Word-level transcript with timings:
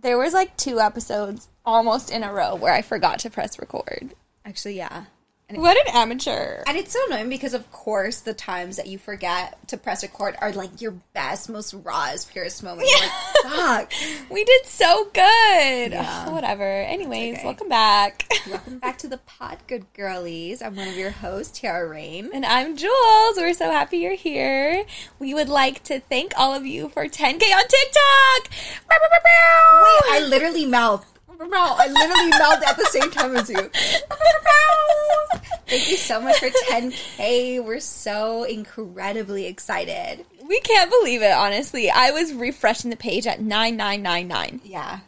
There 0.00 0.18
was 0.18 0.32
like 0.32 0.56
two 0.56 0.78
episodes 0.80 1.48
almost 1.64 2.10
in 2.10 2.22
a 2.22 2.32
row 2.32 2.54
where 2.54 2.72
I 2.72 2.82
forgot 2.82 3.18
to 3.20 3.30
press 3.30 3.58
record. 3.58 4.14
Actually, 4.44 4.76
yeah. 4.76 5.06
And, 5.48 5.58
What 5.58 5.76
an 5.86 5.94
amateur. 5.94 6.64
and 6.66 6.76
it's 6.76 6.92
so 6.92 6.98
annoying 7.06 7.28
because, 7.28 7.54
of 7.54 7.70
course, 7.70 8.18
the 8.18 8.34
times 8.34 8.78
that 8.78 8.88
you 8.88 8.98
forget 8.98 9.56
to 9.68 9.76
press 9.76 10.02
record 10.02 10.34
are 10.40 10.50
like 10.52 10.80
your 10.80 10.90
best, 11.12 11.48
most 11.48 11.72
rawest, 11.72 12.32
purest 12.32 12.64
moments. 12.64 12.90
You're 12.90 13.52
Like, 13.52 13.92
fuck. 13.92 13.92
We 14.28 14.42
did 14.42 14.66
so 14.66 15.04
good. 15.14 15.92
Yeah. 15.92 16.30
Whatever. 16.32 16.64
Anyways, 16.64 17.34
okay. 17.36 17.44
welcome 17.44 17.68
back. 17.68 18.24
Welcome 18.50 18.80
back 18.80 18.98
to 18.98 19.06
the 19.06 19.18
pod, 19.18 19.58
good 19.68 19.86
girlies. 19.92 20.62
I'm 20.62 20.74
one 20.74 20.88
of 20.88 20.96
your 20.96 21.12
hosts, 21.12 21.60
Tyhara 21.60 21.88
Rain. 21.88 22.28
And 22.34 22.44
I'm 22.44 22.76
Jules. 22.76 23.36
We're 23.36 23.54
so 23.54 23.70
happy 23.70 23.98
you're 23.98 24.14
here. 24.16 24.84
We 25.20 25.32
would 25.32 25.48
like 25.48 25.84
to 25.84 26.00
thank 26.00 26.32
all 26.36 26.54
of 26.54 26.66
you 26.66 26.88
for 26.88 27.04
10K 27.04 27.22
on 27.52 27.68
TikTok. 27.68 28.50
Bow. 28.88 30.00
I 30.10 30.26
literally 30.28 30.66
mouth. 30.66 31.06
I 31.40 31.86
literally 31.88 32.30
mouthed 32.30 32.64
at 32.64 32.76
the 32.76 32.86
same 32.86 33.10
time 33.10 33.36
as 33.36 33.48
you. 33.50 33.70
Thank 35.68 35.90
you 35.90 35.96
so 35.96 36.20
much 36.20 36.38
for 36.38 36.48
10K. 36.48 37.62
We're 37.64 37.80
so 37.80 38.44
incredibly 38.44 39.46
excited. 39.46 40.24
We 40.46 40.60
can't 40.60 40.90
believe 40.90 41.22
it, 41.22 41.32
honestly. 41.32 41.90
I 41.90 42.12
was 42.12 42.32
refreshing 42.32 42.90
the 42.90 42.96
page 42.96 43.26
at 43.26 43.40
9999. 43.40 44.60
Yeah. 44.64 45.00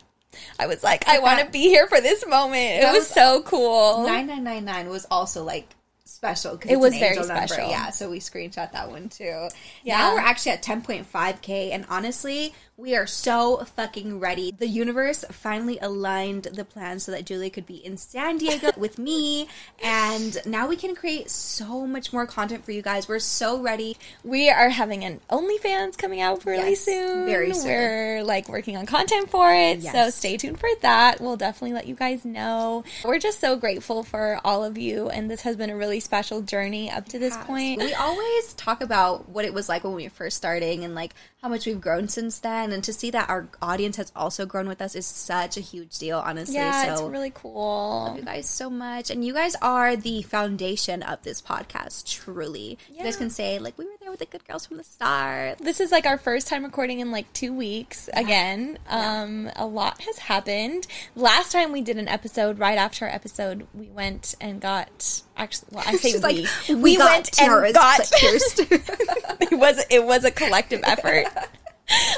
I 0.59 0.67
was 0.67 0.83
like, 0.83 1.09
I 1.09 1.21
want 1.21 1.41
to 1.41 1.47
be 1.47 1.63
here 1.69 1.87
for 1.87 2.01
this 2.01 2.27
moment. 2.27 2.83
It 2.83 2.87
was, 2.87 2.99
was- 3.01 3.09
so 3.09 3.43
cool. 3.43 4.05
9999 4.07 4.89
was 4.91 5.07
also 5.11 5.45
like 5.45 5.69
special 6.05 6.57
because 6.57 6.73
It 6.73 6.77
was 6.81 6.97
very 6.97 7.23
special. 7.23 7.69
Yeah, 7.69 7.91
so 7.91 8.11
we 8.11 8.19
screenshot 8.19 8.73
that 8.73 8.91
one 8.91 9.09
too. 9.09 9.49
Yeah. 9.85 9.99
Now 9.99 10.15
we're 10.15 10.21
actually 10.21 10.53
at 10.53 10.63
10.5k, 10.65 11.71
and 11.73 11.87
honestly, 11.89 12.53
we 12.79 12.95
are 12.95 13.09
so 13.09 13.57
fucking 13.75 14.21
ready. 14.21 14.53
The 14.57 14.69
universe 14.69 15.25
finally 15.33 15.81
aligned 15.83 16.45
the 16.45 16.65
plans 16.65 17.03
so 17.03 17.11
that 17.11 17.25
Julie 17.25 17.51
could 17.51 17.67
be 17.67 17.85
in 17.85 17.97
San 17.97 18.39
Diego 18.39 18.71
with 18.77 19.01
me, 19.01 19.49
and 19.83 20.39
now 20.47 20.69
we 20.69 20.77
can 20.77 20.95
create 20.95 21.29
so 21.29 21.85
much 21.89 22.13
more 22.13 22.25
content 22.25 22.65
for 22.65 22.71
you 22.71 22.81
guys. 22.81 23.09
We're 23.09 23.19
so 23.19 23.61
ready. 23.61 23.97
We 24.23 24.49
are 24.49 24.69
having 24.69 25.05
an 25.05 25.21
OnlyFans 25.29 25.99
coming 25.99 26.21
out 26.21 26.45
really 26.45 26.71
Yes, 26.71 26.83
soon. 26.85 27.27
very 27.27 27.53
soon. 27.53 27.67
We're 27.67 28.23
like 28.23 28.49
working 28.49 28.77
on 28.77 28.87
content 28.87 29.29
for 29.29 29.53
it, 29.53 29.83
so 29.83 30.11
stay 30.11 30.37
tuned 30.37 30.61
for 30.61 30.69
that. 30.83 31.21
We'll 31.21 31.37
definitely 31.37 31.73
let 31.75 31.89
you 31.89 31.97
guys 31.97 32.25
know. 32.25 32.85
We're 33.05 33.19
just 33.19 33.41
so 33.41 33.57
grateful 33.57 34.05
for 34.05 34.41
all 34.45 34.63
of 34.63 34.79
you, 34.79 35.09
and 35.09 35.29
this 35.29 35.41
has 35.41 35.57
been 35.57 35.71
a 35.71 35.77
really 35.77 35.99
special 35.99 36.43
journey 36.43 36.89
up 36.93 37.09
to 37.09 37.19
this 37.19 37.37
point. 37.39 37.81
We 37.81 37.93
always 37.95 38.55
talk 38.55 38.83
about 38.83 39.29
what 39.29 39.45
it 39.45 39.53
was 39.53 39.69
like 39.69 39.83
when 39.83 39.95
we 39.95 40.05
were 40.05 40.11
first 40.11 40.37
starting 40.37 40.85
and 40.85 40.95
like 40.95 41.13
how 41.43 41.49
much 41.49 41.67
we've 41.67 41.81
grown 41.81 42.09
since 42.09 42.41
then. 42.41 42.73
And 42.73 42.83
to 42.85 42.93
see 42.93 43.11
that 43.13 43.29
our 43.29 43.49
audience 43.63 43.97
has 43.97 44.11
also 44.17 44.45
grown 44.45 44.67
with 44.67 44.83
us 44.83 44.97
is 44.97 45.07
such 45.07 45.57
a 45.57 45.61
huge 45.61 45.97
deal, 45.99 46.19
honestly. 46.19 46.57
yeah, 46.57 46.97
so 46.97 47.05
it's 47.07 47.13
really 47.13 47.31
cool. 47.33 48.05
Love 48.09 48.17
you 48.17 48.25
guys 48.25 48.49
so 48.49 48.69
much. 48.69 49.11
And 49.11 49.25
you 49.25 49.33
guys 49.33 49.55
are 49.63 49.95
the 49.95 50.23
foundation 50.23 51.03
of 51.03 51.23
this 51.23 51.41
podcast, 51.41 52.09
truly. 52.09 52.77
You 52.93 53.05
guys 53.05 53.17
can 53.17 53.31
say, 53.31 53.59
like, 53.61 53.79
we 53.79 53.85
were 53.85 53.93
there 54.01 54.11
with 54.11 54.19
the 54.21 54.27
good 54.27 54.45
girls 54.49 54.67
from 54.67 54.79
the 54.79 54.85
start. 54.85 55.59
This 55.59 55.79
is 55.81 55.93
like 55.93 56.07
our 56.07 56.19
first 56.19 56.49
time 56.49 56.65
recording 56.65 56.99
in 57.01 57.13
like 57.13 57.33
two 57.33 57.53
weeks 57.53 58.09
again. 58.13 58.79
Um, 58.89 59.51
a 59.55 59.67
lot 59.67 60.01
has 60.03 60.19
happened. 60.19 60.87
Last 61.15 61.53
time 61.53 61.71
we 61.71 61.83
did 61.83 61.99
an 61.99 62.09
episode, 62.09 62.59
right 62.59 62.79
after 62.79 63.05
our 63.05 63.11
episode, 63.13 63.67
we 63.75 63.89
went 63.91 64.35
and 64.41 64.61
got 64.61 65.23
actually. 65.39 65.69
Well, 65.73 65.85
I 65.87 65.93
say 65.97 66.11
She's 66.13 66.23
we. 66.23 66.47
like, 66.77 66.83
we, 66.83 66.97
got 66.97 67.25
Tyhara's 67.25 67.73
got. 67.73 68.11
pierced. 68.19 68.61
it 68.71 69.59
was 69.59 69.83
it 69.91 70.05
was 70.05 70.25
a 70.25 70.31
collective 70.31 70.81
effort. 70.85 71.27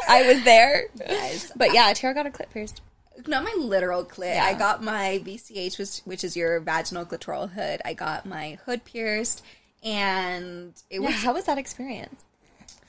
I 0.08 0.26
was 0.26 0.42
there, 0.44 0.84
Yes. 0.98 1.52
but 1.54 1.72
yeah, 1.72 1.92
Tara 1.92 2.12
got 2.14 2.26
a 2.26 2.30
clip 2.30 2.50
pierced. 2.52 2.80
Not 3.28 3.44
my 3.44 3.54
literal 3.58 4.04
clit. 4.04 4.34
Yeah. 4.34 4.44
I 4.44 4.54
got 4.54 4.82
my 4.82 5.20
VCH, 5.24 5.78
which, 5.78 5.98
which 6.06 6.24
is 6.24 6.36
your 6.36 6.58
vaginal 6.60 7.04
clitoral 7.04 7.50
hood. 7.50 7.80
I 7.84 7.92
got 7.94 8.24
my 8.26 8.58
hood 8.64 8.84
pierced, 8.84 9.44
and 9.84 10.72
it 10.90 11.00
Yeah, 11.00 11.06
was 11.08 11.14
how 11.22 11.34
was 11.34 11.44
that 11.44 11.58
experience? 11.58 12.24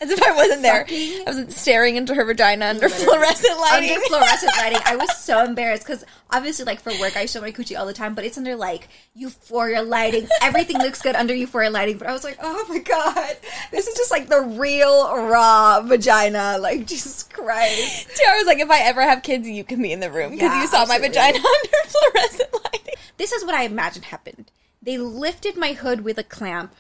As 0.02 0.10
if 0.10 0.22
I 0.24 0.32
wasn't 0.36 0.64
there. 0.64 0.80
Fucking- 0.82 1.22
I 1.22 1.24
wasn't 1.28 1.52
staring 1.54 1.96
into 1.96 2.16
her 2.16 2.26
vagina 2.26 2.66
under 2.66 2.88
Literally. 2.88 3.06
fluorescent 3.06 3.60
lighting. 3.60 3.90
Under 3.92 4.02
fluorescent 4.08 4.52
lighting. 4.58 4.80
I 4.84 4.96
was 4.96 5.16
so 5.18 5.44
embarrassed 5.44 5.84
because 5.86 6.04
obviously, 6.32 6.66
like 6.66 6.82
for 6.82 6.92
work, 7.00 7.16
I 7.16 7.28
show 7.28 7.40
my 7.40 7.52
coochie 7.52 7.78
all 7.80 7.86
the 7.86 7.94
time, 7.94 8.16
but 8.16 8.26
it's 8.26 8.38
under 8.38 8.56
like 8.56 8.88
euphoria 9.14 9.84
lighting. 9.84 10.28
Everything 10.42 10.80
looks 10.80 11.02
good 11.04 11.16
under 11.16 11.36
euphoria 11.36 11.70
lighting. 11.70 12.00
But 12.00 12.08
I 12.08 12.14
was 12.14 12.24
like, 12.24 12.40
oh 12.42 12.66
my 12.68 12.80
god, 12.80 13.38
this 13.72 13.86
is 13.88 13.96
just 13.96 14.10
like 14.10 14.28
the 14.28 14.42
real 14.42 15.16
raw 15.16 15.82
vagina. 15.82 16.58
Like 16.60 16.88
Jesus 16.88 17.22
Christ. 17.24 18.10
Tara 18.16 18.38
was 18.40 18.48
like, 18.48 18.58
if 18.60 18.72
I 18.72 18.80
ever 18.82 19.04
have 19.04 19.22
kids, 19.22 19.48
you 19.48 19.64
can 19.64 19.82
be 19.84 19.92
in 19.92 20.00
the 20.00 20.10
room 20.12 20.32
because 20.32 20.50
Yeah, 20.50 20.62
you 20.62 20.68
saw 20.68 20.86
my 20.88 20.98
vagina 20.98 21.38
under 21.38 21.78
fluorescent 21.90 22.54
lighting. 22.74 22.96
This 23.18 23.32
is 23.32 23.46
what 23.46 23.54
I 23.54 23.64
imagine 23.66 24.02
happened. 24.02 24.52
They 24.82 24.98
lifted 24.98 25.58
my 25.58 25.74
hood 25.74 26.02
with 26.02 26.18
a 26.18 26.24
clamp. 26.24 26.74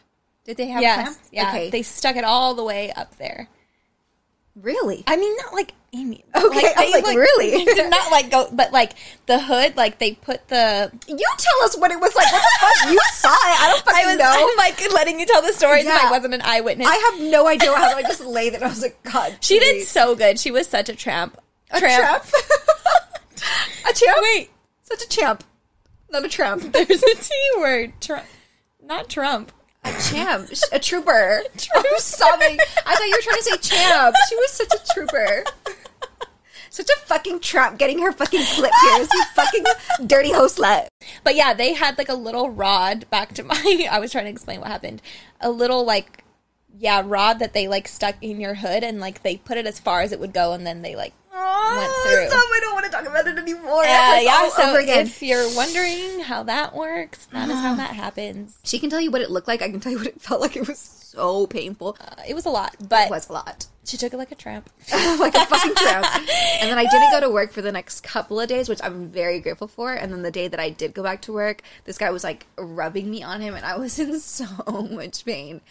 Did 0.52 0.58
they 0.58 0.68
have 0.68 0.82
Yes, 0.82 1.18
yeah. 1.32 1.48
Okay. 1.48 1.70
They 1.70 1.82
stuck 1.82 2.18
it 2.18 2.26
all 2.26 2.56
the 2.56 2.64
way 2.64 2.92
up 2.92 3.16
there. 3.16 3.48
really? 4.60 5.02
I 5.08 5.16
mean, 5.16 5.34
not 5.38 5.54
like 5.54 5.74
Amy. 5.94 6.26
Okay, 6.36 6.74
I 6.78 6.92
was 6.94 7.04
like, 7.04 7.16
really? 7.16 7.52
they 7.52 7.64
did 7.64 7.90
not 7.90 8.12
like 8.12 8.30
go, 8.30 8.50
but 8.52 8.74
like 8.74 8.92
the 9.28 9.40
hood, 9.40 9.78
like 9.78 9.98
they 10.00 10.16
put 10.16 10.46
the. 10.50 10.92
you 11.08 11.26
tell 11.38 11.64
us 11.64 11.78
what 11.78 11.92
it 11.92 12.02
was 12.02 12.14
like. 12.16 12.30
What 12.34 12.42
the 12.42 12.68
fuck? 12.68 12.92
You 12.92 13.00
saw 13.14 13.30
it. 13.30 13.62
I 13.62 13.68
don't 13.70 13.82
fucking 13.86 14.04
I 14.04 14.08
was 14.08 14.18
know. 14.18 14.50
I'm 14.50 14.58
like 14.58 14.94
letting 14.94 15.22
you 15.22 15.26
tell 15.26 15.42
the 15.42 15.54
story 15.54 15.86
Yeah. 15.86 16.00
I 16.02 16.12
wasn't 16.12 16.34
an 16.34 16.42
eyewitness. 16.44 16.86
I 16.86 16.96
have 16.96 17.32
no 17.32 17.48
idea 17.48 17.74
how 17.74 17.96
I 17.96 18.02
just 18.02 18.26
lay 18.26 18.50
there. 18.50 18.62
I 18.62 18.68
was 18.68 18.82
like, 18.82 19.02
God. 19.04 19.38
she 19.42 19.58
did 19.58 19.88
so 19.88 20.18
good. 20.18 20.38
She 20.38 20.52
was 20.52 20.68
such 20.68 20.90
a 20.90 20.96
tramp. 20.96 21.38
A 21.72 21.80
tramp. 21.80 22.26
a 23.90 23.94
champ. 23.94 24.18
Wait, 24.22 24.50
Such 24.84 25.02
a 25.04 25.08
champ. 25.08 25.46
Not 26.10 26.26
a 26.26 26.28
tramp. 26.30 26.74
there's 26.74 27.04
a 27.04 27.16
T 27.16 27.34
word. 27.58 27.94
Trump, 28.02 28.26
not 28.84 29.08
Trump. 29.08 29.54
A 29.84 29.92
champ. 30.10 30.50
A 30.72 30.80
trooper. 30.80 31.44
I 31.76 31.84
was 31.92 32.04
sobbing. 32.04 32.60
I 32.86 32.96
thought 32.96 33.06
you 33.06 33.16
were 33.18 33.22
trying 33.22 33.38
to 33.38 33.44
say 33.44 33.58
champ. 33.58 34.16
She 34.30 34.36
was 34.36 34.52
such 34.52 34.74
a 34.74 34.94
trooper. 34.94 35.44
Such 36.70 36.90
a 36.90 37.00
fucking 37.06 37.42
tramp 37.42 37.78
getting 37.78 38.00
her 38.00 38.14
fucking 38.14 38.46
clip 38.56 38.72
here. 38.82 39.00
You 39.00 39.24
fucking 39.36 39.66
dirty 40.08 40.32
hoe 40.32 40.48
slut. 40.48 40.88
But 41.24 41.36
yeah, 41.36 41.54
they 41.54 41.74
had 41.74 41.98
like 41.98 42.08
a 42.08 42.14
little 42.14 42.50
rod 42.50 43.10
back 43.10 43.34
to 43.34 43.44
my. 43.44 43.88
I 43.92 44.00
was 44.00 44.14
trying 44.14 44.24
to 44.26 44.32
explain 44.32 44.62
what 44.62 44.70
happened. 44.70 45.02
A 45.42 45.50
little 45.50 45.84
like, 45.84 46.21
yeah, 46.78 47.04
rod 47.06 47.40
that 47.40 47.54
they 47.54 47.68
like 47.68 47.88
stuck 47.88 48.16
in 48.22 48.40
your 48.40 48.56
hood 48.56 48.84
and 48.84 49.00
like 49.00 49.24
they 49.24 49.38
put 49.38 49.58
it 49.58 49.66
as 49.68 49.80
far 49.80 50.02
as 50.02 50.12
it 50.12 50.20
would 50.20 50.34
go 50.34 50.54
and 50.54 50.66
then 50.66 50.82
they 50.82 50.96
like 50.96 51.14
went 51.32 51.92
through. 52.04 52.28
Stop, 52.28 52.44
I 52.54 52.60
don't 52.62 52.74
want 52.74 52.86
to 52.86 52.92
talk 52.92 53.06
about 53.06 53.28
it 53.28 53.38
anymore. 53.38 53.84
Uh, 53.84 54.20
yeah, 54.20 54.50
so 54.50 54.76
again. 54.76 55.06
if 55.08 55.22
you're 55.22 55.48
wondering 55.56 56.20
how 56.22 56.44
that 56.44 56.76
works, 56.76 57.26
that 57.28 57.50
is 57.50 57.56
how 57.56 57.76
that 57.78 57.96
happens. 57.96 58.58
she 58.64 58.80
can 58.80 58.90
tell 58.90 59.02
you 59.02 59.12
what 59.12 59.22
it 59.22 59.32
looked 59.32 59.48
like. 59.48 59.62
I 59.62 59.70
can 59.70 59.80
tell 59.80 59.92
you 59.92 59.98
what 59.98 60.08
it 60.08 60.22
felt 60.22 60.42
like. 60.42 60.56
It 60.56 60.68
was 60.68 60.78
so 60.80 61.48
painful. 61.48 61.98
Uh, 62.00 62.22
it 62.28 62.34
was 62.34 62.46
a 62.46 62.50
lot, 62.50 62.76
but 62.88 63.08
It 63.08 63.12
was 63.12 63.30
a 63.30 63.34
lot. 63.34 63.68
she 63.86 63.98
took 63.98 64.14
it 64.14 64.18
like 64.18 64.32
a 64.32 64.36
tramp. 64.36 64.70
like 65.20 65.36
a 65.36 65.46
fucking 65.46 65.76
tramp. 65.76 66.06
And 66.62 66.70
then 66.70 66.78
I 66.78 66.86
didn't 66.90 67.12
go 67.12 67.20
to 67.22 67.30
work 67.34 67.52
for 67.52 67.62
the 67.62 67.72
next 67.72 68.02
couple 68.02 68.40
of 68.40 68.48
days, 68.48 68.70
which 68.70 68.80
I'm 68.84 69.10
very 69.10 69.40
grateful 69.40 69.68
for. 69.68 69.94
And 69.94 70.12
then 70.14 70.22
the 70.22 70.32
day 70.32 70.48
that 70.48 70.60
I 70.60 70.70
did 70.70 70.94
go 70.94 71.04
back 71.04 71.22
to 71.24 71.34
work, 71.34 71.64
this 71.86 71.98
guy 71.98 72.10
was 72.12 72.24
like 72.24 72.46
rubbing 72.58 73.10
me 73.10 73.24
on 73.24 73.42
him, 73.42 73.56
and 73.56 73.66
I 73.66 73.78
was 73.78 74.00
in 74.00 74.20
so 74.22 74.46
much 74.92 75.26
pain. 75.26 75.62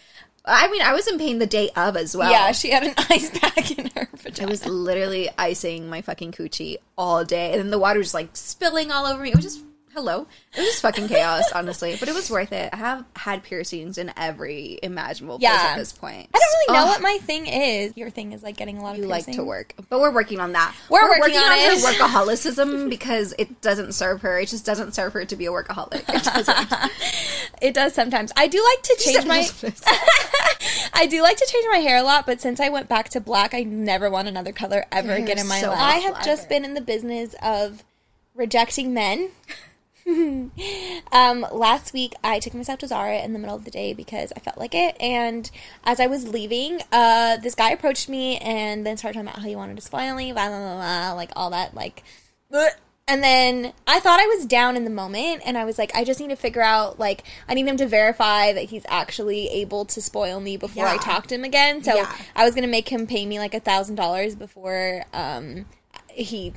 I 0.43 0.69
mean, 0.71 0.81
I 0.81 0.93
was 0.93 1.07
in 1.07 1.19
pain 1.19 1.39
the 1.39 1.45
day 1.45 1.69
of 1.75 1.95
as 1.95 2.17
well. 2.17 2.31
Yeah, 2.31 2.51
she 2.51 2.71
had 2.71 2.83
an 2.83 2.93
ice 3.09 3.29
pack 3.37 3.77
in 3.77 3.91
her 3.95 4.09
I 4.39 4.45
was 4.45 4.65
literally 4.65 5.29
icing 5.37 5.89
my 5.89 6.01
fucking 6.01 6.31
coochie 6.31 6.77
all 6.97 7.23
day, 7.23 7.51
and 7.51 7.59
then 7.59 7.69
the 7.69 7.79
water 7.79 7.99
was 7.99 8.13
like 8.13 8.35
spilling 8.35 8.91
all 8.91 9.05
over 9.05 9.21
me. 9.21 9.29
It 9.29 9.35
was 9.35 9.45
just 9.45 9.63
hello. 9.93 10.27
It 10.55 10.61
was 10.61 10.79
fucking 10.79 11.07
chaos, 11.07 11.51
honestly. 11.53 11.95
But 11.99 12.09
it 12.09 12.15
was 12.15 12.29
worth 12.29 12.51
it. 12.51 12.69
I 12.73 12.77
have 12.77 13.05
had 13.15 13.43
piercings 13.43 13.97
in 13.97 14.11
every 14.17 14.79
imaginable 14.81 15.39
place 15.39 15.49
Yeah. 15.51 15.67
at 15.71 15.77
this 15.77 15.91
point. 15.93 16.29
I 16.33 16.39
don't 16.39 16.67
really 16.67 16.79
know 16.79 16.85
Ugh. 16.85 16.89
what 16.89 17.01
my 17.01 17.17
thing 17.21 17.47
is. 17.47 17.95
Your 17.95 18.09
thing 18.09 18.31
is 18.31 18.43
like 18.43 18.57
getting 18.57 18.77
a 18.77 18.83
lot 18.83 18.95
of 18.95 19.01
you 19.01 19.07
like 19.07 19.25
to 19.31 19.43
work, 19.43 19.73
but 19.89 19.99
we're 19.99 20.11
working 20.11 20.39
on 20.39 20.53
that. 20.53 20.75
We're 20.89 21.07
working 21.07 21.37
on 21.37 21.51
her 21.51 21.71
it. 21.73 21.79
workaholicism 21.83 22.89
because 22.89 23.33
it 23.37 23.61
doesn't 23.61 23.93
serve 23.93 24.21
her. 24.21 24.39
It 24.39 24.49
just 24.49 24.65
doesn't 24.65 24.93
serve 24.93 25.13
her 25.13 25.25
to 25.25 25.35
be 25.35 25.45
a 25.45 25.49
workaholic. 25.51 26.03
It. 26.07 26.91
It 27.61 27.75
does 27.75 27.93
sometimes. 27.93 28.31
I 28.35 28.47
do 28.47 28.57
like 28.63 28.81
to 28.81 28.95
change 28.99 29.25
my. 29.25 29.47
I 30.95 31.05
do 31.05 31.21
like 31.21 31.37
to 31.37 31.45
change 31.45 31.65
my 31.71 31.77
hair 31.77 31.97
a 31.97 32.03
lot, 32.03 32.25
but 32.25 32.41
since 32.41 32.59
I 32.59 32.69
went 32.69 32.89
back 32.89 33.09
to 33.09 33.21
black, 33.21 33.53
I 33.53 33.61
never 33.61 34.09
want 34.09 34.27
another 34.27 34.51
color 34.51 34.83
ever 34.91 35.13
again 35.13 35.37
in 35.37 35.47
my 35.47 35.61
so 35.61 35.69
life. 35.69 35.77
I 35.79 35.95
have 35.97 36.25
just 36.25 36.49
been 36.49 36.65
in 36.65 36.73
the 36.73 36.81
business 36.81 37.35
of 37.43 37.83
rejecting 38.33 38.95
men. 38.95 39.29
um, 41.11 41.45
last 41.51 41.93
week, 41.93 42.13
I 42.23 42.39
took 42.39 42.53
myself 42.53 42.79
to 42.79 42.87
Zara 42.87 43.19
in 43.19 43.33
the 43.33 43.39
middle 43.39 43.55
of 43.55 43.65
the 43.65 43.71
day 43.71 43.93
because 43.93 44.31
I 44.35 44.39
felt 44.39 44.57
like 44.57 44.73
it. 44.75 44.95
And 44.99 45.49
as 45.83 45.99
I 45.99 46.07
was 46.07 46.27
leaving, 46.27 46.81
uh, 46.91 47.37
this 47.37 47.55
guy 47.55 47.71
approached 47.71 48.09
me 48.09 48.37
and 48.37 48.85
then 48.85 48.97
started 48.97 49.15
talking 49.17 49.27
about 49.29 49.39
how 49.41 49.47
he 49.47 49.55
wanted 49.55 49.75
to 49.77 49.81
spoil 49.81 50.15
me, 50.15 50.31
blah, 50.31 50.47
blah, 50.47 50.57
blah, 50.59 50.75
blah, 50.75 51.13
like 51.13 51.31
all 51.35 51.49
that, 51.51 51.73
like. 51.75 52.03
bleh. 52.51 52.69
And 53.07 53.21
then 53.21 53.73
I 53.87 53.99
thought 53.99 54.21
I 54.21 54.27
was 54.27 54.45
down 54.45 54.77
in 54.77 54.85
the 54.85 54.89
moment, 54.91 55.41
and 55.43 55.57
I 55.57 55.65
was 55.65 55.77
like, 55.77 55.93
I 55.93 56.05
just 56.05 56.21
need 56.21 56.29
to 56.29 56.35
figure 56.37 56.61
out, 56.61 56.97
like, 56.97 57.23
I 57.49 57.55
need 57.55 57.67
him 57.67 57.75
to 57.77 57.87
verify 57.87 58.53
that 58.53 58.65
he's 58.65 58.85
actually 58.87 59.49
able 59.49 59.83
to 59.85 60.01
spoil 60.01 60.39
me 60.39 60.55
before 60.55 60.85
I 60.85 60.95
talk 60.97 61.27
to 61.27 61.35
him 61.35 61.43
again. 61.43 61.83
So 61.83 61.95
Yeah. 61.95 62.15
I 62.35 62.45
was 62.45 62.55
gonna 62.55 62.67
make 62.67 62.87
him 62.89 63.07
pay 63.07 63.25
me 63.25 63.37
like 63.37 63.53
a 63.53 63.59
thousand 63.59 63.95
dollars 63.95 64.35
before 64.35 65.03
um 65.13 65.65
he 66.07 66.53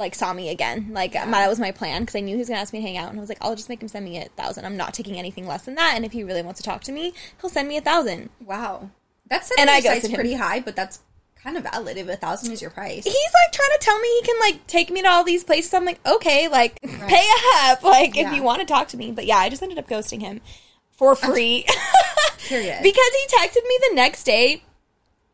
like 0.00 0.16
saw 0.16 0.32
me 0.32 0.48
again. 0.48 0.88
Like 0.92 1.14
my, 1.14 1.26
that 1.26 1.48
was 1.48 1.60
my 1.60 1.70
plan 1.70 2.02
because 2.02 2.16
I 2.16 2.20
knew 2.20 2.34
he 2.34 2.38
was 2.40 2.48
gonna 2.48 2.60
ask 2.60 2.72
me 2.72 2.80
to 2.80 2.82
hang 2.86 2.96
out, 2.96 3.10
and 3.10 3.18
I 3.18 3.20
was 3.20 3.28
like, 3.28 3.38
I'll 3.40 3.54
just 3.54 3.68
make 3.68 3.80
him 3.80 3.86
send 3.88 4.04
me 4.04 4.18
a 4.18 4.24
thousand. 4.30 4.64
I'm 4.64 4.76
not 4.76 4.94
taking 4.94 5.16
anything 5.16 5.46
less 5.46 5.62
than 5.62 5.76
that. 5.76 5.92
And 5.94 6.04
if 6.04 6.10
he 6.12 6.24
really 6.24 6.42
wants 6.42 6.60
to 6.60 6.64
talk 6.64 6.82
to 6.84 6.92
me, 6.92 7.12
he'll 7.40 7.50
send 7.50 7.68
me 7.68 7.76
a 7.76 7.80
thousand. 7.80 8.30
Wow. 8.44 8.90
That's 9.28 9.52
And 9.56 9.70
I 9.70 9.80
him. 9.80 10.12
pretty 10.12 10.34
high, 10.34 10.58
but 10.58 10.74
that's 10.74 10.98
kind 11.42 11.56
of 11.56 11.62
valid 11.62 11.96
if 11.96 12.08
a 12.08 12.16
thousand 12.16 12.52
is 12.52 12.60
your 12.60 12.70
price. 12.70 13.04
He's 13.04 13.14
like 13.14 13.52
trying 13.52 13.70
to 13.70 13.78
tell 13.80 13.98
me 14.00 14.08
he 14.20 14.26
can 14.26 14.40
like 14.40 14.66
take 14.66 14.90
me 14.90 15.02
to 15.02 15.08
all 15.08 15.22
these 15.24 15.44
places. 15.44 15.72
I'm 15.72 15.84
like, 15.84 16.00
okay, 16.06 16.48
like 16.48 16.80
pay 16.82 17.26
up, 17.62 17.82
like 17.84 18.16
if 18.16 18.34
you 18.34 18.42
want 18.42 18.60
to 18.60 18.66
talk 18.66 18.88
to 18.88 18.96
me. 18.96 19.12
But 19.12 19.26
yeah, 19.26 19.36
I 19.36 19.48
just 19.48 19.62
ended 19.62 19.78
up 19.78 19.88
ghosting 19.88 20.20
him 20.20 20.40
for 20.90 21.14
free. 21.16 21.64
Period. 22.48 22.78
because 22.82 23.10
he 23.12 23.36
texted 23.36 23.62
me 23.68 23.78
the 23.90 23.94
next 23.94 24.24
day. 24.24 24.62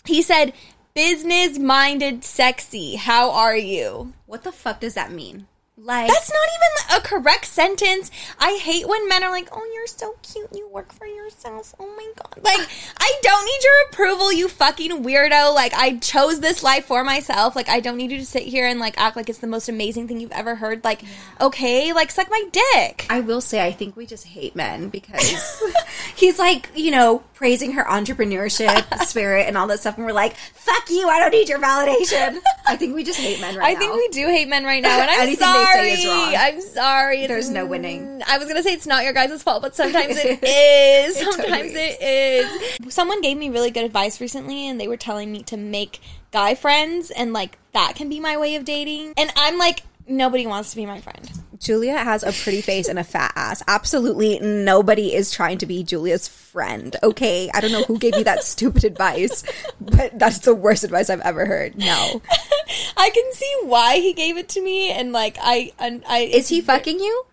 He 0.05 0.21
said, 0.23 0.53
"Business 0.97 1.59
minded, 1.59 2.25
sexy. 2.25 2.97
How 2.97 3.31
are 3.31 3.57
you?" 3.57 4.15
what 4.27 4.43
the 4.43 4.53
fuck 4.53 4.81
does 4.81 4.95
that 4.95 5.13
mean? 5.13 5.47
Like 5.79 6.09
That's 6.09 6.31
not 6.33 6.49
even 6.57 6.99
a 6.99 7.07
correct 7.07 7.45
sentence. 7.45 8.11
I 8.39 8.59
hate 8.63 8.89
when 8.89 9.09
men 9.11 9.23
are 9.23 9.31
like, 9.31 9.51
"Oh, 9.53 9.71
you're 9.75 9.87
so 9.87 10.17
cute. 10.23 10.49
You 10.55 10.67
work 10.69 10.91
for 10.93 11.07
yourself." 11.07 11.75
Oh 11.79 11.87
my 11.87 12.13
god. 12.17 12.43
Like, 12.43 12.67
I 12.99 13.13
don't 13.23 13.45
need 13.45 13.61
your 13.63 13.75
approval, 13.91 14.33
you 14.33 14.49
fucking 14.49 15.05
weirdo. 15.05 15.55
Like, 15.55 15.75
I 15.75 15.99
chose 15.99 16.41
this 16.41 16.63
life 16.63 16.87
for 16.87 17.05
myself. 17.05 17.55
Like, 17.55 17.69
I 17.69 17.81
don't 17.81 17.99
need 17.99 18.11
you 18.11 18.19
to 18.19 18.25
sit 18.25 18.45
here 18.45 18.67
and 18.67 18.81
like 18.81 18.99
act 18.99 19.17
like 19.17 19.29
it's 19.29 19.41
the 19.41 19.47
most 19.47 19.69
amazing 19.69 20.09
thing 20.09 20.19
you've 20.19 20.33
ever 20.33 20.55
heard. 20.55 20.83
Like, 20.83 21.03
okay, 21.43 21.93
like 21.93 22.11
suck 22.11 22.31
my 22.31 22.43
dick. 22.51 23.07
I 23.11 23.21
will 23.21 23.43
say, 23.43 23.63
I 23.63 23.71
think 23.71 23.97
we 23.97 24.07
just 24.07 24.27
hate 24.29 24.57
men 24.57 24.89
because 24.89 25.63
he's 26.17 26.39
like, 26.39 26.71
you 26.75 26.91
know, 26.91 27.23
praising 27.37 27.73
her 27.73 27.85
entrepreneurship 27.85 28.99
spirit 29.07 29.47
and 29.47 29.57
all 29.57 29.69
that 29.69 29.79
stuff, 29.81 29.97
and 29.97 30.05
we're 30.07 30.13
like, 30.13 30.35
"Fuck 30.37 30.91
you! 30.91 31.09
I 31.09 31.21
don't 31.21 31.31
need 31.31 31.49
your 31.49 31.61
validation." 31.61 32.39
I 32.67 32.75
think 32.77 32.95
we 32.95 33.05
just 33.05 33.21
hate 33.21 33.41
men 33.41 33.55
right 33.57 33.65
I 33.69 33.73
now. 33.73 33.77
I 33.77 33.79
think 33.81 33.95
we 33.95 34.09
do 34.09 34.27
hate 34.27 34.49
men 34.49 34.65
right 34.65 34.83
now, 34.83 35.01
and 35.01 35.11
I'm 35.11 35.21
Anything 35.21 35.47
sorry. 35.47 35.83
they 35.91 35.97
say 35.97 36.03
is 36.03 36.07
wrong. 36.09 36.35
I'm 36.37 36.61
sorry. 36.63 37.17
It's- 37.19 37.29
There's 37.29 37.51
no 37.51 37.65
winning. 37.67 38.23
I 38.27 38.39
was 38.39 38.49
gonna 38.49 38.63
say 38.63 38.73
it's 38.73 38.87
not 38.87 39.05
your 39.05 39.13
guys' 39.13 39.43
fault, 39.43 39.63
but 39.63 39.77
sometimes 39.77 40.17
it 40.17 40.43
is. 40.43 41.17
It 41.17 41.25
Sometimes 41.25 41.73
totally 41.73 41.75
it 41.75 42.77
is. 42.81 42.95
Someone 42.95 43.21
gave 43.21 43.37
me 43.37 43.51
really 43.51 43.71
good 43.71 43.85
advice 43.85 44.21
recently, 44.21 44.69
and 44.69 44.81
they 44.81 44.89
were 44.89 44.97
telling 44.97 45.31
me 45.31 45.43
to 45.45 45.57
make 45.57 46.01
guy 46.33 46.55
friends, 46.55 47.11
and 47.11 47.33
like 47.33 47.59
that 47.73 47.95
can 47.95 48.09
be 48.09 48.19
my 48.19 48.37
way 48.37 48.57
of 48.57 48.65
dating. 48.65 49.13
And 49.17 49.31
I'm 49.37 49.59
like, 49.59 49.83
nobody 50.09 50.47
wants 50.47 50.71
to 50.71 50.77
be 50.77 50.87
my 50.87 51.01
friend. 51.01 51.31
Julia 51.59 51.97
has 51.97 52.23
a 52.23 52.33
pretty 52.33 52.61
face 52.61 52.89
and 52.89 52.99
a 52.99 53.05
fat 53.05 53.33
ass. 53.35 53.63
Absolutely 53.67 54.39
nobody 54.41 55.15
is 55.15 55.31
trying 55.31 55.59
to 55.59 55.67
be 55.67 55.83
Julia's 55.83 56.29
friend. 56.29 56.97
Okay, 57.03 57.51
I 57.53 57.61
don't 57.61 57.73
know 57.73 57.83
who 57.85 57.99
gave 57.99 58.17
you 58.17 58.25
that 58.25 58.45
stupid 58.45 58.85
advice, 58.85 59.45
but 59.81 60.19
that's 60.19 60.41
the 60.41 60.55
worst 60.55 60.85
advice 60.85 61.11
I've 61.11 61.21
ever 61.21 61.47
heard. 61.47 61.77
No, 61.77 62.23
I 62.97 63.11
can 63.11 63.33
see 63.33 63.57
why 63.65 63.97
he 63.97 64.13
gave 64.13 64.37
it 64.37 64.49
to 64.51 64.61
me, 64.63 64.91
and 64.91 65.13
like 65.13 65.37
I, 65.41 65.73
and 65.79 66.03
I 66.07 66.21
is 66.21 66.49
he 66.49 66.61
fucking 66.61 67.01
you? 67.01 67.27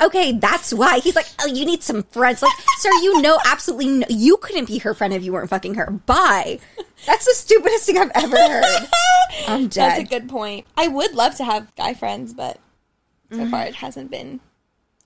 Okay, 0.00 0.32
that's 0.32 0.74
why 0.74 0.98
he's 0.98 1.14
like, 1.14 1.26
oh, 1.40 1.46
you 1.46 1.64
need 1.64 1.82
some 1.82 2.02
friends. 2.04 2.42
Like, 2.42 2.52
sir, 2.78 2.90
you 3.02 3.22
know, 3.22 3.38
absolutely, 3.46 3.88
no, 3.88 4.06
you 4.08 4.36
couldn't 4.38 4.66
be 4.66 4.78
her 4.78 4.92
friend 4.92 5.12
if 5.14 5.22
you 5.22 5.32
weren't 5.32 5.50
fucking 5.50 5.74
her. 5.74 5.90
Bye. 5.90 6.58
That's 7.06 7.24
the 7.24 7.34
stupidest 7.34 7.86
thing 7.86 7.98
I've 7.98 8.10
ever 8.14 8.36
heard. 8.36 8.88
I'm 9.48 9.68
dead. 9.68 9.90
That's 9.90 10.00
a 10.00 10.04
good 10.04 10.28
point. 10.28 10.66
I 10.76 10.88
would 10.88 11.14
love 11.14 11.36
to 11.36 11.44
have 11.44 11.74
guy 11.76 11.94
friends, 11.94 12.34
but 12.34 12.58
so 13.30 13.38
mm-hmm. 13.38 13.50
far 13.50 13.64
it 13.66 13.76
hasn't 13.76 14.10
been, 14.10 14.40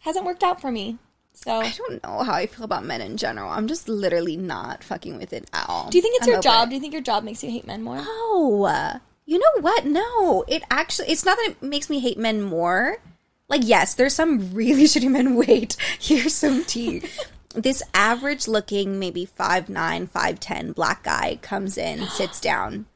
hasn't 0.01 0.25
worked 0.25 0.43
out 0.43 0.61
for 0.61 0.71
me. 0.71 0.99
So, 1.33 1.53
I 1.53 1.71
don't 1.71 2.03
know 2.03 2.25
how 2.25 2.33
I 2.33 2.47
feel 2.47 2.65
about 2.65 2.85
men 2.85 3.01
in 3.01 3.17
general. 3.17 3.49
I'm 3.49 3.69
just 3.69 3.89
literally 3.89 4.37
not 4.37 4.83
fucking 4.83 5.19
with 5.19 5.33
it 5.33 5.49
at 5.53 5.69
all. 5.69 5.89
do 5.89 5.97
you 5.97 6.03
think 6.03 6.17
it's 6.17 6.27
I'm 6.27 6.33
your 6.33 6.43
job? 6.43 6.67
it. 6.67 6.71
Do 6.71 6.75
you 6.75 6.81
think 6.81 6.93
your 6.93 7.03
job 7.03 7.23
makes 7.23 7.45
you 7.45 7.51
hate 7.51 7.67
men 7.67 7.83
more? 7.83 7.99
Oh, 8.01 8.99
You 9.25 9.39
know 9.39 9.61
what? 9.61 9.87
No. 9.87 10.45
It 10.49 10.65
actually 10.69 11.09
it's 11.09 11.25
not 11.25 11.37
that 11.37 11.51
it 11.51 11.63
makes 11.63 11.89
me 11.89 12.01
hate 12.01 12.19
men 12.19 12.43
more. 12.43 12.99
Like 13.49 13.63
yes, 13.65 13.95
there's 13.95 14.15
some 14.15 14.53
really 14.53 14.85
shitty 14.85 15.11
men. 15.11 15.35
Wait, 15.35 15.77
here's 15.99 16.35
some 16.35 16.65
tea. 16.65 17.03
this 17.55 17.83
average 17.95 18.47
looking, 18.47 18.99
maybe 18.99 19.27
5'9, 19.27 20.09
5'10 20.09 20.75
black 20.75 21.03
guy 21.03 21.39
comes 21.43 21.79
in, 21.79 22.07
sits 22.09 22.41
down. 22.41 22.87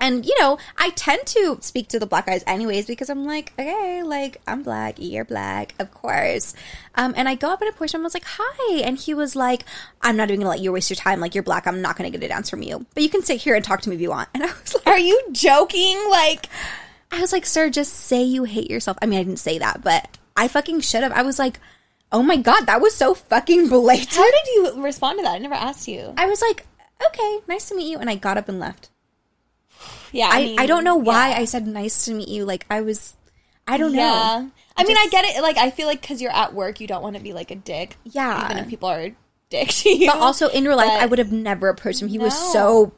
And 0.00 0.26
you 0.26 0.34
know, 0.40 0.58
I 0.76 0.90
tend 0.90 1.26
to 1.28 1.58
speak 1.60 1.88
to 1.88 1.98
the 1.98 2.06
black 2.06 2.26
guys 2.26 2.42
anyways 2.46 2.86
because 2.86 3.08
I'm 3.08 3.24
like, 3.24 3.52
okay, 3.58 4.02
like 4.02 4.40
I'm 4.46 4.62
black, 4.62 4.96
you're 4.98 5.24
black, 5.24 5.74
of 5.78 5.94
course. 5.94 6.52
Um, 6.94 7.14
and 7.16 7.28
I 7.28 7.36
go 7.36 7.50
up 7.50 7.60
and 7.60 7.70
approach 7.70 7.94
him. 7.94 8.00
I 8.00 8.04
was 8.04 8.14
like, 8.14 8.26
hi, 8.26 8.80
and 8.80 8.98
he 8.98 9.14
was 9.14 9.34
like, 9.36 9.64
I'm 10.02 10.16
not 10.16 10.28
even 10.28 10.40
gonna 10.40 10.50
let 10.50 10.60
you 10.60 10.72
waste 10.72 10.90
your 10.90 10.96
time. 10.96 11.20
Like 11.20 11.34
you're 11.34 11.44
black, 11.44 11.66
I'm 11.66 11.80
not 11.80 11.96
gonna 11.96 12.10
get 12.10 12.22
a 12.22 12.28
dance 12.28 12.50
from 12.50 12.62
you, 12.62 12.84
but 12.92 13.02
you 13.02 13.08
can 13.08 13.22
sit 13.22 13.40
here 13.40 13.54
and 13.54 13.64
talk 13.64 13.80
to 13.82 13.88
me 13.88 13.94
if 13.94 14.02
you 14.02 14.10
want. 14.10 14.28
And 14.34 14.42
I 14.42 14.46
was 14.46 14.74
like, 14.74 14.86
Are 14.86 14.98
you 14.98 15.22
joking? 15.32 15.98
Like, 16.10 16.48
I 17.14 17.20
was 17.20 17.32
like, 17.32 17.46
sir, 17.46 17.70
just 17.70 17.92
say 17.94 18.22
you 18.22 18.44
hate 18.44 18.70
yourself. 18.70 18.96
I 19.02 19.06
mean, 19.06 19.18
I 19.18 19.22
didn't 19.22 19.38
say 19.38 19.58
that, 19.58 19.82
but 19.82 20.18
I 20.36 20.48
fucking 20.48 20.80
should 20.80 21.02
have. 21.02 21.12
I 21.12 21.22
was 21.22 21.38
like, 21.38 21.60
oh 22.12 22.22
my 22.22 22.36
god, 22.36 22.66
that 22.66 22.80
was 22.80 22.94
so 22.94 23.14
fucking 23.14 23.68
blatant. 23.70 24.10
how 24.14 24.30
did 24.30 24.46
you 24.54 24.82
respond 24.82 25.18
to 25.18 25.22
that? 25.24 25.34
I 25.34 25.38
never 25.38 25.54
asked 25.54 25.88
you. 25.88 26.12
I 26.16 26.26
was 26.26 26.40
like, 26.42 26.66
okay, 27.06 27.38
nice 27.48 27.68
to 27.68 27.76
meet 27.76 27.90
you, 27.90 27.98
and 27.98 28.08
I 28.10 28.14
got 28.16 28.36
up 28.38 28.48
and 28.48 28.58
left. 28.60 28.90
Yeah, 30.12 30.28
I, 30.30 30.44
mean, 30.44 30.58
I 30.60 30.66
don't 30.66 30.84
know 30.84 30.96
why 30.96 31.30
yeah. 31.30 31.38
I 31.38 31.44
said 31.44 31.66
nice 31.66 32.04
to 32.04 32.14
meet 32.14 32.28
you. 32.28 32.44
Like 32.44 32.66
I 32.70 32.82
was, 32.82 33.16
I 33.66 33.76
don't 33.76 33.92
Yeah. 33.94 34.02
know. 34.02 34.50
I 34.76 34.84
mean, 34.84 34.96
I 34.96 35.08
get 35.10 35.24
it. 35.24 35.40
Like, 35.42 35.56
I 35.56 35.70
feel 35.70 35.86
like 35.86 36.00
because 36.00 36.20
you're 36.20 36.32
at 36.32 36.52
work, 36.54 36.80
you 36.80 36.86
don't 36.86 37.02
want 37.02 37.16
to 37.16 37.22
be 37.22 37.32
like 37.32 37.50
a 37.50 37.54
dick. 37.56 37.96
Yeah. 38.04 38.44
Even 38.44 38.58
if 38.58 38.68
people 38.68 38.88
are 38.88 39.10
dick 39.50 39.68
to 39.68 39.88
you. 39.90 40.08
But 40.08 40.18
also 40.18 40.48
in 40.48 40.64
real 40.64 40.76
life, 40.76 40.88
But- 40.88 41.02
I 41.02 41.06
would 41.06 41.18
have 41.20 41.32
never 41.32 41.68
approached 41.68 42.02
him. 42.02 42.08
He 42.08 42.18
was 42.18 42.36
so 42.52 42.92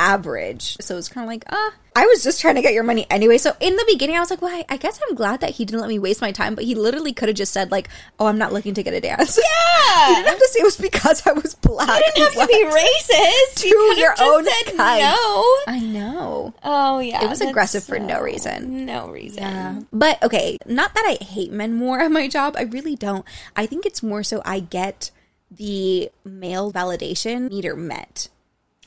average. 0.00 0.76
So 0.80 0.94
it 0.94 0.96
was 0.96 1.08
kind 1.10 1.24
of 1.24 1.28
like, 1.28 1.44
ah, 1.50 1.72
I 1.94 2.06
was 2.06 2.22
just 2.24 2.40
trying 2.40 2.54
to 2.54 2.62
get 2.62 2.72
your 2.72 2.84
money 2.84 3.04
anyway. 3.10 3.36
So 3.36 3.52
in 3.60 3.76
the 3.76 3.84
beginning, 3.86 4.16
I 4.16 4.20
was 4.20 4.30
like, 4.30 4.40
well, 4.40 4.64
I, 4.68 4.76
guess 4.78 4.98
I'm 5.06 5.14
glad 5.14 5.40
that 5.40 5.50
he 5.50 5.64
didn't 5.64 5.80
let 5.80 5.88
me 5.88 5.98
waste 5.98 6.20
my 6.22 6.32
time. 6.32 6.54
But 6.54 6.64
he 6.64 6.74
literally 6.74 7.12
could 7.12 7.28
have 7.28 7.36
just 7.36 7.52
said 7.52 7.70
like, 7.70 7.88
oh, 8.18 8.26
I'm 8.26 8.38
not 8.38 8.52
looking 8.52 8.72
to 8.74 8.82
get 8.82 8.94
a 8.94 9.00
dance. 9.00 9.36
he 9.36 9.42
Yeah. 9.98 10.14
didn't 10.14 10.26
have 10.28 10.38
to 10.38 10.48
say 10.48 10.60
it 10.60 10.64
was 10.64 10.76
because 10.76 11.26
I 11.26 11.32
was 11.32 11.54
black. 11.56 12.00
You 12.00 12.12
didn't 12.14 12.34
have 12.38 12.48
to 12.48 12.54
be 12.54 12.64
racist. 12.64 13.54
To 13.62 13.68
You 13.68 13.94
your 13.98 14.14
own 14.20 14.44
said 14.44 14.76
kind. 14.76 15.02
No. 15.02 15.56
I 15.66 15.80
know. 15.80 16.54
Oh 16.64 17.00
yeah, 17.00 17.24
It 17.24 17.28
was 17.28 17.40
aggressive 17.42 17.84
for 17.84 17.98
no 17.98 18.20
reason. 18.22 18.86
No 18.86 19.08
reason. 19.08 19.86
But 19.92 20.22
okay, 20.22 20.58
not 20.66 20.94
that 20.94 21.04
I 21.06 21.22
hate 21.22 21.52
men 21.52 21.74
more 21.74 22.00
at 22.00 22.10
my 22.10 22.28
job. 22.28 22.54
I 22.56 22.62
really 22.62 22.96
don't. 22.96 23.24
I 23.56 23.66
think 23.66 23.84
it's 23.84 24.02
more 24.02 24.22
so 24.22 24.40
I 24.44 24.60
get 24.60 25.10
the 25.50 26.10
male 26.24 26.72
validation 26.72 27.50
meter 27.50 27.74
met. 27.74 28.28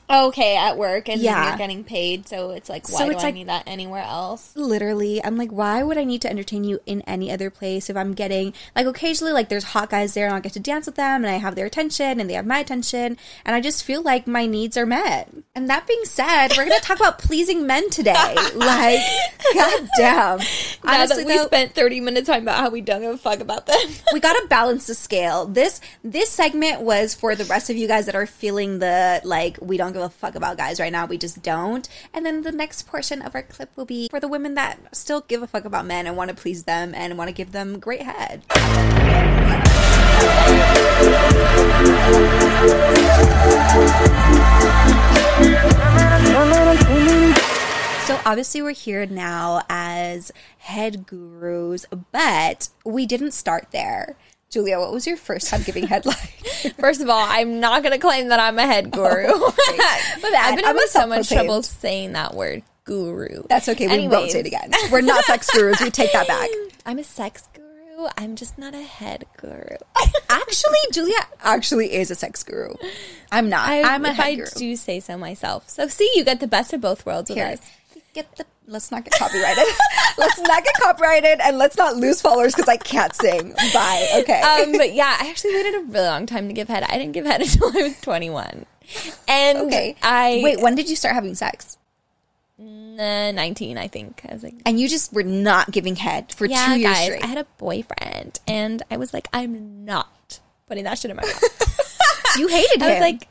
Okay, 0.08 0.56
at 0.56 0.76
work 0.76 1.08
and 1.08 1.20
Yeah. 1.20 1.48
you're 1.48 1.56
getting 1.58 1.82
paid, 1.82 2.28
so 2.28 2.50
it's 2.50 2.68
like, 2.68 2.88
why 2.90 2.98
So 2.98 3.04
do 3.06 3.12
it's 3.12 3.24
I 3.24 3.30
need 3.30 3.48
that 3.48 3.64
anywhere 3.66 4.02
else? 4.02 4.52
Literally, 4.54 5.24
I'm 5.24 5.36
like, 5.38 5.50
why 5.50 5.82
would 5.82 5.96
I 5.96 6.04
need 6.04 6.20
to 6.22 6.30
entertain 6.30 6.62
you 6.62 6.80
in 6.84 7.00
any 7.02 7.32
other 7.32 7.48
place 7.48 7.88
if 7.88 7.96
I'm 7.96 8.12
getting 8.12 8.52
like 8.76 8.86
occasionally 8.86 9.32
like 9.32 9.48
there's 9.48 9.64
hot 9.64 9.88
guys 9.90 10.12
there 10.14 10.26
and 10.26 10.34
I'll 10.34 10.42
get 10.42 10.52
to 10.54 10.60
dance 10.60 10.86
with 10.86 10.96
them 10.96 11.24
and 11.24 11.32
I 11.32 11.38
have 11.38 11.54
their 11.54 11.66
attention 11.66 12.20
and 12.20 12.28
they 12.28 12.34
have 12.34 12.44
my 12.46 12.58
attention 12.58 13.16
and 13.46 13.56
I 13.56 13.60
just 13.62 13.82
feel 13.82 14.02
like 14.02 14.26
my 14.26 14.44
needs 14.46 14.76
are 14.76 14.84
met. 14.86 15.30
And 15.54 15.70
that 15.70 15.86
being 15.86 16.04
said, 16.04 16.48
we're 16.56 16.64
gonna 16.68 16.80
talk 16.80 16.98
about 16.98 17.18
pleasing 17.18 17.66
men 17.66 17.88
today. 17.90 18.14
Like, 18.54 19.00
goddamn. 19.54 20.38
Now 20.38 20.38
Honestly, 20.84 21.24
that 21.24 21.26
we 21.26 21.36
though, 21.38 21.46
spent 21.46 21.74
30 21.74 22.00
minutes 22.00 22.26
talking 22.26 22.42
about 22.42 22.58
how 22.58 22.70
we 22.70 22.80
don't 22.80 23.00
give 23.00 23.12
a 23.14 23.16
fuck 23.18 23.40
about 23.40 23.66
them. 23.66 23.78
we 24.12 24.20
gotta 24.20 24.46
balance 24.48 24.86
the 24.86 24.94
scale. 24.94 25.46
This 25.46 25.80
this 26.02 26.28
segment 26.30 26.82
was 26.82 27.14
for 27.14 27.34
the 27.34 27.44
rest 27.44 27.70
of 27.70 27.76
you 27.76 27.86
guys 27.88 28.06
that 28.06 28.14
are 28.14 28.26
feeling 28.26 28.78
the 28.80 29.20
like 29.24 29.58
we 29.60 29.76
don't 29.76 29.92
give 29.94 30.02
a 30.02 30.10
fuck 30.10 30.34
about 30.34 30.56
guys 30.56 30.80
right 30.80 30.92
now. 30.92 31.06
We 31.06 31.16
just 31.16 31.42
don't. 31.42 31.88
And 32.12 32.26
then 32.26 32.42
the 32.42 32.52
next 32.52 32.86
portion 32.86 33.22
of 33.22 33.34
our 33.34 33.42
clip 33.42 33.70
will 33.76 33.84
be 33.84 34.08
for 34.08 34.20
the 34.20 34.28
women 34.28 34.54
that 34.54 34.94
still 34.94 35.20
give 35.22 35.42
a 35.42 35.46
fuck 35.46 35.64
about 35.64 35.86
men 35.86 36.06
and 36.06 36.16
want 36.16 36.30
to 36.30 36.36
please 36.36 36.64
them 36.64 36.94
and 36.94 37.16
want 37.16 37.28
to 37.28 37.34
give 37.34 37.52
them 37.52 37.78
great 37.78 38.02
head. 38.02 38.42
So 48.06 48.20
obviously 48.26 48.60
we're 48.60 48.72
here 48.72 49.06
now 49.06 49.62
as 49.70 50.32
head 50.58 51.06
gurus, 51.06 51.86
but 52.12 52.68
we 52.84 53.06
didn't 53.06 53.30
start 53.30 53.68
there. 53.70 54.16
Julia, 54.54 54.78
what 54.78 54.92
was 54.92 55.04
your 55.04 55.16
first 55.16 55.48
time 55.48 55.62
giving 55.64 55.84
head 55.84 56.06
like? 56.06 56.16
First 56.78 57.00
of 57.00 57.08
all, 57.10 57.26
I'm 57.28 57.58
not 57.58 57.82
going 57.82 57.92
to 57.92 57.98
claim 57.98 58.28
that 58.28 58.38
I'm 58.38 58.56
a 58.56 58.62
head 58.64 58.92
guru. 58.92 59.24
Oh, 59.26 59.54
My 59.72 59.76
bad. 59.76 60.00
I've 60.14 60.56
been 60.56 60.64
I'm 60.64 60.76
having 60.76 60.86
so 60.86 61.06
much 61.08 61.28
trouble 61.28 61.60
saying 61.64 62.12
that 62.12 62.34
word, 62.34 62.62
guru. 62.84 63.42
That's 63.48 63.68
okay. 63.68 63.88
We 63.88 64.06
won't 64.06 64.30
say 64.30 64.40
it 64.40 64.46
again. 64.46 64.70
We're 64.92 65.00
not 65.00 65.24
sex 65.24 65.50
gurus. 65.50 65.80
We 65.80 65.90
take 65.90 66.12
that 66.12 66.28
back. 66.28 66.48
I'm 66.86 67.00
a 67.00 67.04
sex 67.04 67.48
guru. 67.52 68.06
I'm 68.16 68.36
just 68.36 68.56
not 68.56 68.74
a 68.74 68.82
head 68.82 69.24
guru. 69.38 69.76
Actually, 70.30 70.78
Julia 70.92 71.18
actually 71.42 71.92
is 71.92 72.12
a 72.12 72.14
sex 72.14 72.44
guru. 72.44 72.74
I'm 73.32 73.48
not. 73.48 73.68
I, 73.68 73.82
I'm 73.82 74.04
a 74.04 74.12
head 74.12 74.24
I 74.24 74.34
guru. 74.36 74.46
do 74.54 74.76
say 74.76 75.00
so 75.00 75.18
myself. 75.18 75.68
So 75.68 75.88
see, 75.88 76.08
you 76.14 76.24
get 76.24 76.38
the 76.38 76.46
best 76.46 76.72
of 76.72 76.80
both 76.80 77.04
worlds 77.04 77.28
with 77.28 77.38
Here, 77.38 77.48
us. 77.48 77.60
get 78.12 78.36
the. 78.36 78.46
Let's 78.66 78.90
not 78.90 79.04
get 79.04 79.12
copyrighted. 79.14 79.64
let's 80.18 80.40
not 80.40 80.64
get 80.64 80.74
copyrighted, 80.74 81.40
and 81.40 81.58
let's 81.58 81.76
not 81.76 81.96
lose 81.96 82.20
followers 82.20 82.54
because 82.54 82.68
I 82.68 82.76
can't 82.76 83.14
sing. 83.14 83.52
Bye. 83.72 84.08
Okay. 84.20 84.40
Um, 84.40 84.72
but 84.72 84.94
yeah, 84.94 85.16
I 85.20 85.28
actually 85.28 85.54
waited 85.54 85.74
a 85.74 85.80
really 85.80 86.06
long 86.06 86.26
time 86.26 86.48
to 86.48 86.54
give 86.54 86.68
head. 86.68 86.82
I 86.84 86.96
didn't 86.96 87.12
give 87.12 87.26
head 87.26 87.40
until 87.42 87.68
I 87.68 87.82
was 87.82 88.00
21. 88.00 88.66
And 89.28 89.58
okay. 89.58 89.96
I 90.02 90.40
wait. 90.42 90.60
When 90.60 90.74
did 90.74 90.88
you 90.88 90.96
start 90.96 91.14
having 91.14 91.34
sex? 91.34 91.78
uh, 92.98 93.32
19, 93.32 93.78
I 93.78 93.88
think. 93.88 94.22
I 94.28 94.32
was 94.32 94.42
like, 94.42 94.54
And 94.64 94.78
you 94.78 94.88
just 94.88 95.12
were 95.12 95.22
not 95.22 95.70
giving 95.70 95.96
head 95.96 96.32
for 96.32 96.46
yeah, 96.46 96.66
two 96.66 96.80
years 96.80 96.92
guys, 96.92 97.04
straight. 97.06 97.24
I 97.24 97.26
had 97.26 97.38
a 97.38 97.46
boyfriend, 97.58 98.40
and 98.46 98.82
I 98.90 98.96
was 98.96 99.12
like, 99.12 99.28
I'm 99.32 99.84
not 99.84 100.40
putting 100.68 100.84
that 100.84 100.98
shit 100.98 101.10
in 101.10 101.16
my 101.16 101.22
mouth. 101.22 102.36
you 102.38 102.48
hated 102.48 102.80
him. 102.80 102.88
I 102.88 102.92
was 102.92 103.00
like, 103.00 103.28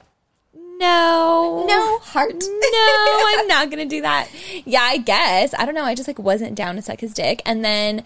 no, 0.79 1.65
no 1.67 1.97
heart. 1.99 2.33
no, 2.33 2.39
I'm 3.39 3.47
not 3.47 3.69
gonna 3.69 3.85
do 3.85 4.01
that. 4.01 4.29
Yeah, 4.65 4.81
I 4.81 4.97
guess. 4.97 5.53
I 5.57 5.65
don't 5.65 5.75
know. 5.75 5.83
I 5.83 5.95
just 5.95 6.07
like 6.07 6.19
wasn't 6.19 6.55
down 6.55 6.75
to 6.75 6.81
suck 6.81 6.99
his 7.01 7.13
dick. 7.13 7.41
And 7.45 7.63
then 7.63 8.03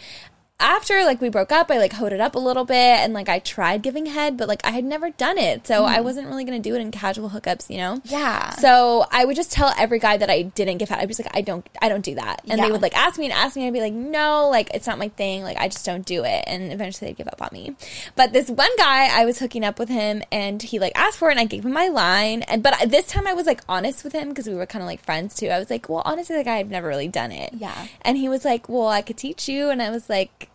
after 0.59 1.03
like 1.05 1.21
we 1.21 1.29
broke 1.29 1.51
up, 1.51 1.69
I 1.69 1.77
like 1.77 1.93
hoed 1.93 2.13
it 2.13 2.19
up 2.19 2.33
a 2.33 2.39
little 2.39 2.65
bit 2.65 2.75
and 2.75 3.13
like 3.13 3.29
I 3.29 3.37
tried 3.37 3.83
giving 3.83 4.07
head, 4.07 4.37
but 4.37 4.47
like 4.47 4.65
I 4.65 4.71
had 4.71 4.83
never 4.83 5.11
done 5.11 5.37
it. 5.37 5.67
So 5.67 5.85
I 5.85 5.97
hmm. 5.97 6.03
wasn't 6.03 6.27
really 6.27 6.45
gonna 6.45 6.59
do 6.59 6.73
it 6.73 6.81
in 6.81 6.89
casual 6.89 7.29
hookups, 7.29 7.69
you 7.69 7.77
know? 7.77 8.01
Yeah. 8.05 8.49
So 8.55 9.05
I 9.11 9.25
would 9.25 9.35
just 9.35 9.51
tell 9.51 9.71
every 9.77 9.99
guy 9.99 10.17
that 10.17 10.31
I 10.31 10.41
didn't 10.41 10.79
give 10.79 10.89
head. 10.89 10.97
I'd 10.97 11.07
be 11.07 11.13
just 11.13 11.23
like, 11.23 11.35
I 11.35 11.41
don't 11.41 11.67
I 11.79 11.89
don't 11.89 12.03
do 12.03 12.15
that. 12.15 12.41
And 12.49 12.57
Yeah. 12.57 12.65
they 12.65 12.71
would 12.71 12.81
like 12.81 12.97
ask 12.97 13.19
me 13.19 13.25
and 13.25 13.33
ask 13.33 13.55
me 13.55 13.63
and 13.63 13.67
I'd 13.67 13.73
be 13.73 13.81
like, 13.81 13.93
No, 13.93 14.49
like 14.49 14.71
it's 14.73 14.87
not 14.87 14.97
my 14.97 15.09
thing. 15.09 15.43
Like 15.43 15.57
I 15.57 15.67
just 15.67 15.85
don't 15.85 16.05
do 16.05 16.23
it. 16.23 16.43
And 16.47 16.71
eventually 16.71 17.11
they'd 17.11 17.17
give 17.17 17.27
up 17.27 17.41
on 17.41 17.49
me. 17.51 17.75
But 18.15 18.33
this 18.33 18.49
one 18.49 18.75
guy, 18.77 19.09
I 19.15 19.25
was 19.25 19.37
hooking 19.37 19.63
up 19.63 19.77
with 19.77 19.89
him 19.89 20.23
and 20.31 20.61
he 20.63 20.79
like 20.79 20.93
asked 20.95 21.19
for 21.19 21.29
it 21.29 21.33
and 21.33 21.39
I 21.39 21.45
gave 21.45 21.65
him 21.65 21.73
my 21.73 21.87
line. 21.87 22.41
And 22.43 22.63
but 22.63 22.73
this 22.87 23.05
time 23.05 23.27
I 23.27 23.33
was 23.33 23.45
like 23.45 23.61
honest 23.69 24.03
with 24.03 24.13
him 24.13 24.29
because 24.29 24.47
we 24.47 24.55
were 24.55 24.65
kind 24.65 24.81
of 24.81 24.87
like 24.87 25.03
friends 25.03 25.35
too. 25.35 25.49
I 25.49 25.59
was 25.59 25.69
like, 25.69 25.87
Well, 25.87 26.01
honestly, 26.03 26.35
like 26.35 26.47
I've 26.47 26.71
never 26.71 26.87
really 26.87 27.07
done 27.07 27.31
it. 27.31 27.53
Yeah. 27.53 27.87
And 28.01 28.17
he 28.17 28.27
was 28.27 28.43
like, 28.43 28.67
Well, 28.67 28.87
I 28.87 29.03
could 29.03 29.17
teach 29.17 29.47
you. 29.47 29.69
And 29.69 29.83
I 29.83 29.91
was 29.91 30.09
like, 30.09 30.46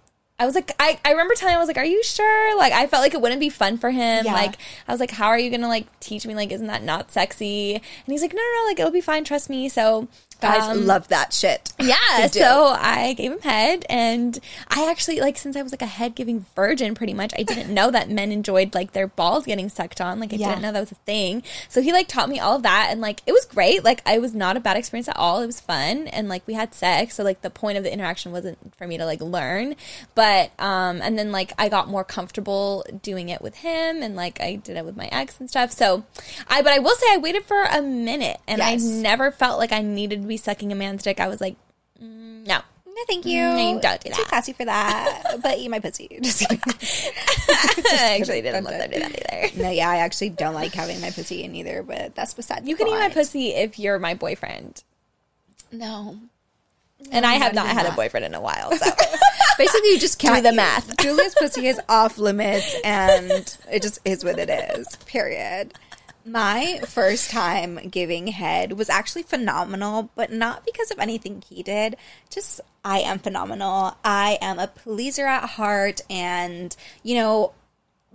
I 0.42 0.44
was 0.44 0.56
like, 0.56 0.72
I, 0.80 0.98
I 1.04 1.12
remember 1.12 1.34
telling 1.36 1.52
him, 1.52 1.58
I 1.58 1.60
was 1.60 1.68
like, 1.68 1.78
Are 1.78 1.84
you 1.84 2.02
sure? 2.02 2.58
Like, 2.58 2.72
I 2.72 2.88
felt 2.88 3.00
like 3.00 3.14
it 3.14 3.20
wouldn't 3.20 3.40
be 3.40 3.48
fun 3.48 3.78
for 3.78 3.90
him. 3.90 4.26
Yeah. 4.26 4.32
Like, 4.32 4.56
I 4.88 4.92
was 4.92 4.98
like, 4.98 5.12
How 5.12 5.28
are 5.28 5.38
you 5.38 5.50
gonna 5.50 5.68
like 5.68 5.86
teach 6.00 6.26
me? 6.26 6.34
Like, 6.34 6.50
isn't 6.50 6.66
that 6.66 6.82
not 6.82 7.12
sexy? 7.12 7.74
And 7.74 7.82
he's 8.08 8.22
like, 8.22 8.32
No, 8.34 8.40
no, 8.42 8.62
no, 8.62 8.66
like, 8.66 8.78
it'll 8.80 8.90
be 8.90 9.00
fine. 9.00 9.22
Trust 9.22 9.48
me. 9.48 9.68
So, 9.68 10.08
Guys 10.42 10.68
um, 10.76 10.86
love 10.86 11.08
that 11.08 11.32
shit. 11.32 11.72
yeah, 11.80 12.26
so 12.26 12.66
I 12.78 13.14
gave 13.14 13.32
him 13.32 13.40
head, 13.40 13.86
and 13.88 14.38
I 14.68 14.90
actually 14.90 15.20
like 15.20 15.38
since 15.38 15.56
I 15.56 15.62
was 15.62 15.72
like 15.72 15.82
a 15.82 15.86
head 15.86 16.14
giving 16.14 16.44
virgin, 16.54 16.94
pretty 16.94 17.14
much. 17.14 17.32
I 17.38 17.42
didn't 17.44 17.72
know 17.72 17.90
that 17.90 18.10
men 18.10 18.32
enjoyed 18.32 18.74
like 18.74 18.92
their 18.92 19.06
balls 19.06 19.46
getting 19.46 19.68
sucked 19.68 20.00
on. 20.00 20.20
Like 20.20 20.32
I 20.32 20.36
Yeah. 20.36 20.48
didn't 20.50 20.62
know 20.62 20.72
that 20.72 20.80
was 20.80 20.92
a 20.92 20.96
thing. 21.06 21.42
So 21.68 21.80
he 21.80 21.92
like 21.92 22.08
taught 22.08 22.28
me 22.28 22.38
all 22.40 22.56
of 22.56 22.62
that, 22.64 22.88
and 22.90 23.00
like 23.00 23.20
it 23.26 23.32
was 23.32 23.44
great. 23.46 23.84
Like 23.84 24.02
I 24.04 24.18
was 24.18 24.34
not 24.34 24.56
a 24.56 24.60
bad 24.60 24.76
experience 24.76 25.08
at 25.08 25.16
all. 25.16 25.40
It 25.42 25.46
was 25.46 25.60
fun, 25.60 26.08
and 26.08 26.28
like 26.28 26.46
we 26.46 26.54
had 26.54 26.74
sex. 26.74 27.14
So 27.14 27.24
like 27.24 27.40
the 27.42 27.50
point 27.50 27.78
of 27.78 27.84
the 27.84 27.92
interaction 27.92 28.32
wasn't 28.32 28.58
for 28.76 28.86
me 28.86 28.98
to 28.98 29.06
like 29.06 29.20
learn, 29.20 29.76
but 30.14 30.50
um, 30.58 31.00
and 31.02 31.18
then 31.18 31.32
like 31.32 31.52
I 31.58 31.68
got 31.68 31.88
more 31.88 32.04
comfortable 32.04 32.84
doing 33.02 33.28
it 33.28 33.40
with 33.42 33.54
him, 33.56 34.02
and 34.02 34.16
like 34.16 34.40
I 34.40 34.56
did 34.56 34.76
it 34.76 34.84
with 34.84 34.96
my 34.96 35.06
ex 35.12 35.38
and 35.40 35.48
stuff. 35.48 35.70
So 35.72 36.04
I, 36.48 36.62
but 36.62 36.72
I 36.72 36.78
will 36.80 36.94
say 36.96 37.06
I 37.10 37.18
waited 37.18 37.44
for 37.44 37.62
a 37.62 37.80
minute, 37.82 38.38
and 38.48 38.58
Yes. 38.58 38.82
I 38.84 38.88
never 39.02 39.30
felt 39.30 39.58
like 39.58 39.72
I 39.72 39.82
needed 39.82 40.22
to 40.22 40.28
be 40.32 40.36
sucking 40.36 40.72
a 40.72 40.74
man's 40.74 41.02
dick. 41.02 41.20
I 41.20 41.28
was 41.28 41.40
like, 41.40 41.56
mm, 42.02 42.46
no. 42.46 42.60
No, 42.86 43.02
thank 43.06 43.24
you. 43.24 43.40
Mm, 43.40 43.80
don't 43.80 44.00
do 44.00 44.10
Too 44.10 44.24
classy 44.24 44.52
for 44.52 44.64
that. 44.66 45.36
but 45.42 45.58
eat 45.58 45.68
my 45.68 45.78
pussy. 45.78 46.08
Just 46.22 46.40
kidding. 46.48 46.60
I 46.68 48.18
actually 48.20 48.42
didn't 48.42 48.64
let 48.64 48.78
them 48.78 48.90
do 48.90 48.98
that 49.00 49.50
either. 49.50 49.62
no, 49.62 49.70
yeah, 49.70 49.88
I 49.88 49.96
actually 49.98 50.30
don't 50.30 50.54
like 50.54 50.74
having 50.74 51.00
my 51.00 51.10
pussy 51.10 51.42
in 51.42 51.54
either, 51.54 51.82
but 51.82 52.14
that's 52.14 52.34
beside 52.34 52.66
You 52.66 52.76
can 52.76 52.88
eat 52.88 52.98
my 52.98 53.08
pussy 53.08 53.48
if 53.48 53.78
you're 53.78 53.98
my 53.98 54.14
boyfriend. 54.14 54.82
No. 55.70 56.18
And 57.10 57.26
I 57.26 57.34
have 57.34 57.54
not 57.54 57.66
had 57.66 57.86
a 57.86 57.92
boyfriend 57.92 58.24
in 58.26 58.34
a 58.34 58.40
while, 58.40 58.76
so 58.76 58.86
Basically, 59.58 59.90
you 59.90 59.98
just 59.98 60.18
can't 60.18 60.36
do 60.36 60.42
the 60.42 60.52
math. 60.52 60.96
Julia's 60.98 61.34
pussy 61.38 61.66
is 61.66 61.80
off 61.88 62.18
limits, 62.18 62.74
and 62.84 63.56
it 63.70 63.82
just 63.82 63.98
is 64.04 64.24
what 64.24 64.38
it 64.38 64.48
is. 64.48 64.96
Period. 65.06 65.74
My 66.24 66.80
first 66.86 67.30
time 67.30 67.88
giving 67.90 68.28
head 68.28 68.74
was 68.74 68.88
actually 68.88 69.24
phenomenal, 69.24 70.10
but 70.14 70.30
not 70.30 70.64
because 70.64 70.90
of 70.90 70.98
anything 70.98 71.42
he 71.48 71.62
did. 71.62 71.96
Just 72.30 72.60
I 72.84 73.00
am 73.00 73.18
phenomenal. 73.18 73.96
I 74.04 74.38
am 74.40 74.58
a 74.58 74.68
pleaser 74.68 75.26
at 75.26 75.50
heart, 75.50 76.00
and 76.08 76.74
you 77.02 77.16
know, 77.16 77.52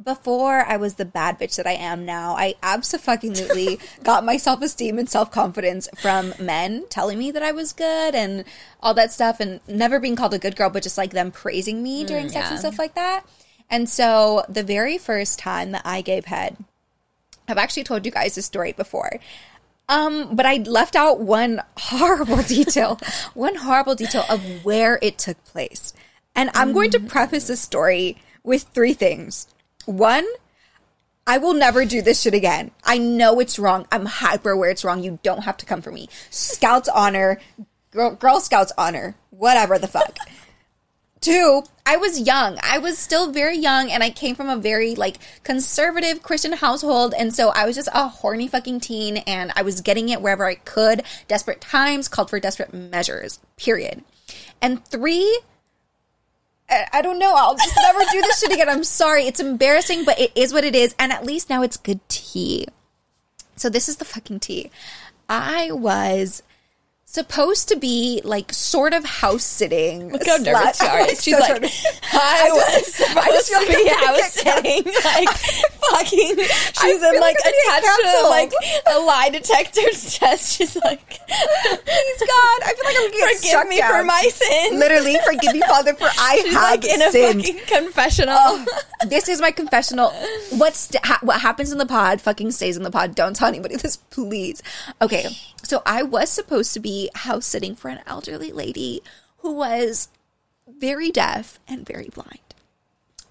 before 0.01 0.63
I 0.65 0.77
was 0.77 0.95
the 0.95 1.05
bad 1.05 1.39
bitch 1.39 1.57
that 1.57 1.67
I 1.67 1.73
am 1.73 2.05
now, 2.05 2.35
I 2.37 2.55
absolutely 2.63 3.79
got 4.03 4.23
my 4.23 4.37
self 4.37 4.61
esteem 4.61 4.99
and 4.99 5.09
self 5.09 5.31
confidence 5.31 5.89
from 5.97 6.33
men 6.39 6.85
telling 6.89 7.17
me 7.17 7.31
that 7.31 7.43
I 7.43 7.51
was 7.51 7.73
good 7.73 8.15
and 8.15 8.45
all 8.81 8.93
that 8.93 9.11
stuff, 9.11 9.39
and 9.39 9.59
never 9.67 9.99
being 9.99 10.15
called 10.15 10.33
a 10.33 10.39
good 10.39 10.55
girl, 10.55 10.69
but 10.69 10.83
just 10.83 10.97
like 10.97 11.11
them 11.11 11.31
praising 11.31 11.83
me 11.83 12.05
during 12.05 12.27
mm, 12.27 12.31
sex 12.31 12.51
and 12.51 12.59
stuff 12.59 12.79
like 12.79 12.95
that. 12.95 13.25
And 13.69 13.89
so 13.89 14.45
the 14.47 14.63
very 14.63 14.97
first 14.97 15.39
time 15.39 15.71
that 15.71 15.81
I 15.83 15.99
gave 16.01 16.25
head, 16.25 16.55
I've 17.47 17.57
actually 17.57 17.83
told 17.83 18.05
you 18.05 18.11
guys 18.11 18.35
this 18.35 18.45
story 18.45 18.73
before. 18.73 19.19
Um, 19.89 20.35
but 20.35 20.45
I 20.45 20.57
left 20.57 20.95
out 20.95 21.21
one 21.21 21.61
horrible 21.77 22.37
detail, 22.47 22.99
one 23.33 23.55
horrible 23.55 23.95
detail 23.95 24.25
of 24.29 24.65
where 24.65 24.99
it 25.01 25.17
took 25.17 25.41
place. 25.45 25.93
And 26.35 26.49
I'm 26.53 26.73
going 26.73 26.91
to 26.91 26.99
preface 26.99 27.47
this 27.47 27.61
story 27.61 28.17
with 28.43 28.63
three 28.63 28.93
things. 28.93 29.47
One, 29.85 30.25
I 31.25 31.37
will 31.37 31.53
never 31.53 31.83
do 31.83 32.01
this 32.01 32.21
shit 32.21 32.33
again. 32.33 32.71
I 32.83 32.97
know 32.97 33.39
it's 33.39 33.57
wrong. 33.57 33.87
I'm 33.91 34.05
hyper 34.05 34.51
aware 34.51 34.69
it's 34.69 34.83
wrong. 34.83 35.03
You 35.03 35.19
don't 35.23 35.43
have 35.43 35.57
to 35.57 35.65
come 35.65 35.81
for 35.81 35.91
me. 35.91 36.09
Scouts 36.29 36.89
honor, 36.89 37.39
Girl, 37.91 38.15
Girl 38.15 38.39
Scouts 38.39 38.71
honor, 38.77 39.15
whatever 39.31 39.79
the 39.79 39.87
fuck. 39.87 40.17
Two, 41.21 41.63
I 41.85 41.97
was 41.97 42.21
young. 42.21 42.59
I 42.61 42.77
was 42.77 42.97
still 42.97 43.31
very 43.31 43.57
young 43.57 43.89
and 43.91 44.03
I 44.03 44.09
came 44.09 44.35
from 44.35 44.49
a 44.49 44.57
very 44.57 44.93
like 44.95 45.17
conservative 45.43 46.21
Christian 46.21 46.53
household 46.53 47.13
and 47.17 47.33
so 47.33 47.49
I 47.49 47.65
was 47.65 47.75
just 47.75 47.89
a 47.93 48.07
horny 48.07 48.47
fucking 48.47 48.81
teen 48.81 49.17
and 49.17 49.51
I 49.55 49.63
was 49.63 49.81
getting 49.81 50.09
it 50.09 50.21
wherever 50.21 50.45
I 50.45 50.55
could. 50.55 51.03
Desperate 51.27 51.61
times 51.61 52.07
called 52.07 52.29
for 52.29 52.39
desperate 52.39 52.73
measures. 52.73 53.39
Period. 53.57 54.03
And 54.61 54.85
three, 54.85 55.39
I 56.69 57.01
don't 57.01 57.19
know. 57.19 57.33
I'll 57.35 57.55
just 57.55 57.75
never 57.77 57.99
do 58.11 58.21
this 58.21 58.39
shit 58.39 58.51
again. 58.51 58.69
I'm 58.69 58.83
sorry. 58.83 59.23
It's 59.23 59.39
embarrassing, 59.39 60.03
but 60.03 60.19
it 60.19 60.31
is 60.35 60.51
what 60.51 60.65
it 60.65 60.75
is. 60.75 60.93
And 60.99 61.11
at 61.11 61.25
least 61.25 61.49
now 61.49 61.61
it's 61.61 61.77
good 61.77 62.01
tea. 62.09 62.67
So 63.55 63.69
this 63.69 63.87
is 63.87 63.97
the 63.97 64.05
fucking 64.05 64.41
tea. 64.41 64.69
I 65.29 65.71
was 65.71 66.43
supposed 67.17 67.69
to 67.69 67.75
be 67.77 68.21
like 68.23 68.53
sort 68.53 68.93
of 68.93 69.03
house 69.03 69.43
sitting. 69.43 70.11
Look 70.11 70.27
how 70.27 70.37
nervous 70.37 70.79
you 70.79 70.87
are. 70.87 71.07
She's 71.15 71.33
like, 71.33 71.63
I 72.13 72.49
was 72.53 72.93
supposed 72.93 73.47
to 73.49 73.65
be 73.65 73.89
house 73.89 74.33
sitting, 74.33 74.83
like 75.03 75.29
fucking. 75.89 76.35
She's 76.79 77.01
in 77.01 77.19
like 77.19 77.21
like 77.21 77.37
attached 77.39 78.01
to 78.03 78.27
like 78.29 78.51
a 78.85 78.99
lie 78.99 79.29
detector 79.31 79.81
test. 79.89 80.57
She's 80.57 80.75
like, 80.75 81.01
Please 81.09 82.19
God, 82.19 82.59
I 82.61 82.73
feel 82.75 82.85
like 82.85 82.97
I'm 82.99 83.11
getting 83.11 83.37
forgive 83.37 83.67
me 83.67 83.77
down. 83.79 83.91
for 83.91 84.03
my 84.03 84.21
sins. 84.31 84.77
Literally, 84.77 85.17
forgive 85.25 85.53
me, 85.53 85.61
Father, 85.61 85.95
for 85.95 86.05
I 86.19 86.41
She's 86.43 86.53
have 86.53 86.71
like 86.71 86.85
in 86.85 87.01
a 87.01 87.11
fucking 87.11 87.59
confessional. 87.65 88.35
Oh, 88.37 88.65
this 89.07 89.27
is 89.27 89.41
my 89.41 89.49
confessional. 89.49 90.11
What's 90.51 90.95
ha- 91.03 91.19
what 91.23 91.41
happens 91.41 91.71
in 91.71 91.79
the 91.79 91.87
pod 91.87 92.21
fucking 92.21 92.51
stays 92.51 92.77
in 92.77 92.83
the 92.83 92.91
pod. 92.91 93.15
Don't 93.15 93.35
tell 93.35 93.47
anybody 93.47 93.75
this, 93.75 93.97
please. 93.97 94.61
Okay, 95.01 95.25
so 95.63 95.81
I 95.85 96.03
was 96.03 96.29
supposed 96.29 96.73
to 96.75 96.79
be 96.79 97.06
house 97.15 97.45
sitting 97.45 97.75
for 97.75 97.89
an 97.89 97.99
elderly 98.05 98.51
lady 98.51 99.01
who 99.37 99.53
was 99.53 100.09
very 100.67 101.11
deaf 101.11 101.59
and 101.67 101.85
very 101.85 102.09
blind. 102.09 102.39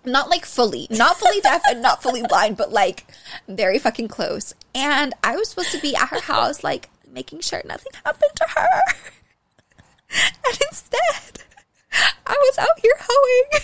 Not 0.05 0.31
like 0.31 0.47
fully, 0.47 0.87
not 0.91 1.19
fully 1.19 1.41
deaf 1.41 1.63
and 1.69 1.83
not 1.83 2.03
fully 2.03 2.23
blind, 2.23 2.57
but 2.57 2.73
like 2.73 3.07
very 3.49 3.79
fucking 3.79 4.09
close. 4.09 4.55
And 4.75 5.15
I 5.25 5.37
was 5.37 5.51
supposed 5.51 5.73
to 5.73 5.81
be 5.81 5.97
at 5.97 6.09
her 6.09 6.21
house, 6.21 6.63
like 6.63 6.89
making 7.11 7.41
sure 7.41 7.63
nothing 7.65 7.93
happened 8.05 8.33
to 8.37 8.47
her. 8.57 8.69
And 10.09 10.59
instead, 10.71 11.43
I 12.27 12.35
was 12.35 12.59
out 12.59 12.79
here 12.81 12.95
hoeing. 13.01 13.63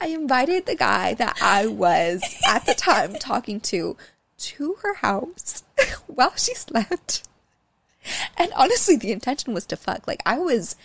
I 0.00 0.06
invited 0.06 0.66
the 0.66 0.76
guy 0.76 1.14
that 1.14 1.38
I 1.42 1.66
was 1.66 2.22
at 2.46 2.64
the 2.64 2.74
time 2.74 3.14
talking 3.14 3.60
to 3.60 3.96
to 4.38 4.76
her 4.82 4.94
house 4.94 5.64
while 6.06 6.34
she 6.36 6.54
slept. 6.54 7.28
And 8.36 8.50
honestly, 8.56 8.96
the 8.96 9.12
intention 9.12 9.54
was 9.54 9.66
to 9.66 9.76
fuck. 9.76 10.06
Like, 10.06 10.22
I 10.26 10.38
was 10.38 10.76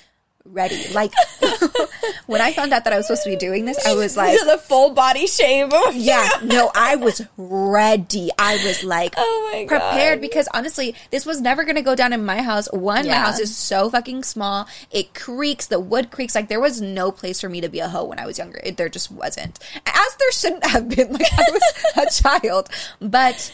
ready. 0.45 0.81
Like, 0.93 1.11
when 2.25 2.39
I 2.39 2.53
found 2.53 2.71
out 2.73 2.85
that 2.85 2.93
I 2.93 2.97
was 2.97 3.07
supposed 3.07 3.23
to 3.23 3.29
be 3.29 3.35
doing 3.35 3.65
this, 3.65 3.85
I 3.85 3.95
was 3.95 4.15
like, 4.15 4.37
the 4.45 4.57
full 4.57 4.91
body 4.91 5.27
shave. 5.27 5.73
yeah, 5.91 6.29
no, 6.41 6.71
I 6.73 6.95
was 6.95 7.21
ready. 7.35 8.29
I 8.39 8.55
was 8.65 8.81
like, 8.83 9.13
Oh 9.17 9.49
my 9.51 9.65
God. 9.65 9.79
prepared 9.79 10.21
because 10.21 10.47
honestly, 10.53 10.95
this 11.11 11.25
was 11.25 11.41
never 11.41 11.63
going 11.65 11.75
to 11.75 11.81
go 11.81 11.95
down 11.95 12.13
in 12.13 12.23
my 12.25 12.41
house. 12.41 12.71
One, 12.71 13.07
my 13.07 13.13
house 13.15 13.39
is 13.39 13.55
so 13.55 13.89
fucking 13.89 14.23
small. 14.23 14.67
It 14.91 15.13
creaks, 15.13 15.67
the 15.67 15.79
wood 15.81 16.11
creaks. 16.11 16.33
Like, 16.35 16.47
there 16.47 16.61
was 16.61 16.81
no 16.81 17.11
place 17.11 17.41
for 17.41 17.49
me 17.49 17.59
to 17.61 17.67
be 17.69 17.79
a 17.79 17.89
hoe 17.89 18.05
when 18.05 18.19
I 18.19 18.25
was 18.25 18.37
younger. 18.37 18.61
It, 18.63 18.77
there 18.77 18.89
just 18.89 19.11
wasn't. 19.11 19.59
As 19.85 20.15
there 20.17 20.31
shouldn't 20.31 20.65
have 20.65 20.87
been. 20.87 21.11
Like, 21.11 21.27
I 21.33 21.45
was 21.51 21.73
a 22.07 22.21
child. 22.39 22.69
But 23.01 23.51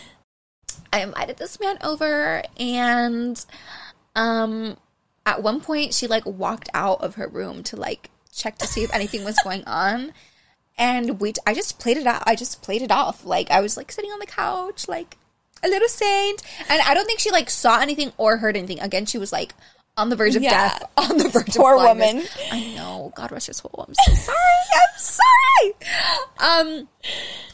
I 0.94 1.02
invited 1.02 1.38
this 1.38 1.60
man 1.60 1.78
over 1.84 2.42
and, 2.58 3.44
um, 4.16 4.78
at 5.26 5.42
one 5.42 5.60
point 5.62 5.94
she 5.94 6.08
like 6.08 6.26
walked 6.26 6.70
out 6.74 7.02
of 7.02 7.16
her 7.16 7.28
room 7.28 7.64
to 7.64 7.76
like 7.78 8.10
check 8.34 8.58
to 8.60 8.68
see 8.68 8.84
if 8.84 8.94
anything 8.94 9.24
was 9.24 9.38
going 9.44 9.64
on 9.66 10.12
and 10.78 11.20
we 11.22 11.32
i 11.48 11.54
just 11.54 11.80
played 11.80 11.96
it 11.98 12.06
out 12.06 12.22
i 12.26 12.36
just 12.36 12.62
played 12.62 12.82
it 12.82 12.92
off 12.92 13.24
like 13.24 13.50
i 13.52 13.62
was 13.62 13.78
like 13.78 13.90
sitting 13.92 14.10
on 14.12 14.20
the 14.20 14.26
couch 14.26 14.88
like 14.88 15.18
a 15.64 15.68
little 15.70 15.88
saint 15.88 16.42
and 16.68 16.82
i 16.82 16.94
don't 16.94 17.06
think 17.06 17.20
she 17.20 17.32
like 17.32 17.50
saw 17.50 17.80
anything 17.80 18.12
or 18.18 18.36
heard 18.38 18.58
anything 18.58 18.80
again 18.82 19.06
she 19.06 19.18
was 19.18 19.32
like 19.32 19.54
on 19.96 20.10
the 20.10 20.16
verge 20.16 20.36
of 20.36 20.42
Yeah. 20.42 20.50
death, 20.80 20.90
on 20.98 21.18
the 21.20 21.30
verge 21.30 21.56
Poor 21.56 21.76
of 21.76 21.80
blindness. 21.82 22.14
woman. 22.14 22.28
I 22.52 22.76
know. 22.76 23.14
God 23.16 23.32
rest 23.32 23.46
his 23.46 23.58
soul. 23.58 23.86
I'm 23.88 23.94
so 23.94 24.14
sorry. 24.16 24.38
I'm 24.76 24.98
sorry. 26.40 26.80
Um, 26.82 26.88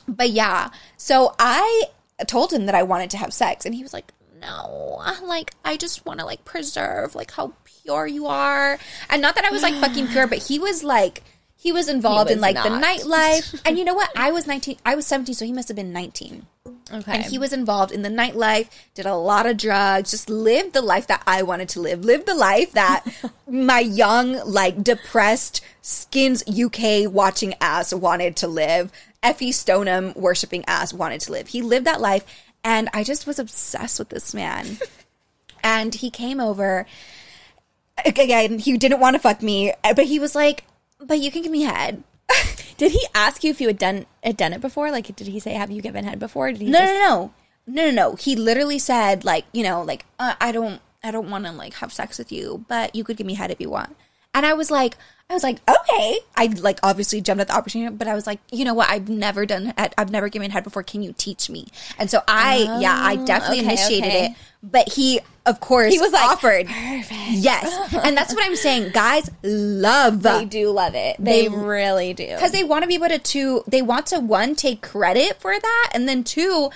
but 0.08 0.30
yeah. 0.30 0.70
So 0.96 1.36
I 1.38 1.84
told 2.28 2.54
him 2.54 2.66
that 2.66 2.76
I 2.76 2.84
wanted 2.84 3.10
to 3.12 3.18
have 3.18 3.34
sex, 3.34 3.66
and 3.66 3.74
he 3.74 3.84
was 3.84 3.94
like, 3.94 4.12
"No, 4.40 5.02
like 5.24 5.54
I 5.64 5.78
just 5.78 6.06
want 6.06 6.20
to 6.20 6.26
like 6.26 6.46
preserve 6.46 7.16
like 7.16 7.32
how 7.32 7.54
pure 7.64 8.08
you 8.08 8.28
are." 8.28 8.78
And 9.10 9.22
not 9.22 9.36
that 9.36 9.46
I 9.46 9.52
was 9.52 9.62
like 9.62 9.76
fucking 9.76 10.08
pure, 10.08 10.28
but 10.28 10.40
he 10.40 10.60
was 10.60 10.84
like. 10.84 11.24
He 11.62 11.74
was 11.74 11.90
involved 11.90 12.32
in 12.32 12.38
was 12.38 12.42
like 12.42 12.56
not. 12.56 12.64
the 12.64 12.70
nightlife. 12.70 13.62
and 13.66 13.78
you 13.78 13.84
know 13.84 13.94
what? 13.94 14.10
I 14.16 14.32
was 14.32 14.48
19. 14.48 14.78
I 14.86 14.96
was 14.96 15.06
17, 15.06 15.36
so 15.36 15.44
he 15.44 15.52
must 15.52 15.68
have 15.68 15.76
been 15.76 15.92
19. 15.92 16.46
Okay. 16.92 17.12
And 17.12 17.26
he 17.26 17.38
was 17.38 17.54
involved 17.54 17.92
in 17.92 18.02
the 18.02 18.10
nightlife, 18.10 18.68
did 18.94 19.06
a 19.06 19.16
lot 19.16 19.46
of 19.46 19.58
drugs, 19.58 20.12
just 20.12 20.30
lived 20.30 20.74
the 20.74 20.82
life 20.82 21.08
that 21.08 21.24
I 21.28 21.44
wanted 21.44 21.70
to 21.70 21.82
live. 21.82 22.04
Lived 22.04 22.26
the 22.26 22.34
life 22.34 22.72
that 22.74 23.06
my 23.48 23.80
young, 23.80 24.40
like 24.46 24.84
depressed, 24.84 25.62
skins 25.82 26.44
UK 26.48 27.12
watching 27.12 27.54
ass 27.62 27.94
wanted 27.94 28.36
to 28.38 28.48
live. 28.48 28.92
Effy 29.24 29.50
Stonem 29.50 30.16
worshipping 30.16 30.64
ass 30.68 30.94
wanted 30.94 31.22
to 31.22 31.32
live. 31.32 31.50
He 31.50 31.62
lived 31.62 31.86
that 31.86 32.02
life. 32.02 32.26
And 32.64 32.90
I 32.94 33.04
just 33.04 33.26
was 33.26 33.40
obsessed 33.40 34.00
with 34.00 34.10
this 34.10 34.34
man. 34.34 34.78
and 35.64 35.96
he 35.96 36.10
came 36.10 36.40
over. 36.40 36.86
Again, 38.06 38.60
he 38.60 38.78
didn't 38.78 39.00
want 39.00 39.16
to 39.16 39.20
fuck 39.20 39.42
me, 39.42 39.74
but 39.84 40.06
he 40.06 40.20
was 40.20 40.36
like, 40.36 40.64
but 41.00 41.20
you 41.20 41.32
can 41.32 41.42
give 41.42 41.52
me 41.52 41.64
head. 41.64 42.04
Did 42.78 42.92
he 42.94 43.06
ask 43.14 43.44
you 43.44 43.50
if 43.50 43.60
you 43.60 43.68
had 43.68 43.78
done 43.78 44.06
had 44.24 44.38
done 44.38 44.54
it 44.54 44.62
before? 44.62 44.90
Like, 44.92 45.14
did 45.16 45.28
he 45.28 45.40
say, 45.40 45.54
"Have 45.54 45.70
you 45.72 45.82
given 45.82 46.06
head 46.06 46.18
before?" 46.20 46.50
Did 46.52 46.62
he? 46.62 46.70
No, 46.70 46.80
just- 46.80 46.94
no, 46.94 47.32
no, 47.68 47.84
no, 47.84 47.86
no, 47.86 47.92
no. 47.92 48.16
He 48.16 48.38
literally 48.38 48.80
said, 48.80 49.26
like, 49.26 49.46
you 49.52 49.64
know, 49.64 49.82
like, 49.82 50.06
uh, 50.18 50.36
I 50.40 50.54
don't, 50.54 50.80
I 51.04 51.12
don't 51.12 51.30
want 51.30 51.46
to 51.46 51.52
like 51.52 51.74
have 51.76 51.92
sex 51.92 52.18
with 52.18 52.32
you, 52.32 52.64
but 52.70 52.96
you 52.96 53.04
could 53.04 53.18
give 53.18 53.28
me 53.28 53.34
head 53.34 53.52
if 53.52 53.60
you 53.60 53.70
want. 53.70 53.98
And 54.34 54.46
I 54.46 54.54
was 54.54 54.72
like, 54.72 54.96
I 55.30 55.34
was 55.36 55.44
like, 55.44 55.60
okay. 55.70 56.20
I 56.36 56.48
like 56.60 56.80
obviously 56.82 57.22
jumped 57.22 57.42
at 57.42 57.48
the 57.50 57.56
opportunity, 57.56 57.96
but 57.96 58.08
I 58.08 58.16
was 58.16 58.26
like, 58.26 58.40
you 58.52 58.66
know 58.66 58.74
what? 58.74 58.90
I've 58.90 59.10
never 59.10 59.46
done, 59.46 59.74
I've 59.78 60.10
never 60.10 60.28
given 60.28 60.50
head 60.50 60.64
before. 60.64 60.82
Can 60.82 61.04
you 61.04 61.14
teach 61.16 61.52
me? 61.52 61.68
And 62.00 62.10
so 62.10 62.22
I, 62.28 62.80
yeah, 62.82 62.96
I 62.98 63.16
oh, 63.20 63.26
definitely 63.28 63.60
Oh, 63.60 63.62
okay, 63.66 63.74
initiated 63.74 64.10
okay. 64.10 64.26
it. 64.28 64.32
But 64.64 64.90
he, 64.92 65.22
of 65.46 65.60
course, 65.60 65.94
He 65.94 66.00
was 66.00 66.12
like, 66.12 66.26
offered. 66.32 66.66
Perfect. 66.68 67.14
Yes, 67.30 67.94
and 68.04 68.18
that's 68.18 68.34
what 68.34 68.44
I'm 68.44 68.56
saying. 68.56 68.92
Guys 68.94 69.30
love 69.44 70.24
They 70.24 70.46
do 70.46 70.72
love 70.72 70.96
it. 70.96 71.16
They, 71.20 71.48
They- 71.48 71.50
really 71.56 72.14
do. 72.16 72.26
because 72.26 72.52
they 72.52 72.64
want 72.64 72.82
to 72.84 72.88
be 72.88 72.96
able 72.96 73.10
to, 73.10 73.20
to 73.20 73.64
they 73.68 73.84
want 73.84 74.08
to 74.08 74.20
one 74.20 74.56
take 74.56 74.82
credit 74.82 75.40
for 75.40 75.54
that 75.58 75.92
and 75.94 76.10
then 76.10 76.24
two 76.24 76.72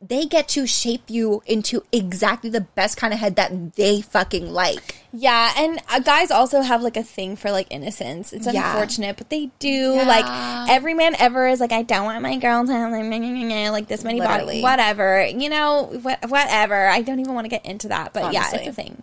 they 0.00 0.26
get 0.26 0.48
to 0.50 0.64
shape 0.66 1.02
you 1.08 1.42
into 1.46 1.82
exactly 1.90 2.48
the 2.50 2.60
best 2.60 2.96
kind 2.96 3.12
of 3.12 3.18
head 3.18 3.34
that 3.36 3.74
they 3.74 4.00
fucking 4.00 4.52
like 4.52 4.96
Yeah, 5.12 5.52
and 5.56 5.80
uh, 5.90 5.98
guys 5.98 6.30
also 6.30 6.60
have 6.60 6.82
like 6.82 6.96
a 6.96 7.02
thing 7.02 7.34
for 7.34 7.50
like 7.50 7.66
innocence. 7.70 8.32
It's 8.32 8.46
Yeah. 8.46 8.70
unfortunate, 8.70 9.16
but 9.16 9.28
they 9.30 9.50
do. 9.58 9.94
Yeah. 9.96 10.04
Like 10.04 10.68
every 10.70 10.94
man 10.94 11.16
ever 11.18 11.48
is 11.48 11.58
like, 11.60 11.72
I 11.72 11.82
don't 11.82 12.04
want 12.04 12.22
my 12.22 12.36
girl 12.36 12.64
to 12.64 12.72
have 12.72 12.92
like, 12.92 13.04
meh, 13.06 13.18
meh, 13.18 13.30
meh, 13.32 13.44
meh, 13.44 13.70
like 13.70 13.88
this 13.88 14.04
many 14.04 14.20
Literally. 14.20 14.60
body, 14.60 14.62
whatever. 14.62 15.26
You 15.26 15.48
know, 15.48 15.86
wh- 16.04 16.30
whatever. 16.30 16.86
I 16.88 17.02
don't 17.02 17.18
even 17.18 17.34
want 17.34 17.46
to 17.46 17.48
get 17.50 17.66
into 17.66 17.88
that, 17.88 18.12
but 18.12 18.32
yeah, 18.32 18.48
it's 18.52 18.68
a 18.68 18.72
thing. 18.72 19.02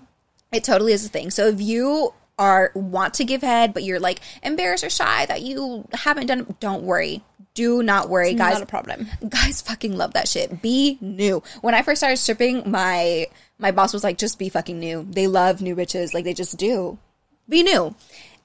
it 0.51 0.63
totally 0.63 0.93
is 0.93 1.05
a 1.05 1.09
thing 1.09 1.29
so 1.31 1.47
if 1.47 1.59
you 1.59 2.13
are 2.37 2.71
want 2.75 3.13
to 3.15 3.23
give 3.23 3.41
head 3.41 3.73
but 3.73 3.83
you're 3.83 3.99
like 3.99 4.19
embarrassed 4.43 4.83
or 4.83 4.89
shy 4.89 5.25
that 5.25 5.41
you 5.41 5.87
haven't 5.93 6.27
done 6.27 6.41
it, 6.41 6.59
don't 6.59 6.83
worry 6.83 7.23
do 7.55 7.81
not 7.81 8.09
worry 8.09 8.33
guys 8.33 8.55
Not 8.55 8.63
a 8.63 8.65
problem. 8.65 9.07
guys 9.29 9.61
fucking 9.61 9.95
love 9.97 10.13
that 10.13 10.27
shit. 10.27 10.61
Be 10.61 10.97
new. 10.99 11.41
When 11.61 11.73
I 11.73 11.81
first 11.83 12.01
started 12.01 12.17
stripping, 12.17 12.69
my 12.69 13.27
my 13.57 13.71
boss 13.71 13.93
was 13.93 14.03
like, 14.03 14.17
just 14.17 14.37
be 14.37 14.49
fucking 14.49 14.77
new. 14.77 15.07
They 15.09 15.27
love 15.27 15.61
new 15.61 15.73
bitches. 15.73 16.13
Like 16.13 16.25
they 16.25 16.33
just 16.33 16.57
do. 16.57 16.99
Be 17.47 17.63
new. 17.63 17.95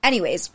Anyways, 0.04 0.50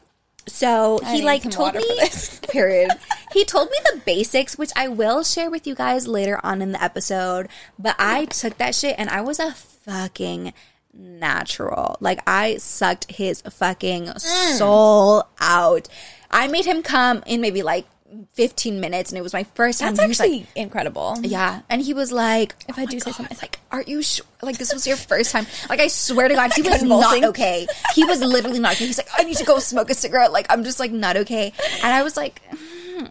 so 0.47 0.99
he 1.05 1.21
like 1.21 1.43
told 1.51 1.75
me 1.75 1.83
period. 2.49 2.91
he 3.33 3.43
told 3.43 3.69
me 3.69 3.77
the 3.91 4.01
basics, 4.05 4.57
which 4.57 4.71
I 4.75 4.87
will 4.87 5.23
share 5.23 5.49
with 5.51 5.67
you 5.67 5.75
guys 5.75 6.07
later 6.07 6.39
on 6.41 6.61
in 6.61 6.71
the 6.71 6.81
episode. 6.81 7.49
But 7.77 7.97
I 7.99 8.23
took 8.23 8.57
that 8.57 8.73
shit 8.73 8.95
and 8.97 9.09
I 9.09 9.19
was 9.19 9.37
a 9.37 9.51
fucking 9.51 10.53
natural. 10.95 11.97
Like 11.99 12.21
I 12.27 12.57
sucked 12.57 13.11
his 13.11 13.41
fucking 13.41 14.05
Mm. 14.05 14.57
soul 14.57 15.23
out. 15.39 15.87
I 16.31 16.47
made 16.47 16.65
him 16.65 16.81
come 16.83 17.23
in 17.25 17.41
maybe 17.41 17.61
like 17.63 17.85
15 18.33 18.79
minutes 18.79 19.11
and 19.11 19.17
it 19.19 19.21
was 19.21 19.33
my 19.33 19.43
first 19.55 19.79
time. 19.81 19.93
That's 19.95 20.07
was 20.07 20.19
like- 20.19 20.29
actually 20.31 20.47
incredible. 20.55 21.17
yeah, 21.21 21.61
and 21.69 21.81
he 21.81 21.93
was 21.93 22.11
like, 22.11 22.55
If 22.69 22.77
I 22.79 22.85
do 22.85 22.99
say 22.99 23.11
something, 23.11 23.31
it's 23.31 23.41
like, 23.41 23.59
are 23.71 23.81
you 23.81 24.01
sure? 24.01 24.25
Like 24.41 24.57
this 24.57 24.73
was 24.73 24.87
your 24.87 24.95
first 25.11 25.31
time? 25.31 25.45
Like 25.69 25.79
I 25.81 25.87
swear 25.87 26.27
to 26.29 26.35
God, 26.35 26.51
he 26.53 26.61
was 26.61 26.81
not 26.83 27.23
okay. 27.25 27.67
He 27.93 28.05
was 28.05 28.21
literally 28.21 28.59
not 28.59 28.73
okay. 28.75 28.85
He's 28.87 28.97
like, 28.97 29.09
I 29.17 29.23
need 29.23 29.37
to 29.37 29.43
go 29.45 29.59
smoke 29.59 29.89
a 29.89 29.93
cigarette. 29.93 30.31
Like 30.31 30.45
I'm 30.49 30.63
just 30.63 30.79
like 30.79 30.91
not 30.91 31.17
okay. 31.17 31.51
And 31.83 31.91
I 31.93 32.03
was 32.03 32.15
like, 32.15 32.41
hmm, 32.51 33.05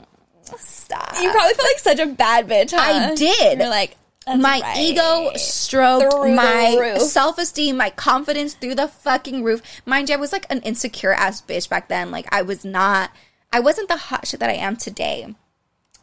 stop. 0.58 1.14
You 1.20 1.30
probably 1.30 1.54
feel 1.54 1.64
like 1.66 1.78
such 1.78 1.98
a 1.98 2.06
bad 2.06 2.48
bitch. 2.48 2.70
Huh? 2.72 2.80
I 3.10 3.14
did. 3.14 3.58
You're 3.58 3.68
like 3.68 3.96
that's 4.26 4.40
my 4.40 4.60
right. 4.60 4.76
ego 4.78 5.32
stroked 5.36 6.12
Through 6.12 6.34
my 6.34 6.98
self 6.98 7.38
esteem, 7.38 7.76
my 7.76 7.90
confidence 7.90 8.54
through 8.54 8.76
the 8.76 8.88
fucking 8.88 9.44
roof. 9.44 9.62
Mind 9.84 10.08
you, 10.08 10.14
I 10.14 10.18
was 10.18 10.32
like 10.32 10.46
an 10.50 10.60
insecure 10.60 11.12
ass 11.12 11.42
bitch 11.42 11.68
back 11.68 11.88
then. 11.88 12.10
Like 12.10 12.26
I 12.32 12.42
was 12.42 12.64
not, 12.64 13.10
I 13.52 13.60
wasn't 13.60 13.88
the 13.88 13.96
hot 13.96 14.26
shit 14.26 14.40
that 14.40 14.50
I 14.50 14.54
am 14.54 14.76
today. 14.76 15.34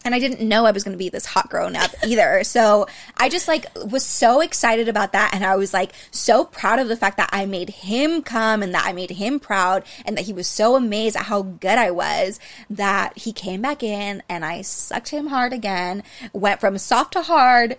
And 0.03 0.15
I 0.15 0.19
didn't 0.19 0.47
know 0.47 0.65
I 0.65 0.71
was 0.71 0.83
going 0.83 0.93
to 0.93 1.03
be 1.03 1.09
this 1.09 1.27
hot 1.27 1.49
grown 1.49 1.75
up 1.75 1.91
either. 2.05 2.43
So 2.43 2.87
I 3.17 3.29
just 3.29 3.47
like 3.47 3.67
was 3.85 4.03
so 4.05 4.41
excited 4.41 4.87
about 4.87 5.11
that. 5.13 5.31
And 5.33 5.45
I 5.45 5.55
was 5.55 5.73
like 5.73 5.93
so 6.09 6.43
proud 6.43 6.79
of 6.79 6.87
the 6.87 6.97
fact 6.97 7.17
that 7.17 7.29
I 7.31 7.45
made 7.45 7.69
him 7.69 8.21
come 8.23 8.63
and 8.63 8.73
that 8.73 8.85
I 8.85 8.93
made 8.93 9.11
him 9.11 9.39
proud 9.39 9.83
and 10.05 10.17
that 10.17 10.25
he 10.25 10.33
was 10.33 10.47
so 10.47 10.75
amazed 10.75 11.15
at 11.15 11.25
how 11.25 11.43
good 11.43 11.77
I 11.77 11.91
was 11.91 12.39
that 12.69 13.17
he 13.17 13.31
came 13.31 13.61
back 13.61 13.83
in 13.83 14.23
and 14.27 14.43
I 14.43 14.61
sucked 14.61 15.09
him 15.09 15.27
hard 15.27 15.53
again, 15.53 16.03
went 16.33 16.59
from 16.59 16.77
soft 16.77 17.13
to 17.13 17.21
hard, 17.21 17.77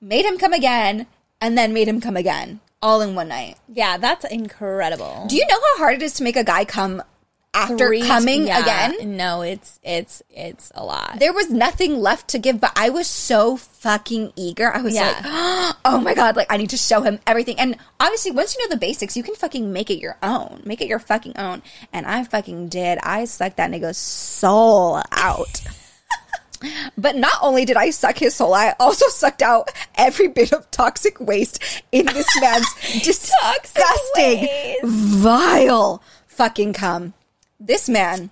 made 0.00 0.24
him 0.24 0.38
come 0.38 0.52
again, 0.52 1.06
and 1.40 1.56
then 1.56 1.72
made 1.72 1.88
him 1.88 2.00
come 2.00 2.16
again 2.16 2.60
all 2.82 3.00
in 3.00 3.14
one 3.14 3.28
night. 3.28 3.56
Yeah, 3.68 3.96
that's 3.98 4.24
incredible. 4.24 5.26
Do 5.28 5.36
you 5.36 5.46
know 5.46 5.58
how 5.60 5.78
hard 5.78 5.94
it 5.96 6.02
is 6.02 6.14
to 6.14 6.22
make 6.22 6.36
a 6.36 6.44
guy 6.44 6.64
come 6.64 7.02
after 7.54 7.88
Three- 7.88 8.02
coming 8.06 8.46
yeah, 8.46 8.60
again? 8.60 9.16
No, 9.16 9.40
it's 9.40 9.80
it's 9.82 10.22
it's 10.30 10.70
a 10.74 10.84
lot. 10.84 11.16
there 11.18 11.32
was 11.32 11.50
nothing 11.50 11.98
left 12.00 12.28
to 12.28 12.38
give, 12.38 12.60
but 12.60 12.72
I 12.76 12.90
was 12.90 13.06
so 13.06 13.56
fucking 13.56 14.34
eager. 14.36 14.70
I 14.74 14.82
was 14.82 14.94
Yeah. 14.94 15.06
like, 15.08 15.76
oh 15.86 15.98
my 16.00 16.12
God, 16.14 16.36
like 16.36 16.52
I 16.52 16.58
need 16.58 16.70
to 16.70 16.76
show 16.76 17.00
him 17.00 17.18
everything. 17.26 17.58
And 17.58 17.76
obviously, 17.98 18.30
once 18.32 18.54
you 18.54 18.62
know 18.62 18.68
the 18.74 18.78
basics, 18.78 19.16
you 19.16 19.22
can 19.22 19.34
fucking 19.34 19.72
make 19.72 19.90
it 19.90 19.98
your 20.00 20.18
own. 20.22 20.60
Make 20.66 20.82
it 20.82 20.88
your 20.88 20.98
fucking 20.98 21.38
own. 21.38 21.62
And 21.94 22.06
I 22.06 22.24
fucking 22.24 22.68
did. 22.68 22.98
I 23.02 23.24
sucked 23.24 23.56
that 23.56 23.70
nigga's 23.70 23.96
soul 23.98 25.00
out. 25.12 25.62
But 26.96 27.16
not 27.16 27.34
only 27.42 27.64
did 27.64 27.76
I 27.76 27.90
suck 27.90 28.18
his 28.18 28.34
soul, 28.34 28.54
I 28.54 28.74
also 28.78 29.06
sucked 29.08 29.42
out 29.42 29.70
every 29.94 30.28
bit 30.28 30.52
of 30.52 30.70
toxic 30.70 31.20
waste 31.20 31.62
in 31.92 32.06
this 32.06 32.28
man's 32.40 32.66
disgusting, 33.02 34.48
vile 34.82 36.02
fucking 36.26 36.72
cum. 36.72 37.14
This 37.58 37.88
man, 37.88 38.30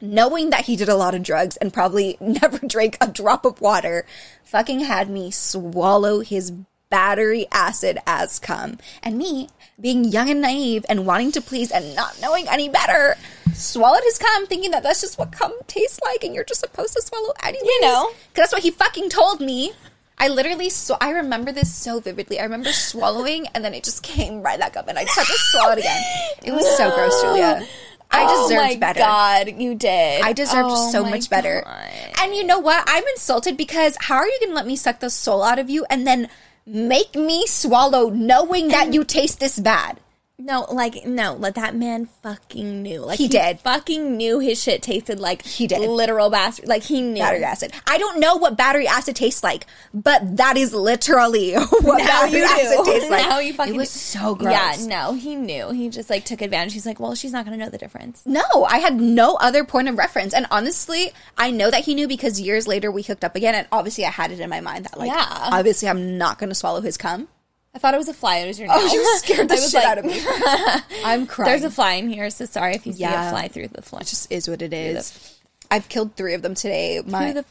knowing 0.00 0.50
that 0.50 0.64
he 0.66 0.76
did 0.76 0.88
a 0.88 0.96
lot 0.96 1.14
of 1.14 1.22
drugs 1.22 1.56
and 1.58 1.72
probably 1.72 2.16
never 2.20 2.58
drank 2.66 2.96
a 3.00 3.08
drop 3.08 3.44
of 3.44 3.60
water, 3.60 4.06
fucking 4.44 4.80
had 4.80 5.10
me 5.10 5.30
swallow 5.30 6.20
his 6.20 6.52
battery 6.90 7.46
acid 7.52 7.98
as 8.06 8.38
cum. 8.38 8.78
And 9.02 9.18
me, 9.18 9.48
being 9.80 10.04
young 10.04 10.30
and 10.30 10.40
naive 10.40 10.84
and 10.88 11.06
wanting 11.06 11.32
to 11.32 11.40
please 11.40 11.70
and 11.70 11.94
not 11.94 12.20
knowing 12.20 12.48
any 12.48 12.68
better, 12.68 13.16
swallowed 13.54 14.02
his 14.04 14.18
cum 14.18 14.46
thinking 14.46 14.70
that 14.72 14.82
that's 14.82 15.00
just 15.00 15.18
what 15.18 15.32
cum 15.32 15.52
tastes 15.66 16.00
like 16.02 16.24
and 16.24 16.34
you're 16.34 16.44
just 16.44 16.60
supposed 16.60 16.94
to 16.94 17.02
swallow 17.02 17.32
anyways. 17.42 17.62
You 17.62 17.80
know. 17.82 18.10
Because 18.10 18.50
that's 18.50 18.52
what 18.52 18.62
he 18.62 18.70
fucking 18.70 19.10
told 19.10 19.40
me. 19.40 19.72
I 20.20 20.26
literally, 20.26 20.68
sw- 20.68 20.92
I 21.00 21.10
remember 21.10 21.52
this 21.52 21.72
so 21.72 22.00
vividly. 22.00 22.40
I 22.40 22.42
remember 22.42 22.72
swallowing 22.72 23.46
and 23.54 23.64
then 23.64 23.72
it 23.72 23.84
just 23.84 24.02
came 24.02 24.42
right 24.42 24.58
back 24.58 24.76
up 24.76 24.88
and 24.88 24.98
I 24.98 25.04
just 25.04 25.16
had 25.16 25.26
to 25.26 25.32
swallow 25.32 25.72
it 25.74 25.78
again. 25.78 26.02
It 26.44 26.52
was 26.52 26.76
so 26.76 26.92
gross, 26.92 27.22
Julia. 27.22 27.66
I 28.10 28.24
oh 28.26 28.48
deserved 28.48 28.66
my 28.66 28.76
better. 28.76 29.00
God, 29.00 29.60
you 29.60 29.74
did. 29.74 30.22
I 30.22 30.32
deserved 30.32 30.70
Oh 30.70 30.90
so 30.90 31.04
much 31.04 31.28
better. 31.30 31.62
God. 31.64 31.90
And 32.22 32.34
you 32.34 32.42
know 32.42 32.58
what? 32.58 32.82
I'm 32.88 33.04
insulted 33.14 33.56
because 33.56 33.96
how 34.00 34.16
are 34.16 34.26
you 34.26 34.38
going 34.40 34.50
to 34.50 34.56
let 34.56 34.66
me 34.66 34.76
suck 34.76 35.00
the 35.00 35.10
soul 35.10 35.42
out 35.42 35.58
of 35.58 35.68
you 35.70 35.84
and 35.90 36.06
then 36.06 36.28
make 36.68 37.14
me 37.14 37.46
swallow 37.46 38.10
knowing 38.10 38.68
that 38.68 38.92
you 38.92 39.04
taste 39.04 39.40
this 39.40 39.58
bad? 39.58 39.98
No, 40.40 40.66
like 40.70 41.04
no, 41.04 41.34
like 41.34 41.54
that 41.54 41.74
man 41.74 42.06
fucking 42.22 42.82
knew. 42.82 43.00
Like 43.00 43.18
He 43.18 43.26
did. 43.26 43.58
Fucking 43.60 44.16
knew 44.16 44.38
his 44.38 44.62
shit 44.62 44.82
tasted 44.82 45.18
like 45.18 45.44
He 45.44 45.66
did. 45.66 45.80
literal 45.80 46.30
bastard. 46.30 46.68
Like 46.68 46.84
he 46.84 47.02
knew. 47.02 47.18
Battery 47.20 47.42
acid. 47.42 47.72
I 47.88 47.98
don't 47.98 48.20
know 48.20 48.36
what 48.36 48.56
battery 48.56 48.86
acid 48.86 49.16
tastes 49.16 49.42
like, 49.42 49.66
but 49.92 50.36
that 50.36 50.56
is 50.56 50.72
literally 50.72 51.54
what 51.54 51.98
Now 51.98 52.06
battery 52.06 52.42
acid 52.42 52.84
tastes 52.84 53.10
like. 53.10 53.28
now 53.28 53.40
you 53.40 53.52
fucking 53.52 53.74
it 53.74 53.76
was 53.76 53.92
do. 53.92 53.98
so 53.98 54.36
gross. 54.36 54.52
Yeah, 54.52 54.86
no, 54.86 55.14
he 55.14 55.34
knew. 55.34 55.70
He 55.70 55.88
just 55.88 56.08
like 56.08 56.24
took 56.24 56.40
advantage. 56.40 56.72
He's 56.72 56.86
like, 56.86 57.00
well, 57.00 57.16
she's 57.16 57.32
not 57.32 57.44
gonna 57.44 57.56
know 57.56 57.68
the 57.68 57.76
difference. 57.78 58.22
No, 58.24 58.44
I 58.68 58.78
had 58.78 58.94
no 59.00 59.34
other 59.40 59.64
point 59.64 59.88
of 59.88 59.98
reference. 59.98 60.32
And 60.34 60.46
honestly, 60.52 61.10
I 61.36 61.50
know 61.50 61.68
that 61.68 61.84
he 61.84 61.96
knew 61.96 62.06
because 62.06 62.40
years 62.40 62.68
later 62.68 62.92
we 62.92 63.02
hooked 63.02 63.24
up 63.24 63.34
again. 63.34 63.56
And 63.56 63.66
obviously, 63.72 64.04
I 64.04 64.10
had 64.10 64.30
it 64.30 64.38
in 64.38 64.48
my 64.50 64.60
mind 64.60 64.84
that, 64.84 64.96
like, 64.96 65.08
Yeah. 65.10 65.26
obviously, 65.28 65.88
I'm 65.88 66.16
not 66.16 66.38
going 66.38 66.48
to 66.50 66.54
swallow 66.54 66.80
his 66.80 66.96
cum. 66.96 67.26
I 67.74 67.78
thought 67.78 67.94
it 67.94 67.98
was 67.98 68.08
a 68.08 68.14
fly. 68.14 68.38
It 68.38 68.46
was 68.46 68.58
your 68.58 68.68
nail. 68.68 68.78
Oh, 68.80 68.92
you 68.92 69.18
scared 69.18 69.48
the 69.50 69.56
shit 69.56 69.74
like- 69.74 69.84
out 69.84 69.98
of 69.98 70.04
me. 70.04 70.20
I'm 71.04 71.26
crying. 71.26 71.50
There's 71.50 71.64
a 71.64 71.70
fly 71.70 71.92
in 71.94 72.08
here, 72.08 72.30
so 72.30 72.44
sorry 72.46 72.74
if 72.74 72.86
you 72.86 72.92
see 72.92 73.04
a 73.04 73.30
fly 73.30 73.48
through 73.48 73.68
the 73.68 73.82
fly. 73.82 74.00
It 74.00 74.06
just 74.06 74.30
is 74.32 74.48
what 74.48 74.62
it 74.62 74.72
is. 74.72 75.38
I've 75.70 75.88
killed 75.88 76.16
three 76.16 76.34
of 76.34 76.42
them 76.42 76.54
today. 76.54 77.00
My 77.06 77.24
through 77.24 77.42
the 77.42 77.44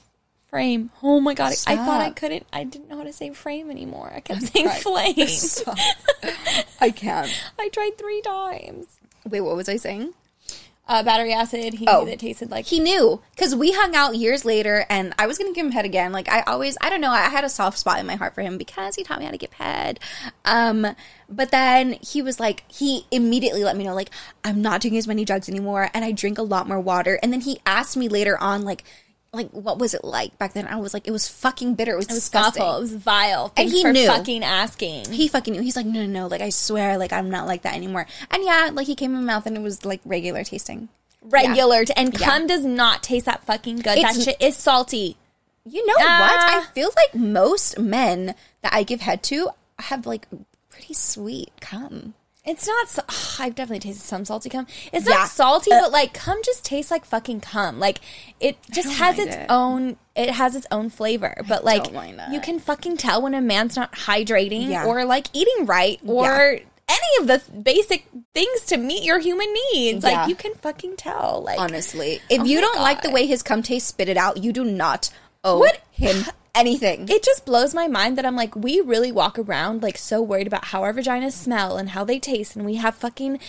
frame. 0.48 0.90
Oh 1.04 1.20
my 1.20 1.34
god! 1.36 1.54
I 1.68 1.76
thought 1.76 2.02
I 2.02 2.10
couldn't. 2.10 2.46
I 2.52 2.64
didn't 2.64 2.90
know 2.90 2.98
how 2.98 3.04
to 3.04 3.14
say 3.14 3.30
frame 3.32 3.70
anymore. 3.70 4.12
I 4.14 4.22
kept 4.22 4.42
saying 4.42 4.66
crying. 4.82 5.14
flame. 5.14 5.28
Stop. 5.28 5.78
I 6.82 6.90
can't. 6.90 7.32
I 7.60 7.70
tried 7.70 7.98
three 7.98 8.22
times. 8.22 8.88
Wait, 9.30 9.42
what 9.42 9.56
was 9.56 9.70
I 9.70 9.76
saying? 9.78 10.14
Uh, 10.88 11.04
battery 11.04 11.34
acid. 11.34 11.74
He 11.76 11.86
Oh. 11.88 12.06
that 12.06 12.20
tasted 12.20 12.50
like 12.50 12.66
He 12.66 12.80
knew 12.80 13.22
because 13.36 13.54
we 13.56 13.74
hung 13.74 13.94
out 13.96 14.16
years 14.16 14.46
later, 14.46 14.86
and 14.90 15.14
I 15.20 15.28
was 15.28 15.38
gonna 15.38 15.52
give 15.54 15.66
him 15.66 15.74
head 15.74 15.84
again. 15.86 16.12
Like 16.14 16.30
I 16.30 16.42
always, 16.42 16.78
I 16.82 16.90
don't 16.90 17.02
know, 17.02 17.12
I 17.12 17.24
had 17.24 17.44
a 17.44 17.50
soft 17.50 17.78
spot 17.78 18.00
in 18.00 18.06
my 18.06 18.16
heart 18.16 18.34
for 18.34 18.42
him 18.42 18.58
because 18.58 18.96
he 18.96 19.04
taught 19.04 19.20
me 19.20 19.26
how 19.26 19.32
to 19.32 19.38
give 19.38 19.52
head. 19.54 20.00
Um, 20.46 20.96
but 21.30 21.52
then 21.52 21.98
he 22.02 22.22
was 22.22 22.40
like, 22.40 22.64
he 22.72 23.06
immediately 23.12 23.64
let 23.66 23.76
me 23.76 23.84
know, 23.84 23.94
like, 23.94 24.12
I'm 24.46 24.62
not 24.62 24.80
doing 24.80 24.98
as 24.98 25.08
many 25.08 25.26
drugs 25.26 25.50
anymore, 25.50 25.90
and 25.94 26.06
I 26.06 26.14
drink 26.14 26.38
a 26.38 26.42
lot 26.44 26.68
more 26.70 26.80
water. 26.80 27.20
And 27.22 27.34
then 27.34 27.42
he 27.42 27.60
asked 27.66 27.98
me 27.98 28.08
later 28.08 28.38
on, 28.42 28.64
like, 28.64 28.86
like 29.38 29.50
what 29.52 29.80
was 29.80 29.94
it 29.94 30.04
like 30.04 30.38
back 30.38 30.54
then? 30.54 30.68
I 30.68 30.76
was 30.76 30.94
like, 30.94 31.08
it 31.08 31.12
was 31.12 31.28
fucking 31.28 31.76
bitter. 31.76 31.94
It 31.94 31.98
was, 31.98 32.06
it 32.08 32.10
was 32.14 32.20
disgusting. 32.20 32.62
awful. 32.64 32.78
It 32.78 32.82
was 32.82 32.96
vile. 32.96 33.54
And 33.56 33.70
he 33.70 33.84
knew. 33.84 34.08
fucking 34.08 34.44
asking. 34.44 35.12
He 35.12 35.28
fucking 35.30 35.54
knew. 35.54 35.62
He's 35.62 35.76
like, 35.76 35.86
no, 35.86 36.06
no, 36.06 36.22
no. 36.22 36.28
Like, 36.28 36.42
I 36.42 36.50
swear, 36.50 36.98
like, 36.98 37.14
I'm 37.14 37.30
not 37.30 37.48
like 37.48 37.62
that 37.62 37.76
anymore. 37.76 38.06
And 38.32 38.44
yeah, 38.44 38.70
like, 38.74 38.88
he 38.88 38.96
came 38.96 39.12
in 39.14 39.22
my 39.24 39.34
mouth 39.34 39.46
and 39.46 39.56
it 39.56 39.62
was 39.62 39.86
like 39.86 40.02
regular 40.04 40.44
tasting. 40.44 40.90
Regular 41.22 41.86
to, 41.86 41.98
and 42.00 42.14
Yeah. 42.20 42.26
cum 42.26 42.48
does 42.48 42.66
not 42.66 43.04
taste 43.04 43.26
that 43.26 43.44
fucking 43.46 43.78
good. 43.78 43.98
It's- 43.98 44.18
that 44.18 44.24
shit 44.24 44.42
is 44.42 44.58
salty. 44.58 45.18
You 45.66 45.86
know 45.86 45.94
what? 45.96 46.06
Ah. 46.08 46.62
I 46.70 46.74
feel 46.74 46.90
like 46.96 47.14
most 47.16 47.78
men 47.78 48.36
that 48.62 48.74
I 48.74 48.84
give 48.84 49.02
head 49.02 49.22
to 49.24 49.50
have 49.80 50.06
like 50.06 50.28
pretty 50.70 50.94
sweet 50.94 51.52
cum. 51.60 52.14
It's 52.48 52.66
not. 52.66 53.06
I've 53.40 53.54
definitely 53.56 53.80
tasted 53.80 54.04
some 54.06 54.26
salty 54.26 54.50
cum. 54.50 54.66
It's 54.94 55.08
Yeah. 55.08 55.16
not 55.16 55.30
salty, 55.30 55.72
Uh, 55.72 55.82
but 55.82 55.92
like 55.92 56.14
cum 56.14 56.40
just 56.44 56.64
tastes 56.66 56.90
like 56.90 57.06
fucking 57.06 57.42
cum. 57.42 57.80
Like 57.80 58.00
it 58.40 58.58
just 58.72 58.90
has 58.94 59.20
its 59.20 59.36
it. 59.36 59.46
own. 59.50 59.98
It 60.16 60.32
has 60.32 60.56
its 60.56 60.66
own 60.72 60.90
flavor, 60.90 61.36
but 61.48 61.64
like 61.64 61.84
don't 61.84 61.94
mind 61.94 62.20
that. 62.20 62.32
you 62.32 62.40
can 62.40 62.60
fucking 62.60 62.98
tell 62.98 63.22
when 63.22 63.34
a 63.36 63.42
man's 63.42 63.76
not 63.76 63.92
hydrating 63.92 64.70
Yeah. 64.70 64.86
or 64.86 65.06
like 65.06 65.28
eating 65.34 65.66
right 65.68 66.00
or 66.08 66.58
any 66.90 67.18
of 67.20 67.28
the 67.28 67.42
basic 67.52 68.08
things 68.34 68.62
to 68.68 68.78
meet 68.78 69.04
your 69.04 69.20
human 69.20 69.54
needs. 69.74 70.04
Yeah. 70.06 70.22
Like 70.22 70.30
you 70.30 70.36
can 70.36 70.54
fucking 70.56 70.96
tell. 70.96 71.44
Like 71.46 71.60
Honestly, 71.60 72.22
if 72.30 72.42
Oh 72.42 72.46
you 72.46 72.62
don't 72.62 72.80
like 72.80 73.02
the 73.02 73.12
way 73.12 73.28
his 73.28 73.44
cum 73.44 73.62
tastes, 73.62 73.90
spit 73.90 74.08
it 74.10 74.16
out. 74.18 74.38
You 74.38 74.54
do 74.54 74.64
not 74.64 75.10
owe 75.44 75.60
What? 75.60 75.82
him 75.92 76.24
anything. 76.58 77.08
it 77.10 77.24
just 77.24 77.46
blows 77.46 77.74
my 77.74 77.88
mind 77.88 78.18
that 78.18 78.26
I'm 78.26 78.36
like, 78.36 78.56
we 78.56 78.82
really 78.82 79.12
walk 79.12 79.38
around 79.40 79.84
like 79.84 79.98
so 79.98 80.22
worried 80.22 80.48
about 80.48 80.66
how 80.66 80.84
our 80.84 80.94
vaginas 80.94 81.34
smell 81.34 81.78
and 81.78 81.90
how 81.90 82.04
they 82.04 82.20
taste, 82.20 82.56
and 82.56 82.66
we 82.66 82.76
have 82.76 82.96
fucking 82.96 83.40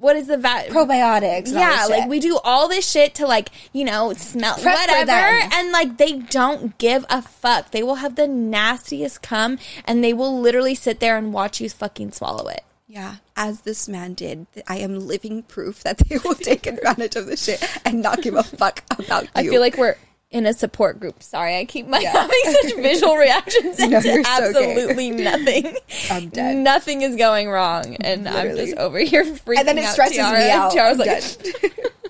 what 0.00 0.14
is 0.14 0.28
the 0.28 0.36
va- 0.36 0.64
Probiotics. 0.68 1.52
Yeah, 1.52 1.86
like 1.90 2.08
we 2.08 2.20
do 2.20 2.38
all 2.44 2.68
this 2.68 2.88
shit 2.88 3.14
to 3.16 3.26
like 3.26 3.50
you 3.72 3.84
know 3.84 4.12
smell 4.12 4.56
Prep 4.56 4.76
whatever, 4.76 5.10
and 5.54 5.72
like 5.72 5.96
they 5.96 6.12
don't 6.18 6.78
give 6.78 7.04
a 7.10 7.20
fuck. 7.22 7.70
They 7.72 7.82
will 7.82 7.96
have 7.96 8.14
the 8.14 8.28
nastiest 8.28 9.22
cum, 9.22 9.58
and 9.84 10.02
they 10.02 10.12
will 10.12 10.40
literally 10.40 10.74
sit 10.74 11.00
there 11.00 11.16
and 11.16 11.32
watch 11.32 11.60
you 11.60 11.68
fucking 11.68 12.12
swallow 12.12 12.48
it. 12.48 12.64
Yeah, 12.86 13.16
as 13.36 13.62
this 13.62 13.86
man 13.88 14.14
did, 14.14 14.46
I 14.66 14.78
am 14.78 15.00
living 15.00 15.42
proof 15.42 15.82
that 15.82 15.98
they 15.98 16.18
will 16.18 16.34
take 16.36 16.66
advantage 16.66 17.16
of 17.16 17.26
this 17.26 17.44
shit 17.44 17.62
and 17.84 18.00
not 18.00 18.22
give 18.22 18.34
a 18.34 18.42
fuck 18.42 18.82
about 18.98 19.24
you. 19.24 19.30
I 19.34 19.42
feel 19.46 19.60
like 19.60 19.76
we're 19.76 19.96
in 20.30 20.44
a 20.46 20.52
support 20.52 21.00
group. 21.00 21.22
Sorry, 21.22 21.56
I 21.58 21.64
keep 21.64 21.86
my 21.88 21.98
Yeah. 22.02 22.12
having 22.12 22.40
such 22.62 22.74
visual 22.76 23.16
reactions 23.16 23.78
No, 23.78 23.84
into 23.96 24.08
you're 24.08 24.24
so 24.24 24.30
absolutely 24.30 25.10
nothing. 25.10 25.74
I'm 26.10 26.28
dead. 26.28 26.56
Nothing 26.56 27.02
is 27.02 27.16
going 27.16 27.48
wrong, 27.48 27.96
and 28.00 28.28
I'm 28.28 28.54
just 28.56 28.76
over 28.76 28.98
here 28.98 29.24
freaking 29.24 29.54
out. 29.54 29.58
and 29.60 29.68
then 29.68 29.78
it 29.78 29.86
stresses 29.86 30.18
Tyhara. 30.18 30.38
me 30.38 30.50
out. 30.50 30.72
Tyhara's 30.72 31.00
I'm 31.00 31.06
like, 31.06 31.62
dead. 31.62 31.72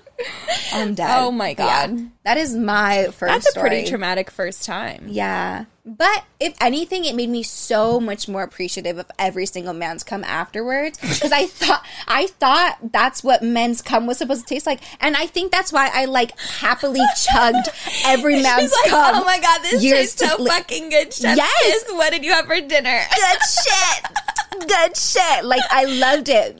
I'm 0.73 0.95
dead. 0.95 1.09
Oh 1.19 1.31
my 1.31 1.53
God. 1.53 1.97
Yeah. 1.97 2.05
that 2.23 2.37
is 2.37 2.55
my 2.55 3.05
first. 3.13 3.33
that's 3.45 3.55
a 3.55 3.59
pretty 3.59 3.85
traumatic 3.87 4.29
first 4.31 4.65
time. 4.65 5.05
Yeah. 5.09 5.65
But 5.85 6.23
if 6.39 6.53
anything, 6.61 7.05
it 7.05 7.15
made 7.15 7.29
me 7.29 7.41
so 7.41 7.99
much 7.99 8.27
more 8.27 8.43
appreciative 8.43 8.99
of 8.99 9.09
every 9.17 9.47
single 9.47 9.73
man's 9.73 10.03
cum 10.03 10.23
afterwards. 10.23 10.99
Because 10.99 11.31
I 11.31 11.45
thought 11.47 11.83
I 12.07 12.27
thought 12.27 12.77
that's 12.91 13.23
what 13.23 13.41
men's 13.41 13.81
cum 13.81 14.05
was 14.05 14.17
supposed 14.19 14.47
to 14.47 14.53
taste 14.53 14.67
like. 14.67 14.81
And 15.01 15.15
I 15.15 15.25
think 15.25 15.51
that's 15.51 15.73
why 15.73 15.89
I 15.91 16.05
like 16.05 16.37
happily 16.39 17.01
chugged 17.33 17.69
every 18.05 18.41
man's 18.41 18.71
like, 18.83 18.91
cum. 18.91 19.15
oh 19.15 19.23
my 19.25 19.39
god, 19.39 19.61
this 19.63 19.81
tastes 19.81 20.19
so 20.27 20.41
li- 20.41 20.49
fucking 20.49 20.89
good. 20.89 21.13
Chef's 21.13 21.37
Yes! 21.37 21.83
kiss. 21.83 21.93
What 21.93 22.11
did 22.11 22.23
you 22.23 22.33
have 22.33 22.45
for 22.45 22.59
dinner? 22.61 23.01
Good 23.09 23.39
shit. 23.41 24.11
Good 24.51 24.97
shit. 24.97 25.45
Like 25.45 25.61
I 25.69 25.85
loved 25.85 26.29
it. 26.29 26.59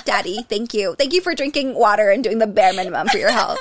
Daddy, 0.04 0.42
thank 0.48 0.74
you. 0.74 0.94
Thank 0.98 1.12
you 1.12 1.20
for 1.20 1.34
drinking 1.34 1.74
water 1.74 2.10
and 2.10 2.22
doing 2.22 2.38
the 2.38 2.46
bare 2.46 2.72
minimum 2.72 3.08
for 3.08 3.18
your 3.18 3.30
health. 3.30 3.58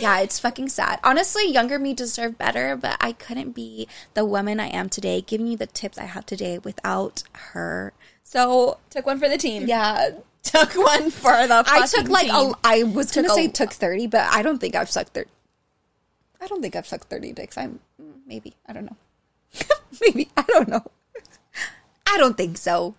Yeah, 0.00 0.20
it's 0.20 0.38
fucking 0.38 0.70
sad. 0.70 0.98
Honestly, 1.04 1.50
younger 1.50 1.78
me 1.78 1.92
deserved 1.92 2.38
better, 2.38 2.74
but 2.76 2.96
I 3.00 3.12
couldn't 3.12 3.52
be 3.52 3.86
the 4.14 4.24
woman 4.24 4.60
I 4.60 4.68
am 4.68 4.88
today, 4.88 5.20
giving 5.20 5.46
you 5.46 5.58
the 5.58 5.66
tips 5.66 5.98
I 5.98 6.04
have 6.04 6.24
today 6.24 6.58
without 6.58 7.22
her. 7.32 7.92
So 8.24 8.78
Took 8.90 9.04
one 9.06 9.18
for 9.18 9.28
the 9.28 9.36
team. 9.38 9.66
yeah, 9.66 10.10
Took 10.42 10.72
one 10.74 11.10
for 11.10 11.32
the. 11.46 11.64
I 11.66 11.86
took 11.86 12.08
like 12.08 12.30
team. 12.30 12.34
a. 12.34 12.54
I 12.64 12.82
was 12.84 13.12
gonna 13.12 13.28
a- 13.28 13.34
say 13.34 13.48
took 13.48 13.72
thirty, 13.72 14.06
but 14.06 14.26
I 14.32 14.40
don't 14.42 14.58
think 14.58 14.74
I've 14.74 14.88
sucked 14.90 15.12
thirty. 15.12 15.28
I 16.40 16.46
don't 16.46 16.62
think 16.62 16.74
I've 16.76 16.86
sucked 16.86 17.08
thirty 17.10 17.32
dicks. 17.32 17.58
I'm 17.58 17.80
maybe 18.26 18.54
I 18.66 18.72
don't 18.72 18.86
know. 18.86 18.96
maybe 20.00 20.30
I 20.36 20.42
don't 20.48 20.68
know. 20.68 20.84
I 22.10 22.16
don't 22.18 22.36
think 22.36 22.56
so. 22.58 22.94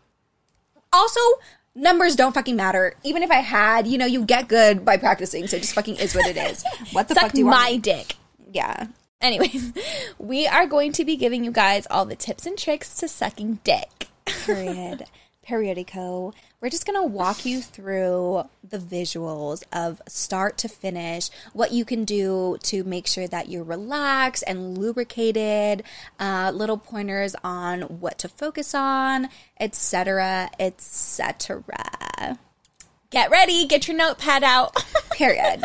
Also, 0.92 1.20
numbers 1.76 2.16
don't 2.16 2.34
fucking 2.34 2.56
matter. 2.56 2.94
Even 3.04 3.24
if 3.24 3.32
I 3.32 3.36
had, 3.42 3.88
you 3.88 3.98
know, 3.98 4.06
you 4.06 4.26
get 4.26 4.48
good 4.48 4.84
by 4.86 4.98
practicing. 4.98 5.48
So 5.48 5.58
it 5.58 5.62
just 5.62 5.74
fucking 5.74 5.98
is 5.98 6.16
what 6.16 6.28
it 6.28 6.38
is. 6.38 6.64
What 6.92 7.08
the 7.08 7.14
Suck 7.16 7.24
fuck 7.24 7.32
do 7.34 7.40
you 7.40 7.46
want? 7.46 7.58
my 7.60 7.78
dick. 7.78 8.16
Yeah. 8.52 8.88
Anyways, 9.22 9.74
we 10.20 10.48
are 10.48 10.66
going 10.66 10.92
to 10.94 11.06
be 11.06 11.16
giving 11.18 11.44
you 11.44 11.52
guys 11.52 11.86
all 11.92 12.06
the 12.06 12.16
tips 12.16 12.46
and 12.46 12.58
tricks 12.58 12.96
to 12.98 13.08
sucking 13.08 13.60
dick. 13.64 14.08
period 14.26 15.06
periodico 15.48 16.34
we're 16.62 16.70
just 16.70 16.86
gonna 16.86 17.06
walk 17.06 17.46
you 17.46 17.62
through 17.62 18.44
the 18.64 18.78
visuals 18.78 19.64
of 19.72 20.02
start 20.08 20.58
to 20.60 20.68
finish 20.68 21.30
what 21.54 21.72
you 21.72 21.86
can 21.86 22.06
do 22.06 22.58
to 22.64 22.84
make 22.84 23.08
sure 23.08 23.28
that 23.28 23.50
you're 23.50 23.64
relaxed 23.64 24.44
and 24.48 24.78
lubricated 24.78 25.84
uh, 26.20 26.52
little 26.54 26.78
pointers 26.78 27.36
on 27.44 27.82
what 27.82 28.18
to 28.18 28.28
focus 28.28 28.74
on 28.74 29.30
etc 29.60 30.50
etc 30.60 32.38
Get 33.12 33.32
ready. 33.32 33.66
Get 33.66 33.88
your 33.88 33.98
notepad 33.98 34.44
out. 34.44 34.76
period 35.12 35.64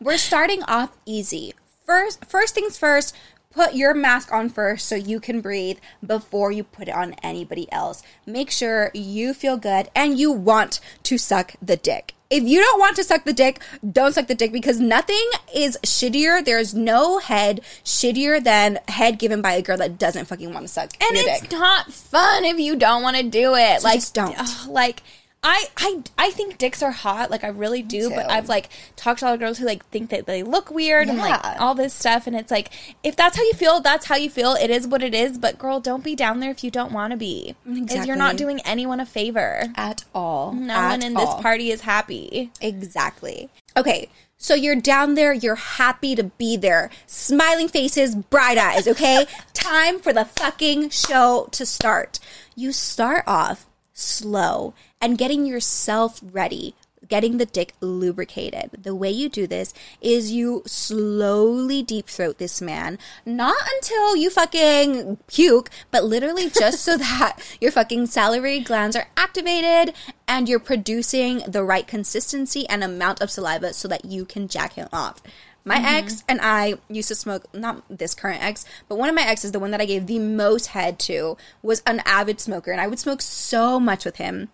we're 0.00 0.18
starting 0.18 0.62
off 0.64 0.90
easy 1.06 1.54
first 1.84 2.24
first 2.24 2.54
things 2.54 2.78
first 2.78 3.14
put 3.52 3.74
your 3.74 3.94
mask 3.94 4.32
on 4.32 4.48
first 4.48 4.86
so 4.86 4.94
you 4.94 5.18
can 5.20 5.40
breathe 5.40 5.78
before 6.04 6.52
you 6.52 6.62
put 6.62 6.88
it 6.88 6.94
on 6.94 7.14
anybody 7.22 7.70
else 7.72 8.02
make 8.24 8.50
sure 8.50 8.90
you 8.94 9.34
feel 9.34 9.56
good 9.56 9.88
and 9.94 10.18
you 10.18 10.30
want 10.30 10.80
to 11.02 11.18
suck 11.18 11.54
the 11.60 11.76
dick 11.76 12.14
if 12.30 12.44
you 12.44 12.60
don't 12.60 12.78
want 12.78 12.94
to 12.94 13.02
suck 13.02 13.24
the 13.24 13.32
dick 13.32 13.60
don't 13.92 14.14
suck 14.14 14.28
the 14.28 14.34
dick 14.34 14.52
because 14.52 14.78
nothing 14.78 15.28
is 15.54 15.76
shittier 15.78 16.44
there's 16.44 16.74
no 16.74 17.18
head 17.18 17.60
shittier 17.84 18.42
than 18.42 18.78
head 18.86 19.18
given 19.18 19.42
by 19.42 19.52
a 19.52 19.62
girl 19.62 19.76
that 19.76 19.98
doesn't 19.98 20.26
fucking 20.26 20.52
want 20.52 20.64
to 20.64 20.72
suck 20.72 20.90
and 21.02 21.16
it's 21.16 21.40
dick 21.40 21.52
not 21.52 21.92
fun 21.92 22.44
if 22.44 22.58
you 22.58 22.76
don't 22.76 23.02
want 23.02 23.16
to 23.16 23.24
do 23.24 23.54
it. 23.54 23.82
like, 23.82 23.96
just 23.96 24.14
don't. 24.14 24.36
ugh, 24.38 24.68
like. 24.68 25.02
I, 25.42 25.68
I 25.78 26.02
I 26.18 26.30
think 26.32 26.58
dicks 26.58 26.82
are 26.82 26.90
hot, 26.90 27.30
like 27.30 27.44
I 27.44 27.48
really 27.48 27.80
do, 27.82 28.10
but. 28.10 28.30
I've 28.30 28.48
like 28.50 28.68
talked 28.96 29.20
to 29.20 29.24
a 29.24 29.28
lot 29.28 29.34
of 29.34 29.40
girls 29.40 29.56
who 29.58 29.64
like 29.64 29.86
think 29.86 30.10
that 30.10 30.26
they 30.26 30.42
look 30.42 30.70
weird 30.70 31.08
and 31.08 31.16
like 31.16 31.40
all 31.58 31.74
this 31.74 31.94
stuff, 31.94 32.26
and 32.26 32.36
it's 32.36 32.50
like 32.50 32.70
if 33.02 33.16
that's 33.16 33.36
how 33.38 33.42
you 33.42 33.54
feel, 33.54 33.80
that's 33.80 34.04
how 34.06 34.16
you 34.16 34.28
feel. 34.28 34.52
It 34.52 34.68
is 34.70 34.86
what 34.86 35.02
it 35.02 35.14
is. 35.14 35.38
But 35.38 35.58
girl, 35.58 35.80
don't 35.80 36.04
be 36.04 36.14
down 36.14 36.40
there 36.40 36.50
if 36.50 36.62
you 36.62 36.70
don't 36.70 36.92
want 36.92 37.12
to 37.12 37.16
be. 37.16 37.54
'Cause 37.64 37.78
Exactly. 37.78 38.06
You're 38.08 38.16
not 38.16 38.36
doing 38.36 38.60
anyone 38.66 39.00
a 39.00 39.06
favor. 39.06 39.64
at 39.76 40.04
all 40.14 40.52
No 40.52 40.74
At 40.74 40.88
one 40.90 41.02
in 41.02 41.16
all. 41.16 41.34
this 41.36 41.42
party 41.42 41.70
is 41.70 41.80
happy. 41.82 42.50
Exactly. 42.60 43.48
Okay, 43.76 44.10
so 44.36 44.54
you're 44.54 44.76
down 44.76 45.14
there, 45.14 45.32
you're 45.32 45.54
happy 45.54 46.14
to 46.16 46.24
be 46.24 46.58
there. 46.58 46.90
Smiling 47.06 47.68
faces, 47.68 48.14
bright 48.14 48.58
eyes, 48.58 48.86
okay? 48.86 49.26
Time 49.54 50.00
for 50.00 50.12
the 50.12 50.26
fucking 50.26 50.90
show 50.90 51.48
to 51.52 51.64
start. 51.64 52.18
You 52.54 52.72
start 52.72 53.24
off 53.26 53.66
slow 53.94 54.74
and 55.00 55.18
getting 55.18 55.46
yourself 55.46 56.20
ready. 56.22 56.74
Getting 57.08 57.38
the 57.38 57.46
dick 57.46 57.72
lubricated. 57.80 58.70
The 58.82 58.94
way 58.94 59.10
you 59.10 59.28
do 59.28 59.46
this 59.46 59.72
is 60.00 60.30
you 60.30 60.62
slowly 60.66 61.82
deep 61.82 62.06
throat 62.06 62.38
this 62.38 62.60
man, 62.60 62.98
not 63.24 63.56
until 63.76 64.16
you 64.16 64.28
fucking 64.28 65.16
puke, 65.26 65.70
but 65.90 66.04
literally 66.04 66.50
just 66.58 66.82
so 66.82 66.98
that 66.98 67.38
your 67.60 67.72
fucking 67.72 68.06
salivary 68.06 68.60
glands 68.60 68.94
are 68.94 69.08
activated 69.16 69.94
and 70.28 70.48
you're 70.48 70.60
producing 70.60 71.38
the 71.48 71.64
right 71.64 71.86
consistency 71.86 72.68
and 72.68 72.84
amount 72.84 73.22
of 73.22 73.30
saliva 73.30 73.72
so 73.72 73.88
that 73.88 74.04
you 74.04 74.24
can 74.26 74.46
jack 74.46 74.74
him 74.74 74.88
off. 74.92 75.22
My 75.64 75.76
mm-hmm. 75.76 75.86
ex 75.86 76.24
and 76.28 76.40
I 76.40 76.74
used 76.88 77.08
to 77.08 77.14
smoke, 77.14 77.52
not 77.54 77.82
this 77.88 78.14
current 78.14 78.42
ex, 78.42 78.64
but 78.88 78.96
one 78.96 79.08
of 79.08 79.14
my 79.14 79.22
exes, 79.22 79.52
the 79.52 79.58
one 79.58 79.70
that 79.72 79.80
I 79.80 79.86
gave 79.86 80.06
the 80.06 80.18
most 80.18 80.68
head 80.68 80.98
to, 81.00 81.36
was 81.62 81.82
an 81.86 82.02
avid 82.04 82.40
smoker. 82.40 82.72
And 82.72 82.80
I 82.80 82.86
would 82.86 82.98
smoke 82.98 83.22
so 83.22 83.80
much 83.80 84.04
with 84.04 84.16
him. 84.16 84.48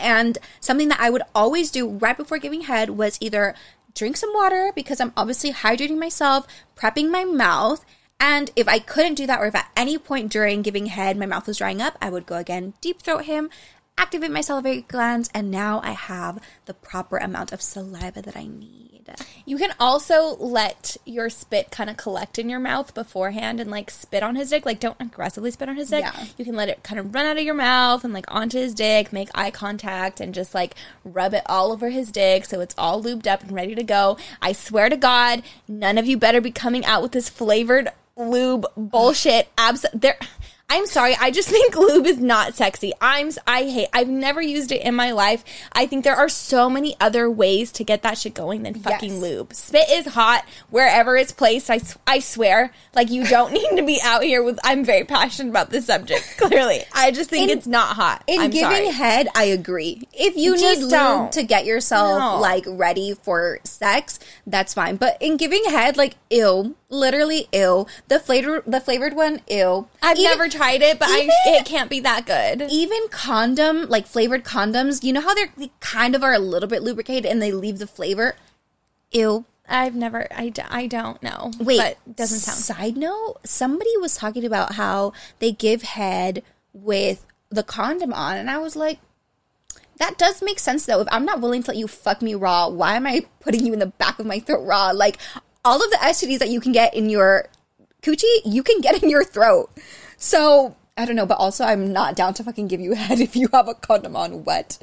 And 0.00 0.38
something 0.60 0.88
that 0.88 1.00
I 1.00 1.10
would 1.10 1.22
always 1.34 1.70
do 1.70 1.88
right 1.88 2.16
before 2.16 2.38
giving 2.38 2.62
head 2.62 2.90
was 2.90 3.18
either 3.20 3.54
drink 3.94 4.16
some 4.16 4.32
water 4.34 4.72
because 4.74 5.00
I'm 5.00 5.12
obviously 5.16 5.52
hydrating 5.52 5.98
myself, 5.98 6.46
prepping 6.76 7.10
my 7.10 7.24
mouth. 7.24 7.84
And 8.18 8.50
if 8.54 8.68
I 8.68 8.78
couldn't 8.78 9.14
do 9.14 9.26
that, 9.26 9.40
or 9.40 9.46
if 9.46 9.54
at 9.54 9.70
any 9.76 9.96
point 9.96 10.30
during 10.30 10.62
giving 10.62 10.86
head 10.86 11.16
my 11.16 11.26
mouth 11.26 11.46
was 11.46 11.58
drying 11.58 11.80
up, 11.80 11.96
I 12.02 12.10
would 12.10 12.26
go 12.26 12.36
again, 12.36 12.74
deep 12.80 13.00
throat 13.00 13.24
him, 13.24 13.48
activate 14.00 14.30
my 14.30 14.40
salivary 14.40 14.82
glands, 14.88 15.28
and 15.34 15.50
now 15.50 15.80
I 15.84 15.92
have 15.92 16.42
the 16.64 16.74
proper 16.74 17.18
amount 17.18 17.52
of 17.52 17.60
saliva 17.60 18.22
that 18.22 18.36
I 18.36 18.46
need. 18.46 18.90
You 19.44 19.58
can 19.58 19.74
also 19.80 20.36
let 20.36 20.96
your 21.04 21.28
spit 21.30 21.70
kind 21.70 21.90
of 21.90 21.96
collect 21.96 22.38
in 22.38 22.48
your 22.48 22.60
mouth 22.60 22.94
beforehand 22.94 23.58
and 23.58 23.68
like 23.70 23.90
spit 23.90 24.22
on 24.22 24.36
his 24.36 24.50
dick. 24.50 24.64
Like, 24.64 24.78
don't 24.78 24.96
aggressively 25.00 25.50
spit 25.50 25.68
on 25.68 25.76
his 25.76 25.90
dick. 25.90 26.02
Yeah. 26.04 26.26
You 26.38 26.44
can 26.44 26.54
let 26.54 26.68
it 26.68 26.84
kind 26.84 27.00
of 27.00 27.12
run 27.12 27.26
out 27.26 27.36
of 27.36 27.42
your 27.42 27.54
mouth 27.54 28.04
and 28.04 28.12
like 28.12 28.26
onto 28.28 28.58
his 28.58 28.72
dick, 28.72 29.12
make 29.12 29.28
eye 29.34 29.50
contact, 29.50 30.20
and 30.20 30.32
just 30.32 30.54
like 30.54 30.76
rub 31.04 31.34
it 31.34 31.42
all 31.46 31.72
over 31.72 31.90
his 31.90 32.12
dick 32.12 32.44
so 32.44 32.60
it's 32.60 32.74
all 32.78 33.02
lubed 33.02 33.26
up 33.26 33.42
and 33.42 33.52
ready 33.52 33.74
to 33.74 33.82
go. 33.82 34.16
I 34.40 34.52
swear 34.52 34.88
to 34.88 34.96
God, 34.96 35.42
none 35.66 35.98
of 35.98 36.06
you 36.06 36.16
better 36.16 36.40
be 36.40 36.52
coming 36.52 36.84
out 36.84 37.02
with 37.02 37.12
this 37.12 37.28
flavored 37.28 37.88
lube 38.16 38.66
bullshit. 38.76 39.48
Abs- 39.58 39.86
there. 39.92 40.18
I'm 40.70 40.86
sorry. 40.86 41.16
I 41.20 41.30
just 41.30 41.48
think 41.54 41.74
lube 41.76 42.06
is 42.06 42.18
not 42.18 42.54
sexy. 42.54 42.92
I'm 43.00 43.30
I 43.46 43.64
hate. 43.64 43.88
I've 43.92 44.08
never 44.08 44.40
used 44.40 44.72
it 44.72 44.80
in 44.82 44.94
my 44.94 45.10
life. 45.12 45.44
I 45.72 45.86
think 45.86 46.04
there 46.04 46.16
are 46.16 46.28
so 46.28 46.70
many 46.70 46.96
other 47.00 47.28
ways 47.30 47.72
to 47.72 47.84
get 47.84 48.02
that 48.02 48.16
shit 48.16 48.32
going 48.34 48.62
than 48.62 48.74
fucking 48.74 49.14
Yes. 49.14 49.20
lube. 49.20 49.52
Spit 49.54 49.90
is 49.90 50.06
hot 50.06 50.44
wherever 50.70 51.16
it's 51.16 51.32
placed. 51.32 51.68
I 51.70 51.80
I 52.06 52.20
swear. 52.20 52.72
Like 52.94 53.10
you 53.10 53.26
don't 53.26 53.52
need 53.60 53.68
to 53.76 53.82
be 53.84 53.98
out 54.02 54.22
here 54.22 54.42
with. 54.42 54.58
I'm 54.64 54.84
very 54.84 55.04
passionate 55.04 55.50
about 55.50 55.70
this 55.70 55.86
subject. 55.86 56.24
Clearly, 56.38 56.84
I 56.94 57.10
just 57.10 57.28
think 57.30 57.50
In- 57.50 57.58
it's 57.58 57.66
not 57.66 57.96
hot. 57.96 58.22
In 58.28 58.40
I'm 58.40 58.50
giving 58.50 58.70
sorry. 58.70 58.86
head, 58.92 59.28
I 59.34 59.44
agree. 59.44 60.06
If 60.12 60.36
you 60.36 60.56
Just 60.56 60.78
need 60.78 60.82
lube 60.84 60.90
don't. 60.92 61.32
to 61.32 61.42
get 61.42 61.64
yourself 61.66 62.18
No. 62.18 62.40
like 62.40 62.64
ready 62.68 63.14
for 63.14 63.58
sex, 63.64 64.20
that's 64.46 64.72
fine. 64.74 64.96
But 64.96 65.16
in 65.20 65.36
giving 65.36 65.64
head, 65.64 65.96
like 65.96 66.16
ew, 66.30 66.76
literally 66.90 67.48
ew. 67.52 67.86
The 68.08 68.18
flavor, 68.20 68.62
the 68.66 68.80
flavored 68.80 69.14
one, 69.14 69.40
ew. 69.48 69.88
I've 70.02 70.18
Even- 70.18 70.30
never 70.30 70.48
tried 70.48 70.82
it, 70.82 70.98
but 70.98 71.08
I, 71.08 71.28
it 71.46 71.64
can't 71.64 71.88
be 71.88 72.00
that 72.00 72.26
good. 72.26 72.68
even 72.70 73.08
condom, 73.10 73.88
like 73.88 74.06
flavored 74.06 74.44
condoms. 74.44 75.02
You 75.02 75.12
know 75.14 75.20
how 75.22 75.32
they're 75.34 75.52
they 75.56 75.70
kind 75.80 76.14
of 76.14 76.22
are 76.22 76.34
a 76.34 76.38
little 76.38 76.68
bit 76.68 76.82
lubricated 76.82 77.30
and 77.30 77.40
they 77.40 77.52
leave 77.52 77.78
the 77.78 77.86
flavor. 77.86 78.36
Ew. 79.12 79.44
I've 79.72 79.94
never. 79.94 80.26
I, 80.34 80.48
d- 80.48 80.62
I 80.68 80.88
don't 80.88 81.22
know. 81.22 81.52
Wait, 81.60 81.78
but 81.78 82.16
doesn't 82.16 82.40
sound. 82.40 82.58
Side 82.58 82.96
note: 82.96 83.36
Somebody 83.44 83.96
was 83.98 84.16
talking 84.16 84.44
about 84.44 84.72
how 84.74 85.12
they 85.38 85.52
give 85.52 85.82
head 85.82 86.42
with 86.72 87.24
the 87.50 87.62
condom 87.62 88.12
on, 88.12 88.36
and 88.36 88.50
I 88.50 88.58
was 88.58 88.74
like, 88.74 88.98
that 89.98 90.18
does 90.18 90.42
make 90.42 90.58
sense 90.58 90.86
though. 90.86 91.00
If 91.00 91.08
I'm 91.12 91.24
not 91.24 91.40
willing 91.40 91.62
to 91.62 91.70
let 91.70 91.76
you 91.78 91.86
fuck 91.86 92.20
me 92.20 92.34
raw, 92.34 92.68
why 92.68 92.96
am 92.96 93.06
I 93.06 93.26
putting 93.40 93.64
you 93.64 93.72
in 93.72 93.78
the 93.78 93.86
back 93.86 94.18
of 94.18 94.26
my 94.26 94.40
throat 94.40 94.64
raw? 94.66 94.90
Like 94.90 95.18
all 95.64 95.82
of 95.82 95.90
the 95.90 95.96
STDs 95.98 96.38
that 96.38 96.48
you 96.50 96.60
can 96.60 96.72
get 96.72 96.94
in 96.94 97.08
your 97.10 97.46
coochie, 98.02 98.24
you 98.44 98.62
can 98.62 98.80
get 98.80 99.02
in 99.02 99.08
your 99.10 99.24
throat. 99.24 99.70
So 100.16 100.76
I 100.96 101.04
don't 101.04 101.16
know, 101.16 101.26
but 101.26 101.38
also 101.38 101.64
I'm 101.64 101.92
not 101.92 102.16
down 102.16 102.34
to 102.34 102.44
fucking 102.44 102.68
give 102.68 102.80
you 102.80 102.92
head 102.94 103.20
if 103.20 103.36
you 103.36 103.48
have 103.52 103.68
a 103.68 103.74
condom 103.74 104.16
on. 104.16 104.44
wet. 104.44 104.78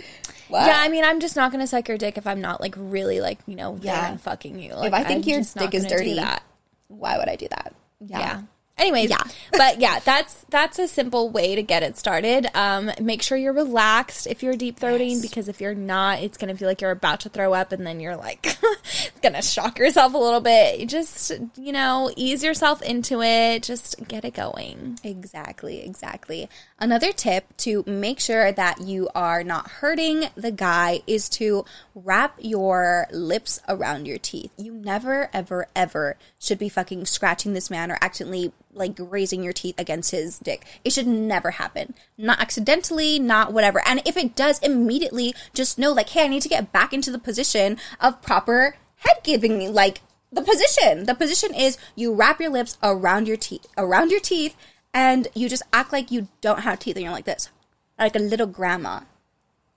What? 0.49 0.65
Yeah, 0.65 0.77
I 0.79 0.87
mean, 0.87 1.03
I'm 1.03 1.19
just 1.19 1.35
not 1.35 1.51
gonna 1.51 1.67
suck 1.67 1.87
your 1.89 1.97
dick 1.97 2.17
if 2.17 2.25
I'm 2.25 2.39
not 2.39 2.61
like 2.61 2.73
really 2.77 3.19
like 3.19 3.39
you 3.47 3.55
know 3.55 3.77
Yeah. 3.81 4.11
yeah 4.11 4.17
fucking 4.17 4.59
you. 4.59 4.73
Like, 4.75 4.87
if 4.87 4.93
I 4.93 5.03
think 5.03 5.25
I'm 5.25 5.29
your 5.29 5.41
dick 5.41 5.73
is 5.73 5.85
dirty, 5.85 6.15
that. 6.15 6.43
Why 6.87 7.17
would 7.17 7.27
I 7.27 7.35
do 7.35 7.47
that? 7.49 7.73
Yeah. 7.99 8.41
Anyways, 8.77 9.09
Yeah. 9.09 9.17
but 9.51 9.79
yeah, 9.79 9.99
that's 9.99 10.45
that's 10.49 10.79
a 10.79 10.87
simple 10.87 11.29
way 11.29 11.55
to 11.55 11.63
get 11.63 11.83
it 11.83 11.97
started. 11.97 12.47
Um, 12.53 12.91
make 13.01 13.21
sure 13.21 13.37
you're 13.37 13.51
relaxed 13.53 14.27
if 14.27 14.41
you're 14.43 14.55
deep 14.55 14.79
throating 14.79 15.11
Yes. 15.15 15.21
because 15.21 15.47
if 15.49 15.59
you're 15.59 15.73
not, 15.75 16.19
it's 16.19 16.37
gonna 16.37 16.55
feel 16.55 16.67
like 16.67 16.81
you're 16.81 16.91
about 16.91 17.21
to 17.21 17.29
throw 17.29 17.53
up, 17.53 17.71
and 17.71 17.85
then 17.85 17.99
you're 17.99 18.15
like 18.15 18.45
it's 18.83 19.19
gonna 19.21 19.41
shock 19.41 19.79
yourself 19.79 20.13
a 20.13 20.17
little 20.17 20.41
bit. 20.41 20.79
You 20.79 20.85
just 20.85 21.31
you 21.57 21.71
know 21.71 22.11
ease 22.15 22.43
yourself 22.43 22.81
into 22.81 23.21
it. 23.21 23.63
Just 23.63 24.07
get 24.07 24.23
it 24.23 24.33
going. 24.35 24.99
Exactly, 25.03 25.81
exactly. 25.83 26.47
Another 26.79 27.11
tip 27.11 27.55
to 27.57 27.83
make 27.87 28.19
sure 28.19 28.51
that 28.51 28.81
you 28.81 29.09
are 29.15 29.43
not 29.43 29.67
hurting 29.69 30.25
the 30.35 30.51
guy 30.51 31.01
is 31.07 31.27
to 31.29 31.65
wrap 31.95 32.35
your 32.39 33.07
lips 33.11 33.59
around 33.67 34.05
your 34.05 34.19
teeth. 34.19 34.51
You 34.57 34.73
never, 34.73 35.29
ever, 35.33 35.67
ever 35.75 36.15
should 36.39 36.59
be 36.59 36.69
fucking 36.69 37.05
scratching 37.05 37.53
this 37.53 37.69
man 37.71 37.91
or 37.91 37.97
accidentally 38.01 38.53
like 38.77 38.95
grazing 38.95 39.43
your 39.43 39.53
teeth 39.53 39.75
against 39.77 40.11
his 40.11 40.39
dick. 40.39 40.65
It 40.83 40.93
should 40.93 41.07
never 41.07 41.51
happen. 41.51 41.93
Not 42.17 42.39
accidentally, 42.39 43.19
not 43.19 43.53
whatever. 43.53 43.81
And 43.85 44.01
if 44.05 44.17
it 44.17 44.35
does, 44.35 44.59
immediately 44.59 45.33
just 45.53 45.77
know 45.77 45.91
like, 45.91 46.09
hey, 46.09 46.25
I 46.25 46.27
need 46.27 46.41
to 46.43 46.49
get 46.49 46.71
back 46.71 46.93
into 46.93 47.11
the 47.11 47.19
position 47.19 47.77
of 47.99 48.21
proper 48.21 48.75
head 48.97 49.17
giving. 49.23 49.73
Like, 49.73 50.01
the 50.31 50.41
position. 50.41 51.05
The 51.05 51.15
position 51.15 51.53
is 51.53 51.77
you 51.95 52.13
wrap 52.13 52.39
your 52.39 52.51
lips 52.51 52.77
around 52.83 53.27
your 53.27 53.37
teeth, 53.37 53.65
around 53.77 54.11
your 54.11 54.19
teeth, 54.19 54.55
and 54.93 55.27
you 55.33 55.49
just 55.49 55.63
act 55.73 55.93
like 55.93 56.11
you 56.11 56.27
don't 56.41 56.61
have 56.61 56.79
teeth, 56.79 56.95
and 56.95 57.03
you're 57.03 57.13
like 57.13 57.25
this, 57.25 57.49
like 57.97 58.15
a 58.15 58.19
little 58.19 58.47
grandma. 58.47 59.01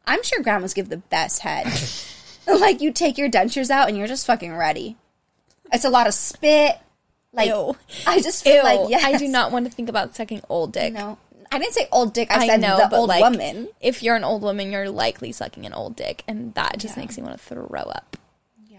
I'm 0.06 0.22
sure 0.22 0.42
grandmas 0.42 0.74
give 0.74 0.88
the 0.88 0.96
best 0.96 1.42
head. 1.42 1.66
like 2.60 2.80
you 2.80 2.92
take 2.92 3.18
your 3.18 3.30
dentures 3.30 3.70
out, 3.70 3.88
and 3.88 3.96
you're 3.96 4.06
just 4.06 4.26
fucking 4.26 4.54
ready. 4.54 4.96
It's 5.72 5.84
a 5.84 5.90
lot 5.90 6.08
of 6.08 6.14
spit. 6.14 6.78
Like 7.32 7.48
Ew. 7.48 7.76
I 8.06 8.20
just 8.20 8.42
feel 8.42 8.56
Ew, 8.56 8.62
like 8.62 8.90
yes. 8.90 9.04
I 9.04 9.16
do 9.16 9.28
not 9.28 9.52
want 9.52 9.66
to 9.66 9.72
think 9.72 9.88
about 9.88 10.16
sucking 10.16 10.42
old 10.48 10.72
dick. 10.72 10.92
No, 10.92 11.16
I 11.52 11.58
didn't 11.58 11.74
say 11.74 11.88
old 11.92 12.12
dick. 12.12 12.30
I 12.30 12.44
I 12.44 12.46
said 12.46 12.60
know, 12.60 12.76
the 12.88 12.96
old 12.96 13.08
like, 13.08 13.22
woman. 13.22 13.68
if 13.80 14.02
you're 14.02 14.16
an 14.16 14.24
old 14.24 14.42
woman, 14.42 14.70
you're 14.70 14.90
likely 14.90 15.32
sucking 15.32 15.66
an 15.66 15.72
old 15.72 15.96
dick, 15.96 16.22
and 16.28 16.54
that 16.54 16.78
just 16.78 16.96
makes 16.96 17.16
me 17.16 17.24
want 17.24 17.38
to 17.38 17.44
throw 17.44 17.82
up. 17.82 18.16
Yeah. 18.68 18.78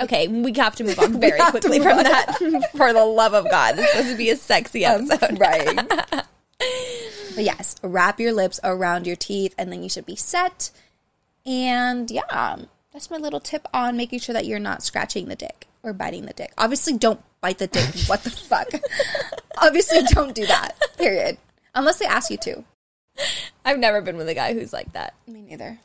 Okay, 0.00 0.28
we 0.28 0.52
have 0.54 0.76
to 0.76 0.84
move 0.84 0.98
on 0.98 1.20
very 1.20 1.40
quickly 1.50 1.80
from 1.80 1.98
on. 1.98 2.04
that. 2.04 2.70
For 2.76 2.92
the 2.92 3.04
love 3.04 3.34
of 3.34 3.50
God, 3.50 3.76
this 3.76 3.86
is 3.86 3.90
supposed 3.92 4.10
to 4.10 4.16
be 4.16 4.30
a 4.30 4.36
sexy 4.36 4.86
um, 4.86 5.10
episode. 5.10 5.38
right. 5.40 5.76
but 7.34 7.44
yes, 7.44 7.76
wrap 7.82 8.20
your 8.20 8.32
lips 8.32 8.60
around 8.62 9.06
your 9.06 9.16
teeth, 9.16 9.54
and 9.58 9.72
then 9.72 9.82
you 9.82 9.88
should 9.88 10.06
be 10.06 10.16
set. 10.16 10.70
And 11.44 12.10
yeah, 12.10 12.56
that's 12.92 13.10
my 13.10 13.16
little 13.16 13.40
tip 13.40 13.66
on 13.74 13.96
making 13.96 14.20
sure 14.20 14.32
that 14.32 14.46
you're 14.46 14.58
not 14.58 14.82
scratching 14.82 15.26
the 15.26 15.36
dick 15.36 15.66
or 15.82 15.92
biting 15.92 16.26
the 16.26 16.32
dick. 16.32 16.52
Obviously, 16.56 16.96
don't 16.96 17.20
bite 17.46 17.58
the 17.58 17.68
dick. 17.68 17.94
what 18.08 18.24
the 18.24 18.30
fuck? 18.30 18.68
Obviously, 19.58 20.02
don't 20.10 20.34
do 20.34 20.44
that. 20.46 20.72
Period. 20.98 21.38
Unless 21.76 22.00
they 22.00 22.06
ask 22.06 22.28
you 22.28 22.38
to. 22.38 22.64
I've 23.64 23.78
never 23.78 24.00
been 24.00 24.16
with 24.16 24.28
a 24.28 24.34
guy 24.34 24.52
who's 24.52 24.72
like 24.72 24.92
that. 24.94 25.14
Me 25.28 25.42
neither. 25.42 25.78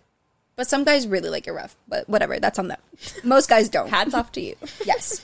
But 0.56 0.66
some 0.68 0.84
guys 0.84 1.08
really 1.08 1.30
like 1.30 1.46
it 1.46 1.52
rough. 1.52 1.76
But 1.88 2.10
whatever, 2.10 2.40
that's 2.40 2.58
on 2.58 2.68
them. 2.68 2.80
Most 3.24 3.48
guys 3.48 3.70
don't. 3.70 3.90
Hats 3.90 4.16
off 4.16 4.32
to 4.34 4.42
you. 4.42 4.56
Yes. 4.86 5.24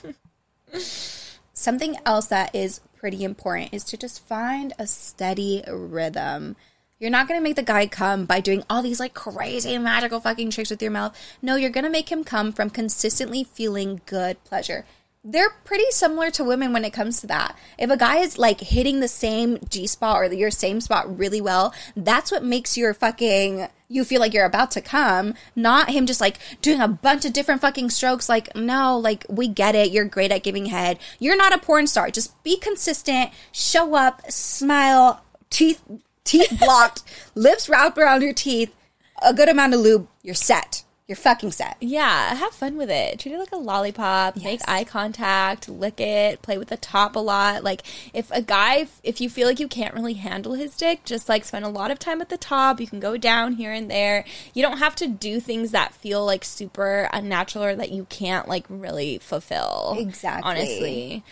Something 1.54 1.95
else 2.06 2.28
that 2.28 2.54
is 2.54 2.82
pretty 2.97 3.23
important 3.23 3.73
is 3.73 3.84
to 3.86 3.97
just 3.97 4.23
find 4.28 4.73
a 4.78 4.86
steady 4.86 5.63
rhythm. 5.67 6.56
You're 7.00 7.10
not 7.10 7.28
going 7.28 7.39
to 7.39 7.43
make 7.43 7.56
the 7.56 7.63
guy 7.63 7.88
come 7.88 8.26
by 8.26 8.41
doing 8.41 8.63
all 8.69 8.84
these 8.84 9.00
like 9.00 9.15
crazy 9.15 9.76
magical 9.80 10.19
fucking 10.19 10.52
tricks 10.52 10.69
with 10.69 10.84
your 10.84 10.91
mouth. 10.91 11.17
No, 11.41 11.56
you're 11.56 11.71
going 11.71 11.84
to 11.84 11.89
make 11.89 12.12
him 12.12 12.23
come 12.23 12.52
from 12.52 12.69
consistently 12.69 13.43
feeling 13.43 14.02
good 14.06 14.43
pleasure. 14.43 14.86
They're 15.30 15.50
pretty 15.66 15.92
similar 15.92 16.32
to 16.32 16.44
women 16.46 16.72
when 16.72 16.86
it 16.86 16.94
comes 16.94 17.20
to 17.20 17.28
that. 17.28 17.58
If 17.78 17.90
a 17.90 17.98
guy 17.98 18.20
is 18.20 18.38
like 18.38 18.62
hitting 18.62 19.02
the 19.02 19.10
same 19.10 19.60
G 19.68 19.86
spot 19.86 20.22
or 20.22 20.34
your 20.34 20.50
same 20.50 20.80
spot 20.80 21.18
really 21.18 21.42
well, 21.42 21.74
that's 21.98 22.32
what 22.32 22.46
makes 22.46 22.78
your 22.78 22.94
fucking 22.94 23.68
you 23.90 24.06
feel 24.06 24.22
like 24.22 24.34
you're 24.34 24.46
about 24.46 24.72
to 24.72 24.82
come, 24.82 25.34
not 25.54 25.90
him 25.90 26.06
just 26.06 26.22
like 26.22 26.40
doing 26.62 26.80
a 26.80 26.88
bunch 26.88 27.26
of 27.26 27.34
different 27.34 27.60
fucking 27.60 27.90
strokes. 27.90 28.30
Like, 28.30 28.56
no, 28.56 28.98
like, 28.98 29.26
we 29.30 29.50
get 29.50 29.76
it. 29.76 29.92
You're 29.92 30.06
great 30.06 30.32
at 30.32 30.44
giving 30.44 30.68
head. 30.68 30.98
You're 31.20 31.38
not 31.38 31.54
a 31.54 31.58
porn 31.58 31.88
star. 31.88 32.10
Just 32.10 32.42
be 32.44 32.58
consistent, 32.58 33.32
show 33.52 33.96
up, 33.96 34.30
smile, 34.32 35.26
teeth, 35.50 35.84
teeth 36.24 36.58
blocked, 36.58 37.04
lips 37.36 37.68
wrapped 37.68 37.98
around 37.98 38.22
your 38.22 38.34
teeth, 38.34 38.74
a 39.22 39.34
good 39.34 39.50
amount 39.50 39.74
of 39.74 39.82
lube. 39.82 40.08
You're 40.22 40.36
set. 40.36 40.84
You're 41.08 41.15
fucking 41.15 41.54
set. 41.54 41.78
Yeah, 41.80 42.36
have 42.36 42.52
fun 42.52 42.76
with 42.76 42.89
it. 42.89 43.20
Treat 43.20 43.34
it 43.34 43.39
like 43.39 43.54
a 43.54 43.58
lollipop. 43.58 44.36
Make 44.36 44.60
eye 44.67 44.84
contact. 44.84 45.70
Lick 45.70 46.02
it. 46.02 46.41
Play 46.41 46.58
with 46.58 46.67
the 46.67 46.76
top 46.76 47.15
a 47.15 47.20
lot. 47.20 47.63
Like 47.63 47.84
if 48.13 48.30
a 48.32 48.41
guy, 48.41 48.88
if 49.04 49.22
you 49.22 49.30
feel 49.30 49.48
like 49.48 49.62
you 49.62 49.70
can't 49.70 49.93
really 49.93 50.15
handle 50.15 50.56
his 50.56 50.76
dick, 50.76 51.06
just 51.06 51.30
like 51.30 51.46
spend 51.46 51.63
a 51.63 51.70
lot 51.70 51.91
of 51.91 52.00
time 52.00 52.20
at 52.20 52.28
the 52.28 52.36
top. 52.36 52.82
You 52.82 52.88
can 52.88 53.00
go 53.00 53.15
down 53.15 53.54
here 53.54 53.72
and 53.72 53.89
there. 53.89 54.26
You 54.54 54.62
don't 54.62 54.80
have 54.80 54.98
to 54.98 55.08
do 55.08 55.39
things 55.39 55.72
that 55.72 55.93
feel 55.93 56.26
like 56.26 56.43
super 56.43 57.10
unnatural 57.13 57.63
or 57.63 57.76
that 57.78 57.91
you 57.91 58.06
can't 58.10 58.50
like 58.50 58.65
really 58.67 59.20
fulfill. 59.20 59.96
Exactly. 59.98 60.43
Honestly. 60.43 61.24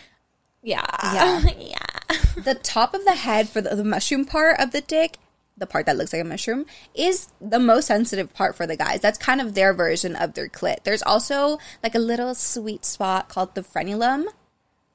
Yeah. 0.62 0.86
Yeah. 1.02 1.50
yeah. 1.58 2.16
The 2.42 2.54
top 2.54 2.94
of 2.94 3.04
the 3.04 3.14
head 3.14 3.50
for 3.50 3.60
the, 3.60 3.76
the 3.76 3.84
mushroom 3.84 4.24
part 4.24 4.58
of 4.58 4.70
the 4.70 4.80
dick, 4.80 5.18
the 5.56 5.66
part 5.66 5.86
that 5.86 5.96
looks 5.96 6.12
like 6.12 6.22
a 6.22 6.24
mushroom, 6.24 6.66
is 6.94 7.28
the 7.40 7.58
most 7.58 7.86
sensitive 7.86 8.32
part 8.34 8.54
for 8.54 8.66
the 8.66 8.76
guys. 8.76 9.00
That's 9.00 9.18
kind 9.18 9.40
of 9.40 9.54
their 9.54 9.72
version 9.72 10.14
of 10.14 10.34
their 10.34 10.48
clit. 10.48 10.84
There's 10.84 11.02
also 11.02 11.58
like 11.82 11.94
a 11.94 12.00
little 12.00 12.34
sweet 12.34 12.84
spot 12.84 13.28
called 13.28 13.54
the 13.54 13.62
frenulum, 13.62 14.26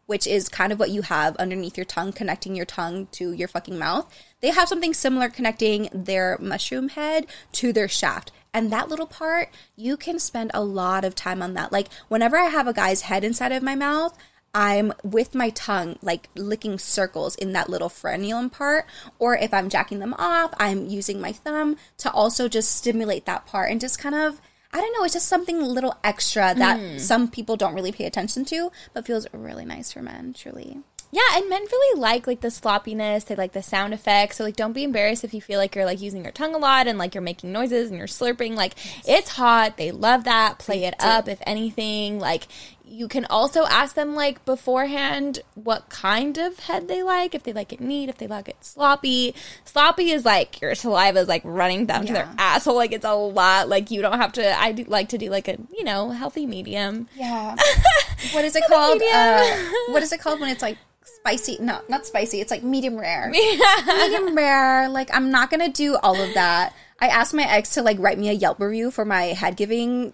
which 0.05 0.27
is 0.27 0.49
kind 0.49 0.73
of 0.73 0.79
what 0.79 0.89
you 0.89 1.03
have 1.03 1.35
underneath 1.37 1.77
your 1.77 1.85
tongue, 1.85 2.11
connecting 2.11 2.55
your 2.55 2.65
tongue 2.65 3.07
to 3.13 3.31
your 3.31 3.47
fucking 3.47 3.79
mouth. 3.79 4.13
They 4.41 4.49
have 4.49 4.67
something 4.67 4.93
similar 4.93 5.29
connecting 5.29 5.89
their 5.93 6.37
mushroom 6.41 6.89
head 6.89 7.27
to 7.53 7.71
their 7.71 7.87
shaft. 7.87 8.31
And 8.53 8.71
that 8.71 8.89
little 8.89 9.07
part, 9.07 9.49
you 9.77 9.95
can 9.95 10.19
spend 10.19 10.51
a 10.53 10.63
lot 10.63 11.05
of 11.05 11.15
time 11.15 11.41
on 11.41 11.53
that. 11.53 11.71
Like, 11.71 11.87
whenever 12.09 12.37
I 12.37 12.47
have 12.47 12.67
a 12.67 12.73
guy's 12.73 13.03
head 13.03 13.23
inside 13.23 13.53
of 13.53 13.63
my 13.63 13.75
mouth, 13.75 14.17
I'm 14.53 14.93
with 15.03 15.33
my 15.33 15.49
tongue, 15.51 15.97
like 16.01 16.29
licking 16.35 16.77
circles 16.77 17.35
in 17.35 17.53
that 17.53 17.69
little 17.69 17.89
frenulum 17.89 18.51
part. 18.51 18.85
Or 19.19 19.35
if 19.35 19.53
I'm 19.53 19.69
jacking 19.69 19.99
them 19.99 20.13
off, 20.17 20.53
I'm 20.57 20.87
using 20.87 21.21
my 21.21 21.31
thumb 21.31 21.77
to 21.99 22.11
also 22.11 22.47
just 22.47 22.75
stimulate 22.75 23.25
that 23.25 23.45
part 23.45 23.71
and 23.71 23.79
just 23.79 23.99
kind 23.99 24.15
of, 24.15 24.41
I 24.73 24.81
don't 24.81 24.93
know, 24.97 25.03
it's 25.03 25.13
just 25.13 25.27
something 25.27 25.61
a 25.61 25.67
little 25.67 25.97
extra 26.03 26.53
that 26.55 26.79
mm. 26.79 26.99
some 26.99 27.29
people 27.29 27.55
don't 27.55 27.75
really 27.75 27.91
pay 27.91 28.05
attention 28.05 28.45
to, 28.45 28.71
but 28.93 29.05
feels 29.05 29.27
really 29.33 29.65
nice 29.65 29.91
for 29.91 30.01
men, 30.01 30.33
truly. 30.33 30.79
Yeah, 31.13 31.21
and 31.35 31.49
men 31.49 31.61
really 31.61 31.99
like 31.99 32.25
like 32.25 32.39
the 32.39 32.49
sloppiness. 32.49 33.25
They 33.25 33.35
like 33.35 33.51
the 33.51 33.61
sound 33.61 33.93
effects. 33.93 34.37
So 34.37 34.45
like, 34.45 34.55
don't 34.55 34.71
be 34.71 34.85
embarrassed 34.85 35.25
if 35.25 35.33
you 35.33 35.41
feel 35.41 35.59
like 35.59 35.75
you're 35.75 35.85
like 35.85 35.99
using 35.99 36.23
your 36.23 36.31
tongue 36.31 36.55
a 36.55 36.57
lot 36.57 36.87
and 36.87 36.97
like 36.97 37.13
you're 37.13 37.21
making 37.21 37.51
noises 37.51 37.89
and 37.89 37.97
you're 37.97 38.07
slurping. 38.07 38.55
Like, 38.55 38.75
it's 39.05 39.31
hot. 39.31 39.75
They 39.75 39.91
love 39.91 40.23
that. 40.23 40.57
Play 40.57 40.85
it 40.85 40.95
up. 40.99 41.27
If 41.27 41.39
anything, 41.45 42.17
like 42.17 42.47
you 42.91 43.07
can 43.07 43.25
also 43.25 43.65
ask 43.65 43.95
them 43.95 44.15
like 44.15 44.43
beforehand 44.43 45.39
what 45.55 45.89
kind 45.89 46.37
of 46.37 46.59
head 46.59 46.87
they 46.87 47.01
like. 47.01 47.33
If 47.33 47.43
they 47.43 47.53
like 47.53 47.71
it 47.71 47.79
neat. 47.79 48.09
If 48.09 48.17
they 48.17 48.27
like 48.27 48.49
it 48.49 48.57
sloppy. 48.61 49.33
Sloppy 49.63 50.11
is 50.11 50.25
like 50.25 50.59
your 50.61 50.75
saliva 50.75 51.19
is 51.19 51.27
like 51.27 51.41
running 51.45 51.85
down 51.85 52.05
to 52.07 52.13
their 52.13 52.29
asshole. 52.37 52.75
Like 52.75 52.91
it's 52.91 53.05
a 53.05 53.13
lot. 53.13 53.69
Like 53.69 53.91
you 53.91 54.01
don't 54.01 54.19
have 54.19 54.33
to. 54.33 54.59
I 54.59 54.73
do 54.73 54.83
like 54.83 55.09
to 55.09 55.17
do 55.17 55.29
like 55.29 55.47
a 55.47 55.57
you 55.75 55.83
know 55.83 56.09
healthy 56.09 56.45
medium. 56.45 57.07
Yeah. 57.15 57.55
what 58.33 58.43
is 58.43 58.55
it 58.55 58.63
called? 58.67 59.01
Uh, 59.01 59.57
what 59.89 60.03
is 60.03 60.11
it 60.11 60.19
called 60.19 60.41
when 60.41 60.49
it's 60.49 60.61
like 60.61 60.77
spicy? 61.03 61.57
No, 61.61 61.81
not 61.87 62.05
spicy. 62.05 62.41
It's 62.41 62.51
like 62.51 62.63
medium 62.63 62.99
rare. 62.99 63.29
medium 63.87 64.35
rare. 64.35 64.89
Like 64.89 65.09
I'm 65.13 65.31
not 65.31 65.49
gonna 65.49 65.69
do 65.69 65.95
all 65.95 66.19
of 66.19 66.33
that. 66.33 66.73
I 66.99 67.07
asked 67.07 67.33
my 67.33 67.43
ex 67.43 67.73
to 67.75 67.81
like 67.81 67.97
write 67.99 68.19
me 68.19 68.29
a 68.29 68.33
Yelp 68.33 68.59
review 68.59 68.91
for 68.91 69.05
my 69.05 69.27
head 69.27 69.55
giving 69.55 70.13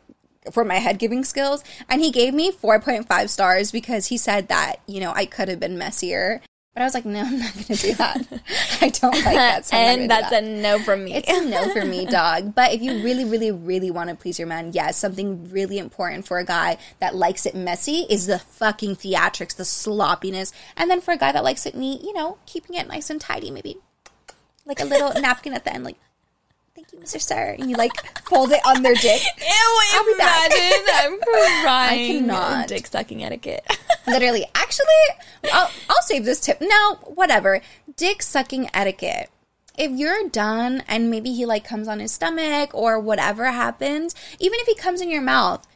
for 0.51 0.63
my 0.63 0.75
head 0.75 0.99
giving 0.99 1.23
skills 1.23 1.63
and 1.89 2.01
he 2.01 2.12
gave 2.12 2.33
me 2.33 2.51
4.5 2.51 3.29
stars 3.29 3.71
because 3.71 4.07
he 4.07 4.17
said 4.17 4.47
that 4.47 4.77
you 4.88 4.99
know 4.99 5.12
i 5.15 5.25
could 5.25 5.49
have 5.49 5.60
been 5.60 5.77
messier 5.77 6.41
but 6.73 6.81
i 6.81 6.86
was 6.86 6.93
like 6.93 7.05
no 7.05 7.21
i'm 7.21 7.39
not 7.39 7.53
gonna 7.53 7.79
do 7.79 7.93
that 7.93 8.41
i 8.81 8.89
don't 8.89 9.13
like 9.13 9.36
that 9.36 9.65
so 9.65 9.77
I'm 9.77 9.83
not 9.83 9.89
gonna 9.89 10.01
and 10.01 10.10
that's 10.10 10.29
that. 10.29 10.43
a 10.43 10.47
no 10.47 10.79
from 10.79 11.03
me. 11.03 11.13
It's 11.15 11.29
a 11.29 11.45
no 11.45 11.73
for 11.73 11.86
me, 11.86 12.05
dog. 12.10 12.55
But 12.55 12.73
if 12.73 12.81
you 12.81 13.03
really, 13.03 13.25
really, 13.25 13.51
really 13.51 13.91
want 13.91 14.10
to 14.10 14.15
please 14.15 14.39
your 14.39 14.47
man, 14.47 14.71
yes, 14.73 14.97
something 14.97 15.49
really 15.49 15.77
important 15.77 16.25
for 16.25 16.38
a 16.38 16.45
guy 16.45 16.77
that 16.99 17.15
likes 17.15 17.45
it 17.45 17.55
messy 17.55 18.05
is 18.10 18.27
the 18.27 18.39
fucking 18.39 18.95
theatrics, 18.95 19.55
the 19.55 19.65
sloppiness. 19.65 20.53
And 20.75 20.89
then 20.89 21.01
for 21.01 21.13
a 21.13 21.17
guy 21.17 21.31
that 21.31 21.43
likes 21.43 21.65
it 21.65 21.75
neat, 21.75 22.01
you 22.01 22.13
know, 22.13 22.38
keeping 22.45 22.75
it 22.75 22.88
nice 22.88 23.10
and 23.10 23.19
tidy, 23.19 23.51
maybe 23.51 23.77
like 24.65 24.79
a 24.79 24.86
little 24.86 25.13
napkin 25.21 25.53
at 25.53 25.63
the 25.63 25.73
end, 25.73 25.83
like, 25.83 25.97
you, 26.97 27.03
Mr. 27.03 27.21
Sir. 27.21 27.55
And 27.57 27.69
you 27.69 27.75
like 27.75 27.91
fold 28.27 28.51
it 28.51 28.62
on 28.65 28.83
their 28.83 28.93
dick. 28.93 29.21
Ew, 29.38 30.05
be 30.05 30.17
back. 30.17 30.51
imagine. 30.51 30.86
I'm 30.93 31.19
crying. 31.19 31.65
I 31.67 32.19
cannot. 32.19 32.67
Dick 32.67 32.88
sucking 32.88 33.23
etiquette. 33.23 33.65
Literally. 34.07 34.45
Actually, 34.55 34.86
I'll, 35.53 35.69
I'll 35.89 36.01
save 36.03 36.25
this 36.25 36.39
tip. 36.39 36.60
No, 36.62 36.95
whatever. 37.05 37.62
Dick 37.95 38.21
sucking 38.21 38.69
etiquette. 38.73 39.29
If 39.77 39.91
you're 39.91 40.27
done 40.29 40.83
and 40.88 41.12
maybe 41.12 41.33
he 41.33 41.45
like 41.45 41.63
comes 41.63 41.88
on 41.88 41.99
his 41.99 42.12
stomach 42.12 42.71
or 42.73 42.99
whatever 42.99 43.45
happens, 43.45 44.15
even 44.39 44.60
if 44.60 44.67
he 44.67 44.75
comes 44.75 45.01
in 45.01 45.10
your 45.10 45.21
mouth, 45.21 45.67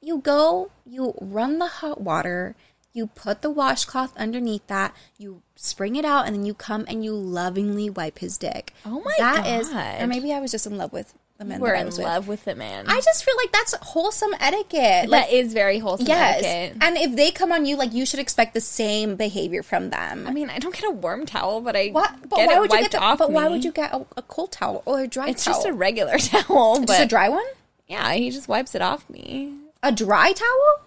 you 0.00 0.18
go, 0.18 0.70
you 0.86 1.14
run 1.20 1.58
the 1.58 1.66
hot 1.66 2.00
water, 2.00 2.56
you 2.92 3.06
put 3.08 3.42
the 3.42 3.50
washcloth 3.50 4.16
underneath 4.16 4.66
that, 4.66 4.94
you 5.16 5.42
spring 5.54 5.96
it 5.96 6.04
out, 6.04 6.26
and 6.26 6.34
then 6.34 6.44
you 6.44 6.54
come 6.54 6.84
and 6.88 7.04
you 7.04 7.12
lovingly 7.14 7.88
wipe 7.90 8.18
his 8.18 8.36
dick. 8.38 8.72
Oh 8.84 9.00
my 9.04 9.14
That 9.18 9.46
is, 9.46 9.68
God. 9.68 10.02
or 10.02 10.06
maybe 10.06 10.32
I 10.32 10.40
was 10.40 10.50
just 10.50 10.66
in 10.66 10.76
love 10.76 10.92
with 10.92 11.14
the 11.38 11.44
men 11.44 11.60
We're 11.60 11.68
that 11.70 11.76
I 11.76 11.80
in 11.80 11.86
with. 11.86 11.98
love 12.00 12.28
with 12.28 12.44
the 12.44 12.54
man. 12.54 12.84
I 12.88 13.00
just 13.00 13.24
feel 13.24 13.34
like 13.42 13.50
that's 13.52 13.72
wholesome 13.80 14.34
etiquette. 14.40 15.08
Like, 15.08 15.28
that 15.28 15.32
is 15.32 15.54
very 15.54 15.78
wholesome 15.78 16.06
Yes. 16.08 16.42
etiquette. 16.42 16.78
And 16.82 16.96
if 16.98 17.16
they 17.16 17.30
come 17.30 17.50
on 17.52 17.64
you, 17.64 17.76
like 17.76 17.94
you 17.94 18.04
should 18.04 18.20
expect 18.20 18.52
the 18.54 18.60
same 18.60 19.16
behavior 19.16 19.62
from 19.62 19.88
them. 19.90 20.26
I 20.26 20.32
mean, 20.32 20.50
I 20.50 20.58
don't 20.58 20.74
get 20.74 20.84
a 20.84 20.90
warm 20.90 21.24
towel, 21.26 21.60
but 21.62 21.76
I 21.76 21.88
what? 21.90 22.12
But 22.28 22.36
get 22.36 22.48
why 22.48 22.56
it 22.56 22.60
would 22.60 22.70
you 22.72 22.78
wiped 22.80 22.92
get? 22.92 22.98
The, 22.98 23.04
off 23.04 23.18
but 23.18 23.30
why 23.30 23.48
would 23.48 23.64
you 23.64 23.72
get 23.72 23.92
a, 23.94 24.04
a 24.18 24.22
cold 24.22 24.52
towel 24.52 24.82
or 24.84 25.00
a 25.02 25.06
dry 25.06 25.28
It's 25.30 25.44
towel? 25.44 25.54
It's 25.54 25.64
just 25.64 25.68
a 25.68 25.72
regular 25.72 26.18
towel, 26.18 26.80
but 26.80 26.88
Just 26.88 27.00
a 27.02 27.06
dry 27.06 27.28
one? 27.30 27.46
yeah, 27.88 28.12
he 28.14 28.30
just 28.30 28.48
wipes 28.48 28.74
it 28.74 28.82
off 28.82 29.08
me. 29.08 29.54
A 29.82 29.92
dry 29.92 30.32
towel? 30.32 30.80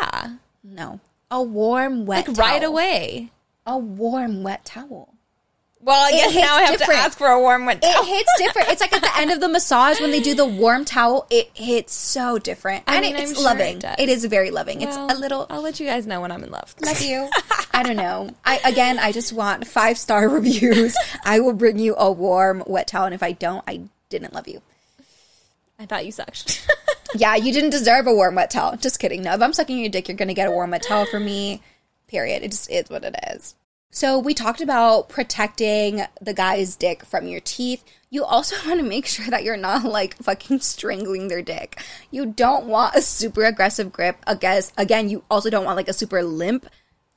Yeah, 0.00 0.30
No. 0.62 1.00
A 1.30 1.42
warm, 1.42 2.06
wet 2.06 2.28
like 2.28 2.36
right 2.38 2.62
away. 2.64 3.30
A 3.66 3.76
warm, 3.78 4.42
wet 4.42 4.64
towel. 4.64 5.14
Well, 5.80 6.06
I 6.06 6.10
guess 6.10 6.34
now 6.34 6.56
I 6.56 6.62
have 6.62 6.78
different. 6.78 6.98
to 6.98 7.04
ask 7.04 7.16
for 7.16 7.28
a 7.28 7.38
warm 7.38 7.64
wet 7.64 7.78
It 7.82 8.04
hits 8.06 8.30
different. 8.38 8.68
It's 8.70 8.80
like 8.80 8.92
at 8.92 9.00
the 9.00 9.16
end 9.16 9.30
of 9.30 9.38
the 9.40 9.48
massage 9.48 10.00
when 10.00 10.10
they 10.10 10.20
do 10.20 10.34
the 10.34 10.44
warm 10.62 10.84
towel. 10.84 11.26
It 11.30 11.50
hits 11.54 11.94
so 11.94 12.38
different, 12.38 12.82
I 12.88 12.96
and 12.96 13.02
mean, 13.04 13.14
it's 13.16 13.34
sure 13.36 13.44
loving. 13.44 13.78
it 13.78 13.84
it 13.98 14.08
is 14.08 14.24
very 14.24 14.50
loving. 14.50 14.80
Well, 14.80 14.88
it's 14.88 15.14
a 15.14 15.16
little. 15.18 15.46
I'll 15.48 15.62
let 15.62 15.78
you 15.78 15.86
guys 15.86 16.04
know 16.06 16.20
when 16.20 16.32
I'm 16.32 16.42
in 16.42 16.50
love. 16.50 16.74
Love 16.84 17.00
you. 17.00 17.28
I 17.72 17.84
don't 17.84 17.96
know. 17.96 18.30
I 18.44 18.58
again, 18.64 18.98
I 18.98 19.12
just 19.12 19.32
want 19.32 19.66
five 19.68 19.98
star 19.98 20.28
reviews. 20.38 20.96
I 21.24 21.38
will 21.40 21.52
bring 21.52 21.78
you 21.78 21.94
a 21.96 22.10
warm, 22.10 22.64
wet 22.66 22.88
towel, 22.88 23.04
and 23.04 23.14
if 23.14 23.22
I 23.22 23.30
don't, 23.32 23.62
I 23.68 23.82
didn't 24.08 24.34
love 24.34 24.48
you. 24.48 24.60
I 25.78 25.86
thought 25.86 26.06
you 26.06 26.12
sucked. 26.12 26.66
Yeah, 27.14 27.36
you 27.36 27.52
didn't 27.52 27.70
deserve 27.70 28.06
a 28.06 28.12
warm 28.12 28.34
wet 28.34 28.50
towel. 28.50 28.76
Just 28.76 28.98
kidding. 28.98 29.22
No, 29.22 29.32
if 29.32 29.40
I'm 29.40 29.52
sucking 29.52 29.78
your 29.78 29.88
dick, 29.88 30.08
you're 30.08 30.16
gonna 30.16 30.34
get 30.34 30.48
a 30.48 30.50
warm 30.50 30.70
wet 30.70 30.82
towel 30.82 31.06
from 31.06 31.24
me. 31.24 31.62
Period. 32.06 32.42
It 32.42 32.50
just 32.50 32.70
is 32.70 32.90
what 32.90 33.04
it 33.04 33.16
is. 33.30 33.54
So 33.90 34.18
we 34.18 34.34
talked 34.34 34.60
about 34.60 35.08
protecting 35.08 36.02
the 36.20 36.34
guy's 36.34 36.76
dick 36.76 37.04
from 37.04 37.26
your 37.26 37.40
teeth. 37.40 37.82
You 38.10 38.24
also 38.24 38.56
want 38.68 38.80
to 38.80 38.86
make 38.86 39.06
sure 39.06 39.26
that 39.30 39.42
you're 39.42 39.56
not 39.56 39.84
like 39.84 40.16
fucking 40.18 40.60
strangling 40.60 41.28
their 41.28 41.42
dick. 41.42 41.82
You 42.10 42.26
don't 42.26 42.66
want 42.66 42.94
a 42.94 43.00
super 43.00 43.44
aggressive 43.44 43.90
grip. 43.90 44.18
Again, 44.26 45.08
you 45.08 45.24
also 45.30 45.48
don't 45.48 45.64
want 45.64 45.76
like 45.76 45.88
a 45.88 45.94
super 45.94 46.22
limp 46.22 46.66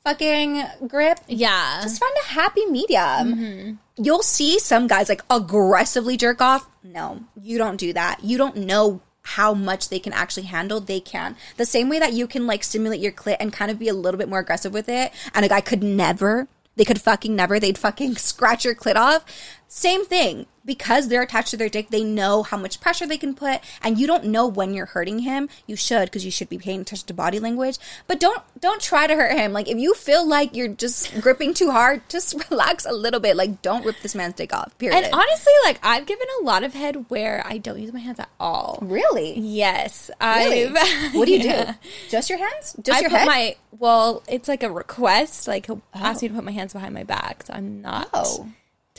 fucking 0.04 0.64
grip. 0.88 1.20
yeah, 1.28 1.80
Just 1.84 2.00
find 2.00 2.14
a 2.24 2.28
happy 2.30 2.66
medium. 2.66 3.00
Mm-hmm. 3.36 3.74
You'll 4.04 4.24
see 4.24 4.60
some 4.60 4.88
guys 4.88 5.10
like 5.10 5.22
aggressively 5.30 6.18
jerk 6.18 6.42
off. 6.42 6.68
No, 6.84 7.22
you 7.42 7.58
don't 7.58 7.78
do 7.78 7.94
that. 7.94 8.24
You 8.24 8.38
don't 8.38 8.58
know 8.58 9.02
how 9.24 9.54
much 9.54 9.90
they 9.90 10.00
can 10.00 10.14
actually 10.14 10.44
handle. 10.48 10.80
They 10.80 11.00
can. 11.00 11.36
The 11.58 11.66
same 11.66 11.90
way 11.90 12.00
that 12.00 12.14
you 12.14 12.26
can 12.28 12.48
like 12.48 12.64
stimulate 12.64 13.00
your 13.00 13.12
clit 13.12 13.38
and 13.40 13.54
kind 13.54 13.70
of 13.70 13.78
be 13.78 13.88
a 13.88 13.94
little 13.94 14.18
bit 14.18 14.30
more 14.30 14.40
aggressive 14.40 14.74
with 14.74 14.90
it, 14.90 15.12
and 15.34 15.46
a 15.46 15.50
guy 15.50 15.62
could 15.62 15.84
never. 15.84 16.48
They 16.76 16.86
could 16.86 17.02
fucking 17.02 17.36
never. 17.36 17.60
They'd 17.60 17.78
fucking 17.78 18.16
scratch 18.18 18.66
your 18.66 18.76
clit 18.76 18.96
off. 18.96 19.24
Same 19.68 20.06
thing. 20.06 20.48
Because 20.64 21.08
they're 21.08 21.24
attached 21.24 21.50
to 21.52 21.58
their 21.58 21.70
dick, 21.70 21.90
they 21.90 22.04
know 22.04 22.44
how 22.44 22.56
much 22.58 22.80
pressure 22.80 23.08
they 23.08 23.18
can 23.18 23.34
put, 23.34 23.62
and 23.82 23.98
you 23.98 24.06
don't 24.06 24.26
know 24.26 24.46
when 24.48 24.74
you're 24.74 24.86
hurting 24.86 25.20
him. 25.20 25.50
You 25.66 25.76
should, 25.76 26.06
because 26.06 26.24
you 26.24 26.30
should 26.32 26.50
be 26.50 26.58
paying 26.60 26.82
attention 26.82 27.08
to 27.08 27.14
body 27.14 27.40
language. 27.40 27.78
But 28.08 28.20
don't 28.20 28.42
don't 28.60 28.82
try 28.82 29.08
to 29.08 29.16
hurt 29.16 29.38
him. 29.38 29.54
Like 29.54 29.68
if 29.68 29.78
you 29.78 29.94
feel 29.96 30.28
like 30.28 30.56
you're 30.56 30.68
just 30.68 31.20
gripping 31.22 31.54
too 31.56 31.72
hard, 31.72 32.02
just 32.10 32.36
relax 32.52 32.86
a 32.86 32.92
little 32.92 33.20
bit. 33.20 33.36
Like 33.36 33.62
don't 33.62 33.86
rip 33.86 34.00
this 34.02 34.14
man's 34.16 34.36
dick 34.36 34.54
off. 34.54 34.78
Period. 34.78 34.96
and 35.04 35.14
honestly, 35.14 35.54
like 35.64 35.80
I've 35.82 36.06
given 36.06 36.28
a 36.42 36.44
lot 36.44 36.64
of 36.64 36.74
head 36.74 37.10
where 37.10 37.42
I 37.46 37.58
don't 37.58 37.80
use 37.80 37.92
my 37.92 38.00
hands 38.00 38.20
at 38.20 38.30
all. 38.40 38.78
really, 38.82 39.40
Yes, 39.40 40.12
really. 40.22 40.66
I've. 40.68 41.14
what 41.16 41.26
do 41.26 41.32
you 41.34 41.40
Yeah. 41.40 41.72
do? 41.72 41.78
Just 42.10 42.30
your 42.30 42.38
hands? 42.40 42.76
Just 42.84 42.98
I 42.98 43.02
your 43.02 43.10
put 43.10 43.20
head? 43.20 43.26
my 43.28 43.56
well, 43.80 44.22
it's 44.28 44.48
like 44.48 44.62
a 44.64 44.72
request. 44.72 45.48
Like 45.48 45.66
he'll 45.66 45.82
ask 45.94 46.22
oh. 46.22 46.26
me 46.26 46.30
to 46.30 46.36
put 46.36 46.44
my 46.44 46.52
hands 46.52 46.74
behind 46.74 46.94
my 46.94 47.04
back, 47.04 47.44
so 47.44 47.54
I'm 47.54 47.82
not 47.82 48.10
Oh. 48.14 48.48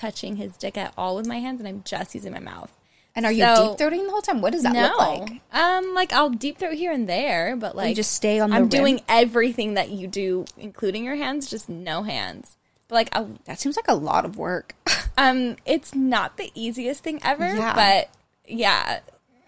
Touching 0.02 0.36
his 0.36 0.56
dick 0.56 0.76
at 0.76 0.92
all 0.98 1.16
with 1.16 1.26
my 1.26 1.38
hands, 1.38 1.60
and 1.60 1.68
I'm 1.68 1.82
just 1.84 2.14
using 2.14 2.32
my 2.32 2.40
mouth. 2.40 2.70
and 3.14 3.24
are 3.26 3.32
you 3.32 3.44
deep 3.44 3.78
throating 3.78 4.04
the 4.06 4.10
whole 4.10 4.22
time? 4.22 4.40
What 4.42 4.52
does 4.52 4.62
that 4.64 4.72
no, 4.72 4.82
look 4.88 4.98
like? 5.30 5.40
um, 5.52 5.94
like 5.94 6.12
I'll 6.12 6.30
deep 6.30 6.58
throat 6.58 6.74
here 6.74 6.92
and 6.92 7.08
there, 7.08 7.56
but 7.56 7.76
like 7.76 7.94
just 7.96 8.12
stay 8.12 8.40
on 8.40 8.50
the 8.50 8.56
I'm 8.56 8.62
rim? 8.62 8.68
doing 8.68 9.00
everything 9.08 9.74
that 9.74 9.90
you 9.90 10.06
do, 10.08 10.44
including 10.58 11.04
your 11.04 11.14
hands, 11.16 11.48
just 11.50 11.68
no 11.68 12.02
hands. 12.02 12.56
But 12.88 12.94
like, 12.96 13.08
I'll, 13.12 13.30
That 13.44 13.58
seems 13.60 13.76
like 13.76 13.88
a 13.88 13.94
lot 13.94 14.24
of 14.24 14.36
work. 14.36 14.74
um, 15.16 15.56
it's 15.64 15.94
not 15.94 16.36
the 16.36 16.50
easiest 16.54 17.02
thing 17.04 17.20
ever, 17.22 17.46
Yeah. 17.54 17.74
but 17.74 18.10
yeah. 18.46 19.00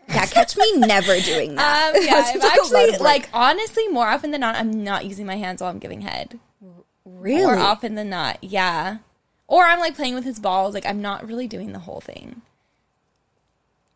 yeah, 0.09 0.27
catch 0.27 0.57
me 0.57 0.77
never 0.79 1.19
doing 1.21 1.55
that. 1.61 1.95
Um, 1.97 2.03
yeah, 2.07 2.23
I'm 2.35 2.43
actually 2.43 2.97
like 2.99 3.29
honestly 3.33 3.89
more 3.89 4.07
often 4.07 4.31
than 4.31 4.41
not, 4.41 4.55
I'm 4.57 4.85
not 4.85 5.05
using 5.07 5.27
my 5.27 5.37
hands 5.37 5.61
while 5.63 5.71
I'm 5.71 5.79
giving 5.79 6.03
head. 6.03 6.39
really. 7.05 7.43
More 7.45 7.57
often 7.57 7.95
than 7.97 8.09
not, 8.11 8.39
yeah. 8.45 8.99
Or 9.55 9.65
I'm 9.67 9.79
like 9.79 9.95
playing 9.95 10.17
with 10.17 10.25
his 10.25 10.41
balls. 10.41 10.75
Like 10.75 10.85
I'm 10.85 11.01
not 11.01 11.25
really 11.29 11.47
doing 11.47 11.71
the 11.73 11.79
whole 11.79 12.01
thing. 12.01 12.43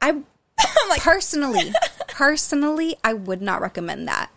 I 0.01 0.11
I'm 0.11 0.89
like, 0.89 1.01
personally, 1.01 1.73
personally, 2.09 2.95
I 3.03 3.13
would 3.15 3.43
not 3.43 3.61
recommend 3.61 4.07
that. 4.07 4.31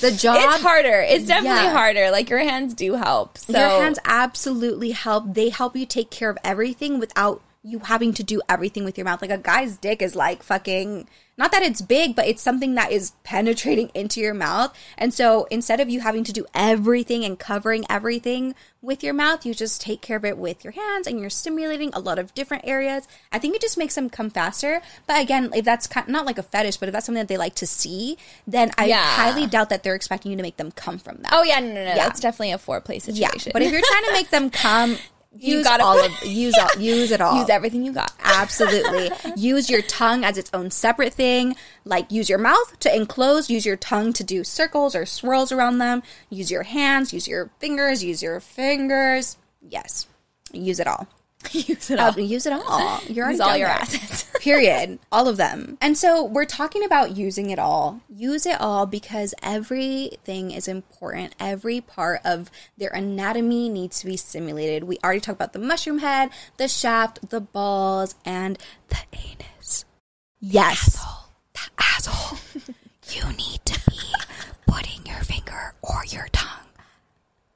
The 0.00 0.12
job, 0.12 0.36
it's 0.38 0.62
harder. 0.62 1.00
It's 1.02 1.26
definitely 1.26 1.64
Yeah. 1.64 1.72
harder. 1.72 2.10
Like 2.12 2.30
your 2.30 2.38
hands 2.38 2.74
do 2.74 2.94
help. 2.94 3.38
So 3.38 3.58
your 3.58 3.68
hands 3.68 3.98
absolutely 4.04 4.92
help. 4.92 5.34
They 5.34 5.48
help 5.48 5.74
you 5.74 5.84
take 5.84 6.10
care 6.10 6.30
of 6.30 6.38
everything 6.44 7.00
without 7.00 7.42
you 7.68 7.80
having 7.80 8.12
to 8.14 8.22
do 8.22 8.40
everything 8.48 8.84
with 8.84 8.96
your 8.96 9.04
mouth. 9.04 9.20
Like 9.20 9.30
a 9.30 9.38
guy's 9.38 9.76
dick 9.76 10.00
is 10.02 10.14
like 10.16 10.42
fucking 10.42 11.08
not 11.36 11.52
that 11.52 11.62
it's 11.62 11.80
big, 11.80 12.16
but 12.16 12.26
it's 12.26 12.42
something 12.42 12.74
that 12.74 12.90
is 12.90 13.12
penetrating 13.22 13.90
into 13.94 14.18
your 14.20 14.34
mouth. 14.34 14.74
And 14.96 15.14
so 15.14 15.46
instead 15.52 15.78
of 15.78 15.88
you 15.88 16.00
having 16.00 16.24
to 16.24 16.32
do 16.32 16.44
everything 16.52 17.24
and 17.24 17.38
covering 17.38 17.84
everything 17.88 18.56
with 18.82 19.04
your 19.04 19.14
mouth, 19.14 19.46
you 19.46 19.54
just 19.54 19.80
take 19.80 20.00
care 20.00 20.16
of 20.16 20.24
it 20.24 20.36
with 20.36 20.64
your 20.64 20.72
hands 20.72 21.06
and 21.06 21.20
you're 21.20 21.30
stimulating 21.30 21.90
a 21.92 22.00
lot 22.00 22.18
of 22.18 22.34
different 22.34 22.64
areas. 22.66 23.06
I 23.30 23.38
think 23.38 23.54
it 23.54 23.60
just 23.62 23.78
makes 23.78 23.94
them 23.94 24.10
come 24.10 24.30
faster. 24.30 24.80
But 25.06 25.20
again, 25.22 25.50
if 25.54 25.64
that's 25.64 25.86
kind 25.86 26.08
not 26.08 26.26
like 26.26 26.38
a 26.38 26.42
fetish, 26.42 26.78
but 26.78 26.88
if 26.88 26.92
that's 26.92 27.06
something 27.06 27.20
that 27.22 27.28
they 27.28 27.36
like 27.38 27.54
to 27.56 27.66
see, 27.68 28.18
then 28.48 28.72
I 28.76 28.86
Yeah. 28.86 29.00
highly 29.04 29.46
doubt 29.46 29.68
that 29.70 29.84
they're 29.84 29.94
expecting 29.94 30.32
you 30.32 30.36
to 30.38 30.42
make 30.42 30.56
them 30.56 30.72
come 30.72 30.98
from 30.98 31.18
that. 31.22 31.30
Oh 31.32 31.44
yeah, 31.44 31.60
no, 31.60 31.68
no, 31.68 31.74
no. 31.74 31.82
Yeah. 31.84 31.94
That's 31.94 32.18
definitely 32.18 32.50
a 32.52 32.58
foreplay 32.58 33.00
situation. 33.00 33.14
yeah. 33.22 33.28
situation. 33.28 33.52
But 33.52 33.62
if 33.62 33.70
you're 33.70 33.82
trying 33.86 34.04
to 34.06 34.12
make 34.12 34.30
them 34.30 34.50
come, 34.64 34.96
You 35.36 35.58
use 35.58 35.64
gotta 35.64 35.84
all 35.84 36.02
of 36.02 36.10
use 36.24 36.56
all, 36.58 36.80
use 36.80 37.10
it 37.10 37.20
all. 37.20 37.38
use 37.38 37.48
everything 37.48 37.84
you 37.84 37.92
got. 37.92 38.12
Absolutely. 38.22 39.10
use 39.36 39.68
your 39.68 39.82
tongue 39.82 40.24
as 40.24 40.38
its 40.38 40.50
own 40.54 40.70
separate 40.70 41.12
thing. 41.12 41.54
Like 41.84 42.10
use 42.10 42.28
your 42.28 42.38
mouth 42.38 42.78
to 42.80 42.94
enclose, 42.94 43.50
use 43.50 43.66
your 43.66 43.76
tongue 43.76 44.12
to 44.14 44.24
do 44.24 44.42
circles 44.42 44.94
or 44.94 45.06
swirls 45.06 45.52
around 45.52 45.78
them. 45.78 46.02
Use 46.30 46.50
your 46.50 46.64
hands, 46.64 47.12
use 47.12 47.28
your 47.28 47.50
fingers, 47.58 48.02
use 48.02 48.22
your 48.22 48.40
fingers. 48.40 49.36
Yes. 49.60 50.06
Use 50.52 50.80
it 50.80 50.86
all. 50.86 51.08
use 51.52 51.90
it 51.90 51.98
Uh, 51.98 52.12
all. 52.16 52.18
use 52.20 52.46
it 52.46 52.52
all. 52.52 53.00
You're 53.08 53.24
already 53.26 53.34
Use 53.36 53.40
all 53.40 53.56
your 53.56 53.68
there. 53.68 53.76
assets. 53.78 54.24
Period. 54.40 54.98
All 55.12 55.28
of 55.28 55.36
them. 55.36 55.78
And 55.80 55.96
so 55.96 56.24
we're 56.24 56.44
talking 56.44 56.84
about 56.84 57.16
using 57.16 57.50
it 57.50 57.58
all. 57.58 58.00
Use 58.08 58.44
it 58.46 58.60
all 58.60 58.86
because 58.86 59.34
everything 59.42 60.50
is 60.50 60.68
important. 60.68 61.34
Every 61.40 61.80
part 61.80 62.20
of 62.24 62.50
their 62.76 62.90
anatomy 62.90 63.68
needs 63.68 64.00
to 64.00 64.06
be 64.06 64.16
stimulated. 64.16 64.84
We 64.84 64.98
already 65.04 65.20
talked 65.20 65.36
about 65.38 65.52
the 65.52 65.58
mushroom 65.58 65.98
head, 65.98 66.30
the 66.56 66.68
shaft, 66.68 67.30
the 67.30 67.40
balls, 67.40 68.14
and 68.24 68.58
the 68.88 68.98
anus. 69.12 69.84
Yes. 70.40 71.04
The 71.54 71.60
asshole. 71.78 72.38
you 73.10 73.24
need 73.36 73.60
to 73.64 73.80
be 73.90 73.98
putting 74.66 75.04
your 75.06 75.20
finger 75.24 75.74
or 75.82 76.02
your 76.08 76.28
tongue 76.32 76.67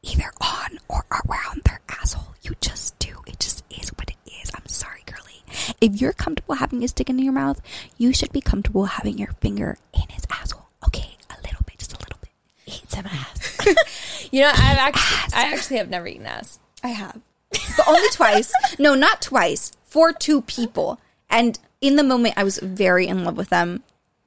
either 0.02 0.30
on 0.40 0.78
or 0.88 1.04
around 1.10 1.62
their 1.64 1.80
asshole. 2.00 2.34
You 2.42 2.52
just 2.60 2.98
do. 2.98 3.16
It 3.26 3.38
just 3.40 3.62
is 3.70 3.90
what 3.90 4.10
it 4.10 4.16
is. 4.42 4.50
I'm 4.54 4.66
sorry, 4.66 5.02
girly. 5.06 5.42
If 5.80 6.00
you're 6.00 6.12
comfortable 6.12 6.56
having 6.56 6.82
a 6.82 6.88
stick 6.88 7.08
in 7.08 7.18
your 7.18 7.32
mouth, 7.32 7.60
you 7.98 8.12
should 8.12 8.32
be 8.32 8.40
comfortable 8.40 8.84
having 8.86 9.18
your 9.18 9.32
finger 9.40 9.78
in 9.94 10.02
his 10.10 10.24
asshole. 10.30 10.66
Okay, 10.86 11.16
a 11.30 11.40
little 11.42 11.62
bit, 11.66 11.78
just 11.78 11.92
a 11.92 11.98
little 11.98 12.18
bit. 12.20 12.30
Eat 12.66 12.90
some 12.90 13.06
ass. 13.06 14.28
you 14.32 14.40
know, 14.40 14.48
I've 14.52 14.78
actually, 14.78 15.34
I 15.38 15.52
actually 15.52 15.76
have 15.78 15.88
never 15.90 16.06
eaten 16.08 16.26
ass. 16.26 16.58
I 16.82 16.88
have, 16.88 17.20
but 17.50 17.86
only 17.86 18.08
twice. 18.10 18.52
No, 18.78 18.94
not 18.94 19.22
twice. 19.22 19.72
For 19.84 20.12
two 20.12 20.42
people, 20.42 20.98
and 21.30 21.58
in 21.80 21.96
the 21.96 22.02
moment, 22.02 22.34
I 22.36 22.42
was 22.44 22.58
very 22.58 23.06
in 23.06 23.24
love 23.24 23.36
with 23.36 23.50
them. 23.50 23.84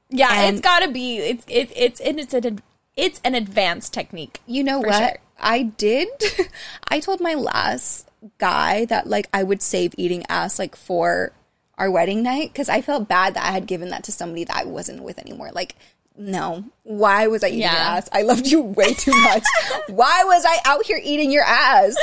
Yeah, 0.09 0.31
And- 0.31 0.55
it's 0.57 0.63
got 0.63 0.79
to 0.81 0.91
be. 0.91 1.17
It's 1.17 1.43
it, 1.49 1.71
it's 1.75 1.99
and 1.99 2.19
it's 2.19 2.33
an 2.33 2.61
it's 2.95 3.19
an 3.25 3.35
advanced 3.35 3.93
technique. 3.93 4.39
You 4.45 4.63
know 4.63 4.81
For 4.81 4.87
what? 4.87 4.97
sure. 4.99 5.17
I 5.39 5.63
did. 5.63 6.07
I 6.89 6.99
told 6.99 7.21
my 7.21 7.33
last 7.33 8.09
guy 8.37 8.85
that 8.85 9.07
like 9.07 9.27
I 9.33 9.43
would 9.43 9.61
save 9.61 9.93
eating 9.97 10.25
ass 10.29 10.57
like 10.59 10.75
for 10.75 11.31
our 11.77 11.91
wedding 11.91 12.23
night 12.23 12.51
because 12.53 12.69
I 12.69 12.81
felt 12.81 13.07
bad 13.07 13.33
that 13.35 13.43
I 13.45 13.51
had 13.51 13.67
given 13.67 13.89
that 13.89 14.03
to 14.05 14.11
somebody 14.11 14.45
that 14.45 14.55
I 14.55 14.63
wasn't 14.65 15.03
with 15.03 15.19
anymore. 15.19 15.51
Like, 15.53 15.75
no, 16.17 16.63
why 16.83 17.27
was 17.27 17.43
I 17.43 17.47
eating 17.47 17.59
Yeah. 17.59 17.73
your 17.73 17.97
ass? 17.97 18.09
I 18.13 18.21
loved 18.21 18.47
you 18.47 18.61
way 18.61 18.93
too 18.93 19.11
much. 19.21 19.43
why 19.87 20.23
was 20.23 20.45
I 20.47 20.57
out 20.63 20.85
here 20.85 20.99
eating 21.03 21.31
your 21.31 21.43
ass? 21.43 21.93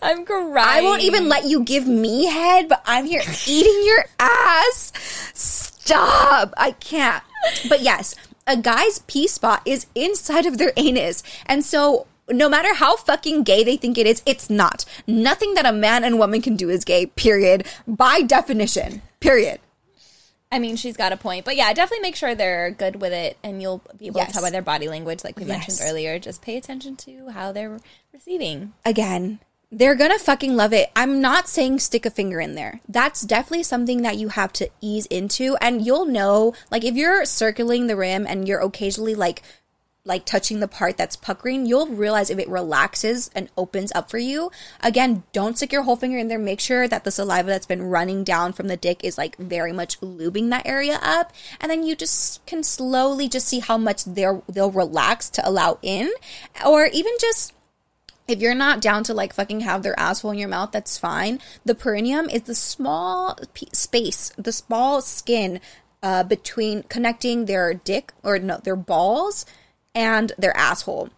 I'm 0.00 0.24
crying. 0.24 0.56
I 0.56 0.80
won't 0.82 1.02
even 1.02 1.28
let 1.28 1.44
you 1.46 1.64
give 1.64 1.86
me 1.88 2.26
head, 2.26 2.68
but 2.68 2.80
I'm 2.86 3.04
here 3.06 3.22
eating 3.48 3.82
your 3.84 4.04
ass. 4.20 4.92
Stop. 5.34 6.54
I 6.56 6.70
can't. 6.72 7.22
But 7.68 7.80
yes, 7.80 8.14
a 8.46 8.56
guy's 8.56 9.00
pee 9.00 9.26
spot 9.26 9.62
is 9.64 9.86
inside 9.96 10.46
of 10.46 10.58
their 10.58 10.72
anus. 10.76 11.22
And 11.46 11.64
so 11.64 12.06
no 12.30 12.48
matter 12.48 12.74
how 12.74 12.96
fucking 12.96 13.42
gay 13.42 13.64
they 13.64 13.76
think 13.76 13.98
it 13.98 14.06
is, 14.06 14.22
it's 14.26 14.48
not. 14.50 14.84
Nothing 15.06 15.54
that 15.54 15.66
a 15.66 15.72
man 15.72 16.04
and 16.04 16.18
woman 16.18 16.42
can 16.42 16.56
do 16.56 16.68
is 16.70 16.84
gay, 16.84 17.06
period. 17.06 17.66
By 17.86 18.22
definition. 18.22 19.02
Period. 19.20 19.60
I 20.50 20.58
mean, 20.58 20.76
she's 20.76 20.96
got 20.96 21.12
a 21.12 21.16
point, 21.18 21.44
but 21.44 21.56
yeah, 21.56 21.72
definitely 21.74 22.00
make 22.02 22.16
sure 22.16 22.34
they're 22.34 22.70
good 22.70 23.00
with 23.02 23.12
it, 23.12 23.36
and 23.42 23.60
you'll 23.60 23.82
be 23.98 24.06
able 24.06 24.20
Yes. 24.20 24.28
to 24.28 24.32
tell 24.34 24.42
by 24.42 24.50
their 24.50 24.62
body 24.62 24.88
language, 24.88 25.22
like 25.22 25.38
we 25.38 25.44
mentioned 25.44 25.78
earlier. 25.82 26.18
Just 26.18 26.40
pay 26.40 26.56
attention 26.56 26.96
to 26.96 27.28
how 27.30 27.52
they're 27.52 27.78
receiving. 28.14 28.72
again, 28.84 29.40
they're 29.70 29.94
gonna 29.94 30.18
fucking 30.18 30.56
love 30.56 30.72
it. 30.72 30.90
I'm 30.96 31.20
not 31.20 31.46
saying 31.46 31.80
stick 31.80 32.06
a 32.06 32.10
finger 32.10 32.40
in 32.40 32.54
there. 32.54 32.80
That's 32.88 33.20
definitely 33.20 33.64
something 33.64 34.00
that 34.00 34.16
you 34.16 34.28
have 34.30 34.50
to 34.54 34.70
ease 34.80 35.04
into, 35.06 35.58
and 35.60 35.84
you'll 35.84 36.06
know. 36.06 36.54
Like 36.70 36.82
if 36.84 36.94
you're 36.94 37.26
circling 37.26 37.86
the 37.86 37.96
rim 37.96 38.26
and 38.26 38.48
you're 38.48 38.60
occasionally 38.60 39.14
like, 39.14 39.42
like 40.08 40.24
touching 40.24 40.58
the 40.58 40.66
part 40.66 40.96
that's 40.96 41.14
puckering, 41.14 41.66
you'll 41.66 41.86
realize 41.86 42.30
if 42.30 42.38
it 42.38 42.48
relaxes 42.48 43.30
and 43.34 43.48
opens 43.56 43.92
up 43.94 44.10
for 44.10 44.18
you. 44.18 44.50
Again, 44.80 45.22
don't 45.32 45.56
stick 45.56 45.72
your 45.72 45.82
whole 45.82 45.96
finger 45.96 46.18
in 46.18 46.28
there. 46.28 46.38
Make 46.38 46.60
sure 46.60 46.88
that 46.88 47.04
the 47.04 47.10
saliva 47.10 47.50
that's 47.50 47.66
been 47.66 47.82
running 47.82 48.24
down 48.24 48.54
from 48.54 48.68
the 48.68 48.76
dick 48.76 49.04
is 49.04 49.18
like 49.18 49.36
very 49.36 49.72
much 49.72 50.00
lubing 50.00 50.50
that 50.50 50.66
area 50.66 50.98
up, 51.02 51.32
and 51.60 51.70
then 51.70 51.84
you 51.84 51.94
just 51.94 52.44
can 52.46 52.62
slowly 52.62 53.28
just 53.28 53.46
see 53.46 53.60
how 53.60 53.76
much 53.76 54.04
they'll 54.04 54.42
relax 54.56 55.28
to 55.30 55.46
allow 55.48 55.78
in, 55.82 56.10
or 56.66 56.86
even 56.86 57.12
just 57.20 57.52
if 58.26 58.40
you're 58.40 58.54
not 58.54 58.80
down 58.80 59.04
to 59.04 59.14
like 59.14 59.32
fucking 59.32 59.60
have 59.60 59.82
their 59.82 59.98
asshole 59.98 60.32
in 60.32 60.38
your 60.38 60.48
mouth, 60.48 60.70
that's 60.72 60.98
fine. 60.98 61.40
The 61.64 61.74
perineum 61.74 62.28
is 62.28 62.42
the 62.42 62.54
small 62.54 63.38
p- 63.54 63.68
space, 63.72 64.32
the 64.36 64.52
small 64.52 65.00
skin 65.00 65.60
uh, 66.02 66.24
between 66.24 66.82
connecting 66.84 67.46
their 67.46 67.74
dick 67.74 68.12
or 68.22 68.38
no, 68.38 68.58
their 68.58 68.76
balls 68.76 69.46
and 69.94 70.32
their 70.38 70.56
asshole. 70.56 71.10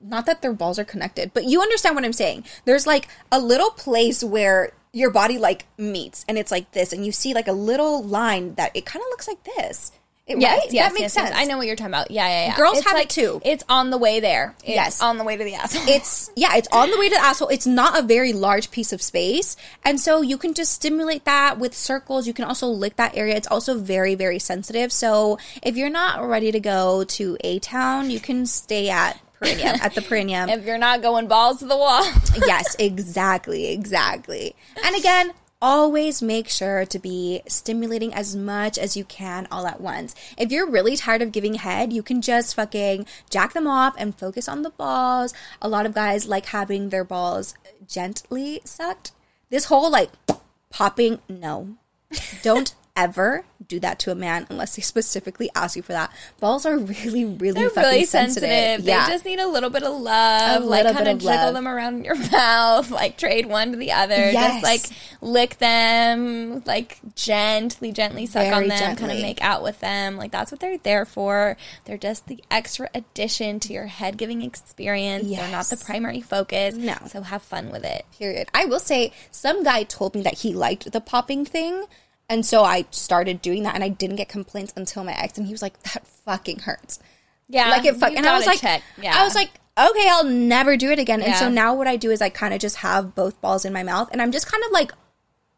Not 0.00 0.26
that 0.26 0.42
their 0.42 0.52
balls 0.52 0.78
are 0.78 0.84
connected, 0.84 1.32
but 1.32 1.44
you 1.44 1.60
understand 1.60 1.94
what 1.94 2.04
I'm 2.04 2.12
saying. 2.12 2.44
There's 2.64 2.86
like 2.86 3.08
a 3.30 3.38
little 3.38 3.70
place 3.70 4.24
where 4.24 4.72
your 4.92 5.10
body 5.10 5.38
like 5.38 5.66
meets 5.78 6.24
and 6.28 6.36
it's 6.36 6.50
like 6.50 6.72
this, 6.72 6.92
and 6.92 7.06
you 7.06 7.12
see 7.12 7.34
like 7.34 7.48
a 7.48 7.52
little 7.52 8.02
line 8.02 8.54
that 8.54 8.74
it 8.74 8.86
kind 8.86 9.02
of 9.02 9.08
looks 9.10 9.28
like 9.28 9.44
this. 9.44 9.92
It, 10.24 10.38
Yes, 10.38 10.58
right? 10.66 10.72
yes, 10.72 10.84
that 10.86 10.92
makes 10.92 11.00
yes, 11.02 11.12
sense. 11.14 11.30
yes. 11.30 11.38
I 11.38 11.44
know 11.46 11.56
what 11.58 11.66
you're 11.66 11.74
talking 11.74 11.90
about. 11.90 12.12
Yeah, 12.12 12.26
yeah, 12.28 12.46
yeah. 12.46 12.56
Girls 12.56 12.78
It's 12.78 12.86
have 12.86 12.96
it 12.96 13.10
too. 13.10 13.42
It's 13.44 13.64
on 13.68 13.90
the 13.90 13.98
way 13.98 14.20
there. 14.20 14.54
It's 14.60 14.68
Yes. 14.68 15.02
on 15.02 15.18
the 15.18 15.24
way 15.24 15.36
to 15.36 15.42
the 15.42 15.54
asshole. 15.54 15.82
it's 15.88 16.30
yeah, 16.36 16.54
it's 16.56 16.68
on 16.70 16.90
the 16.92 16.96
way 16.98 17.08
to 17.08 17.14
the 17.16 17.20
asshole. 17.20 17.48
It's 17.48 17.66
not 17.66 17.98
a 17.98 18.02
very 18.02 18.32
large 18.32 18.70
piece 18.70 18.92
of 18.92 19.02
space, 19.02 19.56
and 19.84 20.00
so 20.00 20.20
you 20.22 20.38
can 20.38 20.54
just 20.54 20.72
stimulate 20.72 21.24
that 21.24 21.58
with 21.58 21.74
circles. 21.74 22.28
You 22.28 22.34
can 22.34 22.44
also 22.44 22.68
lick 22.68 22.94
that 22.96 23.16
area. 23.16 23.34
It's 23.34 23.48
also 23.48 23.76
very 23.78 24.14
very 24.14 24.38
sensitive. 24.38 24.92
So 24.92 25.38
if 25.60 25.76
you're 25.76 25.90
not 25.90 26.24
ready 26.24 26.52
to 26.52 26.60
go 26.60 27.02
to 27.02 27.36
a 27.42 27.58
town, 27.58 28.10
you 28.10 28.20
can 28.20 28.46
stay 28.46 28.90
at 28.90 29.18
perineum 29.40 29.76
at 29.82 29.92
the 29.96 30.02
perineum. 30.08 30.48
if 30.48 30.64
you're 30.64 30.78
not 30.78 31.02
going 31.02 31.26
balls 31.26 31.58
to 31.58 31.64
the 31.66 31.76
wall. 31.76 32.04
yes, 32.46 32.76
exactly, 32.78 33.66
exactly. 33.72 34.54
And 34.84 34.94
again, 34.94 35.32
always 35.62 36.20
make 36.20 36.48
sure 36.48 36.84
to 36.84 36.98
be 36.98 37.40
stimulating 37.46 38.12
as 38.12 38.34
much 38.34 38.76
as 38.76 38.96
you 38.96 39.04
can 39.04 39.46
all 39.50 39.66
at 39.66 39.80
once. 39.80 40.14
If 40.36 40.50
you're 40.50 40.68
really 40.68 40.96
tired 40.96 41.22
of 41.22 41.30
giving 41.30 41.54
head, 41.54 41.92
you 41.92 42.02
can 42.02 42.20
just 42.20 42.56
fucking 42.56 43.06
jack 43.30 43.54
them 43.54 43.68
off 43.68 43.94
and 43.96 44.18
focus 44.18 44.48
on 44.48 44.62
the 44.62 44.70
balls. 44.70 45.32
A 45.62 45.68
lot 45.68 45.86
of 45.86 45.94
guys 45.94 46.26
like 46.26 46.46
having 46.46 46.88
their 46.88 47.04
balls 47.04 47.54
gently 47.86 48.60
sucked. 48.64 49.12
This 49.48 49.66
whole 49.66 49.90
like 49.90 50.10
popping, 50.68 51.20
no. 51.28 51.76
Don't 52.42 52.74
ever 52.94 53.44
do 53.68 53.80
that 53.80 53.98
to 54.00 54.10
a 54.10 54.14
man 54.14 54.46
unless 54.50 54.76
they 54.76 54.82
specifically 54.82 55.48
ask 55.54 55.76
you 55.76 55.82
for 55.82 55.92
that. 55.92 56.12
Balls 56.40 56.66
are 56.66 56.76
really, 56.78 57.24
really 57.24 57.52
They're 57.60 57.70
fucking 57.70 57.90
really 57.90 58.04
sensitive. 58.04 58.48
sensitive. 58.48 58.86
Yeah. 58.86 59.06
They 59.06 59.12
just 59.12 59.24
need 59.24 59.38
a 59.38 59.46
little 59.46 59.70
bit 59.70 59.82
of 59.82 60.00
love. 60.00 60.62
A 60.62 60.66
like 60.66 60.84
kind 60.84 61.08
of 61.08 61.18
jiggle 61.18 61.34
love. 61.36 61.54
them 61.54 61.68
around 61.68 61.98
in 61.98 62.04
your 62.04 62.16
mouth, 62.32 62.90
like 62.90 63.16
trade 63.16 63.46
one 63.46 63.72
to 63.72 63.78
the 63.78 63.92
other. 63.92 64.14
Yes. 64.14 64.60
Just 64.60 64.64
like 64.64 64.96
lick 65.20 65.58
them, 65.58 66.62
like 66.66 66.98
gently, 67.14 67.92
gently 67.92 68.26
suck 68.26 68.46
on 68.46 68.66
Very 68.66 68.68
them, 68.68 68.96
kind 68.96 69.12
of 69.12 69.18
make 69.20 69.40
out 69.42 69.62
with 69.62 69.80
them. 69.80 70.16
Like 70.16 70.32
that's 70.32 70.50
what 70.50 70.60
they're 70.60 70.78
there 70.78 71.04
for. 71.04 71.56
They're 71.84 71.96
just 71.98 72.26
the 72.26 72.42
extra 72.50 72.90
addition 72.94 73.60
to 73.60 73.72
your 73.72 73.86
head 73.86 74.16
giving 74.18 74.42
experience. 74.42 75.28
They're 75.28 75.50
not 75.50 75.66
the 75.66 75.76
primary 75.76 76.20
focus. 76.20 76.74
No. 76.74 76.96
So 77.08 77.22
have 77.22 77.42
fun 77.42 77.70
with 77.70 77.84
it. 77.84 78.04
period. 78.18 78.48
I 78.52 78.64
will 78.66 78.80
say 78.80 79.12
some 79.30 79.62
guy 79.62 79.84
told 79.84 80.14
me 80.14 80.22
that 80.22 80.38
he 80.38 80.52
liked 80.52 80.90
the 80.90 81.00
popping 81.00 81.44
thing. 81.44 81.84
And 82.32 82.46
so 82.46 82.64
I 82.64 82.86
started 82.92 83.42
doing 83.42 83.64
that 83.64 83.74
and 83.74 83.84
I 83.84 83.90
didn't 83.90 84.16
get 84.16 84.30
complaints 84.30 84.72
until 84.74 85.04
my 85.04 85.12
ex 85.12 85.36
and 85.36 85.46
he 85.46 85.52
was 85.52 85.60
like, 85.60 85.78
that 85.82 86.06
fucking 86.24 86.60
hurts. 86.60 86.98
Yeah. 87.46 87.68
like 87.68 87.84
it 87.84 87.96
fuck 87.96 88.08
you've 88.12 88.18
and 88.20 88.26
I 88.26 88.34
was 88.38 88.46
like 88.46 88.58
check. 88.60 88.82
Yeah. 89.00 89.14
I 89.14 89.22
was 89.24 89.34
like, 89.34 89.50
okay, 89.78 90.08
I'll 90.10 90.24
never 90.24 90.78
do 90.78 90.90
it 90.90 90.98
again. 90.98 91.20
And 91.20 91.34
so 91.36 91.50
now 91.50 91.74
what 91.74 91.86
I 91.86 91.96
do 91.96 92.10
is 92.10 92.22
I 92.22 92.30
kind 92.30 92.54
of 92.54 92.60
just 92.60 92.76
have 92.76 93.14
both 93.14 93.38
balls 93.42 93.66
in 93.66 93.72
my 93.74 93.82
mouth 93.82 94.08
and 94.12 94.22
I'm 94.22 94.32
just 94.32 94.50
kind 94.50 94.64
of 94.64 94.70
like 94.72 94.92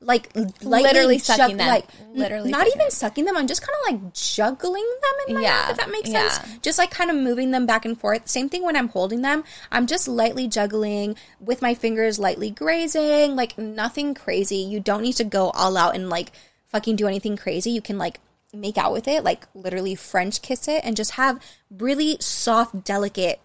like 0.01 0.35
Literally 0.61 1.19
sucking 1.19 1.57
them. 1.59 1.69
like 1.69 1.87
Literally 2.13 2.51
not 2.51 2.67
even 2.67 2.91
sucking 2.91 3.25
them. 3.25 3.37
I'm 3.37 3.47
just 3.47 3.63
kind 3.63 3.77
of 3.81 4.03
like 4.03 4.13
juggling 4.15 4.83
them 5.01 5.13
in 5.29 5.35
my 5.37 5.43
Yeah. 5.43 5.51
mouth. 5.63 5.71
If 5.71 5.77
that 5.77 5.91
makes 5.91 6.09
Yeah. 6.11 6.29
sense. 6.29 6.59
Just 6.61 6.79
like 6.79 6.91
kind 6.91 7.09
of 7.11 7.17
moving 7.17 7.53
them 7.53 7.67
back 7.67 7.85
and 7.85 7.99
forth. 7.99 8.29
Same 8.29 8.49
thing 8.49 8.65
when 8.65 8.75
I'm 8.77 8.89
holding 8.89 9.23
them. 9.23 9.45
I'm 9.71 9.87
just 9.87 10.09
lightly 10.09 10.49
juggling 10.49 11.17
with 11.41 11.63
my 11.63 11.75
fingers, 11.75 12.19
lightly 12.19 12.51
grazing. 12.51 13.37
Like 13.37 13.57
nothing 13.57 14.13
crazy. 14.15 14.57
You 14.57 14.81
don't 14.81 15.03
need 15.03 15.15
to 15.17 15.25
go 15.25 15.51
all 15.51 15.77
out 15.77 15.95
and 15.95 16.11
like 16.11 16.33
fucking 16.75 16.97
do 16.97 17.07
anything 17.07 17.37
crazy. 17.37 17.71
You 17.71 17.81
can 17.81 17.99
like 17.99 18.19
make 18.53 18.77
out 18.77 18.93
with 18.93 19.07
it, 19.07 19.23
like 19.23 19.47
literally 19.55 19.95
French 19.95 20.43
kiss 20.43 20.67
it, 20.67 20.81
and 20.85 20.97
just 20.97 21.13
have 21.13 21.41
really 21.71 22.17
soft, 22.19 22.85
delicate, 22.85 23.39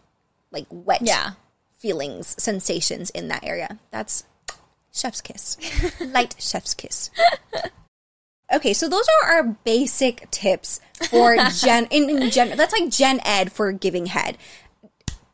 like 0.52 0.66
wet 0.72 1.02
Yeah. 1.04 1.34
feelings, 1.78 2.36
sensations 2.42 3.12
in 3.12 3.28
that 3.28 3.44
area. 3.44 3.78
That's 3.92 4.24
chef's 4.92 5.22
kiss. 5.22 5.58
Light 6.02 6.36
chef's 6.40 6.74
kiss. 6.74 7.12
Okay, 8.52 8.74
so 8.74 8.90
those 8.90 9.06
are 9.22 9.30
our 9.30 9.44
basic 9.44 10.30
tips 10.32 10.82
for 11.12 11.38
gen 11.56 11.86
in, 11.92 12.10
in 12.10 12.32
gen 12.32 12.58
that's 12.58 12.74
like 12.74 12.90
gen 12.90 13.20
ed 13.24 13.52
for 13.52 13.72
giving 13.72 14.08
head. 14.08 14.40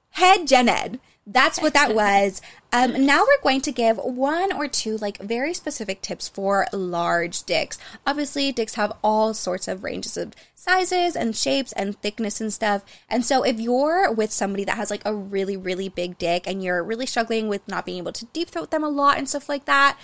Head 0.10 0.48
gen 0.50 0.68
ed. 0.68 1.00
That's 1.26 1.62
what 1.62 1.74
that 1.74 1.96
was. 2.04 2.42
Um, 2.72 3.06
now 3.06 3.22
we're 3.22 3.42
going 3.42 3.62
to 3.62 3.72
give 3.72 3.98
one 3.98 4.52
or 4.52 4.68
two 4.68 4.98
like 4.98 5.18
very 5.20 5.54
specific 5.54 6.02
tips 6.02 6.28
for 6.28 6.68
large 6.74 7.44
dicks. 7.44 7.78
Obviously, 8.06 8.52
dicks 8.52 8.76
have 8.76 8.98
all 9.04 9.34
sorts 9.34 9.68
of 9.68 9.84
ranges 9.84 10.18
of 10.18 10.34
sizes 10.54 11.16
and 11.16 11.36
shapes 11.36 11.72
and 11.74 12.00
thickness 12.02 12.42
and 12.42 12.52
stuff. 12.52 12.84
And 13.10 13.24
so 13.24 13.44
if 13.44 13.60
you're 13.60 14.12
with 14.12 14.32
somebody 14.32 14.64
that 14.66 14.78
has 14.78 14.92
like 14.92 15.04
a 15.06 15.16
really, 15.16 15.56
really 15.56 15.90
big 15.90 16.18
dick 16.18 16.48
and 16.48 16.64
you're 16.64 16.84
really 16.84 17.06
struggling 17.06 17.48
with 17.48 17.68
not 17.68 17.86
being 17.86 18.00
able 18.00 18.12
to 18.14 18.26
deep 18.26 18.50
throat 18.50 18.72
them 18.72 18.84
a 18.84 18.90
lot 18.90 19.18
and 19.18 19.30
stuff 19.30 19.48
like 19.48 19.66
that, 19.66 19.98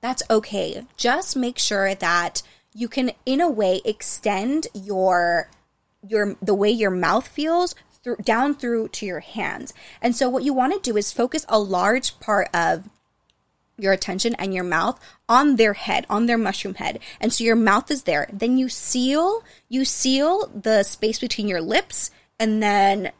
that's 0.00 0.22
okay. 0.30 0.84
Just 0.96 1.36
make 1.36 1.58
sure 1.58 1.94
that 1.94 2.42
you 2.74 2.88
can 2.88 3.12
in 3.24 3.40
a 3.40 3.48
way 3.48 3.80
extend 3.84 4.66
your 4.74 5.50
your 6.06 6.36
the 6.42 6.54
way 6.54 6.70
your 6.70 6.90
mouth 6.90 7.26
feels 7.26 7.74
through 8.06 8.16
down 8.22 8.54
through 8.54 8.86
to 8.86 9.04
your 9.04 9.18
hands. 9.18 9.74
And 10.00 10.14
so 10.14 10.28
what 10.28 10.44
you 10.44 10.54
want 10.54 10.72
to 10.72 10.90
do 10.92 10.96
is 10.96 11.12
focus 11.12 11.44
a 11.48 11.58
large 11.58 12.20
part 12.20 12.48
of 12.54 12.88
your 13.76 13.92
attention 13.92 14.36
and 14.36 14.54
your 14.54 14.62
mouth 14.62 15.00
on 15.28 15.56
their 15.56 15.72
head, 15.72 16.06
on 16.08 16.26
their 16.26 16.38
mushroom 16.38 16.76
head. 16.76 17.00
And 17.20 17.32
so 17.32 17.42
your 17.42 17.56
mouth 17.56 17.90
is 17.90 18.04
there. 18.04 18.30
Then 18.32 18.58
you 18.58 18.68
seal, 18.68 19.42
you 19.68 19.84
seal 19.84 20.48
the 20.54 20.84
space 20.84 21.18
between 21.18 21.48
your 21.48 21.60
lips 21.60 22.12
and 22.38 22.62
then 22.62 23.10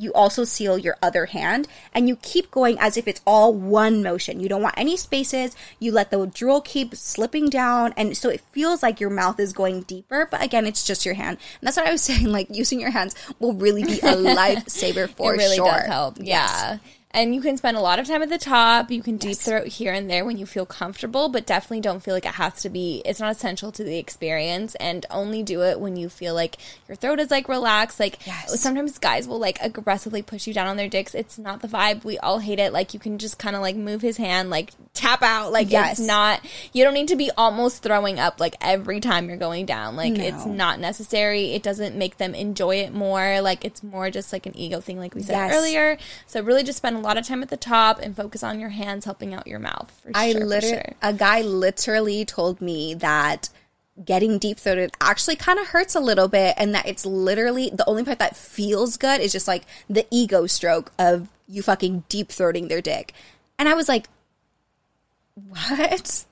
you 0.00 0.12
also 0.12 0.44
seal 0.44 0.78
your 0.78 0.96
other 1.02 1.26
hand 1.26 1.68
and 1.92 2.08
you 2.08 2.16
keep 2.16 2.50
going 2.50 2.78
as 2.78 2.96
if 2.96 3.08
it's 3.08 3.20
all 3.26 3.54
one 3.54 4.02
motion. 4.02 4.40
You 4.40 4.48
don't 4.48 4.62
want 4.62 4.74
any 4.78 4.96
spaces. 4.96 5.56
You 5.78 5.92
let 5.92 6.10
the 6.10 6.26
drool 6.26 6.60
keep 6.60 6.94
slipping 6.94 7.48
down 7.48 7.94
and 7.96 8.16
so 8.16 8.28
it 8.28 8.40
feels 8.52 8.82
like 8.82 9.00
your 9.00 9.10
mouth 9.10 9.38
is 9.40 9.52
going 9.52 9.82
deeper, 9.82 10.26
but 10.30 10.42
again, 10.42 10.66
it's 10.66 10.84
just 10.84 11.04
your 11.04 11.14
hand. 11.14 11.38
And 11.60 11.66
that's 11.66 11.76
what 11.76 11.86
I 11.86 11.92
was 11.92 12.02
saying 12.08 12.26
like 12.26 12.48
using 12.50 12.80
your 12.80 12.90
hands 12.90 13.14
will 13.38 13.54
really 13.54 13.84
be 13.84 13.98
a 13.98 14.14
lifesaver 14.16 15.08
for 15.10 15.34
it 15.34 15.38
really 15.38 15.56
sure. 15.56 15.66
does 15.66 15.86
help. 15.86 16.18
Yeah. 16.20 16.78
And 17.10 17.34
you 17.34 17.40
can 17.40 17.56
spend 17.56 17.74
a 17.78 17.80
lot 17.80 17.98
of 17.98 18.06
time 18.06 18.20
at 18.20 18.28
the 18.28 18.36
top. 18.36 18.90
You 18.90 19.02
can 19.02 19.16
deep 19.16 19.38
throat 19.38 19.66
here 19.66 19.94
and 19.94 20.10
there 20.10 20.26
when 20.26 20.36
you 20.36 20.44
feel 20.44 20.66
comfortable, 20.66 21.30
but 21.30 21.46
definitely 21.46 21.80
don't 21.80 22.00
feel 22.02 22.12
like 22.12 22.26
it 22.26 22.34
has 22.34 22.60
to 22.62 22.68
be, 22.68 23.00
it's 23.06 23.18
not 23.18 23.32
essential 23.34 23.72
to 23.72 23.82
the 23.82 23.96
experience. 23.96 24.74
And 24.74 25.06
only 25.10 25.42
do 25.42 25.62
it 25.62 25.80
when 25.80 25.96
you 25.96 26.10
feel 26.10 26.34
like 26.34 26.58
your 26.86 26.96
throat 26.96 27.18
is 27.18 27.30
like 27.30 27.48
relaxed. 27.48 27.98
Like 27.98 28.24
Yes. 28.26 28.60
sometimes 28.60 28.98
guys 28.98 29.26
will 29.26 29.38
like 29.38 29.58
aggressively 29.62 30.20
push 30.20 30.46
you 30.46 30.52
down 30.52 30.66
on 30.68 30.76
their 30.76 30.88
dicks. 30.90 31.14
It's 31.14 31.38
not 31.38 31.62
the 31.62 31.68
vibe. 31.68 32.04
We 32.04 32.18
all 32.18 32.40
hate 32.40 32.58
it. 32.58 32.74
Like 32.74 32.92
you 32.92 33.00
can 33.00 33.16
just 33.16 33.38
kind 33.38 33.56
of 33.56 33.62
like 33.62 33.74
move 33.74 34.02
his 34.02 34.18
hand, 34.18 34.50
like 34.50 34.72
tap 34.92 35.22
out. 35.22 35.50
Like 35.50 35.70
Yes. 35.70 35.98
it's 35.98 36.06
not, 36.06 36.44
you 36.74 36.84
don't 36.84 36.94
need 36.94 37.08
to 37.08 37.16
be 37.16 37.30
almost 37.38 37.82
throwing 37.82 38.18
up 38.20 38.38
like 38.38 38.54
every 38.60 39.00
time 39.00 39.28
you're 39.28 39.38
going 39.38 39.64
down. 39.64 39.96
Like 39.96 40.18
it's 40.18 40.44
not 40.44 40.78
necessary. 40.78 41.52
It 41.52 41.62
doesn't 41.62 41.96
make 41.96 42.18
them 42.18 42.34
enjoy 42.34 42.76
it 42.80 42.92
more. 42.92 43.40
Like 43.40 43.64
it's 43.64 43.82
more 43.82 44.10
just 44.10 44.30
like 44.30 44.44
an 44.44 44.54
ego 44.54 44.82
thing, 44.82 44.98
like 44.98 45.14
we 45.14 45.22
said 45.22 45.32
Yes. 45.32 45.54
earlier. 45.54 45.96
So 46.26 46.42
really 46.42 46.62
just 46.64 46.76
spend 46.76 46.97
a 46.98 47.02
lot 47.02 47.16
of 47.16 47.26
time 47.26 47.42
at 47.42 47.48
the 47.48 47.56
top 47.56 48.00
and 48.00 48.14
focus 48.16 48.42
on 48.42 48.60
your 48.60 48.68
hands 48.70 49.04
helping 49.04 49.34
out 49.34 49.46
your 49.46 49.58
mouth. 49.58 49.90
For 50.02 50.10
I 50.14 50.32
sure, 50.32 50.44
literally, 50.44 50.74
sure. 50.76 50.94
a 51.02 51.12
guy 51.12 51.42
literally 51.42 52.24
told 52.24 52.60
me 52.60 52.94
that 52.94 53.48
getting 54.04 54.38
deep 54.38 54.58
throated 54.58 54.92
actually 55.00 55.36
kind 55.36 55.58
of 55.58 55.68
hurts 55.68 55.94
a 55.94 56.00
little 56.00 56.28
bit, 56.28 56.54
and 56.56 56.74
that 56.74 56.86
it's 56.86 57.04
literally 57.06 57.70
the 57.70 57.88
only 57.88 58.04
part 58.04 58.18
that 58.18 58.36
feels 58.36 58.96
good 58.96 59.20
is 59.20 59.32
just 59.32 59.48
like 59.48 59.64
the 59.88 60.06
ego 60.10 60.46
stroke 60.46 60.92
of 60.98 61.28
you 61.48 61.62
fucking 61.62 62.04
deep 62.08 62.28
throating 62.28 62.68
their 62.68 62.80
dick. 62.80 63.12
And 63.58 63.68
I 63.68 63.74
was 63.74 63.88
like, 63.88 64.08
what? 65.34 66.24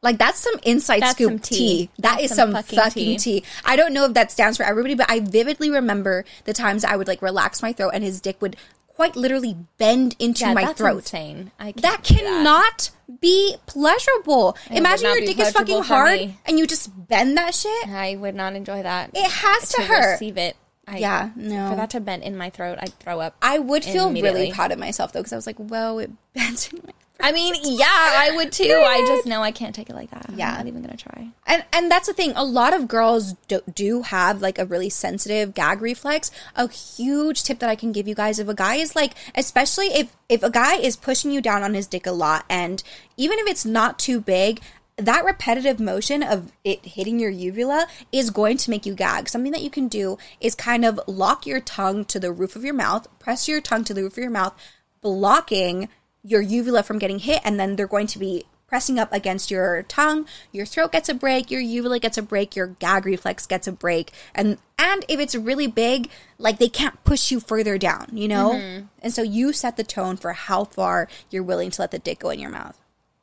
Like 0.00 0.18
that's 0.18 0.38
some 0.38 0.54
inside 0.62 1.02
That's 1.02 1.12
scoop 1.12 1.28
some 1.30 1.38
tea. 1.40 1.56
tea. 1.56 1.90
That 1.98 2.18
That's 2.18 2.24
is 2.24 2.28
some 2.30 2.52
some, 2.52 2.62
fucking 2.62 2.78
fucking, 2.78 3.16
tea. 3.18 3.40
tea. 3.40 3.44
I 3.64 3.74
don't 3.74 3.92
know 3.92 4.04
if 4.04 4.14
that 4.14 4.30
stands 4.30 4.56
for 4.56 4.62
everybody, 4.62 4.94
but 4.94 5.10
I 5.10 5.18
vividly 5.20 5.70
remember 5.70 6.24
the 6.44 6.52
times 6.52 6.84
I 6.84 6.94
would 6.94 7.08
like 7.08 7.20
relax 7.20 7.62
my 7.62 7.72
throat 7.72 7.90
and 7.94 8.04
his 8.04 8.20
dick 8.20 8.40
would 8.40 8.56
quite 8.98 9.14
literally 9.14 9.56
bend 9.78 10.16
into 10.18 10.40
Yeah, 10.44 10.54
my 10.54 10.64
that's 10.64 10.78
throat. 10.78 10.98
insane. 10.98 11.52
That 11.76 12.02
cannot 12.02 12.90
be 13.20 13.54
pleasurable. 13.66 14.56
would 14.68 14.76
Imagine 14.76 15.06
your 15.10 15.20
dick 15.20 15.38
is 15.38 15.52
fucking 15.52 15.84
hard 15.84 16.18
me. 16.18 16.36
and 16.46 16.58
you 16.58 16.66
just 16.66 16.90
bend 17.06 17.36
that 17.36 17.54
shit. 17.54 17.88
I 17.88 18.16
would 18.16 18.34
not 18.34 18.54
enjoy 18.54 18.82
that. 18.82 19.10
It 19.14 19.30
has 19.30 19.68
to 19.74 19.82
hurt. 19.82 20.12
receive 20.14 20.36
it. 20.36 20.56
I, 20.88 20.98
Yeah, 20.98 21.30
no. 21.36 21.70
For 21.70 21.76
that 21.76 21.90
to 21.90 22.00
bend 22.00 22.24
in 22.24 22.36
my 22.36 22.50
throat, 22.50 22.78
I'd 22.80 22.92
throw 22.98 23.20
up. 23.20 23.36
I 23.40 23.60
would 23.60 23.84
feel 23.84 24.10
really 24.10 24.50
proud 24.52 24.72
of 24.72 24.80
myself 24.80 25.12
though, 25.12 25.20
because 25.20 25.32
I 25.32 25.36
was 25.36 25.46
like, 25.46 25.58
"Whoa, 25.58 25.98
it 25.98 26.10
bends 26.34 26.72
in 26.72 26.80
my." 26.84 26.92
I 27.20 27.32
mean, 27.32 27.54
yeah, 27.64 27.86
I 27.88 28.32
would 28.36 28.52
too. 28.52 28.64
I 28.64 29.04
just 29.08 29.26
know 29.26 29.42
I 29.42 29.50
can't 29.50 29.74
take 29.74 29.90
it 29.90 29.96
like 29.96 30.10
that. 30.10 30.30
Yeah. 30.36 30.50
I'm 30.50 30.58
not 30.58 30.66
even 30.68 30.82
gonna 30.82 30.96
try. 30.96 31.28
And 31.46 31.64
and 31.72 31.90
that's 31.90 32.06
the 32.06 32.12
thing. 32.12 32.32
A 32.36 32.44
lot 32.44 32.74
of 32.74 32.86
girls 32.86 33.32
do, 33.48 33.60
do 33.74 34.02
have 34.02 34.40
like 34.40 34.58
a 34.58 34.64
really 34.64 34.88
sensitive 34.88 35.52
gag 35.52 35.82
reflex. 35.82 36.30
A 36.54 36.68
huge 36.68 37.42
tip 37.42 37.58
that 37.58 37.68
I 37.68 37.74
can 37.74 37.90
give 37.90 38.06
you 38.06 38.14
guys 38.14 38.38
if 38.38 38.46
a 38.46 38.54
guy 38.54 38.76
is 38.76 38.94
like, 38.94 39.14
especially 39.34 39.86
if 39.86 40.16
if 40.28 40.44
a 40.44 40.50
guy 40.50 40.76
is 40.76 40.96
pushing 40.96 41.32
you 41.32 41.40
down 41.40 41.64
on 41.64 41.74
his 41.74 41.88
dick 41.88 42.06
a 42.06 42.12
lot, 42.12 42.44
and 42.48 42.82
even 43.16 43.38
if 43.40 43.48
it's 43.48 43.64
not 43.64 43.98
too 43.98 44.20
big. 44.20 44.60
That 45.00 45.24
repetitive 45.24 45.78
motion 45.78 46.24
of 46.24 46.50
it 46.64 46.84
hitting 46.84 47.20
your 47.20 47.30
uvula 47.30 47.86
is 48.10 48.30
going 48.30 48.56
to 48.56 48.68
make 48.70 48.84
you 48.84 48.96
gag. 48.96 49.28
Something 49.28 49.52
that 49.52 49.62
you 49.62 49.70
can 49.70 49.86
do 49.86 50.18
is 50.40 50.56
kind 50.56 50.84
of 50.84 50.98
lock 51.06 51.46
your 51.46 51.60
tongue 51.60 52.04
to 52.06 52.18
the 52.18 52.32
roof 52.32 52.56
of 52.56 52.64
your 52.64 52.74
mouth, 52.74 53.06
press 53.20 53.46
your 53.46 53.60
tongue 53.60 53.84
to 53.84 53.94
the 53.94 54.02
roof 54.02 54.14
of 54.14 54.18
your 54.24 54.30
mouth, 54.30 54.60
blocking 55.00 55.88
your 56.28 56.40
uvula 56.40 56.82
from 56.82 56.98
getting 56.98 57.18
hit, 57.18 57.40
and 57.44 57.58
then 57.58 57.76
they're 57.76 57.86
going 57.86 58.06
to 58.08 58.18
be 58.18 58.44
pressing 58.66 58.98
up 58.98 59.10
against 59.14 59.50
your 59.50 59.82
tongue, 59.84 60.26
your 60.52 60.66
throat 60.66 60.92
gets 60.92 61.08
a 61.08 61.14
break, 61.14 61.50
your 61.50 61.60
uvula 61.60 61.98
gets 61.98 62.18
a 62.18 62.22
break, 62.22 62.54
your 62.54 62.66
gag 62.66 63.06
reflex 63.06 63.46
gets 63.46 63.66
a 63.66 63.72
break. 63.72 64.12
And 64.34 64.58
and 64.78 65.04
if 65.08 65.18
it's 65.18 65.34
really 65.34 65.66
big, 65.66 66.10
like 66.36 66.58
they 66.58 66.68
can't 66.68 67.02
push 67.02 67.30
you 67.30 67.40
further 67.40 67.78
down, 67.78 68.10
you 68.12 68.28
know? 68.28 68.50
Mm-hmm. 68.52 68.86
And 69.00 69.12
so 69.12 69.22
you 69.22 69.54
set 69.54 69.76
the 69.78 69.84
tone 69.84 70.16
for 70.18 70.34
how 70.34 70.64
far 70.64 71.08
you're 71.30 71.42
willing 71.42 71.70
to 71.70 71.80
let 71.82 71.90
the 71.92 71.98
dick 71.98 72.18
go 72.20 72.28
in 72.28 72.38
your 72.38 72.50
mouth. 72.50 72.78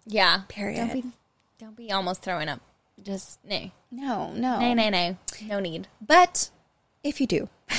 Yeah. 0.08 0.42
Period. 0.48 0.88
Don't 0.90 0.94
be, 0.94 1.04
don't 1.60 1.78
be 1.78 1.92
almost 1.92 2.24
throwing 2.24 2.50
up. 2.50 2.60
Just 3.04 3.38
no, 3.46 3.70
No, 3.92 4.32
no. 4.34 4.60
no, 4.60 4.74
no, 4.74 4.90
no, 4.90 5.18
no 5.44 5.60
need. 5.60 5.88
But 6.06 6.50
if 7.04 7.22
you 7.22 7.28
do, 7.28 7.50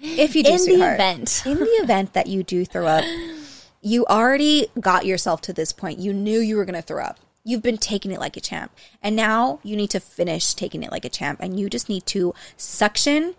if 0.00 0.36
you 0.36 0.42
do, 0.42 0.50
In 0.52 0.64
the 0.78 0.92
event. 0.94 1.42
in 1.46 1.58
the 1.58 1.64
event 1.82 2.12
that 2.12 2.26
you 2.26 2.42
do 2.42 2.64
throw 2.66 2.86
up, 2.86 3.04
you 3.80 4.06
already 4.06 4.68
got 4.78 5.06
yourself 5.06 5.40
to 5.42 5.52
this 5.52 5.72
point. 5.72 5.98
You 5.98 6.12
knew 6.12 6.40
you 6.40 6.56
were 6.56 6.64
going 6.64 6.74
to 6.74 6.82
throw 6.82 7.02
up. 7.04 7.18
You've 7.44 7.62
been 7.62 7.78
taking 7.78 8.12
it 8.12 8.20
like 8.20 8.36
a 8.36 8.40
champ, 8.40 8.70
and 9.02 9.16
now 9.16 9.60
you 9.62 9.74
need 9.74 9.90
to 9.90 10.00
finish 10.00 10.52
taking 10.52 10.82
it 10.82 10.92
like 10.92 11.06
a 11.06 11.08
champ, 11.08 11.40
and 11.40 11.58
you 11.58 11.70
just 11.70 11.88
need 11.88 12.04
to 12.06 12.34
suction 12.56 13.34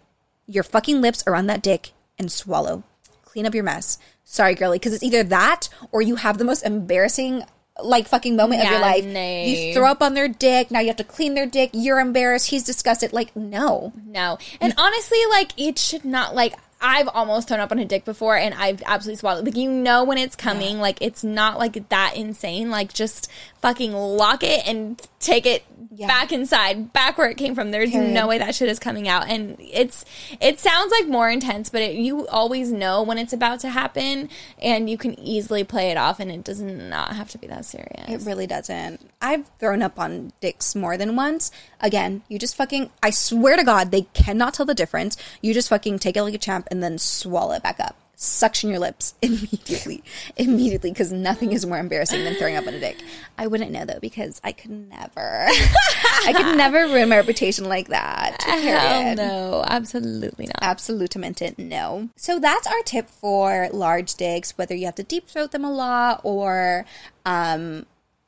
your 0.48 0.64
fucking 0.64 1.02
lips 1.02 1.24
around 1.28 1.46
that 1.48 1.62
dick 1.62 1.92
and 2.18 2.32
swallow. 2.32 2.84
Clean 3.24 3.46
up 3.46 3.54
your 3.54 3.64
mess. 3.64 4.00
Sorry, 4.24 4.56
girly, 4.56 4.80
because 4.80 4.94
it's 4.94 5.04
either 5.04 5.24
that 5.24 5.70
or 5.92 6.02
you 6.02 6.16
have 6.16 6.38
the 6.40 6.44
most 6.44 6.64
embarrassing 6.64 7.44
like 7.82 8.08
fucking 8.08 8.36
moment 8.36 8.64
of 8.64 8.70
your 8.70 8.80
life. 8.80 9.06
no. 9.06 9.44
You 9.44 9.74
throw 9.74 9.90
up 9.90 10.02
on 10.02 10.14
their 10.14 10.28
dick. 10.28 10.72
Now 10.72 10.80
you 10.80 10.88
have 10.88 10.98
to 10.98 11.04
clean 11.04 11.36
their 11.36 11.46
dick. 11.46 11.72
You're 11.74 12.00
embarrassed. 12.00 12.50
He's 12.50 12.64
disgusted. 12.64 13.14
Like 13.14 13.36
no. 13.36 13.94
No. 14.06 14.38
And 14.60 14.74
honestly, 14.78 15.20
like 15.30 15.52
it 15.58 15.80
should 15.80 16.06
not 16.06 16.36
like 16.36 16.54
I've 16.82 17.08
almost 17.10 17.48
thrown 17.48 17.60
up 17.60 17.72
on 17.72 17.80
a 17.80 17.86
dick 17.86 18.06
before 18.06 18.36
and 18.36 18.54
I've 18.56 18.82
absolutely 18.86 19.20
swallowed. 19.20 19.46
Like 19.46 19.56
you 19.56 19.72
know 19.72 20.04
when 20.04 20.18
it's 20.18 20.36
coming, 20.36 20.80
like 20.80 20.98
it's 21.00 21.24
not 21.24 21.60
like 21.60 21.90
that 21.90 22.16
insane. 22.16 22.70
Like 22.72 22.94
just 22.94 23.30
fucking 23.62 23.94
lock 23.94 24.44
it 24.44 24.68
and 24.68 25.00
take 25.20 25.46
it 25.46 25.64
Yeah. 25.94 26.08
back 26.08 26.32
inside, 26.32 26.94
back 26.94 27.18
where 27.18 27.30
it 27.30 27.36
came 27.36 27.54
from. 27.54 27.72
There's 27.72 27.92
Period. 27.92 28.14
no 28.14 28.26
way 28.28 28.38
that 28.38 28.56
shit 28.56 28.70
is 28.70 28.80
coming 28.80 29.10
out. 29.10 29.28
And 29.28 29.58
it's 29.60 30.06
it 30.40 30.60
sounds 30.60 30.92
like 30.92 31.10
more 31.10 31.30
intense, 31.30 31.70
but 31.70 31.82
it, 31.82 31.96
you 31.96 32.28
always 32.28 32.72
know 32.72 33.04
when 33.04 33.18
it's 33.18 33.34
about 33.34 33.60
to 33.62 33.70
happen 33.70 34.30
and 34.62 34.90
you 34.90 34.98
can 34.98 35.20
easily 35.20 35.66
play 35.66 35.92
it 35.92 35.98
off 35.98 36.22
and 36.22 36.32
it 36.32 36.46
does 36.46 36.62
not 36.62 37.16
have 37.16 37.30
to 37.32 37.38
be 37.38 37.48
that 37.48 37.66
serious. 37.66 38.08
It 38.08 38.26
really 38.26 38.48
doesn't. 38.48 39.02
I've 39.22 39.48
thrown 39.60 39.82
up 39.82 40.00
on 40.00 40.32
dicks 40.40 40.76
more 40.76 40.96
than 40.96 41.18
once. 41.18 41.52
Again, 41.82 42.22
you 42.30 42.40
just 42.40 42.56
fucking, 42.56 42.90
I 43.04 43.10
swear 43.10 43.58
to 43.58 43.64
God, 43.64 43.92
they 43.92 44.04
cannot 44.14 44.54
tell 44.54 44.66
the 44.66 44.74
difference. 44.74 45.18
You 45.42 45.54
just 45.54 45.68
fucking 45.68 46.00
take 46.00 46.16
it 46.16 46.24
like 46.24 46.34
a 46.34 46.38
champ 46.38 46.68
and 46.72 46.82
then 46.82 46.98
swallow 47.00 47.54
it 47.54 47.64
back 47.64 47.80
up. 47.82 47.98
Suction 48.16 48.70
your 48.70 48.80
lips 48.80 49.16
immediately, 49.22 50.04
immediately, 50.38 50.92
because 50.92 51.12
nothing 51.12 51.52
is 51.54 51.66
more 51.66 51.80
embarrassing 51.80 52.24
than 52.24 52.36
throwing 52.36 52.56
up 52.56 52.68
on 52.68 52.74
a 52.74 52.80
dick. 52.80 53.02
I 53.38 53.48
wouldn't 53.48 53.72
know 53.72 53.86
though 53.86 54.00
because 54.00 54.40
I 54.44 54.52
could 54.52 54.72
never, 54.72 55.48
I 56.26 56.34
could 56.36 56.58
never 56.58 56.86
ruin 56.86 57.10
my 57.10 57.18
reputation 57.18 57.66
like 57.66 57.88
that. 57.88 58.38
Hell 58.44 59.16
no, 59.16 59.64
absolutely 59.66 60.48
not. 60.48 60.62
Absolutamente 60.62 61.58
no. 61.58 62.10
So 62.16 62.40
that's 62.40 62.68
our 62.68 62.82
tip 62.84 63.10
for 63.10 63.70
large 63.72 64.16
dicks, 64.16 64.58
whether 64.58 64.76
you 64.76 64.86
have 64.86 64.96
to 64.96 65.04
deep 65.04 65.28
throat 65.28 65.52
them 65.52 65.66
a 65.66 65.72
lot 65.72 66.22
or 66.24 66.86
um, 67.26 67.86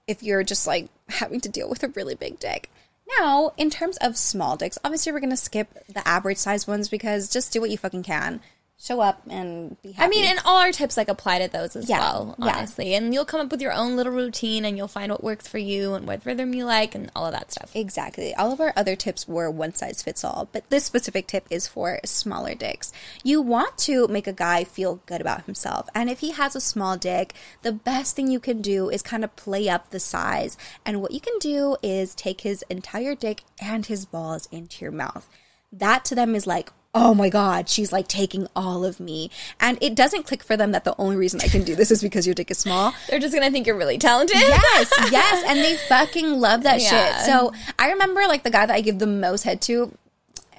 if 0.08 0.24
you're 0.24 0.44
just 0.44 0.66
like 0.66 0.90
having 1.10 1.40
to 1.42 1.50
deal 1.50 1.70
with 1.70 1.84
a 1.84 1.90
really 1.90 2.16
big 2.16 2.40
dick. 2.40 2.70
Now, 3.20 3.54
in 3.58 3.70
terms 3.70 3.98
of 3.98 4.18
small 4.18 4.56
dicks, 4.56 4.80
obviously 4.84 5.12
we're 5.12 5.20
gonna 5.20 5.38
skip 5.38 5.68
the 5.88 6.08
average 6.08 6.38
size 6.38 6.68
ones 6.68 6.90
because 6.90 7.30
just 7.30 7.54
do 7.54 7.62
what 7.62 7.70
you 7.70 7.78
fucking 7.78 8.04
can. 8.04 8.42
Show 8.80 9.00
up 9.00 9.22
and 9.30 9.82
be 9.82 9.94
happy. 9.94 10.06
I 10.06 10.10
mean, 10.10 10.26
and 10.26 10.40
all 10.44 10.58
our 10.58 10.74
tips 10.74 10.98
like 10.98 11.08
apply 11.08 11.40
to 11.40 11.48
those 11.48 11.74
as 11.78 11.88
Yeah, 11.88 12.00
well, 12.00 12.36
yeah. 12.38 12.58
honestly. 12.58 12.96
And 12.96 13.14
you'll 13.14 13.24
come 13.24 13.40
up 13.40 13.50
with 13.50 13.62
your 13.62 13.72
own 13.72 13.96
little 13.96 14.12
routine 14.12 14.66
and 14.66 14.76
you'll 14.76 14.90
find 14.90 15.10
what 15.10 15.24
works 15.24 15.48
for 15.48 15.58
you 15.58 15.94
and 15.94 16.06
what 16.06 16.26
rhythm 16.26 16.54
you 16.54 16.66
like 16.66 16.94
and 16.94 17.10
all 17.16 17.26
of 17.26 17.32
that 17.32 17.50
stuff. 17.50 17.72
Exactly. 17.74 18.36
All 18.36 18.52
of 18.52 18.60
our 18.60 18.74
other 18.76 18.98
tips 18.98 19.26
were 19.26 19.50
one 19.50 19.74
size 19.74 20.04
fits 20.04 20.26
all, 20.26 20.50
but 20.52 20.70
this 20.70 20.84
specific 20.84 21.28
tip 21.28 21.46
is 21.50 21.66
for 21.66 22.00
smaller 22.04 22.56
dicks. 22.56 22.92
You 23.24 23.42
want 23.42 23.78
to 23.80 24.06
make 24.10 24.28
a 24.28 24.34
guy 24.34 24.66
feel 24.66 25.00
good 25.06 25.22
about 25.22 25.46
himself. 25.46 25.88
And 25.96 26.10
if 26.10 26.20
he 26.20 26.32
has 26.32 26.54
a 26.54 26.60
small 26.60 26.98
dick, 26.98 27.34
the 27.62 27.72
best 27.72 28.18
thing 28.18 28.30
you 28.30 28.42
can 28.42 28.62
do 28.62 28.90
is 28.90 29.02
kind 29.02 29.24
of 29.24 29.34
play 29.38 29.70
up 29.70 29.92
the 29.92 30.00
size. 30.02 30.58
And 30.86 31.02
what 31.02 31.12
you 31.12 31.22
can 31.22 31.38
do 31.40 31.78
is 31.82 32.14
take 32.16 32.42
his 32.42 32.66
entire 32.70 33.16
dick 33.16 33.44
and 33.62 33.86
his 33.86 34.06
balls 34.06 34.50
into 34.52 34.84
your 34.84 34.92
mouth. 34.92 35.30
That 35.72 36.04
to 36.06 36.16
them 36.16 36.36
is 36.36 36.46
like, 36.46 36.70
oh 36.96 37.14
my 37.14 37.28
God, 37.30 37.68
she's 37.70 37.92
like 37.92 38.08
taking 38.08 38.48
all 38.56 38.86
of 38.86 39.00
me. 39.00 39.32
And 39.60 39.78
it 39.82 39.96
doesn't 39.96 40.24
click 40.28 40.44
for 40.44 40.56
them 40.56 40.72
that 40.74 40.84
the 40.84 40.94
only 41.00 41.16
reason 41.16 41.40
I 41.44 41.48
can 41.48 41.64
do 41.64 41.76
this 41.76 41.90
is 41.90 42.02
because 42.02 42.28
your 42.28 42.36
dick 42.36 42.52
is 42.52 42.60
small 42.60 42.94
They're 43.10 43.20
just 43.20 43.34
gonna 43.34 43.50
think 43.52 43.66
you're 43.66 43.78
really 43.78 43.98
talented. 43.98 44.36
yes, 44.38 44.94
yes, 45.12 45.44
and 45.48 45.60
they 45.60 45.76
fucking 45.90 46.40
love 46.40 46.64
that 46.64 46.82
Yeah. 46.82 47.18
shit. 47.18 47.26
So 47.26 47.52
I 47.80 47.92
remember 47.92 48.22
like 48.28 48.44
the 48.44 48.52
guy 48.52 48.66
that 48.66 48.74
I 48.76 48.82
give 48.82 49.00
the 49.00 49.08
most 49.08 49.44
head 49.44 49.62
to. 49.64 49.98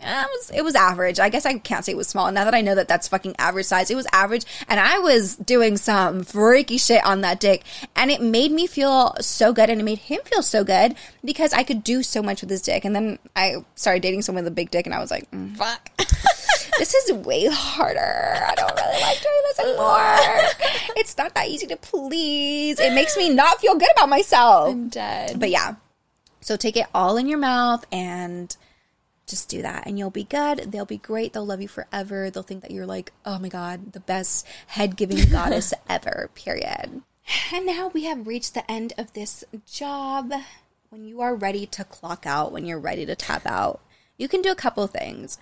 It 0.04 0.28
was, 0.30 0.50
it 0.54 0.62
was 0.62 0.74
average. 0.74 1.18
I 1.18 1.28
guess 1.28 1.46
I 1.46 1.58
can't 1.58 1.84
say 1.84 1.92
it 1.92 1.96
was 1.96 2.08
small. 2.08 2.30
Now 2.30 2.44
that 2.44 2.54
I 2.54 2.60
know 2.60 2.74
that 2.74 2.88
that's 2.88 3.08
fucking 3.08 3.36
average 3.38 3.66
size, 3.66 3.90
it 3.90 3.94
was 3.94 4.06
average. 4.12 4.44
And 4.68 4.78
I 4.78 4.98
was 4.98 5.36
doing 5.36 5.76
some 5.76 6.24
freaky 6.24 6.78
shit 6.78 7.04
on 7.04 7.22
that 7.22 7.40
dick. 7.40 7.64
And 7.96 8.10
it 8.10 8.20
made 8.20 8.52
me 8.52 8.66
feel 8.66 9.14
so 9.20 9.52
good. 9.52 9.70
And 9.70 9.80
it 9.80 9.84
made 9.84 9.98
him 9.98 10.20
feel 10.24 10.42
so 10.42 10.64
good 10.64 10.94
because 11.24 11.52
I 11.52 11.62
could 11.62 11.82
do 11.82 12.02
so 12.02 12.22
much 12.22 12.42
with 12.42 12.50
his 12.50 12.62
dick. 12.62 12.84
And 12.84 12.94
then 12.94 13.18
I 13.34 13.64
started 13.74 14.02
dating 14.02 14.22
someone 14.22 14.44
with 14.44 14.52
a 14.52 14.54
big 14.54 14.70
dick. 14.70 14.86
And 14.86 14.94
I 14.94 14.98
was 14.98 15.10
like, 15.10 15.30
mm, 15.30 15.56
Fuck. 15.56 15.90
this 16.78 16.94
is 16.94 17.12
way 17.12 17.46
harder. 17.50 18.36
I 18.46 18.54
don't 18.54 18.74
really 18.74 19.00
like 19.00 19.22
doing 19.22 19.42
this 19.44 19.58
anymore. 19.60 20.94
it's 20.96 21.16
not 21.16 21.34
that 21.34 21.48
easy 21.48 21.66
to 21.68 21.76
please. 21.76 22.78
It 22.80 22.92
makes 22.92 23.16
me 23.16 23.30
not 23.30 23.60
feel 23.60 23.76
good 23.76 23.90
about 23.92 24.08
myself. 24.08 24.70
I'm 24.70 24.88
dead. 24.88 25.38
But 25.38 25.50
yeah, 25.50 25.76
so 26.40 26.56
take 26.56 26.76
it 26.76 26.86
all 26.94 27.16
in 27.16 27.28
your 27.28 27.38
mouth 27.38 27.86
and 27.90 28.54
just 29.26 29.48
do 29.48 29.62
that, 29.62 29.86
and 29.86 29.98
you'll 29.98 30.10
be 30.10 30.24
good. 30.24 30.72
They'll 30.72 30.84
be 30.84 30.98
great. 30.98 31.32
They'll 31.32 31.46
love 31.46 31.62
you 31.62 31.68
forever. 31.68 32.30
They'll 32.30 32.42
think 32.42 32.62
that 32.62 32.70
you're 32.70 32.86
like, 32.86 33.12
oh 33.24 33.38
my 33.38 33.48
god, 33.48 33.92
the 33.92 34.00
best 34.00 34.46
head 34.68 34.96
giving 34.96 35.28
goddess 35.30 35.72
ever. 35.88 36.30
Period. 36.34 37.02
And 37.52 37.66
now 37.66 37.90
we 37.92 38.04
have 38.04 38.26
reached 38.26 38.54
the 38.54 38.70
end 38.70 38.92
of 38.98 39.12
this 39.12 39.44
job. 39.70 40.32
When 40.90 41.04
you 41.04 41.20
are 41.20 41.34
ready 41.34 41.66
to 41.66 41.84
clock 41.84 42.26
out, 42.26 42.52
when 42.52 42.66
you're 42.66 42.78
ready 42.78 43.06
to 43.06 43.16
tap 43.16 43.46
out, 43.46 43.80
you 44.16 44.28
can 44.28 44.42
do 44.42 44.50
a 44.50 44.56
couple 44.56 44.86
things. 44.86 45.38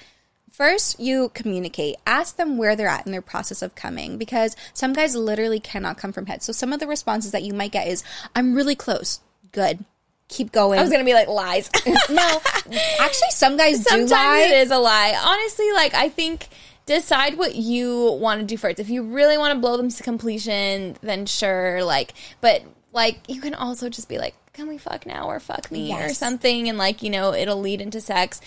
First, 0.51 1.01
you 1.01 1.31
communicate. 1.31 1.97
Ask 2.07 2.37
them 2.37 2.59
where 2.59 2.77
they're 2.77 2.87
at 2.87 3.07
in 3.07 3.13
their 3.13 3.23
process 3.23 3.63
of 3.63 3.75
coming 3.75 4.19
because 4.19 4.55
some 4.75 4.93
guys 4.93 5.17
literally 5.17 5.61
cannot 5.61 5.97
come 5.97 6.13
from 6.13 6.27
head. 6.27 6.43
So 6.43 6.53
some 6.53 6.73
of 6.73 6.81
the 6.81 6.87
responses 6.87 7.33
that 7.33 7.43
you 7.43 7.55
might 7.55 7.73
get 7.73 7.89
is, 7.89 8.05
I'm 8.37 8.55
really 8.55 8.75
close. 8.75 9.21
Good. 9.51 9.85
Keep 10.29 10.53
going. 10.53 10.79
I 10.79 10.83
was 10.83 10.91
gonna 10.91 11.05
be 11.05 11.15
like 11.15 11.29
lies. 11.29 11.71
no, 12.11 12.41
actually, 13.01 13.31
some 13.31 13.57
guys 13.57 13.79
do 13.79 13.83
Sometimes 13.85 14.11
lie. 14.11 14.47
it 14.49 14.53
is 14.63 14.71
a 14.71 14.79
lie. 14.79 15.15
Honestly, 15.23 15.71
like 15.73 15.95
I 15.95 16.09
think 16.09 16.49
decide 16.87 17.37
what 17.39 17.55
you 17.55 18.13
want 18.21 18.41
to 18.41 18.47
do 18.47 18.57
first. 18.57 18.81
If 18.81 18.91
you 18.91 19.03
really 19.03 19.39
want 19.39 19.55
to 19.55 19.61
blow 19.61 19.77
them 19.77 19.89
to 19.89 20.03
completion, 20.03 20.97
then 21.03 21.27
sure. 21.27 21.85
Like, 21.85 22.15
but 22.41 22.63
like 22.93 23.21
you 23.29 23.41
can 23.41 23.55
also 23.55 23.89
just 23.89 24.09
be 24.09 24.19
like, 24.19 24.35
"Can 24.53 24.69
we 24.69 24.79
fuck 24.79 25.07
now?" 25.07 25.27
or 25.29 25.41
"Fuck 25.41 25.71
me" 25.71 25.95
or 25.95 26.11
something, 26.11 26.69
and 26.69 26.79
like 26.79 27.03
you 27.03 27.11
know 27.11 27.35
it'll 27.35 27.61
lead 27.61 27.81
into 27.81 28.01
sex. 28.01 28.41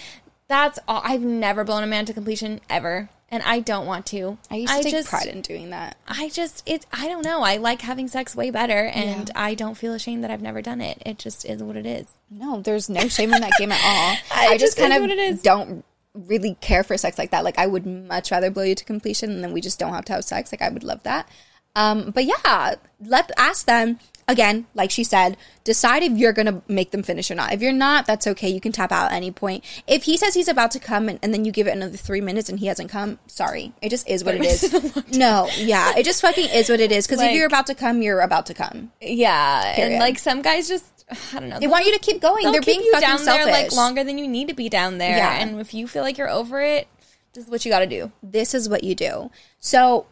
That's 0.47 0.79
all. 0.87 1.01
I've 1.03 1.21
never 1.21 1.63
blown 1.63 1.83
a 1.83 1.87
man 1.87 2.05
to 2.05 2.13
completion 2.13 2.61
ever, 2.69 3.09
and 3.35 3.43
I 3.43 3.59
don't 3.59 3.85
want 3.85 4.05
to. 4.07 4.37
I 4.49 4.55
used 4.55 4.73
to 4.73 4.81
take 4.81 4.93
just, 4.93 5.09
pride 5.09 5.27
in 5.27 5.41
doing 5.41 5.71
that. 5.71 5.97
I 6.07 6.29
just 6.29 6.63
it's 6.65 6.85
I 6.93 7.09
don't 7.09 7.23
know. 7.23 7.41
I 7.41 7.57
like 7.57 7.81
having 7.81 8.07
sex 8.07 8.33
way 8.33 8.49
better, 8.49 8.85
and 8.85 9.29
I 9.35 9.55
don't 9.55 9.75
feel 9.75 9.93
ashamed 9.93 10.23
that 10.23 10.31
I've 10.31 10.41
never 10.41 10.61
done 10.61 10.79
it. 10.79 11.03
It 11.05 11.19
just 11.19 11.43
is 11.43 11.61
what 11.61 11.75
it 11.75 11.85
is. 11.85 12.07
No, 12.31 12.61
there's 12.61 12.89
no 12.89 13.09
shame 13.09 13.33
in 13.33 13.41
that 13.41 13.51
game 13.59 13.73
at 13.73 13.83
all. 13.83 14.17
I 14.31 14.47
I, 14.47 14.57
just 14.57 14.77
just 14.77 14.89
kind 14.89 15.19
of 15.19 15.43
don't 15.43 15.83
really 16.13 16.55
care 16.61 16.83
for 16.83 16.97
sex 16.97 17.17
like 17.17 17.31
that. 17.31 17.43
Like 17.43 17.59
I 17.59 17.67
would 17.67 17.85
much 17.85 18.31
rather 18.31 18.49
blow 18.49 18.63
you 18.63 18.75
to 18.75 18.85
completion 18.85 19.31
and 19.31 19.43
then 19.43 19.51
we 19.51 19.59
just 19.59 19.79
don't 19.79 19.93
have 19.93 20.05
to 20.05 20.13
have 20.13 20.23
sex. 20.23 20.51
Like 20.53 20.61
I 20.61 20.69
would 20.69 20.83
love 20.83 21.03
that. 21.03 21.27
Um, 21.75 22.11
but 22.11 22.25
yeah, 22.25 22.75
let 23.03 23.31
ask 23.37 23.65
them 23.65 23.99
again, 24.27 24.65
like 24.73 24.91
she 24.91 25.03
said, 25.03 25.37
decide 25.63 26.03
if 26.03 26.13
you're 26.13 26.33
gonna 26.33 26.61
make 26.67 26.91
them 26.91 27.03
finish 27.03 27.29
or 27.29 27.35
not. 27.35 27.53
If 27.53 27.61
you're 27.61 27.73
not, 27.73 28.05
that's 28.05 28.27
okay. 28.27 28.49
You 28.49 28.59
can 28.59 28.71
tap 28.71 28.91
out 28.91 29.11
at 29.11 29.15
any 29.15 29.31
point. 29.31 29.63
If 29.87 30.03
he 30.03 30.17
says 30.17 30.33
he's 30.33 30.47
about 30.47 30.71
to 30.71 30.79
come 30.79 31.09
and, 31.09 31.19
and 31.21 31.33
then 31.33 31.45
you 31.45 31.51
give 31.51 31.67
it 31.67 31.71
another 31.71 31.97
three 31.97 32.21
minutes 32.21 32.49
and 32.49 32.59
he 32.59 32.67
hasn't 32.67 32.89
come, 32.89 33.19
sorry. 33.27 33.73
It 33.81 33.89
just 33.89 34.07
is 34.07 34.23
what 34.23 34.35
it 34.35 34.45
is. 34.45 35.17
no, 35.17 35.47
yeah, 35.57 35.93
it 35.97 36.03
just 36.03 36.21
fucking 36.21 36.49
is 36.49 36.69
what 36.69 36.79
it 36.79 36.91
is. 36.91 37.07
Because 37.07 37.21
if 37.21 37.33
you're 37.33 37.47
about 37.47 37.67
to 37.67 37.75
come, 37.75 38.01
you're 38.01 38.21
about 38.21 38.47
to 38.47 38.53
come. 38.53 38.91
Yeah, 39.01 39.75
Period. 39.75 39.93
and 39.93 39.99
like 39.99 40.17
some 40.19 40.41
guys 40.41 40.67
just 40.67 40.85
I 41.33 41.39
don't 41.39 41.49
know. 41.49 41.59
They 41.59 41.67
want 41.67 41.85
you 41.85 41.93
to 41.93 41.99
keep 41.99 42.21
going. 42.21 42.51
They're 42.51 42.61
keep 42.61 42.77
being 42.77 42.81
you 42.81 42.91
fucking 42.93 43.07
down 43.07 43.19
selfish. 43.19 43.45
there 43.45 43.53
like 43.53 43.71
longer 43.73 44.03
than 44.03 44.17
you 44.17 44.27
need 44.27 44.47
to 44.47 44.55
be 44.55 44.69
down 44.69 44.97
there. 44.97 45.17
Yeah. 45.17 45.39
And 45.41 45.59
if 45.59 45.73
you 45.73 45.87
feel 45.87 46.03
like 46.03 46.17
you're 46.17 46.29
over 46.29 46.61
it, 46.61 46.87
this 47.33 47.45
is 47.45 47.49
what 47.49 47.65
you 47.65 47.71
got 47.71 47.79
to 47.79 47.87
do. 47.87 48.11
this 48.23 48.53
is 48.53 48.69
what 48.69 48.83
you 48.83 48.95
do. 48.95 49.29
So 49.59 50.07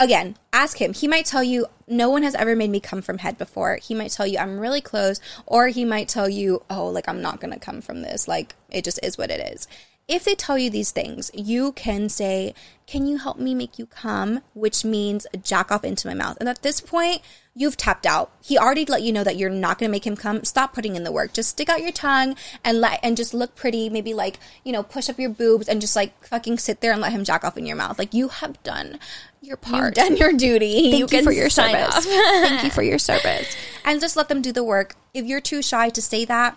again, 0.00 0.36
ask 0.52 0.80
him. 0.80 0.92
He 0.92 1.06
might 1.06 1.26
tell 1.26 1.44
you, 1.44 1.66
no 1.86 2.10
one 2.10 2.24
has 2.24 2.34
ever 2.34 2.56
made 2.56 2.70
me 2.70 2.80
come 2.80 3.02
from 3.02 3.18
head 3.18 3.38
before. 3.38 3.76
He 3.76 3.94
might 3.94 4.10
tell 4.10 4.26
you, 4.26 4.38
I'm 4.38 4.58
really 4.58 4.80
close. 4.80 5.20
Or 5.46 5.68
he 5.68 5.84
might 5.84 6.08
tell 6.08 6.28
you, 6.28 6.64
oh, 6.68 6.86
like, 6.88 7.08
I'm 7.08 7.22
not 7.22 7.40
going 7.40 7.52
to 7.52 7.60
come 7.60 7.80
from 7.80 8.02
this. 8.02 8.26
Like, 8.26 8.56
it 8.70 8.82
just 8.82 8.98
is 9.02 9.16
what 9.16 9.30
it 9.30 9.52
is. 9.52 9.68
If 10.08 10.24
they 10.24 10.34
tell 10.34 10.58
you 10.58 10.70
these 10.70 10.90
things, 10.90 11.30
you 11.34 11.70
can 11.70 12.08
say, 12.08 12.52
Can 12.88 13.06
you 13.06 13.18
help 13.18 13.38
me 13.38 13.54
make 13.54 13.78
you 13.78 13.86
come? 13.86 14.40
Which 14.54 14.84
means 14.84 15.24
jack 15.40 15.70
off 15.70 15.84
into 15.84 16.08
my 16.08 16.14
mouth. 16.14 16.36
And 16.40 16.48
at 16.48 16.62
this 16.62 16.80
point, 16.80 17.22
you've 17.54 17.76
tapped 17.76 18.06
out. 18.06 18.32
He 18.42 18.58
already 18.58 18.84
let 18.84 19.02
you 19.02 19.12
know 19.12 19.22
that 19.22 19.36
you're 19.36 19.50
not 19.50 19.78
going 19.78 19.88
to 19.88 19.92
make 19.92 20.04
him 20.04 20.16
come. 20.16 20.42
Stop 20.42 20.74
putting 20.74 20.96
in 20.96 21.04
the 21.04 21.12
work. 21.12 21.32
Just 21.32 21.50
stick 21.50 21.68
out 21.68 21.82
your 21.82 21.92
tongue 21.92 22.34
and 22.64 22.80
let 22.80 22.98
and 23.04 23.16
just 23.16 23.32
look 23.32 23.54
pretty. 23.54 23.88
Maybe 23.88 24.12
like 24.12 24.40
you 24.64 24.72
know, 24.72 24.82
push 24.82 25.08
up 25.08 25.20
your 25.20 25.30
boobs 25.30 25.68
and 25.68 25.80
just 25.80 25.94
like 25.94 26.26
fucking 26.26 26.58
sit 26.58 26.80
there 26.80 26.90
and 26.90 27.00
let 27.00 27.12
him 27.12 27.22
jack 27.22 27.44
off 27.44 27.56
in 27.56 27.64
your 27.64 27.76
mouth. 27.76 27.96
Like 27.96 28.12
you 28.12 28.28
have 28.28 28.60
done 28.64 28.98
your 29.40 29.56
part. 29.56 29.84
You've 29.84 30.06
done 30.06 30.16
your 30.16 30.32
duty. 30.32 30.90
Thank 30.90 31.00
you, 31.00 31.06
can 31.06 31.24
for 31.24 31.32
your 31.32 31.50
sign 31.50 31.74
service. 31.74 32.04
Thank 32.06 32.64
you 32.64 32.70
for 32.70 32.82
your 32.82 32.98
service. 33.10 33.56
And 33.84 34.00
just 34.00 34.16
let 34.16 34.28
them 34.28 34.42
do 34.42 34.52
the 34.52 34.64
work. 34.64 34.94
If 35.14 35.24
you're 35.24 35.40
too 35.40 35.62
shy 35.62 35.88
to 35.90 36.02
say 36.02 36.24
that, 36.26 36.56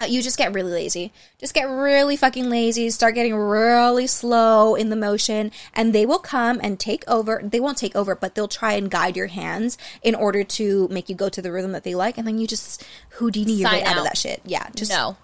uh, 0.00 0.06
you 0.06 0.22
just 0.22 0.38
get 0.38 0.52
really 0.52 0.70
lazy. 0.70 1.12
Just 1.38 1.54
get 1.54 1.64
really 1.64 2.16
fucking 2.16 2.48
lazy. 2.48 2.88
Start 2.90 3.16
getting 3.16 3.34
really 3.34 4.06
slow 4.06 4.76
in 4.76 4.90
the 4.90 4.96
motion, 4.96 5.50
and 5.74 5.92
they 5.92 6.06
will 6.06 6.20
come 6.20 6.60
and 6.62 6.78
take 6.78 7.02
over. 7.08 7.40
They 7.42 7.58
won't 7.58 7.78
take 7.78 7.96
over, 7.96 8.14
but 8.14 8.36
they'll 8.36 8.46
try 8.46 8.74
and 8.74 8.88
guide 8.88 9.16
your 9.16 9.26
hands 9.26 9.76
in 10.02 10.14
order 10.14 10.44
to 10.44 10.86
make 10.88 11.08
you 11.08 11.16
go 11.16 11.28
to 11.28 11.42
the 11.42 11.50
rhythm 11.50 11.72
that 11.72 11.82
they 11.82 11.96
like, 11.96 12.16
and 12.16 12.28
then 12.28 12.38
you 12.38 12.46
just 12.46 12.84
Houdini 13.14 13.54
your 13.54 13.70
way 13.70 13.80
Sign 13.80 13.88
out 13.88 13.98
of 13.98 14.04
that 14.04 14.16
shit. 14.16 14.40
Yeah, 14.44 14.68
just 14.74 14.92
no. 14.92 15.16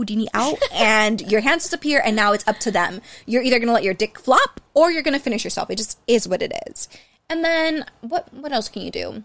Houdini 0.00 0.28
out, 0.32 0.58
and 0.72 1.20
your 1.30 1.42
hands 1.42 1.64
disappear, 1.64 2.00
and 2.02 2.16
now 2.16 2.32
it's 2.32 2.46
up 2.48 2.58
to 2.60 2.70
them. 2.70 3.02
You're 3.26 3.42
either 3.42 3.58
gonna 3.58 3.72
let 3.74 3.84
your 3.84 3.92
dick 3.92 4.18
flop, 4.18 4.60
or 4.72 4.90
you're 4.90 5.02
gonna 5.02 5.18
finish 5.20 5.44
yourself. 5.44 5.68
It 5.70 5.76
just 5.76 5.98
is 6.06 6.26
what 6.26 6.40
it 6.40 6.52
is. 6.68 6.88
And 7.28 7.44
then 7.44 7.84
what? 8.00 8.32
What 8.32 8.50
else 8.52 8.68
can 8.70 8.80
you 8.82 8.90
do? 8.90 9.24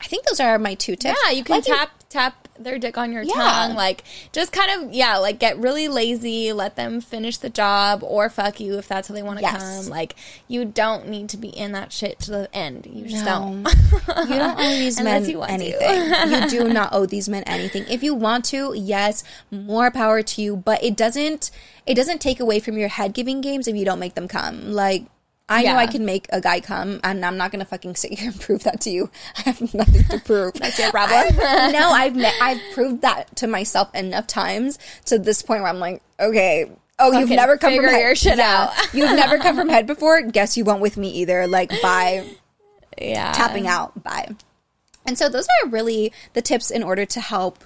I 0.00 0.06
think 0.06 0.24
those 0.24 0.40
are 0.40 0.58
my 0.58 0.74
two 0.74 0.96
tips. 0.96 1.18
Yeah, 1.24 1.30
you 1.30 1.44
can 1.44 1.56
Like 1.56 1.68
you- 1.68 1.74
tap 1.74 1.90
tap 2.08 2.43
their 2.58 2.78
dick 2.78 2.96
on 2.96 3.10
your 3.12 3.22
Yeah. 3.22 3.34
tongue, 3.34 3.74
like 3.74 4.04
just 4.32 4.52
kind 4.52 4.70
of 4.82 4.92
yeah, 4.94 5.16
like 5.16 5.38
get 5.38 5.58
really 5.58 5.88
lazy, 5.88 6.52
let 6.52 6.76
them 6.76 7.00
finish 7.00 7.36
the 7.38 7.50
job, 7.50 8.02
or 8.04 8.28
fuck 8.28 8.60
you 8.60 8.78
if 8.78 8.86
that's 8.88 9.08
how 9.08 9.14
they 9.14 9.22
want 9.22 9.38
to 9.38 9.42
Yes. 9.42 9.62
come. 9.84 9.90
Like 9.90 10.14
you 10.48 10.64
don't 10.64 11.08
need 11.08 11.28
to 11.30 11.36
be 11.36 11.48
in 11.48 11.72
that 11.72 11.92
shit 11.92 12.18
to 12.20 12.30
the 12.30 12.48
end. 12.54 12.86
You 12.90 13.06
just 13.08 13.24
No. 13.24 13.62
don't. 13.64 14.28
You 14.28 14.36
don't 14.36 14.58
owe 14.58 14.62
these 14.78 15.00
men 15.00 15.24
you 15.24 15.42
anything. 15.42 16.30
you 16.30 16.48
do 16.48 16.68
not 16.72 16.90
owe 16.92 17.06
these 17.06 17.28
men 17.28 17.42
anything. 17.44 17.84
If 17.88 18.02
you 18.02 18.14
want 18.14 18.44
to, 18.46 18.72
yes, 18.76 19.24
more 19.50 19.90
power 19.90 20.22
to 20.22 20.42
you. 20.42 20.56
But 20.56 20.82
it 20.84 20.96
doesn't. 20.96 21.50
It 21.86 21.94
doesn't 21.96 22.20
take 22.20 22.40
away 22.40 22.60
from 22.60 22.78
your 22.78 22.88
head 22.88 23.12
giving 23.12 23.40
games 23.42 23.68
if 23.68 23.76
you 23.76 23.84
don't 23.84 23.98
make 23.98 24.14
them 24.14 24.26
come. 24.28 24.72
Like 24.72 25.04
I 25.48 25.62
know 25.62 25.76
I 25.76 25.86
can 25.86 26.06
make 26.06 26.26
a 26.30 26.40
guy 26.40 26.60
come, 26.60 27.00
and 27.04 27.24
I'm 27.24 27.36
not 27.36 27.52
gonna 27.52 27.66
fucking 27.66 27.96
sit 27.96 28.18
here 28.18 28.30
and 28.30 28.40
prove 28.40 28.64
that 28.64 28.80
to 28.82 28.90
you. 28.90 29.10
I 29.36 29.42
have 29.42 29.74
nothing 29.74 30.04
to 30.04 30.18
prove. 30.20 30.54
That's 30.54 30.78
your 30.78 30.90
problem. 30.90 31.36
no, 31.36 31.90
I've 31.90 32.16
ne- 32.16 32.38
I've 32.40 32.60
proved 32.72 33.02
that 33.02 33.36
to 33.36 33.46
myself 33.46 33.94
enough 33.94 34.26
times 34.26 34.78
to 35.06 35.18
this 35.18 35.42
point 35.42 35.60
where 35.60 35.70
I'm 35.70 35.80
like, 35.80 36.02
okay, 36.18 36.70
Oh, 36.98 37.10
you've 37.18 37.28
never 37.28 37.56
come 37.58 37.74
from 37.74 37.84
head. 37.86 38.00
your 38.00 38.14
shit 38.14 38.38
Yeah. 38.38 38.70
out. 38.72 38.94
you've 38.94 39.10
never 39.16 39.38
come 39.38 39.56
from 39.56 39.68
head 39.68 39.86
before. 39.86 40.22
Guess 40.22 40.56
you 40.56 40.64
won't 40.64 40.80
with 40.80 40.96
me 40.96 41.08
either. 41.10 41.46
Like 41.48 41.70
by 41.82 42.24
Yeah. 42.96 43.32
tapping 43.32 43.66
out. 43.66 44.00
Bye. 44.04 44.28
And 45.04 45.18
so 45.18 45.28
those 45.28 45.46
are 45.64 45.68
really 45.70 46.12
the 46.34 46.40
tips 46.40 46.70
in 46.70 46.82
order 46.84 47.04
to 47.04 47.20
help 47.20 47.64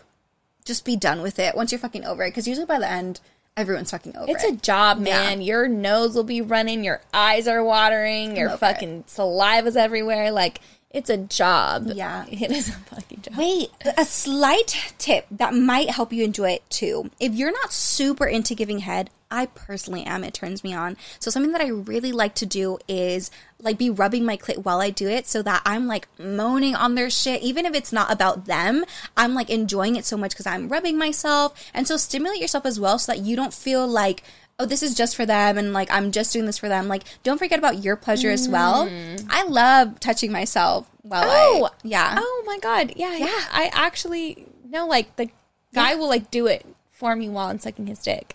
just 0.64 0.84
be 0.84 0.96
done 0.96 1.20
with 1.22 1.38
it 1.38 1.54
once 1.54 1.70
you're 1.72 1.78
fucking 1.78 2.04
over 2.06 2.22
it. 2.24 2.30
Because 2.30 2.48
usually 2.48 2.64
by 2.66 2.78
the 2.78 2.90
end, 2.90 3.20
everyone's 3.58 3.90
fucking 3.90 4.16
over 4.16 4.30
It's 4.30 4.44
a 4.44 4.48
it. 4.48 4.62
job, 4.62 5.04
Yeah. 5.06 5.18
man. 5.22 5.40
Your 5.42 5.68
nose 5.68 6.14
will 6.14 6.24
be 6.24 6.40
running, 6.40 6.84
your 6.84 7.00
eyes 7.12 7.46
are 7.48 7.62
watering, 7.62 8.36
your 8.36 8.50
fucking 8.56 9.00
it. 9.00 9.06
saliva's 9.08 9.76
everywhere. 9.76 10.30
Like, 10.30 10.60
it's 10.90 11.10
a 11.10 11.16
job. 11.18 11.88
Yeah. 11.92 12.24
It 12.30 12.50
is 12.50 12.68
a 12.70 12.72
fucking 12.72 13.22
job. 13.22 13.36
Wait, 13.36 13.70
a 13.96 14.04
slight 14.04 14.92
tip 14.98 15.26
that 15.30 15.52
might 15.54 15.90
help 15.90 16.12
you 16.12 16.24
enjoy 16.24 16.52
it 16.52 16.68
too. 16.70 17.10
If 17.20 17.34
you're 17.34 17.52
not 17.52 17.72
super 17.72 18.26
into 18.26 18.54
giving 18.54 18.78
head, 18.80 19.10
I 19.30 19.46
personally 19.46 20.04
am. 20.04 20.24
It 20.24 20.34
turns 20.34 20.64
me 20.64 20.72
on. 20.72 20.96
So 21.18 21.30
something 21.30 21.52
that 21.52 21.60
I 21.60 21.68
really 21.68 22.12
like 22.12 22.34
to 22.36 22.46
do 22.46 22.78
is 22.88 23.30
like 23.60 23.76
be 23.76 23.90
rubbing 23.90 24.24
my 24.24 24.36
clit 24.36 24.64
while 24.64 24.80
I 24.80 24.90
do 24.90 25.08
it 25.08 25.26
so 25.26 25.42
that 25.42 25.62
I'm 25.66 25.86
like 25.86 26.08
moaning 26.18 26.74
on 26.74 26.94
their 26.94 27.10
shit. 27.10 27.42
Even 27.42 27.66
if 27.66 27.74
it's 27.74 27.92
not 27.92 28.10
about 28.10 28.46
them, 28.46 28.84
I'm 29.16 29.34
like 29.34 29.50
enjoying 29.50 29.96
it 29.96 30.04
so 30.04 30.16
much 30.16 30.30
because 30.30 30.46
I'm 30.46 30.68
rubbing 30.68 30.96
myself. 30.96 31.70
And 31.74 31.86
so 31.86 31.96
stimulate 31.96 32.40
yourself 32.40 32.64
as 32.64 32.80
well 32.80 32.98
so 32.98 33.12
that 33.12 33.20
you 33.20 33.36
don't 33.36 33.52
feel 33.52 33.86
like, 33.86 34.22
oh, 34.58 34.66
this 34.66 34.82
is 34.82 34.94
just 34.94 35.14
for 35.14 35.26
them 35.26 35.58
and 35.58 35.72
like 35.72 35.90
I'm 35.90 36.10
just 36.10 36.32
doing 36.32 36.46
this 36.46 36.58
for 36.58 36.68
them. 36.68 36.88
Like, 36.88 37.04
don't 37.22 37.38
forget 37.38 37.58
about 37.58 37.84
your 37.84 37.96
pleasure 37.96 38.30
as 38.30 38.48
well. 38.48 38.86
Mm. 38.86 39.26
I 39.28 39.44
love 39.44 40.00
touching 40.00 40.32
myself 40.32 40.88
while 41.02 41.24
Oh, 41.26 41.66
I, 41.66 41.70
yeah. 41.84 42.16
Oh 42.18 42.42
my 42.46 42.58
god. 42.58 42.94
Yeah, 42.96 43.14
yeah. 43.16 43.40
I 43.52 43.70
actually 43.74 44.46
know 44.68 44.86
like 44.86 45.16
the 45.16 45.28
guy 45.74 45.96
will 45.96 46.08
like 46.08 46.30
do 46.30 46.46
it 46.46 46.64
for 46.92 47.14
me 47.14 47.28
while 47.28 47.48
I'm 47.48 47.58
sucking 47.58 47.86
his 47.86 47.98
dick. 48.00 48.34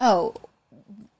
Oh, 0.00 0.34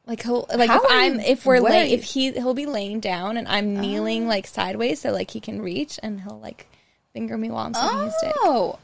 Like 0.07 0.23
he'll 0.23 0.47
like 0.55 0.69
How 0.69 0.83
if 0.85 0.91
I'm 0.91 1.15
you- 1.15 1.21
if 1.27 1.47
we're 1.47 1.61
lay 1.61 1.93
if 1.93 2.05
he 2.05 2.33
he'll 2.33 2.55
be 2.55 2.67
laying 2.67 3.01
down 3.01 3.37
and 3.37 3.49
I'm 3.49 3.81
kneeling 3.81 4.25
oh. 4.27 4.29
like 4.29 4.47
sideways 4.47 5.01
so 5.01 5.11
like 5.13 5.31
he 5.31 5.41
can 5.41 5.63
reach 5.63 5.99
and 6.03 6.21
he'll 6.21 6.41
like 6.41 6.67
finger 7.13 7.39
me 7.39 7.51
while 7.51 7.67
I'm 7.67 7.75
sucking 7.75 8.05
his 8.05 8.15
dick. 8.21 8.35
oh, 8.39 8.79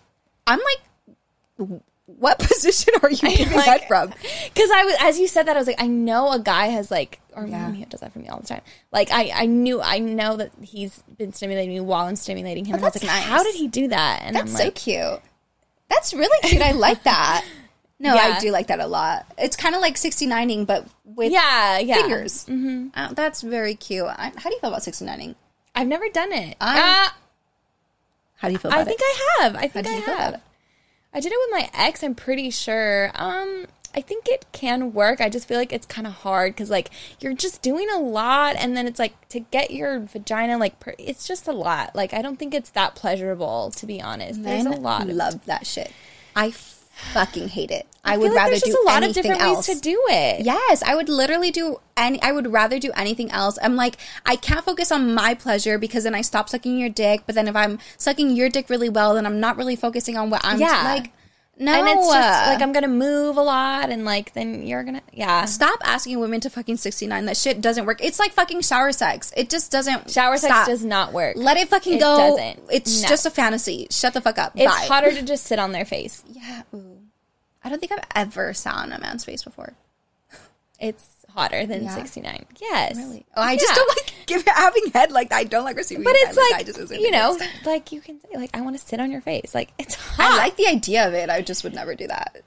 I'm 0.47 0.61
like, 0.61 1.81
what 2.07 2.39
position 2.41 2.95
are 3.03 3.11
you 3.11 3.17
giving 3.37 3.57
like- 3.57 3.67
head 3.67 3.85
from? 3.89 4.09
Because 4.53 4.71
I 4.71 4.85
was, 4.85 4.97
as 5.01 5.19
you 5.19 5.29
said 5.29 5.47
that, 5.47 5.57
I 5.57 5.59
was 5.59 5.67
like, 5.67 5.81
I 5.83 5.87
know 5.89 6.33
a 6.33 6.39
guy 6.39 6.67
has 6.67 6.91
like, 6.91 7.21
or 7.35 7.47
Yeah. 7.47 7.71
he 7.73 7.85
does 7.85 8.01
that 8.01 8.13
for 8.13 8.19
me 8.19 8.29
all 8.29 8.41
the 8.41 8.47
time. 8.47 8.63
Like, 8.93 9.11
I, 9.13 9.31
I 9.35 9.47
knew, 9.47 9.81
I 9.83 9.99
know 9.99 10.37
that 10.37 10.53
he's 10.63 11.03
been 11.19 11.33
stimulating 11.33 11.75
me 11.75 11.81
while 11.81 12.07
I'm 12.07 12.17
stimulating 12.17 12.65
him. 12.65 12.75
Oh, 12.75 12.77
and 12.77 12.85
I 12.85 12.87
was 12.89 12.95
that's 12.95 13.05
like, 13.05 13.13
nice. 13.15 13.25
how 13.25 13.43
did 13.43 13.55
he 13.55 13.69
do 13.69 13.89
that? 13.89 14.23
And 14.25 14.35
That's 14.37 14.51
I'm 14.53 14.57
so 14.57 14.65
like, 14.65 14.75
cute. 14.75 15.21
That's 15.89 16.15
really 16.15 16.49
cute. 16.49 16.63
I 16.63 16.73
like 16.73 17.03
that. 17.05 17.45
No, 18.03 18.15
Yeah. 18.15 18.35
I 18.37 18.41
do 18.41 18.51
like 18.51 18.69
that 18.69 18.81
a 18.81 18.87
lot. 18.87 19.27
It's 19.39 19.57
kind 19.57 19.75
of 19.75 19.81
like 19.83 19.95
69ing, 19.97 20.67
but 20.67 20.87
with 21.05 21.31
yeah, 21.31 21.79
yeah. 21.79 21.97
fingers. 21.97 22.45
Mm-hmm. 22.47 22.89
Uh, 22.95 23.13
that's 23.13 23.43
very 23.43 23.75
cute. 23.75 24.07
I, 24.07 24.33
how 24.37 24.49
do 24.49 24.55
you 24.55 24.61
feel 24.61 24.71
about 24.71 24.81
69ing? 24.83 25.35
I've 25.75 25.87
never 25.87 26.09
done 26.09 26.33
it. 26.33 26.57
I- 26.61 26.81
Ah, 26.81 27.17
How 28.39 28.49
do 28.49 28.53
you 28.53 28.59
feel 28.59 28.71
about 28.71 28.81
I 28.81 28.85
think 28.85 29.01
it? 29.01 29.05
I 29.05 29.43
have. 29.43 29.57
I 29.57 29.69
think 29.69 29.87
I 29.87 29.95
you 29.97 30.01
feel 30.03 30.15
about 30.15 30.33
have. 30.33 30.43
I 31.13 31.21
did 31.21 31.31
it 31.33 31.39
with 31.39 31.51
my 31.63 31.71
ex. 31.79 32.03
I'm 32.03 32.15
pretty 32.15 32.51
sure. 32.51 33.11
Um, 33.15 33.67
I 33.95 34.01
think 34.01 34.29
it 34.29 34.47
can 34.53 34.93
work. 34.95 35.21
I 35.21 35.29
just 35.29 35.47
feel 35.49 35.59
like 35.59 35.73
it's 35.73 35.87
kind 35.87 36.07
of 36.07 36.13
hard 36.13 36.55
because 36.55 36.71
like 36.71 36.91
you're 37.19 37.35
just 37.35 37.61
doing 37.61 37.89
a 37.91 37.99
lot, 37.99 38.55
and 38.57 38.77
then 38.77 38.87
it's 38.87 38.99
like 39.01 39.29
to 39.31 39.41
get 39.41 39.73
your 39.73 39.99
vagina 40.01 40.57
like 40.57 40.79
per- 40.81 40.95
it's 40.99 41.27
just 41.27 41.49
a 41.49 41.53
lot. 41.53 41.95
Like 41.97 42.15
I 42.15 42.23
don't 42.23 42.39
think 42.39 42.55
it's 42.55 42.71
that 42.71 42.95
pleasurable 42.95 43.73
to 43.73 43.87
be 43.87 44.01
honest. 44.01 44.43
There's 44.43 44.65
a 44.67 44.71
lot. 44.71 45.07
love 45.09 45.45
that 45.47 45.67
shit. 45.67 45.91
I 46.37 46.53
fucking 47.13 47.49
hate 47.49 47.71
it. 47.71 47.87
I, 48.05 48.15
I 48.15 48.17
would 48.17 48.29
like 48.29 48.37
rather 48.37 48.51
there's 48.53 48.63
do 48.63 48.71
just 48.73 48.83
a 48.83 48.87
lot 48.87 48.99
of 48.99 49.05
anything 49.05 49.23
different 49.25 49.43
else. 49.43 49.69
ways 49.69 49.77
to 49.77 49.83
do 49.83 50.03
it. 50.09 50.45
Yes, 50.45 50.83
I 50.83 50.95
would 50.95 51.09
literally 51.09 51.51
do 51.51 51.77
any. 51.97 52.21
I 52.23 52.33
would 52.33 52.51
rather 52.53 52.79
do 52.79 52.91
anything 52.97 53.31
else. 53.31 53.59
I'm 53.63 53.77
like, 53.77 53.97
I 54.25 54.37
can't 54.37 54.65
focus 54.65 54.91
on 54.91 55.15
my 55.15 55.35
pleasure 55.35 55.79
because 55.79 56.05
then 56.05 56.15
I 56.15 56.23
stop 56.23 56.49
sucking 56.49 56.79
your 56.79 56.89
dick. 56.89 57.23
But 57.27 57.35
then 57.35 57.47
if 57.49 57.57
I'm 57.57 57.79
sucking 57.99 58.31
your 58.31 58.49
dick 58.49 58.71
really 58.71 58.89
well, 58.89 59.15
then 59.15 59.27
I'm 59.27 59.39
not 59.41 59.57
really 59.59 59.77
focusing 59.77 60.17
on 60.17 60.31
what 60.31 60.41
I'm 60.45 60.59
Yeah. 60.61 60.83
like. 60.85 61.13
No, 61.63 61.75
And 61.75 61.87
it's 61.89 62.07
just 62.09 62.47
like 62.49 62.63
I'm 62.63 62.73
gonna 62.73 62.89
move 62.89 63.37
a 63.37 63.43
lot, 63.43 63.91
and 63.91 64.07
like 64.07 64.33
then 64.33 64.67
you're 64.67 64.83
gonna 64.83 65.03
yeah. 65.13 65.45
stop 65.45 65.79
asking 65.85 66.19
women 66.19 66.41
to 66.41 66.49
fucking 66.49 66.79
69. 66.79 67.27
That 67.27 67.37
shit 67.37 67.61
doesn't 67.61 67.85
work. 67.85 68.03
It's 68.03 68.19
like 68.19 68.33
fucking 68.33 68.63
shower 68.63 68.93
sex. 68.93 69.31
It 69.37 69.51
just 69.51 69.71
doesn't. 69.71 70.11
Shower 70.11 70.39
sex 70.39 70.55
stop. 70.55 70.67
does 70.69 70.83
not 70.83 71.13
work. 71.13 71.37
Let 71.37 71.59
it 71.59 71.69
fucking 71.69 71.99
go. 71.99 72.15
It 72.15 72.17
go. 72.31 72.37
doesn't. 72.39 72.61
It's 72.73 73.03
No. 73.03 73.09
just 73.09 73.27
a 73.27 73.31
fantasy. 73.31 73.89
Shut 73.91 74.15
the 74.15 74.23
fuck 74.23 74.39
up. 74.39 74.53
It's 74.55 74.65
Bye. 74.75 74.87
hotter 74.89 75.13
to 75.13 75.21
just 75.21 75.45
sit 75.45 75.59
on 75.59 75.73
their 75.73 75.85
face. 75.85 76.25
Yeah. 76.41 76.63
Ooh. 76.75 76.99
I 77.63 77.69
don't 77.69 77.79
think 77.79 77.93
I've 77.93 78.07
ever 78.15 78.55
sat 78.55 78.75
on 78.75 78.93
a 78.93 78.99
man's 78.99 79.25
face 79.25 79.43
before. 79.45 79.73
It's 80.83 81.07
hotter 81.35 81.67
than 81.67 81.85
Yeah. 81.85 81.95
69. 81.95 82.47
Yes. 82.59 82.97
Really? 82.97 83.27
Oh, 83.37 83.43
I 83.43 83.55
just 83.57 83.75
don't 83.75 83.89
like 83.89 84.15
give, 84.27 84.43
having 84.47 84.87
head 84.95 85.13
like 85.13 85.29
that. 85.29 85.37
I 85.37 85.45
don't 85.45 85.65
like 85.65 85.77
receiving. 85.77 86.05
But 86.05 86.15
it's 86.17 86.35
that. 86.35 86.49
like, 86.53 86.61
I 86.61 86.65
just 86.65 86.91
you 86.99 87.11
know, 87.11 87.39
like 87.67 87.93
you 87.93 88.01
can 88.01 88.19
say, 88.21 88.29
like, 88.35 88.49
I 88.55 88.63
want 88.63 88.79
to 88.79 88.83
sit 88.85 88.99
on 88.99 89.11
your 89.11 89.21
face. 89.21 89.55
Like, 89.55 89.73
it's 89.79 89.95
hot. 89.95 90.33
I 90.33 90.37
like 90.39 90.57
the 90.57 90.67
idea 90.69 91.07
of 91.07 91.13
it. 91.13 91.29
I 91.29 91.43
just 91.43 91.65
would 91.65 91.75
never 91.75 91.95
do 91.95 92.07
that. 92.07 92.43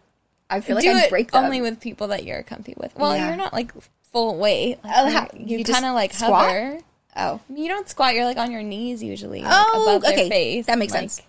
I 0.49 0.61
feel 0.61 0.75
like 0.75 0.83
Do 0.83 0.89
I'd 0.91 1.03
it 1.03 1.09
break 1.11 1.31
them. 1.31 1.45
only 1.45 1.61
with 1.61 1.79
people 1.79 2.07
that 2.07 2.23
you're 2.23 2.41
comfy 2.41 2.73
with. 2.75 2.95
Well, 2.97 3.15
Yeah. 3.15 3.27
you're 3.27 3.37
not 3.37 3.53
like 3.53 3.71
full 4.11 4.35
weight. 4.37 4.79
Like, 4.83 4.93
Oh, 5.33 5.37
you 5.37 5.59
you 5.59 5.63
kind 5.63 5.85
of 5.85 5.93
like 5.93 6.11
squat? 6.13 6.47
hover. 6.47 6.79
oh, 7.15 7.39
You 7.55 7.67
don't 7.67 7.87
squat. 7.87 8.15
You're 8.15 8.25
like 8.25 8.37
on 8.37 8.51
your 8.51 8.63
knees 8.63 9.03
usually. 9.03 9.43
Like, 9.43 9.51
oh, 9.55 9.83
above 9.97 10.03
okay, 10.11 10.15
their 10.23 10.29
face. 10.29 10.65
that 10.65 10.79
makes 10.79 10.91
like, 10.93 11.01
sense. 11.01 11.21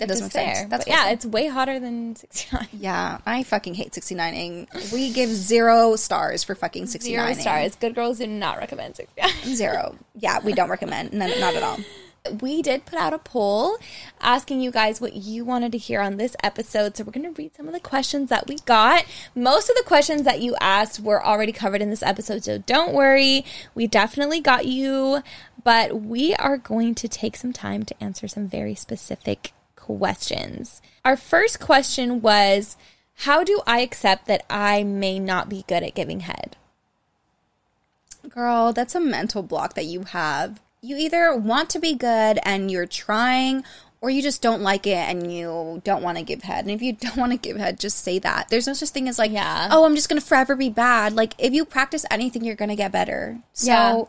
That 0.00 0.08
does 0.08 0.20
just 0.20 0.34
make 0.34 0.44
sense. 0.44 0.58
there. 0.58 0.68
That's 0.68 0.84
but 0.84 0.90
yeah, 0.92 1.10
it's 1.10 1.24
way 1.24 1.46
hotter 1.46 1.78
than 1.78 2.16
69. 2.16 2.68
yeah. 2.72 3.18
I 3.24 3.42
fucking 3.44 3.74
hate 3.74 3.92
69ing. 3.92 4.92
We 4.92 5.12
give 5.12 5.30
zero 5.30 5.96
stars 5.96 6.42
for 6.42 6.54
fucking 6.54 6.86
69. 6.86 7.34
Zero 7.34 7.40
stars. 7.40 7.76
Good 7.76 7.94
girls 7.94 8.18
do 8.18 8.26
not 8.26 8.58
recommend 8.58 8.96
69. 8.96 9.30
Zero. 9.54 9.96
Yeah, 10.14 10.40
we 10.40 10.52
don't 10.52 10.68
recommend. 10.70 11.12
No, 11.12 11.26
not 11.38 11.54
at 11.54 11.62
all. 11.62 11.78
we 12.40 12.60
did 12.60 12.84
put 12.84 12.98
out 12.98 13.14
a 13.14 13.18
poll 13.18 13.78
asking 14.20 14.60
you 14.60 14.70
guys 14.70 15.00
what 15.00 15.14
you 15.14 15.44
wanted 15.44 15.72
to 15.72 15.78
hear 15.78 16.00
on 16.00 16.16
this 16.16 16.36
episode. 16.42 16.96
So 16.96 17.04
we're 17.04 17.12
going 17.12 17.32
to 17.34 17.42
read 17.42 17.54
some 17.56 17.66
of 17.66 17.72
the 17.72 17.80
questions 17.80 18.28
that 18.28 18.46
we 18.46 18.56
got. 18.66 19.04
Most 19.34 19.70
of 19.70 19.76
the 19.76 19.84
questions 19.86 20.22
that 20.24 20.40
you 20.40 20.54
asked 20.60 21.00
were 21.00 21.24
already 21.24 21.52
covered 21.52 21.80
in 21.80 21.88
this 21.90 22.02
episode. 22.02 22.44
So 22.44 22.58
don't 22.58 22.92
worry. 22.92 23.44
We 23.74 23.86
definitely 23.86 24.40
got 24.40 24.66
you, 24.66 25.22
but 25.64 26.02
we 26.02 26.34
are 26.34 26.58
going 26.58 26.94
to 26.96 27.08
take 27.08 27.36
some 27.36 27.52
time 27.52 27.84
to 27.84 28.02
answer 28.04 28.28
some 28.28 28.46
very 28.48 28.74
specific 28.74 29.52
questions. 29.98 30.80
Our 31.04 31.16
first 31.16 31.60
question 31.60 32.20
was 32.20 32.76
How 33.26 33.44
do 33.44 33.60
I 33.66 33.80
accept 33.80 34.26
that 34.26 34.44
I 34.50 34.82
may 34.84 35.18
not 35.18 35.48
be 35.48 35.64
good 35.68 35.82
at 35.82 35.94
giving 35.94 36.20
head? 36.20 36.56
Girl, 38.28 38.72
that's 38.72 38.94
a 38.94 39.00
mental 39.00 39.42
block 39.42 39.74
that 39.74 39.86
you 39.86 40.02
have. 40.04 40.60
You 40.82 40.96
either 40.96 41.34
want 41.34 41.70
to 41.70 41.78
be 41.78 41.94
good 41.94 42.38
and 42.44 42.70
you're 42.70 42.86
trying, 42.86 43.64
or 44.00 44.10
you 44.10 44.22
just 44.22 44.40
don't 44.42 44.62
like 44.62 44.86
it 44.86 44.96
and 44.96 45.32
you 45.32 45.80
don't 45.84 46.02
want 46.02 46.18
to 46.18 46.24
give 46.24 46.42
head. 46.42 46.64
And 46.64 46.70
if 46.70 46.82
you 46.82 46.92
don't 47.00 47.16
want 47.16 47.32
to 47.32 47.38
give 47.38 47.56
head, 47.56 47.80
just 47.80 47.98
say 47.98 48.18
that. 48.20 48.48
There's 48.48 48.66
no 48.66 48.72
such 48.74 48.90
thing 48.90 49.08
as 49.08 49.18
like, 49.18 49.30
Yeah. 49.32 49.68
oh, 49.70 49.84
I'm 49.84 49.94
just 49.94 50.08
going 50.08 50.20
to 50.20 50.26
forever 50.26 50.54
be 50.56 50.68
bad. 50.70 51.14
Like, 51.14 51.34
if 51.38 51.52
you 51.52 51.64
practice 51.64 52.04
anything, 52.10 52.44
you're 52.44 52.56
going 52.56 52.68
to 52.70 52.76
get 52.76 52.92
better. 52.92 53.38
So, 53.52 53.66
Yeah. 53.70 54.04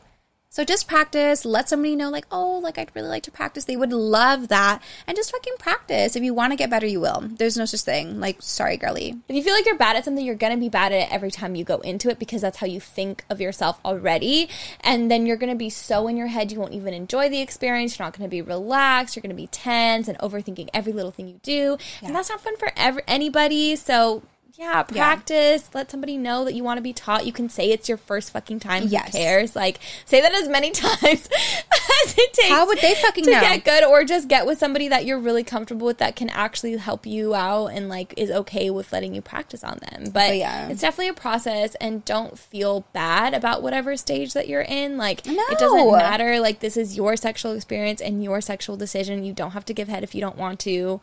So 0.52 0.66
just 0.66 0.86
practice. 0.86 1.46
Let 1.46 1.70
somebody 1.70 1.96
know, 1.96 2.10
like, 2.10 2.26
oh, 2.30 2.60
like, 2.60 2.78
I'd 2.78 2.94
really 2.94 3.08
like 3.08 3.24
to 3.24 3.32
practice. 3.32 3.64
They 3.64 3.78
would 3.78 3.94
love 3.94 4.50
that. 4.50 4.84
And 5.08 5.16
just 5.16 5.32
fucking 5.32 5.54
practice. 5.58 6.18
If 6.18 6.24
you 6.24 6.34
want 6.34 6.52
to 6.52 6.58
get 6.58 6.70
better, 6.70 6.86
you 6.86 7.00
will. 7.00 7.22
There's 7.22 7.56
no 7.56 7.64
such 7.64 7.80
thing. 7.80 8.20
Like, 8.20 8.42
sorry, 8.42 8.76
girly. 8.76 9.18
If 9.30 9.36
you 9.38 9.44
feel 9.44 9.54
like 9.54 9.66
you're 9.66 9.78
bad 9.78 9.96
at 9.96 10.04
something, 10.04 10.26
you're 10.26 10.36
going 10.36 10.52
to 10.52 10.60
be 10.60 10.68
bad 10.68 10.92
at 10.92 11.08
it 11.08 11.14
every 11.14 11.32
time 11.32 11.56
you 11.56 11.64
go 11.64 11.78
into 11.78 12.10
it 12.10 12.20
because 12.20 12.42
that's 12.42 12.58
how 12.58 12.68
you 12.68 12.82
think 12.82 13.24
of 13.30 13.40
yourself 13.40 13.80
already. 13.86 14.50
And 14.82 15.10
then 15.10 15.26
you're 15.26 15.38
going 15.38 15.54
to 15.54 15.58
be 15.58 15.70
so 15.70 16.10
in 16.10 16.18
your 16.18 16.28
head, 16.28 16.52
you 16.52 16.60
won't 16.60 16.74
even 16.74 16.94
enjoy 16.94 17.30
the 17.30 17.40
experience. 17.40 17.98
You're 17.98 18.08
not 18.08 18.18
going 18.18 18.30
to 18.30 18.32
be 18.32 18.42
relaxed. 18.42 19.16
You're 19.16 19.22
going 19.22 19.30
to 19.30 19.42
be 19.42 19.48
tense 19.48 20.10
and 20.10 20.18
overthinking 20.20 20.68
every 20.74 20.92
little 20.92 21.12
thing 21.12 21.30
you 21.30 21.40
do. 21.44 21.78
And 22.04 22.14
that's 22.14 22.30
not 22.30 22.42
fun 22.42 22.58
for 22.58 22.74
ever, 22.76 23.02
anybody. 23.08 23.78
So, 23.78 24.24
yeah, 24.58 24.84
practice. 24.84 25.70
Let 25.74 25.92
somebody 25.92 26.18
know 26.18 26.46
that 26.46 26.54
you 26.54 26.64
want 26.64 26.78
to 26.78 26.82
be 26.82 26.94
taught. 26.94 27.26
You 27.26 27.34
can 27.34 27.50
say 27.50 27.72
it's 27.72 27.88
your 27.88 27.98
first 27.98 28.32
fucking 28.32 28.60
time. 28.60 28.84
Yes. 28.88 29.08
Who 29.08 29.18
cares? 29.20 29.56
Like, 29.56 29.80
say 30.06 30.22
that 30.22 30.34
as 30.34 30.48
many 30.48 30.72
times 30.72 31.30
as 31.30 32.16
it 32.18 32.34
takes. 32.34 32.50
How 32.50 32.66
would 32.68 32.80
they 32.80 32.96
fucking 32.96 33.26
to 33.26 33.32
know? 33.32 33.40
get 33.42 33.64
good 33.64 33.84
or 33.84 34.04
just 34.04 34.28
get 34.28 34.46
with 34.46 34.58
somebody 34.58 34.88
that 34.90 35.06
you're 35.06 35.20
really 35.20 35.44
comfortable 35.44 35.88
with 35.88 36.00
that 36.00 36.16
can 36.16 36.30
actually 36.30 36.76
help 36.78 37.06
you 37.06 37.34
out 37.34 37.68
and 37.68 37.90
like 37.90 38.14
is 38.18 38.32
okay 38.32 38.70
with 38.70 38.92
letting 38.92 39.16
you 39.16 39.22
practice 39.22 39.64
on 39.64 39.80
them. 39.90 40.12
But 40.12 40.32
oh, 40.32 40.34
yeah. 40.34 40.70
it's 40.70 40.82
definitely 40.82 41.10
a 41.10 41.14
process 41.14 41.76
and 41.76 42.04
don't 42.06 42.38
feel 42.38 42.86
bad 42.94 43.34
about 43.34 43.62
whatever 43.62 43.96
stage 43.98 44.34
that 44.34 44.48
you're 44.48 44.62
in. 44.62 44.98
Like 44.98 45.26
No. 45.26 45.44
it 45.50 45.60
doesn't 45.60 45.92
matter. 45.92 46.40
Like 46.40 46.60
this 46.60 46.78
is 46.78 46.98
your 46.98 47.16
sexual 47.16 47.54
experience 47.54 48.02
and 48.02 48.24
your 48.24 48.42
sexual 48.42 48.78
decision. 48.78 49.24
You 49.24 49.34
don't 49.34 49.52
have 49.52 49.66
to 49.66 49.74
give 49.74 49.88
head 49.88 50.04
if 50.04 50.14
you 50.16 50.22
don't 50.22 50.38
want 50.38 50.60
to. 50.62 51.00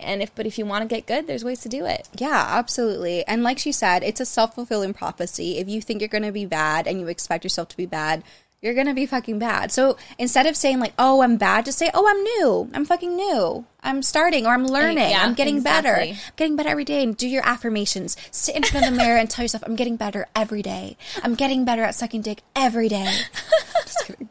And 0.00 0.22
if 0.22 0.34
but 0.34 0.46
if 0.46 0.58
you 0.58 0.66
want 0.66 0.88
to 0.88 0.94
get 0.94 1.06
good, 1.06 1.26
there's 1.26 1.44
ways 1.44 1.60
to 1.60 1.68
do 1.68 1.86
it. 1.86 2.08
Yeah, 2.16 2.46
absolutely. 2.48 3.26
And 3.26 3.42
like 3.42 3.58
she 3.58 3.72
said, 3.72 4.02
it's 4.02 4.20
a 4.20 4.26
self 4.26 4.54
fulfilling 4.54 4.94
prophecy. 4.94 5.58
If 5.58 5.68
you 5.68 5.80
think 5.80 6.00
you're 6.00 6.08
going 6.08 6.24
to 6.24 6.32
be 6.32 6.46
bad 6.46 6.86
and 6.86 7.00
you 7.00 7.08
expect 7.08 7.44
yourself 7.44 7.68
to 7.68 7.76
be 7.76 7.86
bad, 7.86 8.22
you're 8.62 8.74
gonna 8.74 8.94
be 8.94 9.06
fucking 9.06 9.38
bad. 9.38 9.72
So 9.72 9.96
instead 10.18 10.46
of 10.46 10.54
saying 10.56 10.80
like, 10.80 10.92
"Oh, 10.98 11.22
I'm 11.22 11.36
bad," 11.36 11.64
just 11.64 11.78
say, 11.78 11.90
"Oh, 11.94 12.06
I'm 12.06 12.22
new. 12.22 12.70
I'm 12.74 12.84
fucking 12.84 13.16
new. 13.16 13.64
I'm 13.82 14.02
starting 14.02 14.46
or 14.46 14.52
I'm 14.52 14.66
learning. 14.66 15.10
Yeah, 15.10 15.22
I'm 15.22 15.34
getting 15.34 15.62
better. 15.62 15.96
I'm 15.96 16.16
getting 16.36 16.56
better 16.56 16.68
every 16.68 16.84
day." 16.84 17.02
And 17.02 17.16
do 17.16 17.26
your 17.26 17.46
affirmations. 17.46 18.16
Sit 18.30 18.56
in 18.56 18.62
front 18.62 18.86
of 18.86 18.92
the 18.92 18.98
mirror 18.98 19.16
and 19.16 19.30
tell 19.30 19.44
yourself, 19.44 19.64
"I'm 19.66 19.76
getting 19.76 19.96
better 19.96 20.26
every 20.36 20.62
day. 20.62 20.96
I'm 21.22 21.34
getting 21.34 21.64
better 21.64 21.82
at 21.82 21.94
sucking 21.94 22.20
dick 22.20 22.42
every 22.54 22.88
day." 22.88 23.10
just 23.84 24.06
kidding. 24.06 24.28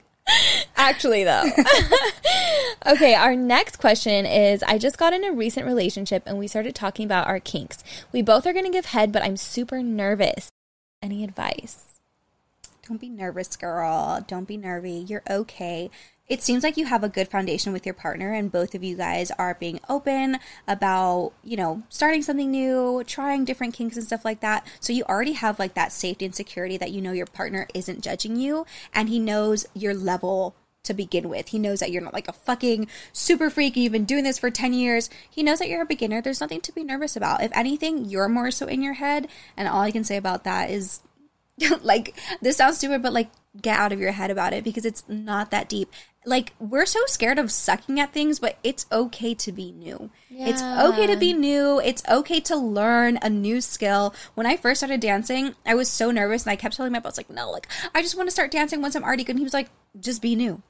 Actually, 0.76 1.24
though. 1.24 1.44
okay, 2.88 3.14
our 3.16 3.36
next 3.36 3.78
question 3.78 4.26
is 4.26 4.64
I 4.64 4.78
just 4.78 4.98
got 4.98 5.14
in 5.14 5.24
a 5.24 5.32
recent 5.32 5.66
relationship 5.66 6.24
and 6.26 6.38
we 6.38 6.48
started 6.48 6.76
talking 6.76 7.06
about 7.06 7.28
our 7.28 7.40
kinks. 7.40 7.84
We 8.12 8.22
both 8.22 8.48
are 8.48 8.54
going 8.54 8.66
to 8.66 8.72
give 8.72 8.86
head, 8.86 9.12
but 9.12 9.24
I'm 9.24 9.38
super 9.38 9.84
nervous. 9.84 10.50
Any 11.02 11.24
advice? 11.24 12.00
Don't 12.88 13.00
be 13.00 13.10
nervous, 13.10 13.56
girl. 13.56 14.24
Don't 14.28 14.48
be 14.48 14.58
nervy. 14.58 15.06
You're 15.08 15.24
okay. 15.30 15.92
It 16.30 16.44
seems 16.44 16.64
like 16.64 16.78
you 16.78 16.86
have 16.86 17.04
a 17.04 17.10
good 17.10 17.28
foundation 17.28 17.74
with 17.74 17.88
your 17.88 17.96
partner, 17.96 18.32
and 18.32 18.52
both 18.52 18.76
of 18.76 18.84
you 18.84 18.96
guys 18.96 19.32
are 19.32 19.56
being 19.56 19.80
open 19.90 20.38
about, 20.68 21.34
you 21.44 21.58
know, 21.58 21.82
starting 21.90 22.22
something 22.22 22.52
new, 22.52 23.04
trying 23.06 23.46
different 23.46 23.74
kinks 23.74 23.98
and 23.98 24.06
stuff 24.06 24.24
like 24.24 24.40
that. 24.42 24.66
So 24.80 24.94
you 24.94 25.04
already 25.06 25.34
have 25.34 25.58
like 25.58 25.74
that 25.74 25.92
safety 25.92 26.26
and 26.26 26.36
security 26.36 26.78
that 26.78 26.92
you 26.92 27.02
know 27.02 27.14
your 27.14 27.26
partner 27.26 27.68
isn't 27.74 28.04
judging 28.04 28.36
you 28.36 28.68
and 28.94 29.10
he 29.10 29.20
knows 29.20 29.66
your 29.74 29.96
level 29.96 30.56
to 30.84 30.94
begin 30.94 31.30
with. 31.30 31.50
He 31.50 31.60
knows 31.60 31.80
that 31.80 31.92
you're 31.92 32.02
not 32.02 32.14
like 32.14 32.28
a 32.28 32.34
fucking 32.34 32.88
super 33.12 33.50
freak. 33.50 33.76
You've 33.76 33.92
been 33.92 34.06
doing 34.06 34.24
this 34.24 34.40
for 34.40 34.52
10 34.52 34.74
years. 34.74 35.10
He 35.30 35.44
knows 35.44 35.60
that 35.60 35.68
you're 35.68 35.82
a 35.82 35.86
beginner. 35.86 36.22
There's 36.22 36.42
nothing 36.42 36.62
to 36.62 36.72
be 36.72 36.84
nervous 36.84 37.16
about. 37.16 37.44
If 37.44 37.52
anything, 37.56 38.06
you're 38.06 38.30
more 38.30 38.52
so 38.52 38.68
in 38.68 38.82
your 38.82 38.94
head. 38.94 39.28
And 39.58 39.68
all 39.68 39.82
I 39.82 39.92
can 39.92 40.04
say 40.04 40.16
about 40.16 40.44
that 40.44 40.70
is 40.70 41.02
like 41.82 42.16
this 42.42 42.58
sounds 42.58 42.78
stupid 42.78 43.02
but 43.02 43.14
like 43.14 43.30
get 43.62 43.80
out 43.80 43.92
of 43.92 44.00
your 44.00 44.12
head 44.12 44.32
about 44.32 44.54
it 44.54 44.64
because 44.64 44.86
it's 44.86 45.04
not 45.08 45.52
that 45.52 45.70
deep. 45.70 45.92
Like 46.26 46.54
we're 46.60 46.86
so 46.86 47.00
scared 47.08 47.40
of 47.40 47.52
sucking 47.52 48.00
at 48.00 48.14
things 48.14 48.40
but 48.40 48.58
it's 48.64 48.86
okay 48.92 49.34
to 49.36 49.52
be 49.52 49.72
new. 49.72 50.12
It's 50.30 50.62
okay 50.62 51.08
to 51.08 51.18
be 51.18 51.34
new. 51.34 51.80
It's 51.80 52.04
okay 52.08 52.40
to 52.42 52.56
learn 52.56 53.18
a 53.22 53.30
new 53.30 53.62
skill. 53.62 54.14
When 54.36 54.46
i 54.46 54.58
first 54.58 54.80
started 54.80 55.00
dancing 55.02 55.56
i 55.66 55.76
was 55.76 55.90
so 55.90 56.12
nervous 56.12 56.44
and 56.44 56.52
i 56.52 56.56
kept 56.56 56.76
telling 56.76 56.92
my 56.92 57.00
boss 57.00 57.18
like 57.18 57.30
no 57.30 57.52
like 57.52 57.68
i 57.94 58.02
just 58.02 58.16
want 58.16 58.28
to 58.28 58.32
start 58.32 58.52
dancing 58.52 58.82
once 58.82 58.96
i'm 58.96 59.04
already 59.04 59.24
good. 59.24 59.32
And 59.32 59.40
he 59.40 59.44
was 59.44 59.54
like 59.54 59.70
just 60.00 60.22
be 60.22 60.36
new 60.36 60.62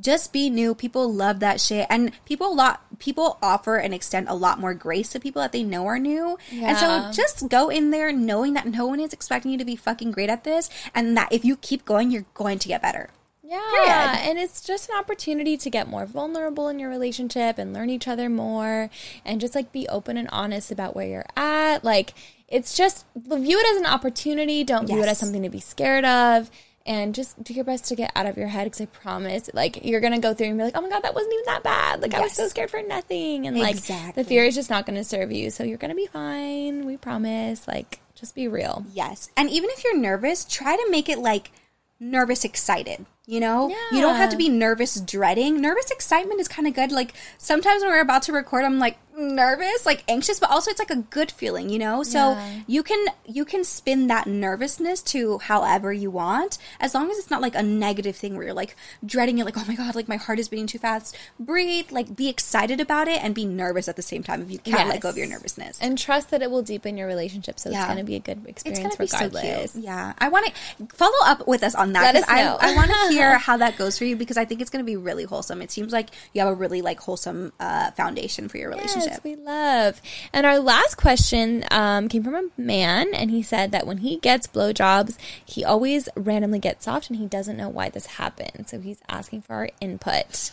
just 0.00 0.32
be 0.32 0.48
new. 0.50 0.74
People 0.74 1.12
love 1.12 1.40
that 1.40 1.60
shit, 1.60 1.86
and 1.90 2.12
people 2.24 2.54
lot 2.54 2.82
people 2.98 3.38
offer 3.42 3.76
and 3.76 3.94
extend 3.94 4.28
a 4.28 4.34
lot 4.34 4.58
more 4.60 4.74
grace 4.74 5.08
to 5.10 5.20
people 5.20 5.42
that 5.42 5.52
they 5.52 5.62
know 5.62 5.86
are 5.86 5.98
new. 5.98 6.38
And 6.52 6.76
so 6.76 7.10
just 7.12 7.48
go 7.48 7.68
in 7.68 7.90
there 7.90 8.12
knowing 8.12 8.54
that 8.54 8.66
no 8.66 8.86
one 8.86 9.00
is 9.00 9.12
expecting 9.12 9.52
you 9.52 9.58
to 9.58 9.64
be 9.64 9.76
fucking 9.76 10.12
great 10.12 10.30
at 10.30 10.44
this, 10.44 10.70
and 10.94 11.16
that 11.16 11.32
if 11.32 11.44
you 11.44 11.56
keep 11.56 11.84
going, 11.84 12.10
you're 12.10 12.26
going 12.34 12.58
to 12.60 12.68
get 12.68 12.82
better. 12.82 13.10
Yeah, 13.42 13.60
Period. 13.70 14.28
and 14.28 14.38
it's 14.38 14.60
just 14.60 14.90
an 14.90 14.96
opportunity 14.98 15.56
to 15.56 15.70
get 15.70 15.88
more 15.88 16.04
vulnerable 16.04 16.68
in 16.68 16.78
your 16.78 16.90
relationship 16.90 17.56
and 17.56 17.72
learn 17.72 17.88
each 17.88 18.06
other 18.06 18.28
more 18.28 18.90
and 19.24 19.40
just 19.40 19.54
like 19.54 19.72
be 19.72 19.88
open 19.88 20.18
and 20.18 20.28
honest 20.30 20.70
about 20.70 20.94
where 20.94 21.06
you're 21.06 21.24
at. 21.34 21.82
Like 21.82 22.12
it's 22.46 22.76
just 22.76 23.06
view 23.16 23.58
it 23.58 23.66
as 23.74 23.76
an 23.78 23.86
opportunity, 23.86 24.64
don't 24.64 24.86
view 24.86 25.02
it 25.02 25.08
as 25.08 25.16
something 25.16 25.42
to 25.42 25.48
be 25.48 25.60
scared 25.60 26.04
of. 26.04 26.50
And 26.88 27.14
just 27.14 27.40
do 27.44 27.52
your 27.52 27.64
best 27.64 27.84
to 27.86 27.94
get 27.94 28.10
out 28.16 28.24
of 28.26 28.38
your 28.38 28.48
head 28.48 28.64
because 28.64 28.80
I 28.80 28.86
promise, 28.86 29.50
like, 29.52 29.84
you're 29.84 30.00
gonna 30.00 30.18
go 30.18 30.32
through 30.32 30.46
and 30.48 30.56
be 30.58 30.64
like, 30.64 30.76
oh 30.76 30.80
my 30.80 30.88
god, 30.88 31.02
that 31.02 31.14
wasn't 31.14 31.34
even 31.34 31.44
that 31.44 31.62
bad. 31.62 32.00
Like, 32.00 32.14
I 32.14 32.20
was 32.20 32.32
so 32.32 32.48
scared 32.48 32.70
for 32.70 32.82
nothing. 32.82 33.46
And, 33.46 33.58
like, 33.58 33.76
Exactly. 33.76 34.22
the 34.22 34.28
fear 34.28 34.44
is 34.44 34.54
just 34.54 34.70
not 34.70 34.86
gonna 34.86 35.04
serve 35.04 35.30
you. 35.30 35.50
So, 35.50 35.64
you're 35.64 35.76
gonna 35.78 35.94
be 35.94 36.06
fine. 36.06 36.86
We 36.86 36.96
promise. 36.96 37.68
Like, 37.68 38.00
just 38.14 38.34
be 38.34 38.48
real. 38.48 38.84
Yes. 38.92 39.28
And 39.36 39.50
even 39.50 39.70
if 39.70 39.84
you're 39.84 39.98
nervous, 39.98 40.44
try 40.44 40.76
to 40.76 40.90
make 40.90 41.08
it 41.08 41.18
like 41.18 41.52
nervous 42.00 42.44
excited. 42.44 43.06
You 43.26 43.40
know? 43.40 43.68
You 43.92 44.00
don't 44.00 44.16
have 44.16 44.30
to 44.30 44.36
be 44.38 44.48
nervous 44.48 44.98
dreading. 44.98 45.60
Nervous 45.60 45.90
excitement 45.90 46.40
is 46.40 46.48
kind 46.48 46.66
of 46.66 46.72
good. 46.74 46.90
Like 46.90 47.12
sometimes 47.36 47.82
when 47.82 47.90
we're 47.90 48.00
about 48.00 48.22
to 48.22 48.32
record, 48.32 48.64
I'm 48.64 48.78
like 48.78 48.96
nervous, 49.18 49.84
like 49.84 50.04
anxious, 50.08 50.38
but 50.38 50.50
also 50.50 50.70
it's 50.70 50.78
like 50.78 50.90
a 50.90 50.96
good 50.96 51.30
feeling, 51.30 51.68
you 51.68 51.78
know? 51.78 52.02
So 52.02 52.32
Yeah. 52.32 52.60
you 52.66 52.82
can 52.82 53.04
you 53.26 53.44
can 53.44 53.64
spin 53.64 54.06
that 54.06 54.26
nervousness 54.26 55.02
to 55.02 55.38
however 55.38 55.92
you 55.92 56.10
want, 56.10 56.58
as 56.80 56.94
long 56.94 57.10
as 57.10 57.18
it's 57.18 57.30
not 57.30 57.42
like 57.42 57.54
a 57.54 57.62
negative 57.62 58.16
thing 58.16 58.36
where 58.36 58.44
you're 58.46 58.54
like 58.54 58.76
dreading 59.04 59.38
it, 59.38 59.44
like, 59.44 59.56
oh 59.58 59.64
my 59.66 59.74
god, 59.74 59.94
like 59.94 60.08
my 60.08 60.16
heart 60.16 60.38
is 60.38 60.48
beating 60.48 60.66
too 60.66 60.78
fast. 60.78 61.16
Breathe, 61.38 61.90
like 61.90 62.14
be 62.16 62.28
excited 62.28 62.80
about 62.80 63.08
it 63.08 63.22
and 63.22 63.34
be 63.34 63.44
nervous 63.44 63.88
at 63.88 63.96
the 63.96 64.02
same 64.02 64.22
time 64.22 64.42
if 64.42 64.50
you 64.50 64.58
can't 64.58 64.88
let 64.88 65.00
go 65.00 65.08
of 65.08 65.16
your 65.18 65.26
nervousness. 65.26 65.78
And 65.80 65.98
trust 65.98 66.30
that 66.30 66.42
it 66.42 66.50
will 66.50 66.62
deepen 66.62 66.96
your 66.96 67.06
relationship. 67.06 67.58
So, 67.58 67.70
Yeah. 67.70 67.80
it's 67.80 67.88
gonna 67.88 68.04
be 68.04 68.16
a 68.16 68.20
good 68.20 68.38
It's 68.46 68.62
experience 68.62 68.96
gonna 68.96 69.04
be 69.04 69.06
so 69.08 69.16
regardless. 69.24 69.72
cute. 69.72 69.84
Yeah, 69.84 70.12
I 70.18 70.28
want 70.28 70.46
to 70.46 70.86
follow 70.94 71.16
up 71.26 71.46
with 71.48 71.62
us 71.62 71.74
on 71.74 71.92
that 71.94 72.02
Let 72.02 72.14
because 72.14 72.28
us 72.28 72.60
I. 72.62 72.68
I 72.72 72.74
want 72.76 72.90
to 72.90 73.08
hear 73.10 73.38
how 73.38 73.56
that 73.58 73.76
goes 73.76 73.98
for 73.98 74.04
you 74.04 74.16
because 74.16 74.36
I 74.36 74.44
think 74.44 74.60
it's 74.60 74.70
going 74.70 74.84
to 74.84 74.86
be 74.86 74.96
really 74.96 75.24
wholesome. 75.24 75.60
It 75.62 75.70
seems 75.70 75.92
like 75.92 76.08
you 76.32 76.40
have 76.40 76.50
a 76.50 76.54
really 76.54 76.82
like 76.82 77.00
wholesome 77.00 77.52
uh, 77.60 77.90
foundation 77.92 78.48
for 78.48 78.58
your 78.58 78.68
relationship. 78.70 79.07
Yes, 79.07 79.07
we 79.24 79.36
love. 79.36 80.00
And 80.32 80.46
our 80.46 80.58
last 80.58 80.96
question 80.96 81.64
um, 81.70 82.08
came 82.08 82.22
from 82.24 82.34
a 82.34 82.48
man, 82.56 83.14
and 83.14 83.30
he 83.30 83.42
said 83.42 83.72
that 83.72 83.86
when 83.86 83.98
he 83.98 84.16
gets 84.18 84.46
blowjobs, 84.46 85.16
he 85.44 85.64
always 85.64 86.08
randomly 86.16 86.58
gets 86.58 86.84
soft, 86.84 87.10
and 87.10 87.18
he 87.18 87.26
doesn't 87.26 87.56
know 87.56 87.68
why 87.68 87.88
this 87.88 88.06
happens. 88.06 88.70
So 88.70 88.80
he's 88.80 89.00
asking 89.08 89.42
for 89.42 89.54
our 89.54 89.68
input. 89.80 90.52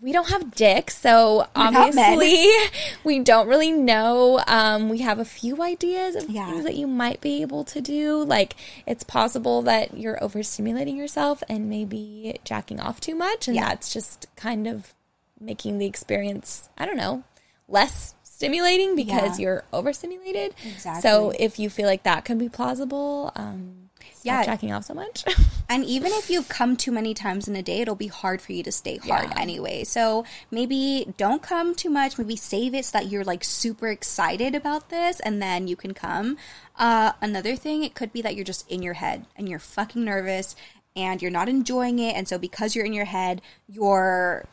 We 0.00 0.10
don't 0.10 0.30
have 0.30 0.56
dicks, 0.56 0.98
so 0.98 1.46
We're 1.54 1.62
obviously 1.68 2.48
we 3.04 3.20
don't 3.20 3.46
really 3.46 3.70
know. 3.70 4.42
Um, 4.48 4.88
we 4.88 4.98
have 4.98 5.20
a 5.20 5.24
few 5.24 5.62
ideas 5.62 6.16
of 6.16 6.28
Yeah. 6.28 6.50
things 6.50 6.64
that 6.64 6.74
you 6.74 6.88
might 6.88 7.20
be 7.20 7.40
able 7.42 7.62
to 7.66 7.80
do. 7.80 8.24
Like 8.24 8.56
it's 8.84 9.04
possible 9.04 9.62
that 9.62 9.96
you're 9.96 10.18
overstimulating 10.18 10.96
yourself 10.96 11.44
and 11.48 11.70
maybe 11.70 12.36
jacking 12.44 12.80
off 12.80 13.00
too 13.00 13.14
much, 13.14 13.46
and 13.46 13.54
Yeah. 13.54 13.68
that's 13.68 13.92
just 13.92 14.26
kind 14.34 14.66
of 14.66 14.92
making 15.40 15.78
the 15.78 15.86
experience, 15.86 16.68
I 16.76 16.84
don't 16.84 16.96
know, 16.96 17.22
less 17.68 18.14
stimulating 18.22 18.96
because 18.96 19.38
Yeah. 19.38 19.42
you're 19.44 19.64
overstimulated. 19.72 20.54
Exactly. 20.66 21.00
So 21.02 21.30
if 21.38 21.58
you 21.58 21.70
feel 21.70 21.86
like 21.86 22.02
that 22.02 22.24
can 22.24 22.38
be 22.38 22.48
plausible, 22.48 23.32
um, 23.36 23.88
Yeah. 24.24 24.44
jacking 24.44 24.72
off 24.72 24.84
so 24.84 24.94
much. 24.94 25.24
And 25.68 25.86
even 25.86 26.12
if 26.12 26.28
you've 26.28 26.50
come 26.50 26.76
too 26.76 26.92
many 26.92 27.14
times 27.14 27.48
in 27.48 27.56
a 27.56 27.62
day, 27.62 27.80
it'll 27.80 27.94
be 27.94 28.08
hard 28.08 28.42
for 28.42 28.52
you 28.52 28.62
to 28.64 28.70
stay 28.72 28.98
hard 28.98 29.30
Yeah. 29.30 29.40
anyway. 29.40 29.84
So 29.84 30.24
maybe 30.50 31.14
don't 31.16 31.40
come 31.40 31.74
too 31.74 31.88
much. 31.88 32.18
Maybe 32.18 32.36
save 32.36 32.74
it 32.74 32.84
so 32.84 32.98
that 32.98 33.06
you're 33.10 33.24
like 33.24 33.42
super 33.42 33.88
excited 33.88 34.54
about 34.54 34.90
this 34.90 35.18
and 35.20 35.40
then 35.40 35.68
you 35.68 35.76
can 35.76 35.94
come. 35.94 36.36
Uh, 36.76 37.12
another 37.22 37.56
thing, 37.56 37.84
it 37.84 37.94
could 37.94 38.12
be 38.12 38.20
that 38.20 38.34
you're 38.36 38.44
just 38.44 38.70
in 38.70 38.82
your 38.82 38.94
head 38.94 39.24
and 39.34 39.48
you're 39.48 39.58
fucking 39.58 40.04
nervous 40.04 40.54
and 40.94 41.22
you're 41.22 41.30
not 41.30 41.48
enjoying 41.48 41.98
it. 41.98 42.14
And 42.14 42.28
so 42.28 42.36
because 42.36 42.76
you're 42.76 42.84
in 42.84 42.92
your 42.92 43.06
head, 43.06 43.40
your 43.66 44.46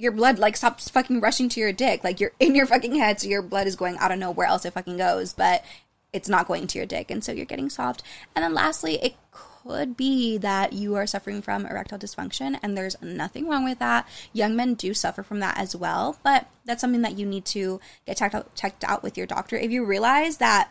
your 0.00 0.12
blood 0.12 0.38
like 0.38 0.56
stops 0.56 0.88
fucking 0.88 1.20
rushing 1.20 1.50
to 1.50 1.60
your 1.60 1.72
dick. 1.72 2.02
Like 2.02 2.20
you're 2.20 2.32
in 2.40 2.54
your 2.54 2.64
fucking 2.64 2.94
head, 2.94 3.20
so 3.20 3.28
your 3.28 3.42
blood 3.42 3.66
is 3.66 3.76
going, 3.76 3.98
I 3.98 4.08
don't 4.08 4.18
know 4.18 4.30
where 4.30 4.46
else 4.46 4.64
it 4.64 4.72
fucking 4.72 4.96
goes, 4.96 5.34
but 5.34 5.62
it's 6.10 6.28
not 6.28 6.48
going 6.48 6.66
to 6.68 6.78
your 6.78 6.86
dick. 6.86 7.10
And 7.10 7.22
so 7.22 7.32
you're 7.32 7.44
getting 7.44 7.68
soft. 7.68 8.02
And 8.34 8.42
then 8.42 8.54
lastly, 8.54 8.94
it 9.02 9.14
could 9.30 9.98
be 9.98 10.38
that 10.38 10.72
you 10.72 10.94
are 10.94 11.06
suffering 11.06 11.42
from 11.42 11.66
erectile 11.66 11.98
dysfunction, 11.98 12.58
and 12.62 12.78
there's 12.78 13.00
nothing 13.02 13.46
wrong 13.46 13.62
with 13.62 13.78
that. 13.78 14.08
Young 14.32 14.56
men 14.56 14.72
do 14.72 14.94
suffer 14.94 15.22
from 15.22 15.40
that 15.40 15.58
as 15.58 15.76
well, 15.76 16.18
but 16.24 16.46
that's 16.64 16.80
something 16.80 17.02
that 17.02 17.18
you 17.18 17.26
need 17.26 17.44
to 17.44 17.78
get 18.06 18.16
checked 18.16 18.34
out 18.34 18.54
checked 18.54 18.84
out 18.84 19.02
with 19.02 19.18
your 19.18 19.26
doctor. 19.26 19.56
If 19.56 19.70
you 19.70 19.84
realize 19.84 20.38
that 20.38 20.70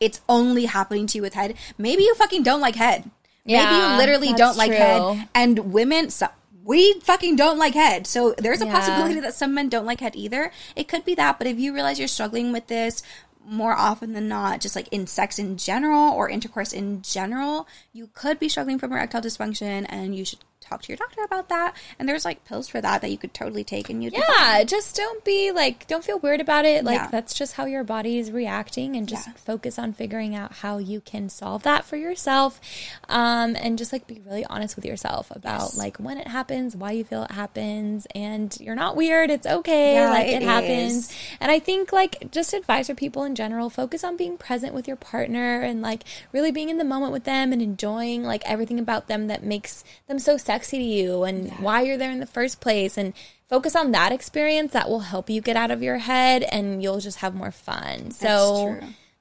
it's 0.00 0.22
only 0.26 0.64
happening 0.64 1.06
to 1.08 1.18
you 1.18 1.22
with 1.22 1.34
head, 1.34 1.54
maybe 1.76 2.04
you 2.04 2.14
fucking 2.14 2.44
don't 2.44 2.62
like 2.62 2.76
head. 2.76 3.10
maybe 3.44 3.74
you 3.74 3.96
literally 3.98 4.32
don't 4.32 4.56
like 4.56 4.72
head. 4.72 5.28
And 5.34 5.72
women, 5.72 6.08
so, 6.08 6.28
we 6.68 7.00
fucking 7.00 7.34
don't 7.34 7.58
like 7.58 7.72
head. 7.72 8.06
So 8.06 8.34
there's 8.36 8.60
a 8.60 8.66
Yeah. 8.66 8.72
possibility 8.72 9.20
that 9.20 9.34
some 9.34 9.54
men 9.54 9.70
don't 9.70 9.86
like 9.86 10.00
head 10.00 10.14
either. 10.14 10.52
It 10.76 10.86
could 10.86 11.02
be 11.02 11.14
that, 11.14 11.38
but 11.38 11.46
if 11.46 11.58
you 11.58 11.72
realize 11.72 11.98
you're 11.98 12.08
struggling 12.08 12.52
with 12.52 12.66
this 12.66 13.02
more 13.42 13.72
often 13.72 14.12
than 14.12 14.28
not, 14.28 14.60
just 14.60 14.76
like 14.76 14.86
in 14.92 15.06
sex 15.06 15.38
in 15.38 15.56
general 15.56 16.12
or 16.12 16.28
intercourse 16.28 16.74
in 16.74 17.00
general, 17.00 17.66
you 17.94 18.10
could 18.12 18.38
be 18.38 18.50
struggling 18.50 18.78
from 18.78 18.92
erectile 18.92 19.22
dysfunction 19.22 19.86
and 19.88 20.14
you 20.14 20.26
should 20.26 20.40
talk 20.68 20.82
to 20.82 20.88
your 20.88 20.96
doctor 20.96 21.22
about 21.24 21.48
that. 21.48 21.74
And 21.98 22.08
there's 22.08 22.24
like 22.24 22.44
pills 22.44 22.68
for 22.68 22.80
that 22.80 23.00
that 23.00 23.10
you 23.10 23.18
could 23.18 23.32
totally 23.34 23.64
take 23.64 23.88
and 23.90 24.02
you'd 24.02 24.12
be 24.12 24.18
yeah, 24.36 24.64
just 24.64 24.96
don't 24.96 25.24
be 25.24 25.50
like, 25.52 25.86
don't 25.86 26.04
feel 26.04 26.18
weird 26.18 26.40
about 26.40 26.64
it. 26.64 26.84
Like, 26.84 26.96
Yeah. 27.00 27.08
that's 27.10 27.34
just 27.34 27.54
how 27.54 27.64
your 27.64 27.84
body 27.84 28.18
is 28.18 28.30
reacting, 28.30 28.96
and 28.96 29.08
just 29.08 29.26
Yeah. 29.26 29.32
focus 29.36 29.78
on 29.78 29.92
figuring 29.92 30.34
out 30.34 30.52
how 30.56 30.78
you 30.78 31.00
can 31.00 31.28
solve 31.28 31.62
that 31.62 31.84
for 31.84 31.96
yourself. 31.96 32.60
Um, 33.08 33.56
and 33.56 33.78
just 33.78 33.92
like 33.92 34.06
be 34.06 34.20
really 34.26 34.44
honest 34.44 34.76
with 34.76 34.84
yourself 34.84 35.30
about 35.30 35.60
Yes. 35.60 35.76
like 35.78 35.96
when 35.96 36.18
it 36.18 36.28
happens, 36.28 36.76
why 36.76 36.92
you 36.92 37.04
feel 37.04 37.22
it 37.24 37.30
happens, 37.32 38.06
and 38.14 38.54
you're 38.60 38.74
not 38.74 38.96
weird. 38.96 39.30
It's 39.30 39.46
okay. 39.46 39.94
Yeah, 39.94 40.10
like, 40.10 40.26
it 40.28 40.42
it, 40.42 40.42
happens. 40.42 41.12
And 41.40 41.50
I 41.50 41.58
think 41.58 41.92
like 41.92 42.30
just 42.30 42.52
advice 42.52 42.88
for 42.88 42.94
people 42.94 43.24
in 43.24 43.34
general, 43.34 43.70
focus 43.70 44.04
on 44.04 44.16
being 44.16 44.36
present 44.36 44.74
with 44.74 44.86
your 44.86 44.96
partner 44.96 45.60
and 45.62 45.80
like 45.80 46.02
really 46.32 46.50
being 46.52 46.68
in 46.68 46.78
the 46.78 46.84
moment 46.84 47.12
with 47.12 47.24
them 47.24 47.52
and 47.52 47.62
enjoying 47.62 48.22
like 48.24 48.42
everything 48.44 48.78
about 48.78 49.06
them 49.08 49.28
that 49.28 49.42
makes 49.42 49.84
them 50.06 50.18
so 50.18 50.36
sexy 50.36 50.57
to 50.66 50.76
you 50.76 51.24
and 51.24 51.50
why 51.60 51.82
you're 51.82 51.96
there 51.96 52.10
in 52.10 52.20
the 52.20 52.26
first 52.26 52.60
place. 52.60 52.96
And 52.98 53.14
focus 53.48 53.74
on 53.74 53.92
that 53.92 54.12
experience 54.12 54.72
that 54.72 54.88
will 54.88 55.00
help 55.00 55.30
you 55.30 55.40
get 55.40 55.56
out 55.56 55.70
of 55.70 55.82
your 55.82 55.98
head 55.98 56.42
and 56.42 56.82
you'll 56.82 57.00
just 57.00 57.18
have 57.18 57.34
more 57.34 57.50
fun. 57.50 58.10
So 58.10 58.78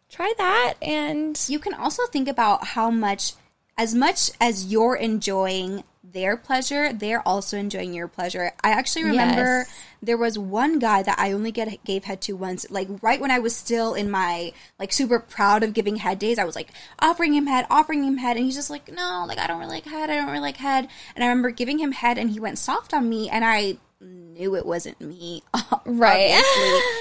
try 0.09 0.33
that 0.37 0.75
and 0.81 1.39
You 1.47 1.59
can 1.59 1.73
also 1.73 2.05
think 2.07 2.27
about 2.27 2.65
how 2.65 2.89
much 2.89 3.33
as 3.77 3.93
much 3.93 4.31
as 4.41 4.65
you're 4.65 4.95
enjoying 4.95 5.83
their 6.03 6.37
pleasure, 6.37 6.93
they're 6.93 7.25
also 7.27 7.57
enjoying 7.57 7.93
your 7.93 8.07
pleasure. 8.07 8.53
I 8.63 8.69
actually 8.71 9.03
remember 9.03 9.65
Yes. 9.67 9.79
there 10.01 10.17
was 10.17 10.39
one 10.39 10.79
guy 10.79 11.03
that 11.03 11.19
I 11.19 11.33
only 11.33 11.51
get 11.51 11.83
gave 11.83 12.05
head 12.05 12.21
to 12.21 12.33
once, 12.35 12.65
like 12.71 12.87
right 13.01 13.19
when 13.19 13.29
I 13.29 13.39
was 13.39 13.55
still 13.55 13.93
in 13.93 14.09
my 14.09 14.53
like 14.79 14.93
super 14.93 15.19
proud 15.19 15.63
of 15.63 15.73
giving 15.73 15.97
head 15.97 16.17
days. 16.17 16.39
I 16.39 16.45
was 16.45 16.55
like 16.55 16.69
offering 16.99 17.33
him 17.33 17.45
head, 17.47 17.67
offering 17.69 18.03
him 18.03 18.17
head, 18.17 18.37
and 18.37 18.45
he's 18.45 18.55
just 18.55 18.69
like, 18.69 18.91
no, 18.91 19.25
like 19.27 19.37
I 19.37 19.47
don't 19.47 19.59
really 19.59 19.73
like 19.73 19.85
head, 19.85 20.09
I 20.09 20.15
don't 20.15 20.27
really 20.27 20.39
like 20.39 20.57
head. 20.57 20.87
And 21.15 21.23
I 21.23 21.27
remember 21.27 21.51
giving 21.51 21.77
him 21.77 21.91
head, 21.91 22.17
and 22.17 22.29
he 22.31 22.39
went 22.39 22.57
soft 22.57 22.93
on 22.93 23.07
me, 23.09 23.29
and 23.29 23.43
I 23.43 23.77
knew 23.99 24.55
it 24.55 24.65
wasn't 24.65 25.01
me, 25.01 25.43
Right. 25.85 26.41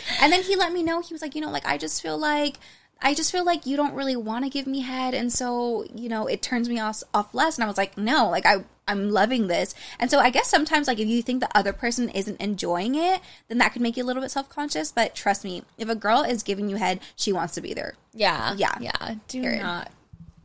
and 0.21 0.33
then 0.33 0.43
he 0.43 0.57
let 0.57 0.73
me 0.73 0.83
know 0.83 1.01
he 1.01 1.15
was 1.15 1.23
like, 1.23 1.35
you 1.35 1.41
know, 1.41 1.51
like 1.51 1.67
I 1.67 1.79
just 1.79 2.03
feel 2.03 2.19
like. 2.19 2.59
I 3.01 3.15
just 3.15 3.31
feel 3.31 3.45
like 3.45 3.67
you 3.67 3.77
don't 3.77 3.95
really 3.95 4.17
want 4.17 4.45
to 4.45 4.51
give 4.51 4.67
me 4.67 4.81
head, 4.81 5.15
and 5.15 5.33
so 5.33 5.85
you 5.95 6.09
know 6.09 6.27
it 6.27 6.43
turns 6.43 6.69
me 6.69 6.79
off 6.81 7.03
off 7.13 7.35
less. 7.35 7.57
And 7.57 7.65
I 7.65 7.67
was 7.67 7.77
like, 7.77 7.97
no, 7.99 8.29
like 8.31 8.47
I 8.47 8.65
I'm 8.89 9.11
loving 9.11 9.49
this. 9.49 9.75
And 9.99 10.11
so 10.11 10.19
I 10.19 10.31
guess 10.31 10.49
sometimes 10.49 10.87
like 10.87 10.99
if 10.99 11.09
you 11.09 11.23
think 11.23 11.41
the 11.41 11.57
other 11.57 11.73
person 11.73 12.09
isn't 12.11 12.41
enjoying 12.41 12.95
it, 12.95 13.21
then 13.49 13.59
that 13.59 13.73
could 13.73 13.83
make 13.83 13.97
you 13.97 14.05
a 14.05 14.07
little 14.07 14.23
bit 14.23 14.31
self 14.31 14.49
conscious. 14.49 14.93
But 14.93 15.15
trust 15.15 15.45
me, 15.45 15.63
if 15.77 15.89
a 15.89 15.95
girl 15.95 16.23
is 16.23 16.43
giving 16.43 16.69
you 16.69 16.77
head, 16.77 17.01
she 17.17 17.33
wants 17.33 17.55
to 17.55 17.61
be 17.61 17.75
there. 17.75 17.95
Yeah. 18.15 18.55
Yeah. 18.57 18.77
Yeah. 18.81 19.15
Do 19.29 19.43
Period. 19.43 19.63
not 19.63 19.91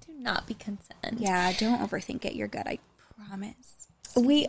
do 0.05 0.13
not 0.13 0.47
be 0.47 0.53
concerned. 0.55 1.19
Yeah, 1.19 1.53
don't 1.53 1.79
overthink 1.87 2.25
it. 2.25 2.35
You're 2.35 2.47
good. 2.47 2.63
I 2.65 2.79
promise. 3.27 3.87
We 4.15 4.47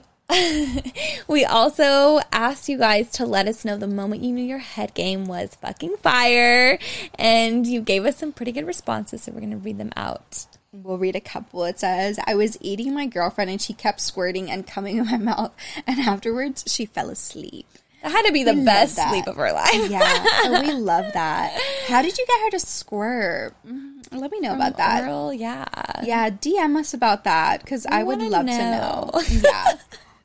we 1.28 1.45
also 1.45 2.20
asked 2.33 2.68
you 2.68 2.78
guys 2.78 3.11
to 3.12 3.26
let 3.26 3.47
us 3.49 3.64
know 3.64 3.76
the 3.76 3.87
moment 3.87 4.22
you 4.22 4.33
knew 4.33 4.45
your 4.45 4.59
head 4.59 4.95
game 4.95 5.26
was 5.26 5.55
fucking 5.57 5.97
fire 5.99 6.78
and 7.16 7.66
you 7.66 7.80
gave 7.80 8.05
us 8.05 8.16
some 8.16 8.33
pretty 8.33 8.53
good 8.53 8.66
responses 8.66 9.22
so 9.22 9.33
we're 9.33 9.41
going 9.41 9.51
to 9.51 9.57
read 9.57 9.78
them 9.78 9.93
out. 9.97 10.47
We'll 10.72 10.97
read 10.99 11.16
a 11.16 11.20
couple. 11.20 11.64
It 11.64 11.78
says, 11.78 12.18
I 12.26 12.35
was 12.35 12.57
eating 12.62 12.95
my 12.95 13.05
girlfriend 13.07 13.51
and 13.51 13.61
she 13.61 13.74
kept 13.74 14.01
squirting 14.01 14.51
and 14.51 14.66
coming 14.66 14.97
in 14.97 15.05
my 15.05 15.18
mouth, 15.18 15.53
and 15.87 16.01
afterwards 16.01 16.64
she 16.66 16.87
fell 16.87 17.11
asleep. 17.11 17.66
That 18.03 18.11
had 18.11 18.22
to 18.26 18.33
be 18.33 18.43
the 18.43 18.55
love 18.55 18.64
best 18.64 18.97
sleep 18.97 19.26
of 19.26 19.37
her 19.37 19.53
life. 19.53 19.91
Yeah, 19.91 20.01
oh, 20.03 20.62
we 20.66 20.72
love 20.72 21.12
that. 21.12 21.61
How 21.87 22.01
did 22.03 22.16
you 22.16 22.26
get 22.26 22.41
her 22.41 22.51
to 22.53 22.59
squirt? 22.61 23.55
Mm, 23.66 23.99
Let 24.12 24.30
me 24.33 24.41
know 24.41 24.55
about 24.55 24.78
that. 24.78 25.05
Oral, 25.05 25.33
yeah. 25.33 25.66
Yeah, 26.03 26.30
DM 26.30 26.76
us 26.78 26.95
about 26.95 27.24
that 27.24 27.61
because 27.62 27.87
I 27.87 28.03
would 28.03 28.20
love 28.22 28.47
know. 28.47 29.11
to 29.12 29.12
know. 29.12 29.22
Yeah. 29.28 29.72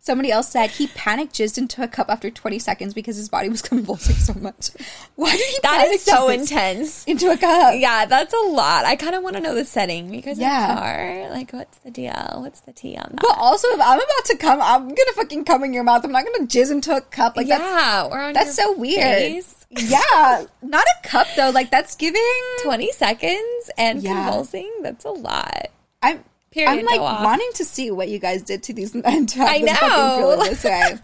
Somebody 0.08 0.32
else 0.32 0.48
said 0.50 0.70
he 0.72 0.88
panicked, 0.88 1.34
jizzed 1.34 1.58
into 1.58 1.84
a 1.84 1.88
cup 1.88 2.10
after 2.10 2.32
20 2.32 2.60
seconds 2.60 2.94
because 2.94 3.18
his 3.18 3.28
body 3.28 3.50
was 3.50 3.62
convulsing 3.74 4.16
so 4.16 4.34
much. 4.36 4.70
Why 5.16 5.32
did 5.36 5.46
he 5.50 5.60
That 5.64 5.82
panic 5.82 5.96
is 5.96 6.04
so 6.04 6.30
intense. 6.30 7.04
into 7.06 7.30
a 7.30 7.36
cup? 7.38 7.74
Yeah, 7.78 8.06
that's 8.06 8.34
a 8.34 8.48
lot. 8.48 8.86
I 8.86 8.96
kind 8.96 9.16
of 9.16 9.22
want 9.24 9.36
to 9.36 9.42
know 9.42 9.54
the 9.54 9.66
setting 9.66 10.10
because 10.10 10.40
Yeah. 10.40 10.76
car, 10.76 11.30
like, 11.32 11.52
what's 11.52 11.78
the 11.80 11.92
deal? 11.92 12.14
What's 12.38 12.62
the 12.62 12.72
tea 12.72 12.96
on 12.96 13.10
that? 13.12 13.20
But 13.22 13.38
also, 13.38 13.68
if 13.68 13.82
I'm 13.82 14.00
about 14.00 14.26
to 14.28 14.38
come, 14.38 14.62
I'm 14.62 14.88
gonna 14.88 15.14
fucking 15.16 15.44
come 15.44 15.66
in 15.66 15.74
your 15.74 15.84
mouth. 15.84 16.06
I'm 16.06 16.12
not 16.14 16.24
gonna 16.24 16.48
jizz 16.48 16.72
into 16.72 16.96
a 16.96 17.02
cup. 17.02 17.36
Like 17.36 17.48
that's 17.48 17.62
yeah, 17.62 18.08
or 18.10 18.20
on 18.20 18.34
that's 18.34 18.56
so 18.56 18.72
weird. 18.78 19.02
face. 19.02 19.54
yeah, 19.72 20.46
not 20.62 20.86
a 20.86 21.08
cup 21.08 21.28
though. 21.36 21.50
Like 21.50 21.70
that's 21.70 21.96
giving. 21.96 22.22
20 22.64 22.92
seconds 22.94 23.70
and 23.78 24.02
Yeah. 24.02 24.14
convulsing. 24.14 24.72
That's 24.82 25.04
a 25.04 25.10
lot. 25.12 25.68
I'm. 26.02 26.24
Period, 26.52 26.72
I'm 26.72 26.86
like 26.86 27.00
wanting 27.02 27.50
to 27.56 27.66
see 27.66 27.92
what 27.92 28.08
you 28.10 28.20
guys 28.20 28.42
did 28.44 28.64
to 28.64 28.74
these 28.74 28.96
men 29.04 29.26
to 29.28 29.40
have 29.40 29.50
I 29.50 29.60
them 29.60 30.22
know. 30.22 30.44
this 30.44 30.64
way. 30.64 30.98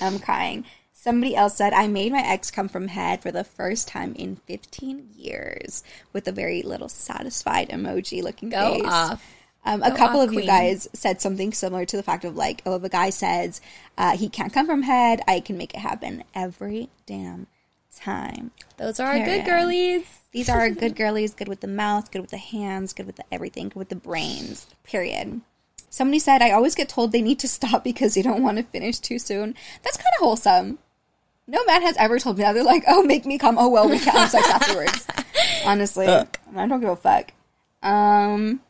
I'm 0.00 0.18
crying. 0.18 0.64
Somebody 0.92 1.36
else 1.36 1.56
said, 1.56 1.72
I 1.72 1.86
made 1.86 2.12
my 2.12 2.20
ex 2.20 2.50
come 2.50 2.68
from 2.68 2.88
head 2.88 3.22
for 3.22 3.30
the 3.32 3.44
first 3.44 3.88
time 3.88 4.14
in 4.14 4.36
15 4.46 5.10
years 5.16 5.82
with 6.12 6.28
a 6.28 6.32
very 6.32 6.62
little 6.62 6.88
satisfied 6.88 7.70
emoji 7.70 8.22
looking 8.22 8.50
Go 8.50 8.74
face. 8.74 8.82
off. 8.86 9.34
Um, 9.64 9.82
a 9.82 9.90
Go 9.90 9.96
couple 9.96 10.20
off, 10.20 10.28
of 10.28 10.34
you 10.34 10.44
guys 10.44 10.88
said 10.92 11.20
something 11.20 11.52
similar 11.52 11.84
to 11.84 11.96
the 11.96 12.02
fact 12.02 12.24
of 12.24 12.36
like, 12.36 12.62
oh, 12.66 12.76
if 12.76 12.82
a 12.84 12.88
guy 12.88 13.10
says 13.10 13.60
uh, 13.96 14.16
he 14.16 14.28
can't 14.28 14.52
come 14.52 14.66
from 14.66 14.82
head, 14.82 15.20
I 15.28 15.40
can 15.40 15.56
make 15.56 15.72
it 15.74 15.80
happen 15.80 16.24
every 16.34 16.90
damn 17.06 17.46
time. 17.96 18.50
Those 18.76 19.00
are 19.00 19.06
our 19.06 19.24
good 19.24 19.44
girlies. 19.44 20.04
These 20.32 20.48
are 20.48 20.68
good 20.70 20.94
girlies, 20.94 21.34
good 21.34 21.48
with 21.48 21.60
the 21.60 21.66
mouth, 21.66 22.10
good 22.10 22.20
with 22.20 22.30
the 22.30 22.36
hands, 22.36 22.92
good 22.92 23.06
with 23.06 23.16
the 23.16 23.24
everything, 23.32 23.68
good 23.70 23.76
with 23.76 23.88
the 23.88 23.96
brains. 23.96 24.66
Period. 24.84 25.40
Somebody 25.90 26.18
said, 26.18 26.42
I 26.42 26.50
always 26.50 26.74
get 26.74 26.88
told 26.88 27.12
they 27.12 27.22
need 27.22 27.38
to 27.38 27.48
stop 27.48 27.82
because 27.82 28.14
they 28.14 28.22
don't 28.22 28.42
want 28.42 28.58
to 28.58 28.62
finish 28.62 28.98
too 28.98 29.18
soon. 29.18 29.54
That's 29.82 29.96
kind 29.96 30.12
of 30.18 30.20
wholesome. 30.20 30.78
No 31.46 31.64
man 31.64 31.80
has 31.80 31.96
ever 31.96 32.18
told 32.18 32.36
me 32.36 32.44
that. 32.44 32.52
They're 32.52 32.62
like, 32.62 32.84
oh, 32.86 33.02
make 33.02 33.24
me 33.24 33.38
come. 33.38 33.56
Oh, 33.58 33.68
well, 33.68 33.88
we 33.88 33.98
can't 33.98 34.18
have 34.18 34.30
sex 34.30 34.48
afterwards. 34.50 35.06
Honestly, 35.64 36.06
I 36.06 36.26
don't 36.54 36.80
give 36.80 36.90
a 36.90 36.96
fuck. 36.96 37.32
Um, 37.82 38.60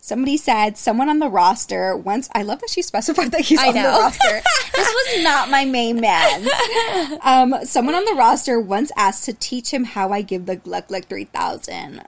somebody 0.00 0.36
said, 0.36 0.76
someone 0.76 1.08
on 1.08 1.18
the 1.18 1.28
roster 1.28 1.96
once, 1.96 2.28
I 2.34 2.42
love 2.42 2.60
that 2.60 2.70
she 2.70 2.82
specified 2.82 3.32
that 3.32 3.42
he's 3.42 3.58
I 3.60 3.68
on 3.68 3.74
the 3.74 3.80
roster. 3.80 4.42
this 4.74 4.88
was 4.88 5.22
not 5.24 5.50
my 5.50 5.64
main 5.64 6.00
man. 6.00 6.46
Um, 7.22 7.54
someone 7.64 7.94
on 7.94 8.04
the 8.04 8.14
roster 8.14 8.60
once 8.60 8.90
asked 8.96 9.24
to 9.26 9.32
teach 9.32 9.72
him 9.72 9.84
how 9.84 10.10
I 10.12 10.22
give 10.22 10.46
the 10.46 10.56
Gluck 10.56 10.88
Gluck 10.88 11.04
3000. 11.06 12.02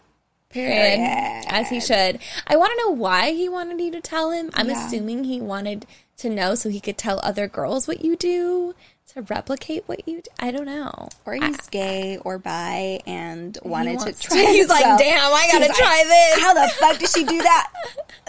Period. 0.51 1.45
As 1.49 1.71
he 1.71 1.81
should. 1.81 2.19
I 2.47 2.57
want 2.57 2.73
to 2.73 2.85
know 2.87 2.93
why 2.95 3.33
he 3.33 3.49
wanted 3.49 3.81
you 3.81 3.91
to 3.93 4.01
tell 4.03 4.31
him. 4.31 4.51
I'm 4.55 4.69
Yeah. 4.69 4.87
assuming 4.87 5.25
he 5.25 5.41
wanted 5.41 5.87
to 6.19 6.29
know 6.29 6.55
so 6.55 6.69
he 6.69 6.79
could 6.81 6.99
tell 6.99 7.21
other 7.23 7.49
girls 7.49 7.89
what 7.89 8.05
you 8.05 8.17
do 8.17 8.75
to 9.09 9.23
replicate 9.23 9.83
what 9.87 10.07
you 10.09 10.23
do. 10.23 10.31
I 10.39 10.51
don't 10.51 10.65
know. 10.67 11.09
Or 11.27 11.35
he's 11.35 11.69
gay 11.69 12.19
or 12.25 12.39
bi 12.39 13.01
and 13.07 13.59
wanted 13.63 13.99
to 14.01 14.13
try. 14.19 14.37
to- 14.45 14.47
he's 14.53 14.69
like, 14.69 14.83
"Damn, 14.99 15.33
I 15.33 15.49
gotta 15.53 15.67
He's 15.67 15.77
try 15.77 16.05
this." 16.07 16.43
How 16.43 16.55
the 16.55 16.69
fuck 16.79 16.99
did 16.99 17.09
she 17.11 17.25
do 17.25 17.39
that? 17.43 17.71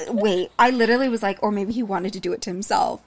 Wait, 0.09 0.51
I 0.59 0.71
literally 0.71 1.09
was 1.09 1.24
like, 1.24 1.41
or 1.41 1.51
maybe 1.51 1.71
he 1.74 1.84
wanted 1.84 2.13
to 2.13 2.19
do 2.19 2.34
it 2.34 2.41
to 2.41 2.49
himself. 2.49 3.01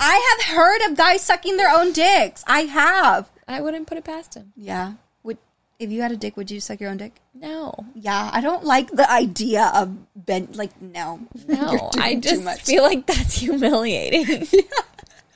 I 0.00 0.36
have 0.38 0.56
heard 0.56 0.90
of 0.90 0.96
guys 0.96 1.20
sucking 1.22 1.56
their 1.58 1.70
own 1.70 1.92
dicks. 1.92 2.42
I 2.46 2.60
have. 2.60 3.28
I 3.46 3.60
wouldn't 3.60 3.86
put 3.86 3.98
it 3.98 4.04
past 4.04 4.34
him. 4.34 4.52
Yeah. 4.56 4.94
Would 5.24 5.36
if 5.78 5.90
you 5.90 6.00
had 6.00 6.10
a 6.12 6.16
dick, 6.16 6.36
would 6.38 6.50
you 6.50 6.58
suck 6.60 6.80
your 6.80 6.90
own 6.90 6.96
dick? 6.96 7.20
No. 7.34 7.74
Yeah, 7.94 8.30
I 8.32 8.40
don't 8.40 8.64
like 8.64 8.90
the 8.90 9.10
idea 9.10 9.70
of 9.74 9.94
ben. 10.16 10.48
Like, 10.54 10.80
no, 10.80 11.20
No. 11.48 11.90
I 11.98 12.14
just 12.14 12.62
feel 12.62 12.82
like 12.82 13.04
that's 13.06 13.34
humiliating. 13.38 14.46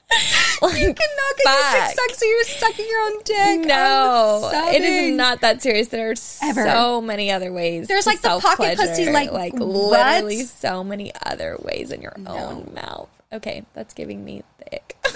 like, 0.63 0.81
you 0.81 0.95
cannot 0.95 1.37
get 1.37 1.45
your 1.47 1.87
dick 1.87 1.97
sucked, 1.97 2.17
so 2.17 2.25
you're 2.27 2.45
sucking 2.45 2.87
your 2.89 3.01
own 3.07 3.23
dick. 3.25 3.67
No, 3.67 4.51
it 4.73 4.83
is 4.83 5.17
not 5.17 5.41
that 5.41 5.63
serious. 5.63 5.89
There 5.89 6.11
are 6.11 6.15
Ever. 6.43 6.65
so 6.65 7.01
many 7.01 7.31
other 7.33 7.53
ways. 7.53 7.89
There's, 7.89 8.07
like, 8.07 8.21
the 8.23 8.39
pocket 8.41 8.79
pussy, 8.79 9.11
like, 9.11 9.33
like 9.33 9.55
what? 9.55 9.63
literally 9.67 10.43
so 10.45 10.85
many 10.85 11.13
other 11.25 11.57
ways 11.61 11.91
in 11.91 12.03
your 12.03 12.15
own 12.27 12.73
mouth. 12.75 13.09
Okay, 13.33 13.65
that's 13.75 13.95
giving 13.95 14.25
me 14.25 14.45
ick. 14.73 14.97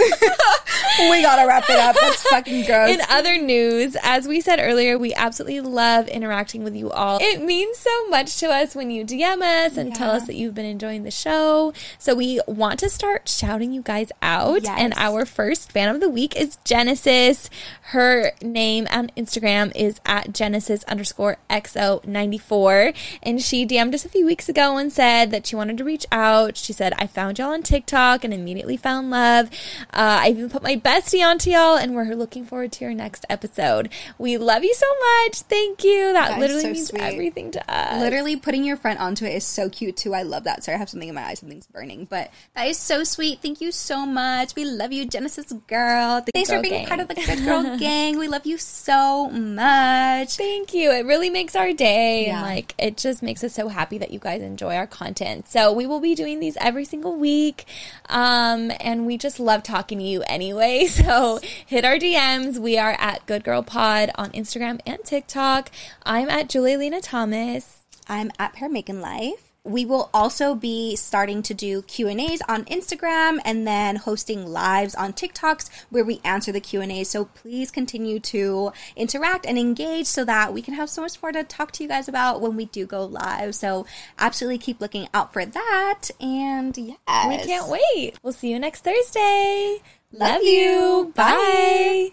we 0.99 1.23
gotta 1.23 1.47
wrap 1.47 1.69
it 1.69 1.79
up. 1.79 1.97
That's 2.01 2.23
fucking 2.29 2.67
gross. 2.67 2.91
In 2.91 3.01
other 3.09 3.39
news, 3.39 3.97
as 4.03 4.27
we 4.27 4.41
said 4.41 4.59
earlier, 4.61 4.99
we 4.99 5.15
absolutely 5.15 5.61
love 5.61 6.09
interacting 6.09 6.65
with 6.65 6.75
you 6.75 6.91
all. 6.91 7.19
It 7.21 7.43
means 7.43 7.79
so 7.79 8.09
much 8.09 8.39
to 8.39 8.51
us 8.51 8.75
when 8.75 8.91
you 8.91 9.05
DM 9.05 9.43
us 9.43 9.77
and 9.77 9.95
tell 9.95 10.11
us 10.11 10.27
that 10.27 10.35
you've 10.35 10.55
been 10.55 10.67
enjoying 10.67 11.05
the 11.05 11.11
show. 11.11 11.73
So 11.99 12.15
we 12.15 12.41
want 12.47 12.79
to 12.81 12.91
start 12.91 13.29
shouting 13.29 13.73
you 13.73 13.83
guys 13.83 14.11
out. 14.23 14.63
Yes. 14.63 14.77
And 14.79 14.93
our 14.97 15.25
first 15.25 15.73
fan 15.73 15.95
of 15.95 16.01
the 16.01 16.09
week 16.09 16.37
is 16.37 16.59
Genesis. 16.65 17.51
Her 17.83 18.33
name 18.43 18.87
on 18.91 19.11
Instagram 19.17 19.73
is 19.75 20.01
at 20.07 20.33
Genesis 20.33 20.85
underscore 20.85 21.39
XO94. 21.49 22.95
And 23.23 23.41
she 23.41 23.67
DM'd 23.67 23.95
us 23.95 24.05
a 24.05 24.09
few 24.09 24.27
weeks 24.27 24.49
ago 24.49 24.77
and 24.77 24.93
said 24.93 25.31
that 25.31 25.47
she 25.47 25.57
wanted 25.57 25.79
to 25.79 25.85
reach 25.85 26.07
out. 26.13 26.57
She 26.57 26.73
said, 26.73 26.93
I 26.99 27.07
found 27.07 27.39
y'all 27.39 27.53
on 27.53 27.63
TikTok 27.63 28.25
and 28.25 28.35
immediately 28.35 28.77
found 28.77 29.11
love. 29.11 29.40
Uh, 29.49 30.21
I 30.23 30.29
even 30.31 30.51
put 30.51 30.63
my 30.63 30.77
bestie 30.77 31.25
onto 31.25 31.51
y'all, 31.51 31.77
and 31.77 31.95
we're 31.95 32.15
looking 32.15 32.45
forward 32.45 32.73
to 32.73 32.85
your 32.85 32.95
next 32.95 33.25
episode. 33.31 33.89
We 34.19 34.37
love 34.39 34.65
you 34.65 34.75
so 34.75 34.87
much. 35.25 35.41
Thank 35.43 35.85
you. 35.85 36.13
That, 36.13 36.31
That 36.31 36.39
literally 36.41 36.63
so 36.63 36.71
means 36.73 36.89
sweet. 36.89 37.01
everything 37.03 37.51
to 37.53 37.73
us. 37.73 38.01
Literally 38.01 38.37
putting 38.37 38.65
your 38.65 38.77
friend 38.77 38.99
onto 38.99 39.25
it 39.25 39.35
is 39.35 39.45
so 39.45 39.69
cute 39.69 39.97
too. 39.97 40.15
I 40.15 40.23
love 40.23 40.45
that. 40.45 40.65
Sorry, 40.65 40.75
I 40.77 40.79
have 40.79 40.91
something 40.91 41.09
in 41.09 41.15
my 41.15 41.25
eye. 41.25 41.35
Something's 41.35 41.67
burning, 41.67 42.07
but 42.09 42.31
that 42.55 42.67
is 42.67 42.79
so 42.79 43.05
sweet. 43.05 43.41
Thank 43.43 43.61
you 43.61 43.73
so 43.73 44.07
much. 44.07 44.55
We 44.55 44.65
love 44.65 44.93
you, 44.93 45.07
Genesis 45.07 45.53
girl. 45.67 46.25
Thanks 46.35 46.51
Girl 46.51 46.59
for 46.59 46.63
being 46.63 46.75
gang. 46.75 46.87
part 46.87 47.01
of 47.01 47.09
the 47.09 47.15
Good 47.27 47.45
Girl 47.45 47.79
Gang. 47.79 48.19
We 48.19 48.29
love 48.29 48.47
you 48.47 48.59
so 48.59 49.29
much. 49.31 50.37
Thank 50.37 50.75
you. 50.75 50.91
It 50.91 51.05
really 51.07 51.31
makes 51.31 51.55
our 51.55 51.73
day 51.73 52.27
and 52.27 52.43
like 52.43 52.75
it 52.79 52.97
just 52.97 53.23
makes 53.23 53.45
us 53.45 53.55
so 53.55 53.69
happy 53.69 53.99
that 53.99 54.11
you 54.11 54.19
guys 54.19 54.43
enjoy 54.43 54.75
our 54.77 54.87
content. 54.87 55.49
So 55.49 55.73
we 55.73 55.87
will 55.87 56.01
be 56.01 56.15
doing 56.15 56.41
these 56.41 56.57
every 56.61 56.85
single 56.85 57.17
week. 57.17 57.65
Um 58.09 58.73
and 58.81 59.07
we 59.07 59.17
just 59.19 59.30
love 59.39 59.63
talking 59.63 59.99
to 59.99 60.05
you 60.05 60.23
anyway. 60.23 60.89
So 61.01 61.41
hit 61.67 61.85
our 61.85 61.97
DMs. 61.97 62.59
We 62.59 62.77
are 62.77 62.97
at 62.99 63.25
Good 63.27 63.45
Girl 63.45 63.63
Pod 63.63 64.11
on 64.17 64.31
Instagram 64.33 64.81
and 64.87 64.99
TikTok. 65.05 65.71
I'm 66.05 66.29
at 66.29 66.49
Julia 66.49 66.79
Lena 66.79 67.01
Thomas. 67.01 67.85
I'm 68.09 68.31
at 68.39 68.55
Paramaican 68.55 69.01
Life. 69.01 69.50
We 69.65 69.85
will 69.85 70.11
also 70.13 70.55
be 70.55 70.97
starting 70.97 71.43
to 71.43 71.55
do 71.55 71.83
q&a's 71.83 72.43
on 72.49 72.65
instagram 72.67 73.39
and 73.45 73.67
then 73.67 73.97
hosting 73.97 74.47
lives 74.47 74.95
on 74.95 75.13
tiktoks 75.13 75.69
where 75.91 76.05
we 76.05 76.21
answer 76.25 76.53
the 76.53 76.61
q&a's 76.61 77.09
so 77.09 77.25
please 77.27 77.71
continue 77.71 78.19
to 78.19 78.73
interact 78.97 79.47
and 79.47 79.59
engage 79.59 80.07
so 80.07 80.25
that 80.25 80.53
we 80.53 80.63
can 80.63 80.75
have 80.75 80.89
so 80.89 81.03
much 81.03 81.21
more 81.23 81.33
to 81.33 81.43
talk 81.45 81.73
to 81.73 81.83
you 81.83 81.89
guys 81.89 82.09
about 82.09 82.41
when 82.41 82.57
we 82.57 82.65
do 82.67 82.87
go 82.87 83.05
live 83.05 83.55
so 83.55 83.87
absolutely 84.19 84.59
keep 84.59 84.81
looking 84.81 85.09
out 85.13 85.33
for 85.33 85.45
that 85.45 86.11
and 86.21 86.77
yes 86.77 86.97
We 87.29 87.37
can't 87.39 87.69
wait. 87.69 88.19
We'll 88.23 88.33
see 88.33 88.51
you 88.51 88.59
next 88.59 88.83
Thursday. 88.85 89.79
Love 90.13 90.43
you. 90.43 91.13
Bye. 91.15 92.11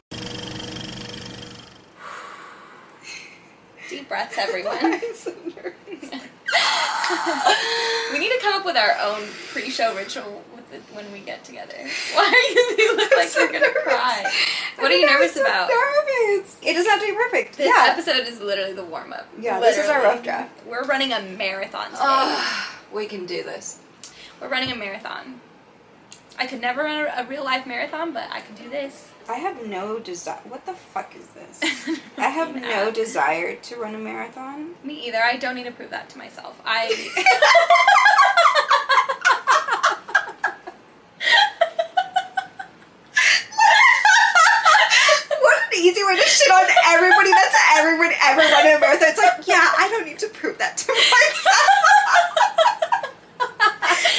Deep 3.89 4.07
breaths, 4.09 4.37
everyone. 4.37 5.01
we 8.11 8.19
need 8.19 8.29
to 8.29 8.39
come 8.41 8.59
up 8.59 8.65
with 8.65 8.75
our 8.75 8.97
own 9.01 9.27
pre-show 9.51 9.95
ritual 9.95 10.43
with 10.55 10.69
the, 10.71 10.77
when 10.93 11.09
we 11.11 11.19
get 11.19 11.43
together. 11.43 11.75
Why 12.13 12.25
are 12.25 12.53
you? 12.53 12.75
You 12.77 12.95
look 12.97 13.11
like 13.15 13.27
so 13.27 13.41
you're 13.41 13.51
gonna 13.51 13.67
nervous. 13.67 13.83
cry. 13.83 14.33
What 14.77 14.91
are 14.91 14.95
you 14.95 15.05
nervous 15.05 15.33
so 15.33 15.41
about? 15.41 15.69
Nervous. 15.69 16.57
It 16.61 16.73
doesn't 16.73 16.89
have 16.89 16.99
to 16.99 17.05
be 17.05 17.13
perfect. 17.13 17.57
This 17.57 17.67
yeah. 17.67 17.91
episode 17.91 18.27
is 18.27 18.41
literally 18.41 18.73
the 18.73 18.85
warm-up. 18.85 19.27
Yeah, 19.39 19.59
this 19.59 19.77
is 19.77 19.89
our 19.89 20.03
rough 20.03 20.23
draft. 20.23 20.65
We're 20.65 20.83
running 20.83 21.13
a 21.13 21.21
marathon 21.21 21.91
today. 21.91 21.99
Ugh, 22.01 22.73
we 22.93 23.05
can 23.05 23.25
do 23.25 23.43
this. 23.43 23.79
We're 24.41 24.49
running 24.49 24.71
a 24.71 24.75
marathon. 24.75 25.41
I 26.39 26.45
could 26.45 26.61
never 26.61 26.83
run 26.83 27.07
a, 27.07 27.23
a 27.23 27.25
real 27.25 27.43
life 27.43 27.65
marathon, 27.65 28.13
but 28.13 28.29
I 28.31 28.41
can 28.41 28.55
do 28.55 28.69
this. 28.69 29.09
I 29.29 29.35
have 29.35 29.65
no 29.67 29.99
desire. 29.99 30.39
What 30.47 30.65
the 30.65 30.73
fuck 30.73 31.13
is 31.15 31.27
this? 31.27 31.99
I 32.17 32.29
have 32.29 32.55
no 32.55 32.91
desire 32.91 33.55
to 33.55 33.75
run 33.75 33.93
a 33.93 33.97
marathon. 33.97 34.75
Me 34.83 35.05
either. 35.07 35.19
I 35.21 35.35
don't 35.37 35.55
need 35.55 35.65
to 35.65 35.71
prove 35.71 35.89
that 35.91 36.09
to 36.11 36.17
myself. 36.17 36.59
I. 36.65 36.87
What 45.41 45.57
an 45.73 45.79
easy 45.79 46.03
way 46.03 46.15
to 46.15 46.21
shit 46.27 46.51
on 46.51 46.65
everybody 46.87 47.31
that's 47.31 47.55
ever 47.77 47.97
been 47.97 48.13
ever 48.23 48.41
run 48.41 48.65
a 48.67 48.79
marathon. 48.79 49.07
It's 49.09 49.17
like, 49.19 49.47
yeah, 49.47 49.61
I 49.77 49.87
don't 49.89 50.05
need 50.05 50.19
to 50.19 50.27
prove 50.29 50.57
that 50.57 50.77
to 50.77 50.87
myself. 50.93 52.56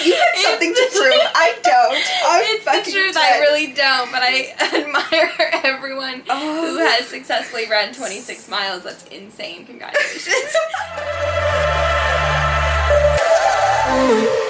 You 0.05 0.14
have 0.14 0.36
something 0.36 0.74
to 0.74 0.88
prove. 0.92 1.12
Truth. 1.12 1.22
I 1.34 1.59
don't. 1.62 2.03
I'm 2.26 2.42
it's 2.57 2.64
the 2.64 2.92
truth. 2.92 3.14
Dead. 3.14 3.20
I 3.20 3.38
really 3.40 3.72
don't. 3.72 4.11
But 4.12 4.22
I 4.22 4.55
admire 4.74 5.32
everyone 5.64 6.22
oh. 6.28 6.66
who 6.66 6.78
has 6.78 7.07
successfully 7.07 7.66
run 7.68 7.92
26 7.92 8.49
miles. 8.49 8.84
That's 8.84 9.07
insane. 9.09 9.66
Congratulations. 9.70 10.57